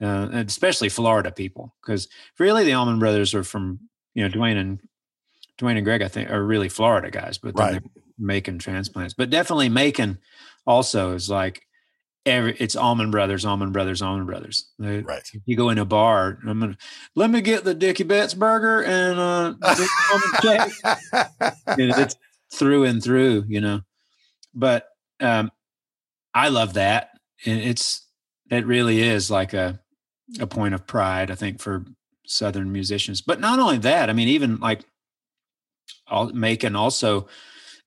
uh, 0.02 0.28
and 0.32 0.48
especially 0.48 0.88
Florida 0.88 1.30
people, 1.32 1.74
because 1.82 2.08
really 2.38 2.64
the 2.64 2.74
Allman 2.74 2.98
Brothers 2.98 3.34
are 3.34 3.44
from 3.44 3.80
you 4.14 4.22
know 4.22 4.28
Duane 4.28 4.56
and 4.56 4.80
Duane 5.60 5.76
and 5.76 5.84
Gregg, 5.84 6.00
I 6.02 6.08
think, 6.08 6.30
are 6.30 6.42
really 6.44 6.68
Florida 6.70 7.10
guys, 7.10 7.36
but 7.38 7.56
Right. 7.56 7.72
they're 7.72 7.82
Macon 8.18 8.58
transplants. 8.58 9.12
But 9.14 9.28
definitely 9.30 9.68
Macon 9.68 10.18
also 10.66 11.12
is 11.12 11.28
like 11.30 11.60
every 12.26 12.56
it's 12.58 12.76
Allman 12.76 13.10
Brothers, 13.10 13.44
Allman 13.44 13.70
Brothers, 13.72 14.00
Allman 14.02 14.24
Brothers. 14.26 14.70
They- 14.78 15.00
Right. 15.00 15.22
You 15.44 15.56
go 15.56 15.68
in 15.68 15.76
a 15.78 15.84
bar, 15.84 16.38
I'm 16.46 16.60
gonna 16.60 16.76
let 17.14 17.30
me 17.30 17.42
get 17.42 17.64
the 17.64 17.74
Dickey 17.74 18.04
Betts 18.04 18.32
burger 18.34 18.82
and 18.82 19.18
uh, 19.18 19.54
almond 20.42 20.72
you 21.78 21.92
it's 21.96 22.16
through 22.54 22.84
and 22.84 23.02
through, 23.02 23.44
you 23.48 23.60
know. 23.60 23.82
But 24.54 24.86
um, 25.20 25.50
I 26.34 26.48
love 26.48 26.72
that, 26.74 27.10
and 27.44 27.60
it's 27.60 28.06
it 28.50 28.66
really 28.66 29.00
is 29.02 29.30
like 29.30 29.52
a 29.52 29.78
a 30.40 30.46
point 30.46 30.74
of 30.74 30.86
pride, 30.86 31.30
I 31.30 31.34
think, 31.34 31.60
for 31.60 31.84
Southern 32.26 32.72
musicians. 32.72 33.20
But 33.20 33.40
not 33.40 33.58
only 33.58 33.78
that, 33.78 34.08
I 34.08 34.12
mean, 34.14 34.28
even 34.28 34.56
like 34.58 34.84
all 36.10 36.32
Macon, 36.32 36.76
also 36.76 37.28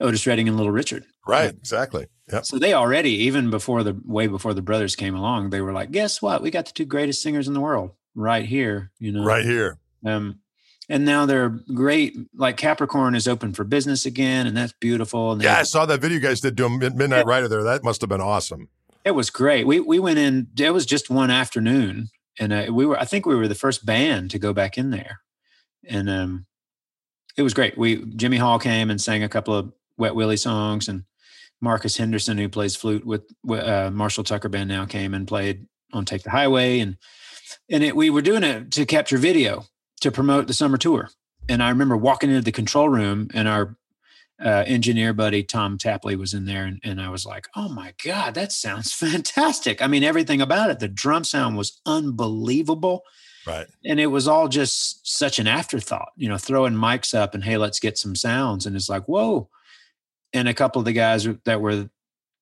Otis 0.00 0.26
Redding 0.26 0.48
and 0.48 0.56
Little 0.56 0.72
Richard. 0.72 1.04
Right. 1.26 1.50
Exactly. 1.50 2.06
Yep. 2.32 2.46
So 2.46 2.58
they 2.58 2.72
already, 2.72 3.10
even 3.10 3.50
before 3.50 3.82
the 3.82 4.00
way 4.04 4.26
before 4.26 4.54
the 4.54 4.62
brothers 4.62 4.96
came 4.96 5.14
along, 5.14 5.50
they 5.50 5.60
were 5.60 5.72
like, 5.72 5.90
guess 5.90 6.22
what? 6.22 6.42
We 6.42 6.50
got 6.50 6.66
the 6.66 6.72
two 6.72 6.86
greatest 6.86 7.22
singers 7.22 7.48
in 7.48 7.54
the 7.54 7.60
world 7.60 7.92
right 8.14 8.44
here, 8.44 8.90
you 8.98 9.12
know. 9.12 9.24
Right 9.24 9.44
here. 9.44 9.78
Um, 10.04 10.40
and 10.88 11.04
now 11.04 11.26
they're 11.26 11.50
great. 11.74 12.16
Like 12.34 12.56
Capricorn 12.56 13.14
is 13.14 13.26
open 13.26 13.52
for 13.54 13.64
business 13.64 14.04
again, 14.04 14.46
and 14.46 14.56
that's 14.56 14.74
beautiful. 14.80 15.32
And 15.32 15.42
Yeah, 15.42 15.58
I 15.58 15.62
saw 15.62 15.86
that 15.86 16.00
video 16.00 16.16
you 16.16 16.20
guys 16.20 16.40
did 16.40 16.56
doing 16.56 16.78
Mid- 16.78 16.96
Midnight 16.96 17.26
Rider 17.26 17.48
there. 17.48 17.62
That 17.62 17.84
must 17.84 18.00
have 18.02 18.10
been 18.10 18.20
awesome. 18.20 18.68
It 19.04 19.12
was 19.12 19.30
great. 19.30 19.66
We 19.66 19.80
we 19.80 19.98
went 19.98 20.18
in. 20.18 20.48
It 20.58 20.72
was 20.72 20.86
just 20.86 21.10
one 21.10 21.30
afternoon, 21.30 22.08
and 22.38 22.52
uh, 22.52 22.66
we 22.70 22.86
were. 22.86 22.98
I 22.98 23.04
think 23.04 23.26
we 23.26 23.34
were 23.34 23.48
the 23.48 23.54
first 23.54 23.84
band 23.84 24.30
to 24.30 24.38
go 24.38 24.52
back 24.52 24.78
in 24.78 24.90
there, 24.90 25.20
and 25.86 26.08
um, 26.08 26.46
it 27.36 27.42
was 27.42 27.54
great. 27.54 27.76
We 27.76 28.04
Jimmy 28.04 28.36
Hall 28.36 28.58
came 28.58 28.90
and 28.90 29.00
sang 29.00 29.22
a 29.22 29.28
couple 29.28 29.54
of 29.54 29.72
Wet 29.96 30.14
Willie 30.14 30.36
songs, 30.36 30.88
and 30.88 31.04
Marcus 31.60 31.96
Henderson, 31.96 32.38
who 32.38 32.48
plays 32.48 32.76
flute 32.76 33.06
with 33.06 33.22
uh, 33.48 33.90
Marshall 33.92 34.24
Tucker 34.24 34.48
Band, 34.48 34.68
now 34.68 34.86
came 34.86 35.14
and 35.14 35.26
played 35.26 35.66
on 35.92 36.04
Take 36.04 36.22
the 36.22 36.30
Highway, 36.30 36.80
and 36.80 36.96
and 37.70 37.82
it, 37.82 37.96
we 37.96 38.10
were 38.10 38.22
doing 38.22 38.42
it 38.42 38.70
to 38.72 38.86
capture 38.86 39.18
video 39.18 39.64
to 40.00 40.10
promote 40.10 40.46
the 40.46 40.54
summer 40.54 40.76
tour. 40.76 41.10
And 41.48 41.62
I 41.62 41.68
remember 41.68 41.96
walking 41.96 42.30
into 42.30 42.42
the 42.42 42.52
control 42.52 42.88
room, 42.88 43.28
and 43.34 43.48
our 43.48 43.76
uh, 44.42 44.64
engineer 44.66 45.12
buddy 45.12 45.42
Tom 45.42 45.78
Tapley 45.78 46.16
was 46.16 46.34
in 46.34 46.44
there, 46.44 46.64
and, 46.64 46.80
and 46.82 47.00
I 47.00 47.08
was 47.08 47.24
like, 47.24 47.48
"Oh 47.54 47.68
my 47.68 47.94
god, 48.04 48.34
that 48.34 48.52
sounds 48.52 48.92
fantastic!" 48.94 49.82
I 49.82 49.86
mean, 49.86 50.04
everything 50.04 50.40
about 50.40 50.70
it. 50.70 50.78
The 50.80 50.88
drum 50.88 51.24
sound 51.24 51.56
was 51.56 51.80
unbelievable, 51.86 53.02
Right. 53.46 53.66
and 53.84 54.00
it 54.00 54.06
was 54.06 54.26
all 54.26 54.48
just 54.48 55.06
such 55.06 55.38
an 55.38 55.46
afterthought. 55.46 56.12
You 56.16 56.28
know, 56.28 56.38
throwing 56.38 56.74
mics 56.74 57.14
up 57.14 57.34
and 57.34 57.44
hey, 57.44 57.56
let's 57.58 57.80
get 57.80 57.98
some 57.98 58.16
sounds, 58.16 58.66
and 58.66 58.74
it's 58.76 58.88
like, 58.88 59.04
whoa. 59.06 59.48
And 60.32 60.48
a 60.48 60.54
couple 60.54 60.80
of 60.80 60.84
the 60.86 60.92
guys 60.92 61.28
that 61.44 61.60
were 61.60 61.88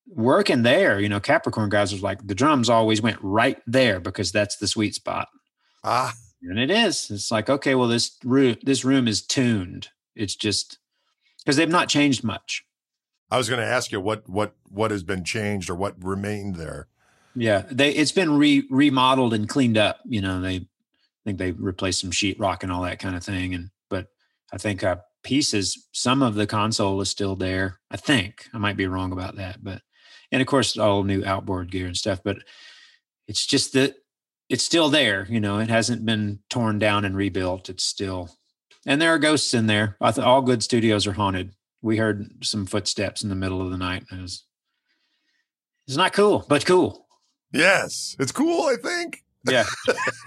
working 0.06 0.62
there, 0.62 0.98
you 1.00 1.08
know, 1.08 1.20
Capricorn 1.20 1.68
guys 1.70 1.92
was 1.92 2.02
like, 2.02 2.26
the 2.26 2.34
drums 2.34 2.68
always 2.70 3.02
went 3.02 3.18
right 3.20 3.58
there 3.66 4.00
because 4.00 4.32
that's 4.32 4.56
the 4.56 4.66
sweet 4.66 4.94
spot. 4.94 5.28
Ah, 5.84 6.14
And 6.42 6.58
it 6.58 6.70
is. 6.70 7.10
It's 7.10 7.30
like, 7.30 7.50
okay, 7.50 7.74
well, 7.74 7.88
this 7.88 8.16
room, 8.24 8.56
this 8.62 8.84
room 8.84 9.06
is 9.08 9.22
tuned. 9.26 9.88
It's 10.16 10.34
just 10.36 10.78
because 11.38 11.56
they've 11.56 11.68
not 11.68 11.88
changed 11.88 12.24
much. 12.24 12.64
I 13.30 13.38
was 13.38 13.48
going 13.48 13.60
to 13.60 13.66
ask 13.66 13.90
you 13.92 14.00
what 14.00 14.28
what 14.28 14.54
what 14.68 14.90
has 14.90 15.02
been 15.02 15.24
changed 15.24 15.68
or 15.70 15.74
what 15.74 16.02
remained 16.02 16.56
there. 16.56 16.88
Yeah, 17.34 17.62
they 17.70 17.90
it's 17.90 18.12
been 18.12 18.36
re 18.36 18.66
remodeled 18.70 19.32
and 19.34 19.48
cleaned 19.48 19.78
up. 19.78 20.00
You 20.04 20.20
know, 20.20 20.40
they 20.40 20.66
I 21.24 21.30
think 21.30 21.38
they 21.38 21.52
replaced 21.52 22.00
some 22.00 22.10
sheetrock 22.10 22.62
and 22.62 22.72
all 22.72 22.82
that 22.82 22.98
kind 22.98 23.14
of 23.14 23.22
thing. 23.22 23.54
And 23.54 23.70
but 23.88 24.08
I 24.52 24.58
think 24.58 24.82
uh, 24.82 24.96
pieces, 25.22 25.86
some 25.92 26.22
of 26.22 26.34
the 26.34 26.46
console 26.46 27.00
is 27.00 27.10
still 27.10 27.36
there. 27.36 27.78
I 27.90 27.96
think 27.96 28.48
I 28.52 28.58
might 28.58 28.76
be 28.76 28.86
wrong 28.86 29.12
about 29.12 29.36
that, 29.36 29.62
but 29.62 29.82
and 30.32 30.40
of 30.40 30.48
course 30.48 30.76
all 30.76 31.04
new 31.04 31.24
outboard 31.24 31.70
gear 31.70 31.86
and 31.86 31.96
stuff. 31.96 32.20
But 32.24 32.38
it's 33.28 33.46
just 33.46 33.72
that 33.74 33.94
it's 34.48 34.64
still 34.64 34.90
there. 34.90 35.26
You 35.30 35.40
know, 35.40 35.58
it 35.58 35.70
hasn't 35.70 36.04
been 36.04 36.40
torn 36.50 36.78
down 36.78 37.04
and 37.04 37.16
rebuilt. 37.16 37.68
It's 37.68 37.84
still, 37.84 38.30
and 38.84 39.00
there 39.00 39.14
are 39.14 39.18
ghosts 39.18 39.54
in 39.54 39.66
there. 39.66 39.96
I 40.00 40.10
th- 40.10 40.26
all 40.26 40.42
good 40.42 40.62
studios 40.62 41.06
are 41.06 41.12
haunted. 41.12 41.54
We 41.82 41.96
heard 41.96 42.44
some 42.44 42.66
footsteps 42.66 43.22
in 43.22 43.28
the 43.28 43.34
middle 43.34 43.62
of 43.62 43.70
the 43.70 43.78
night. 43.78 44.04
It 44.10 44.20
was, 44.20 44.44
it's 45.86 45.96
not 45.96 46.12
cool, 46.12 46.44
but 46.48 46.66
cool. 46.66 47.06
Yes, 47.52 48.16
it's 48.18 48.32
cool. 48.32 48.66
I 48.66 48.76
think. 48.76 49.21
Yeah. 49.48 49.64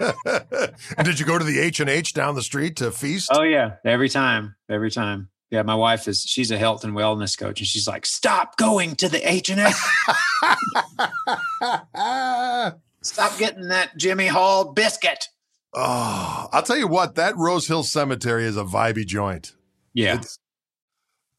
and 0.00 1.04
did 1.04 1.18
you 1.18 1.26
go 1.26 1.38
to 1.38 1.44
the 1.44 1.58
H 1.60 1.80
and 1.80 1.88
H 1.88 2.12
down 2.12 2.34
the 2.34 2.42
street 2.42 2.76
to 2.76 2.90
feast? 2.90 3.30
Oh 3.32 3.42
yeah, 3.42 3.76
every 3.84 4.08
time, 4.08 4.56
every 4.68 4.90
time. 4.90 5.28
Yeah, 5.50 5.62
my 5.62 5.76
wife 5.76 6.08
is 6.08 6.22
she's 6.22 6.50
a 6.50 6.58
health 6.58 6.84
and 6.84 6.92
wellness 6.94 7.38
coach, 7.38 7.60
and 7.60 7.66
she's 7.66 7.86
like, 7.86 8.04
"Stop 8.04 8.56
going 8.56 8.96
to 8.96 9.08
the 9.08 9.26
H 9.30 9.48
and 9.48 9.60
H. 9.60 9.74
Stop 13.02 13.38
getting 13.38 13.68
that 13.68 13.96
Jimmy 13.96 14.26
Hall 14.26 14.72
biscuit." 14.72 15.28
oh, 15.74 16.48
I'll 16.52 16.62
tell 16.62 16.76
you 16.76 16.88
what. 16.88 17.14
That 17.14 17.36
Rose 17.36 17.66
Hill 17.66 17.84
Cemetery 17.84 18.44
is 18.44 18.56
a 18.56 18.64
vibey 18.64 19.06
joint. 19.06 19.54
Yeah, 19.94 20.14
It's- 20.14 20.38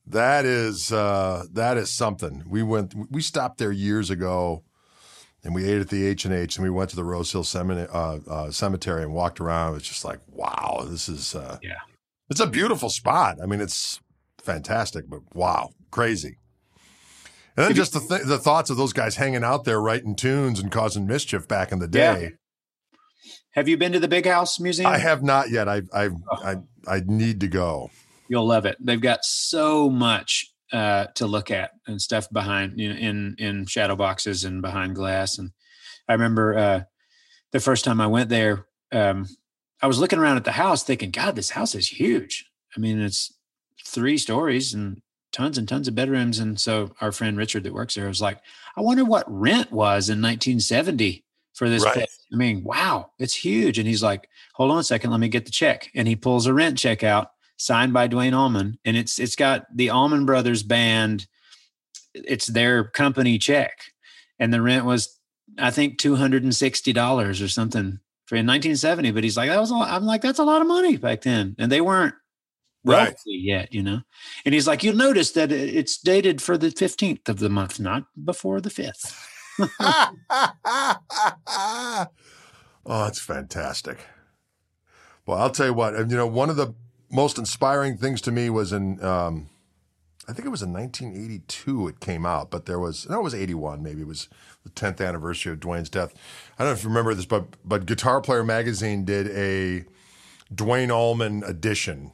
that 0.05 0.45
is 0.45 0.91
uh, 0.91 1.43
that 1.51 1.75
is 1.77 1.93
something. 1.93 2.43
We 2.47 2.63
went. 2.63 2.93
We 3.11 3.21
stopped 3.21 3.57
there 3.57 3.73
years 3.73 4.09
ago, 4.09 4.63
and 5.47 5.55
we 5.55 5.63
ate 5.67 5.79
at 5.79 5.87
the 5.89 6.05
H 6.05 6.25
and 6.25 6.33
H, 6.33 6.57
and 6.57 6.63
we 6.63 6.69
went 6.69 6.89
to 6.91 6.95
the 6.97 7.05
Rose 7.05 7.31
Hill 7.31 7.43
Cemetery, 7.45 7.87
uh, 7.91 8.19
uh, 8.29 8.51
cemetery 8.51 9.01
and 9.01 9.13
walked 9.13 9.39
around. 9.39 9.71
It 9.71 9.73
was 9.75 9.83
just 9.83 10.03
like, 10.05 10.19
wow, 10.27 10.85
this 10.89 11.07
is. 11.09 11.33
Uh, 11.33 11.57
Yeah. 11.63 11.79
it's 12.29 12.41
a 12.41 12.47
beautiful 12.47 12.89
spot. 12.89 13.37
I 13.41 13.45
mean, 13.45 13.61
it's 13.61 14.01
fantastic, 14.39 15.09
but 15.09 15.21
wow, 15.33 15.69
crazy. 15.89 16.37
And 17.55 17.65
then 17.65 17.73
just 17.75 17.93
the 17.93 18.01
th- 18.01 18.27
the 18.27 18.37
thoughts 18.37 18.69
of 18.69 18.77
those 18.77 18.93
guys 18.93 19.15
hanging 19.15 19.43
out 19.43 19.63
there 19.63 19.81
writing 19.81 20.15
tunes 20.15 20.59
and 20.59 20.69
causing 20.71 21.07
mischief 21.07 21.47
back 21.47 21.71
in 21.71 21.79
the 21.79 21.89
Yeah. 21.91 22.13
day. 22.15 22.31
have 23.53 23.67
you 23.67 23.77
been 23.77 23.91
to 23.93 23.99
the 23.99 24.07
Big 24.07 24.27
House 24.27 24.59
Museum? 24.59 24.91
I 24.91 24.99
have 24.99 25.23
not 25.23 25.49
yet. 25.49 25.67
I 25.67 25.81
I 25.93 26.09
I 26.43 26.55
I 26.87 27.01
need 27.05 27.39
to 27.39 27.47
go. 27.47 27.89
You'll 28.29 28.45
love 28.45 28.65
it. 28.65 28.75
They've 28.79 29.01
got 29.01 29.23
so 29.23 29.89
much 29.89 30.51
uh, 30.71 31.05
to 31.15 31.27
look 31.27 31.51
at 31.51 31.71
and 31.87 32.01
stuff 32.01 32.29
behind 32.31 32.79
you 32.79 32.89
know, 32.93 32.99
in 32.99 33.35
in 33.39 33.65
shadow 33.65 33.95
boxes 33.95 34.43
and 34.43 34.61
behind 34.61 34.95
glass. 34.95 35.37
And 35.37 35.51
I 36.07 36.13
remember 36.13 36.57
uh, 36.57 36.81
the 37.51 37.59
first 37.59 37.85
time 37.85 38.01
I 38.01 38.07
went 38.07 38.29
there, 38.29 38.65
um, 38.91 39.27
I 39.81 39.87
was 39.87 39.99
looking 39.99 40.19
around 40.19 40.37
at 40.37 40.43
the 40.45 40.51
house, 40.51 40.83
thinking, 40.83 41.11
"God, 41.11 41.35
this 41.35 41.51
house 41.51 41.75
is 41.75 41.87
huge." 41.87 42.45
I 42.75 42.79
mean, 42.79 42.99
it's 42.99 43.33
three 43.85 44.17
stories 44.17 44.73
and 44.73 45.01
tons 45.31 45.57
and 45.57 45.67
tons 45.67 45.87
of 45.87 45.95
bedrooms. 45.95 46.39
And 46.39 46.59
so 46.59 46.91
our 47.01 47.11
friend 47.11 47.37
Richard 47.37 47.63
that 47.63 47.73
works 47.73 47.95
there 47.95 48.07
was 48.07 48.21
like, 48.21 48.39
"I 48.75 48.81
wonder 48.81 49.05
what 49.05 49.25
rent 49.27 49.71
was 49.71 50.09
in 50.09 50.19
1970 50.21 51.23
for 51.53 51.69
this 51.69 51.83
Right. 51.83 51.93
place." 51.93 52.19
I 52.33 52.35
mean, 52.35 52.63
wow, 52.63 53.11
it's 53.19 53.33
huge. 53.35 53.79
And 53.79 53.87
he's 53.87 54.03
like, 54.03 54.29
"Hold 54.55 54.71
on 54.71 54.79
a 54.79 54.83
second, 54.83 55.11
let 55.11 55.19
me 55.19 55.29
get 55.29 55.45
the 55.45 55.51
check." 55.51 55.89
And 55.95 56.07
he 56.07 56.15
pulls 56.15 56.45
a 56.47 56.53
rent 56.53 56.77
check 56.77 57.03
out 57.03 57.31
signed 57.57 57.93
by 57.93 58.07
Duane 58.07 58.33
Allman, 58.33 58.79
and 58.85 58.95
it's 58.95 59.19
it's 59.19 59.35
got 59.35 59.65
the 59.75 59.89
Allman 59.89 60.25
Brothers 60.25 60.63
Band. 60.63 61.27
It's 62.13 62.47
their 62.47 62.85
company 62.85 63.37
check, 63.37 63.77
and 64.39 64.53
the 64.53 64.61
rent 64.61 64.85
was, 64.85 65.19
I 65.57 65.71
think, 65.71 65.99
two 65.99 66.15
hundred 66.15 66.43
and 66.43 66.55
sixty 66.55 66.93
dollars 66.93 67.41
or 67.41 67.47
something 67.47 67.99
for 68.25 68.35
in 68.35 68.45
nineteen 68.45 68.75
seventy. 68.77 69.11
But 69.11 69.23
he's 69.23 69.37
like, 69.37 69.49
that 69.49 69.59
was 69.59 69.71
a 69.71 69.75
lot. 69.75 69.91
I'm 69.91 70.05
like, 70.05 70.21
that's 70.21 70.39
a 70.39 70.43
lot 70.43 70.61
of 70.61 70.67
money 70.67 70.97
back 70.97 71.21
then, 71.21 71.55
and 71.59 71.71
they 71.71 71.81
weren't 71.81 72.15
Right. 72.83 73.07
wealthy 73.07 73.37
yet, 73.41 73.73
you 73.73 73.83
know. 73.83 73.99
And 74.45 74.53
he's 74.53 74.67
like, 74.67 74.81
you'll 74.81 74.95
notice 74.95 75.31
that 75.31 75.51
it's 75.51 75.97
dated 75.97 76.41
for 76.41 76.57
the 76.57 76.71
fifteenth 76.71 77.27
of 77.27 77.39
the 77.39 77.49
month, 77.49 77.79
not 77.81 78.05
before 78.23 78.61
the 78.61 78.69
fifth. 78.69 79.13
oh, 79.79 82.07
it's 83.07 83.19
fantastic. 83.19 83.99
Well, 85.25 85.37
I'll 85.37 85.49
tell 85.49 85.65
you 85.65 85.73
what. 85.73 85.95
and, 85.95 86.09
You 86.09 86.17
know, 86.17 86.27
one 86.27 86.49
of 86.49 86.55
the 86.55 86.73
most 87.09 87.37
inspiring 87.37 87.97
things 87.97 88.21
to 88.21 88.31
me 88.31 88.49
was 88.49 88.73
in, 88.73 89.03
um, 89.03 89.49
I 90.27 90.33
think 90.33 90.45
it 90.45 90.49
was 90.49 90.61
in 90.61 90.73
1982 90.73 91.87
it 91.87 91.99
came 91.99 92.25
out, 92.25 92.51
but 92.51 92.65
there 92.65 92.79
was, 92.79 93.09
no, 93.09 93.19
it 93.19 93.23
was 93.23 93.35
81 93.35 93.81
maybe. 93.81 94.01
It 94.01 94.07
was 94.07 94.27
the 94.63 94.69
10th 94.69 95.05
anniversary 95.05 95.53
of 95.53 95.59
Duane's 95.59 95.89
death. 95.89 96.13
I 96.57 96.63
don't 96.63 96.73
know 96.73 96.77
if 96.77 96.83
you 96.83 96.89
remember 96.89 97.13
this, 97.13 97.25
but 97.25 97.45
but 97.63 97.85
Guitar 97.85 98.21
Player 98.21 98.43
Magazine 98.43 99.05
did 99.05 99.27
a 99.27 99.85
Duane 100.53 100.91
Allman 100.91 101.43
edition. 101.43 102.11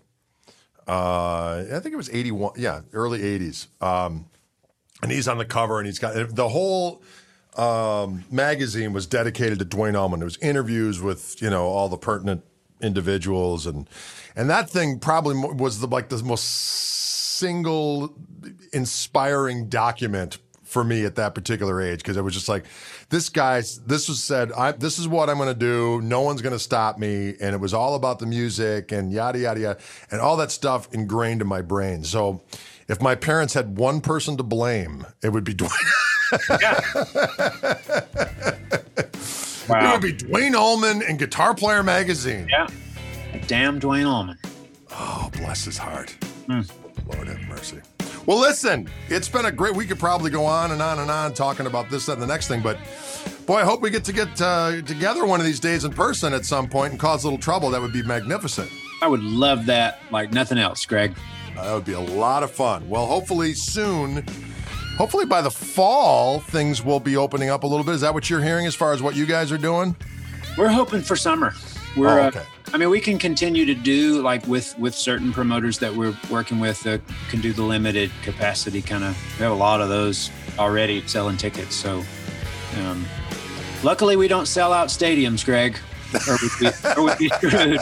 Uh, 0.87 1.63
I 1.73 1.79
think 1.79 1.93
it 1.93 1.97
was 1.97 2.09
81. 2.09 2.53
Yeah, 2.57 2.81
early 2.91 3.19
80s. 3.19 3.67
Um, 3.81 4.25
and 5.01 5.11
he's 5.11 5.27
on 5.27 5.37
the 5.37 5.45
cover, 5.45 5.79
and 5.79 5.85
he's 5.85 5.99
got 5.99 6.35
the 6.35 6.49
whole 6.49 7.01
um, 7.57 8.23
magazine 8.31 8.93
was 8.93 9.05
dedicated 9.05 9.59
to 9.59 9.65
Duane 9.65 9.95
Allman. 9.95 10.19
There 10.19 10.25
was 10.25 10.37
interviews 10.37 11.01
with 11.01 11.41
you 11.41 11.49
know 11.49 11.65
all 11.65 11.89
the 11.89 11.97
pertinent 11.97 12.43
individuals, 12.83 13.65
and 13.65 13.89
and 14.35 14.49
that 14.49 14.69
thing 14.69 14.99
probably 14.99 15.35
was 15.35 15.79
the 15.79 15.87
like 15.87 16.09
the 16.09 16.21
most 16.23 16.43
single 16.43 18.15
inspiring 18.71 19.69
document 19.69 20.37
for 20.73 20.83
me 20.83 21.05
at 21.05 21.15
that 21.15 21.35
particular 21.35 21.81
age 21.81 21.99
because 21.99 22.17
it 22.17 22.23
was 22.23 22.33
just 22.33 22.49
like 22.49 22.65
this 23.09 23.29
guy's 23.29 23.77
this 23.81 24.09
was 24.09 24.23
said 24.23 24.51
I, 24.53 24.71
this 24.71 24.97
is 24.97 25.07
what 25.07 25.29
i'm 25.29 25.37
going 25.37 25.49
to 25.49 25.53
do. 25.53 26.01
No 26.01 26.21
one's 26.21 26.41
going 26.41 26.53
to 26.53 26.59
stop 26.59 26.97
me. 26.97 27.35
And 27.39 27.53
it 27.53 27.59
was 27.59 27.73
all 27.73 27.95
about 27.95 28.19
the 28.19 28.25
music 28.25 28.91
and 28.91 29.13
yada 29.13 29.39
yada 29.39 29.59
yada 29.59 29.79
and 30.09 30.19
all 30.19 30.35
that 30.37 30.51
stuff 30.51 30.91
ingrained 30.91 31.41
in 31.41 31.47
my 31.47 31.61
brain. 31.61 32.03
So 32.03 32.41
if 32.87 33.01
my 33.01 33.13
parents 33.13 33.53
had 33.53 33.77
one 33.77 34.01
person 34.01 34.35
to 34.37 34.43
blame 34.43 35.05
it 35.21 35.29
would 35.29 35.43
be 35.43 35.53
duane 35.53 35.71
it 39.69 39.91
would 39.91 40.01
be 40.01 40.11
duane 40.13 40.55
allman 40.55 41.01
and 41.03 41.17
guitar 41.19 41.53
player 41.55 41.83
magazine 41.83 42.47
Yeah. 42.49 42.67
Damn 43.47 43.79
Duane 43.79 44.05
Allman. 44.05 44.37
oh 44.91 45.29
bless 45.33 45.65
his 45.65 45.77
heart 45.77 46.15
Hmm. 46.47 46.61
lord 47.07 47.27
have 47.27 47.41
mercy 47.47 47.79
well 48.25 48.39
listen 48.39 48.89
it's 49.09 49.27
been 49.29 49.45
a 49.45 49.51
great 49.51 49.75
we 49.75 49.85
could 49.85 49.99
probably 49.99 50.29
go 50.31 50.45
on 50.45 50.71
and 50.71 50.81
on 50.81 50.99
and 50.99 51.09
on 51.09 51.33
talking 51.33 51.65
about 51.65 51.89
this 51.89 52.05
that 52.05 52.13
and 52.13 52.21
the 52.21 52.27
next 52.27 52.47
thing 52.47 52.61
but 52.61 52.77
boy 53.45 53.55
i 53.57 53.63
hope 53.63 53.81
we 53.81 53.89
get 53.89 54.03
to 54.05 54.13
get 54.13 54.39
uh, 54.41 54.81
together 54.83 55.25
one 55.25 55.39
of 55.39 55.45
these 55.45 55.59
days 55.59 55.83
in 55.85 55.91
person 55.93 56.33
at 56.33 56.45
some 56.45 56.67
point 56.69 56.91
and 56.91 56.99
cause 56.99 57.23
a 57.23 57.27
little 57.27 57.39
trouble 57.39 57.69
that 57.69 57.81
would 57.81 57.93
be 57.93 58.03
magnificent 58.03 58.69
I 59.01 59.07
would 59.07 59.23
love 59.23 59.65
that 59.65 59.99
like 60.11 60.31
nothing 60.31 60.57
else, 60.57 60.85
Greg. 60.85 61.13
Uh, 61.57 61.65
that 61.65 61.73
would 61.73 61.83
be 61.83 61.91
a 61.91 61.99
lot 61.99 62.41
of 62.43 62.51
fun 62.51 62.87
well 62.87 63.05
hopefully 63.05 63.53
soon 63.53 64.25
hopefully 64.97 65.25
by 65.25 65.41
the 65.41 65.51
fall 65.51 66.39
things 66.39 66.83
will 66.83 66.99
be 66.99 67.17
opening 67.17 67.49
up 67.49 67.63
a 67.63 67.67
little 67.67 67.83
bit 67.85 67.95
is 67.95 68.01
that 68.01 68.13
what 68.13 68.29
you're 68.29 68.41
hearing 68.41 68.65
as 68.65 68.75
far 68.75 68.93
as 68.93 69.01
what 69.01 69.15
you 69.15 69.25
guys 69.25 69.51
are 69.51 69.57
doing 69.57 69.95
We're 70.57 70.69
hoping 70.69 71.01
for 71.01 71.15
summer. 71.15 71.53
We're, 71.97 72.19
Oh, 72.19 72.23
uh, 72.23 72.27
okay. 72.27 72.43
I 72.73 72.77
mean, 72.77 72.89
we 72.89 72.99
can 72.99 73.19
continue 73.19 73.65
to 73.65 73.75
do 73.75 74.21
like 74.23 74.47
with 74.47 74.77
with 74.79 74.95
certain 74.95 75.31
promoters 75.31 75.77
that 75.79 75.93
we're 75.93 76.17
working 76.31 76.59
with 76.59 76.81
that 76.83 77.01
can 77.29 77.39
do 77.39 77.53
the 77.53 77.61
limited 77.61 78.09
capacity 78.23 78.81
kind 78.81 79.03
of. 79.03 79.15
We 79.37 79.43
have 79.43 79.51
a 79.51 79.55
lot 79.55 79.79
of 79.79 79.89
those 79.89 80.31
already 80.57 81.05
selling 81.07 81.37
tickets, 81.37 81.75
so 81.75 82.03
Um, 82.79 83.05
luckily, 83.83 84.15
we 84.15 84.27
don't 84.27 84.47
sell 84.47 84.73
out 84.73 84.87
stadiums, 84.89 85.45
Greg, 85.45 85.77
or 86.27 86.37
we'd 86.41 86.51
be, 86.59 87.29
or 87.29 87.37
screwed. 87.49 87.79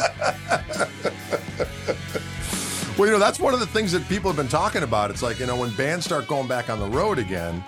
Well, 2.97 3.07
you 3.07 3.13
know, 3.13 3.19
that's 3.19 3.39
one 3.39 3.53
of 3.53 3.59
the 3.59 3.67
things 3.67 3.93
that 3.93 4.07
people 4.09 4.29
have 4.29 4.37
been 4.37 4.49
talking 4.49 4.83
about. 4.83 5.11
It's 5.11 5.23
like, 5.23 5.39
you 5.39 5.45
know, 5.45 5.55
when 5.55 5.73
bands 5.75 6.05
start 6.05 6.27
going 6.27 6.47
back 6.47 6.69
on 6.69 6.79
the 6.79 6.87
road 6.87 7.19
again, 7.19 7.63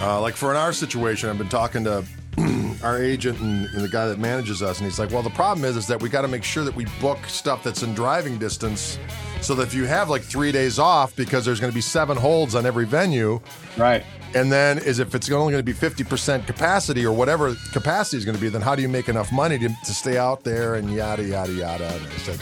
uh, 0.00 0.20
like 0.20 0.36
for 0.36 0.50
in 0.52 0.56
our 0.56 0.72
situation, 0.72 1.28
I've 1.28 1.38
been 1.38 1.48
talking 1.48 1.84
to 1.84 2.04
our 2.84 3.02
agent 3.02 3.40
and, 3.40 3.66
and 3.66 3.82
the 3.82 3.88
guy 3.88 4.06
that 4.06 4.18
manages 4.18 4.62
us, 4.62 4.78
and 4.78 4.86
he's 4.86 4.98
like, 4.98 5.10
well, 5.10 5.22
the 5.22 5.30
problem 5.30 5.64
is, 5.64 5.76
is 5.76 5.86
that 5.88 6.00
we 6.00 6.08
got 6.08 6.22
to 6.22 6.28
make 6.28 6.44
sure 6.44 6.64
that 6.64 6.74
we 6.74 6.86
book 7.00 7.18
stuff 7.26 7.64
that's 7.64 7.82
in 7.82 7.94
driving 7.94 8.38
distance 8.38 8.98
so 9.40 9.54
that 9.54 9.64
if 9.64 9.74
you 9.74 9.84
have 9.84 10.08
like 10.08 10.22
three 10.22 10.52
days 10.52 10.78
off 10.78 11.14
because 11.16 11.44
there's 11.44 11.60
going 11.60 11.70
to 11.70 11.74
be 11.74 11.80
seven 11.80 12.16
holds 12.16 12.54
on 12.54 12.64
every 12.64 12.86
venue, 12.86 13.40
Right. 13.76 14.04
And 14.34 14.50
then 14.50 14.78
is 14.78 14.98
if 14.98 15.14
it's 15.14 15.30
only 15.30 15.52
going 15.52 15.64
to 15.64 15.72
be 15.72 15.72
50% 15.72 16.46
capacity 16.46 17.04
or 17.04 17.12
whatever 17.12 17.54
capacity 17.72 18.16
is 18.18 18.24
going 18.24 18.34
to 18.34 18.40
be, 18.40 18.48
then 18.48 18.60
how 18.60 18.74
do 18.74 18.82
you 18.82 18.88
make 18.88 19.08
enough 19.08 19.32
money 19.32 19.58
to, 19.58 19.68
to 19.68 19.94
stay 19.94 20.18
out 20.18 20.44
there 20.44 20.74
and 20.74 20.92
yada, 20.92 21.24
yada, 21.24 21.52
yada. 21.52 21.88
And 21.88 22.06
I 22.06 22.16
said, 22.18 22.40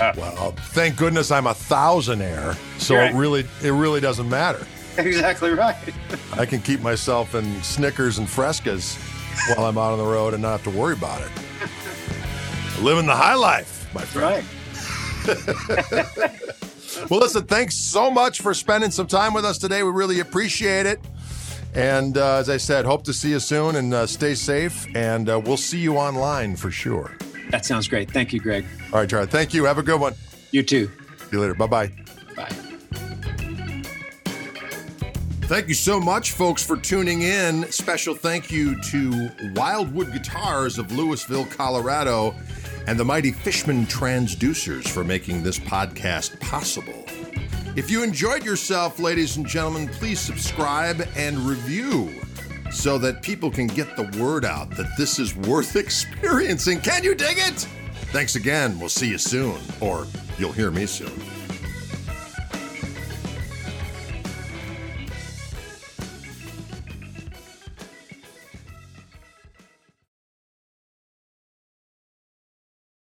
ah. 0.00 0.12
well, 0.16 0.52
thank 0.70 0.96
goodness 0.96 1.30
I'm 1.30 1.46
a 1.46 1.54
thousandaire. 1.54 2.54
So 2.80 2.94
You're 2.94 3.04
it 3.04 3.14
really, 3.14 3.46
it 3.62 3.70
really 3.70 4.00
doesn't 4.00 4.28
matter. 4.28 4.66
Exactly 4.98 5.50
right. 5.50 5.76
I 6.32 6.46
can 6.46 6.60
keep 6.60 6.80
myself 6.80 7.34
in 7.34 7.62
Snickers 7.62 8.16
and 8.18 8.26
Frescas 8.26 8.96
while 9.54 9.66
I'm 9.66 9.76
out 9.76 9.92
on 9.92 9.98
the 9.98 10.04
road 10.04 10.32
and 10.32 10.42
not 10.42 10.60
have 10.60 10.72
to 10.72 10.78
worry 10.78 10.94
about 10.94 11.20
it. 11.20 11.28
Living 12.80 13.04
the 13.06 13.14
high 13.14 13.34
life, 13.34 13.92
my 13.94 14.02
friend. 14.02 14.44
Right. 15.26 16.42
Well, 17.10 17.20
listen, 17.20 17.44
thanks 17.44 17.76
so 17.76 18.10
much 18.10 18.40
for 18.40 18.54
spending 18.54 18.90
some 18.90 19.06
time 19.06 19.32
with 19.34 19.44
us 19.44 19.58
today. 19.58 19.82
We 19.82 19.90
really 19.90 20.20
appreciate 20.20 20.86
it. 20.86 21.00
And 21.76 22.16
uh, 22.16 22.36
as 22.36 22.48
I 22.48 22.56
said, 22.56 22.86
hope 22.86 23.04
to 23.04 23.12
see 23.12 23.30
you 23.30 23.38
soon 23.38 23.76
and 23.76 23.92
uh, 23.92 24.06
stay 24.06 24.34
safe. 24.34 24.86
And 24.96 25.28
uh, 25.28 25.38
we'll 25.38 25.58
see 25.58 25.78
you 25.78 25.98
online 25.98 26.56
for 26.56 26.70
sure. 26.70 27.14
That 27.50 27.66
sounds 27.66 27.86
great. 27.86 28.10
Thank 28.10 28.32
you, 28.32 28.40
Greg. 28.40 28.64
All 28.92 29.00
right, 29.00 29.08
Charlie. 29.08 29.26
Thank 29.26 29.52
you. 29.52 29.64
Have 29.64 29.78
a 29.78 29.82
good 29.82 30.00
one. 30.00 30.14
You 30.52 30.62
too. 30.62 30.90
See 31.18 31.26
you 31.32 31.40
later. 31.40 31.54
Bye 31.54 31.66
bye. 31.66 31.92
Bye. 32.34 32.48
Thank 35.42 35.68
you 35.68 35.74
so 35.74 36.00
much, 36.00 36.32
folks, 36.32 36.64
for 36.64 36.76
tuning 36.76 37.22
in. 37.22 37.70
Special 37.70 38.14
thank 38.14 38.50
you 38.50 38.80
to 38.84 39.30
Wildwood 39.54 40.12
Guitars 40.12 40.78
of 40.78 40.90
Louisville, 40.90 41.46
Colorado, 41.46 42.34
and 42.88 42.98
the 42.98 43.04
Mighty 43.04 43.30
Fishman 43.32 43.86
Transducers 43.86 44.88
for 44.88 45.04
making 45.04 45.42
this 45.42 45.58
podcast 45.58 46.40
possible. 46.40 47.04
If 47.76 47.90
you 47.90 48.02
enjoyed 48.02 48.42
yourself, 48.42 48.98
ladies 48.98 49.36
and 49.36 49.46
gentlemen, 49.46 49.88
please 49.88 50.18
subscribe 50.18 51.06
and 51.14 51.36
review 51.40 52.10
so 52.72 52.96
that 52.96 53.20
people 53.20 53.50
can 53.50 53.66
get 53.66 53.96
the 53.96 54.18
word 54.18 54.46
out 54.46 54.70
that 54.78 54.96
this 54.96 55.18
is 55.18 55.36
worth 55.36 55.76
experiencing. 55.84 56.80
Can 56.80 57.04
you 57.04 57.14
dig 57.14 57.36
it? 57.36 57.68
Thanks 58.12 58.34
again. 58.34 58.78
We'll 58.78 58.88
see 58.88 59.10
you 59.10 59.18
soon, 59.18 59.60
or 59.82 60.06
you'll 60.38 60.52
hear 60.52 60.70
me 60.70 60.86
soon. 60.86 61.12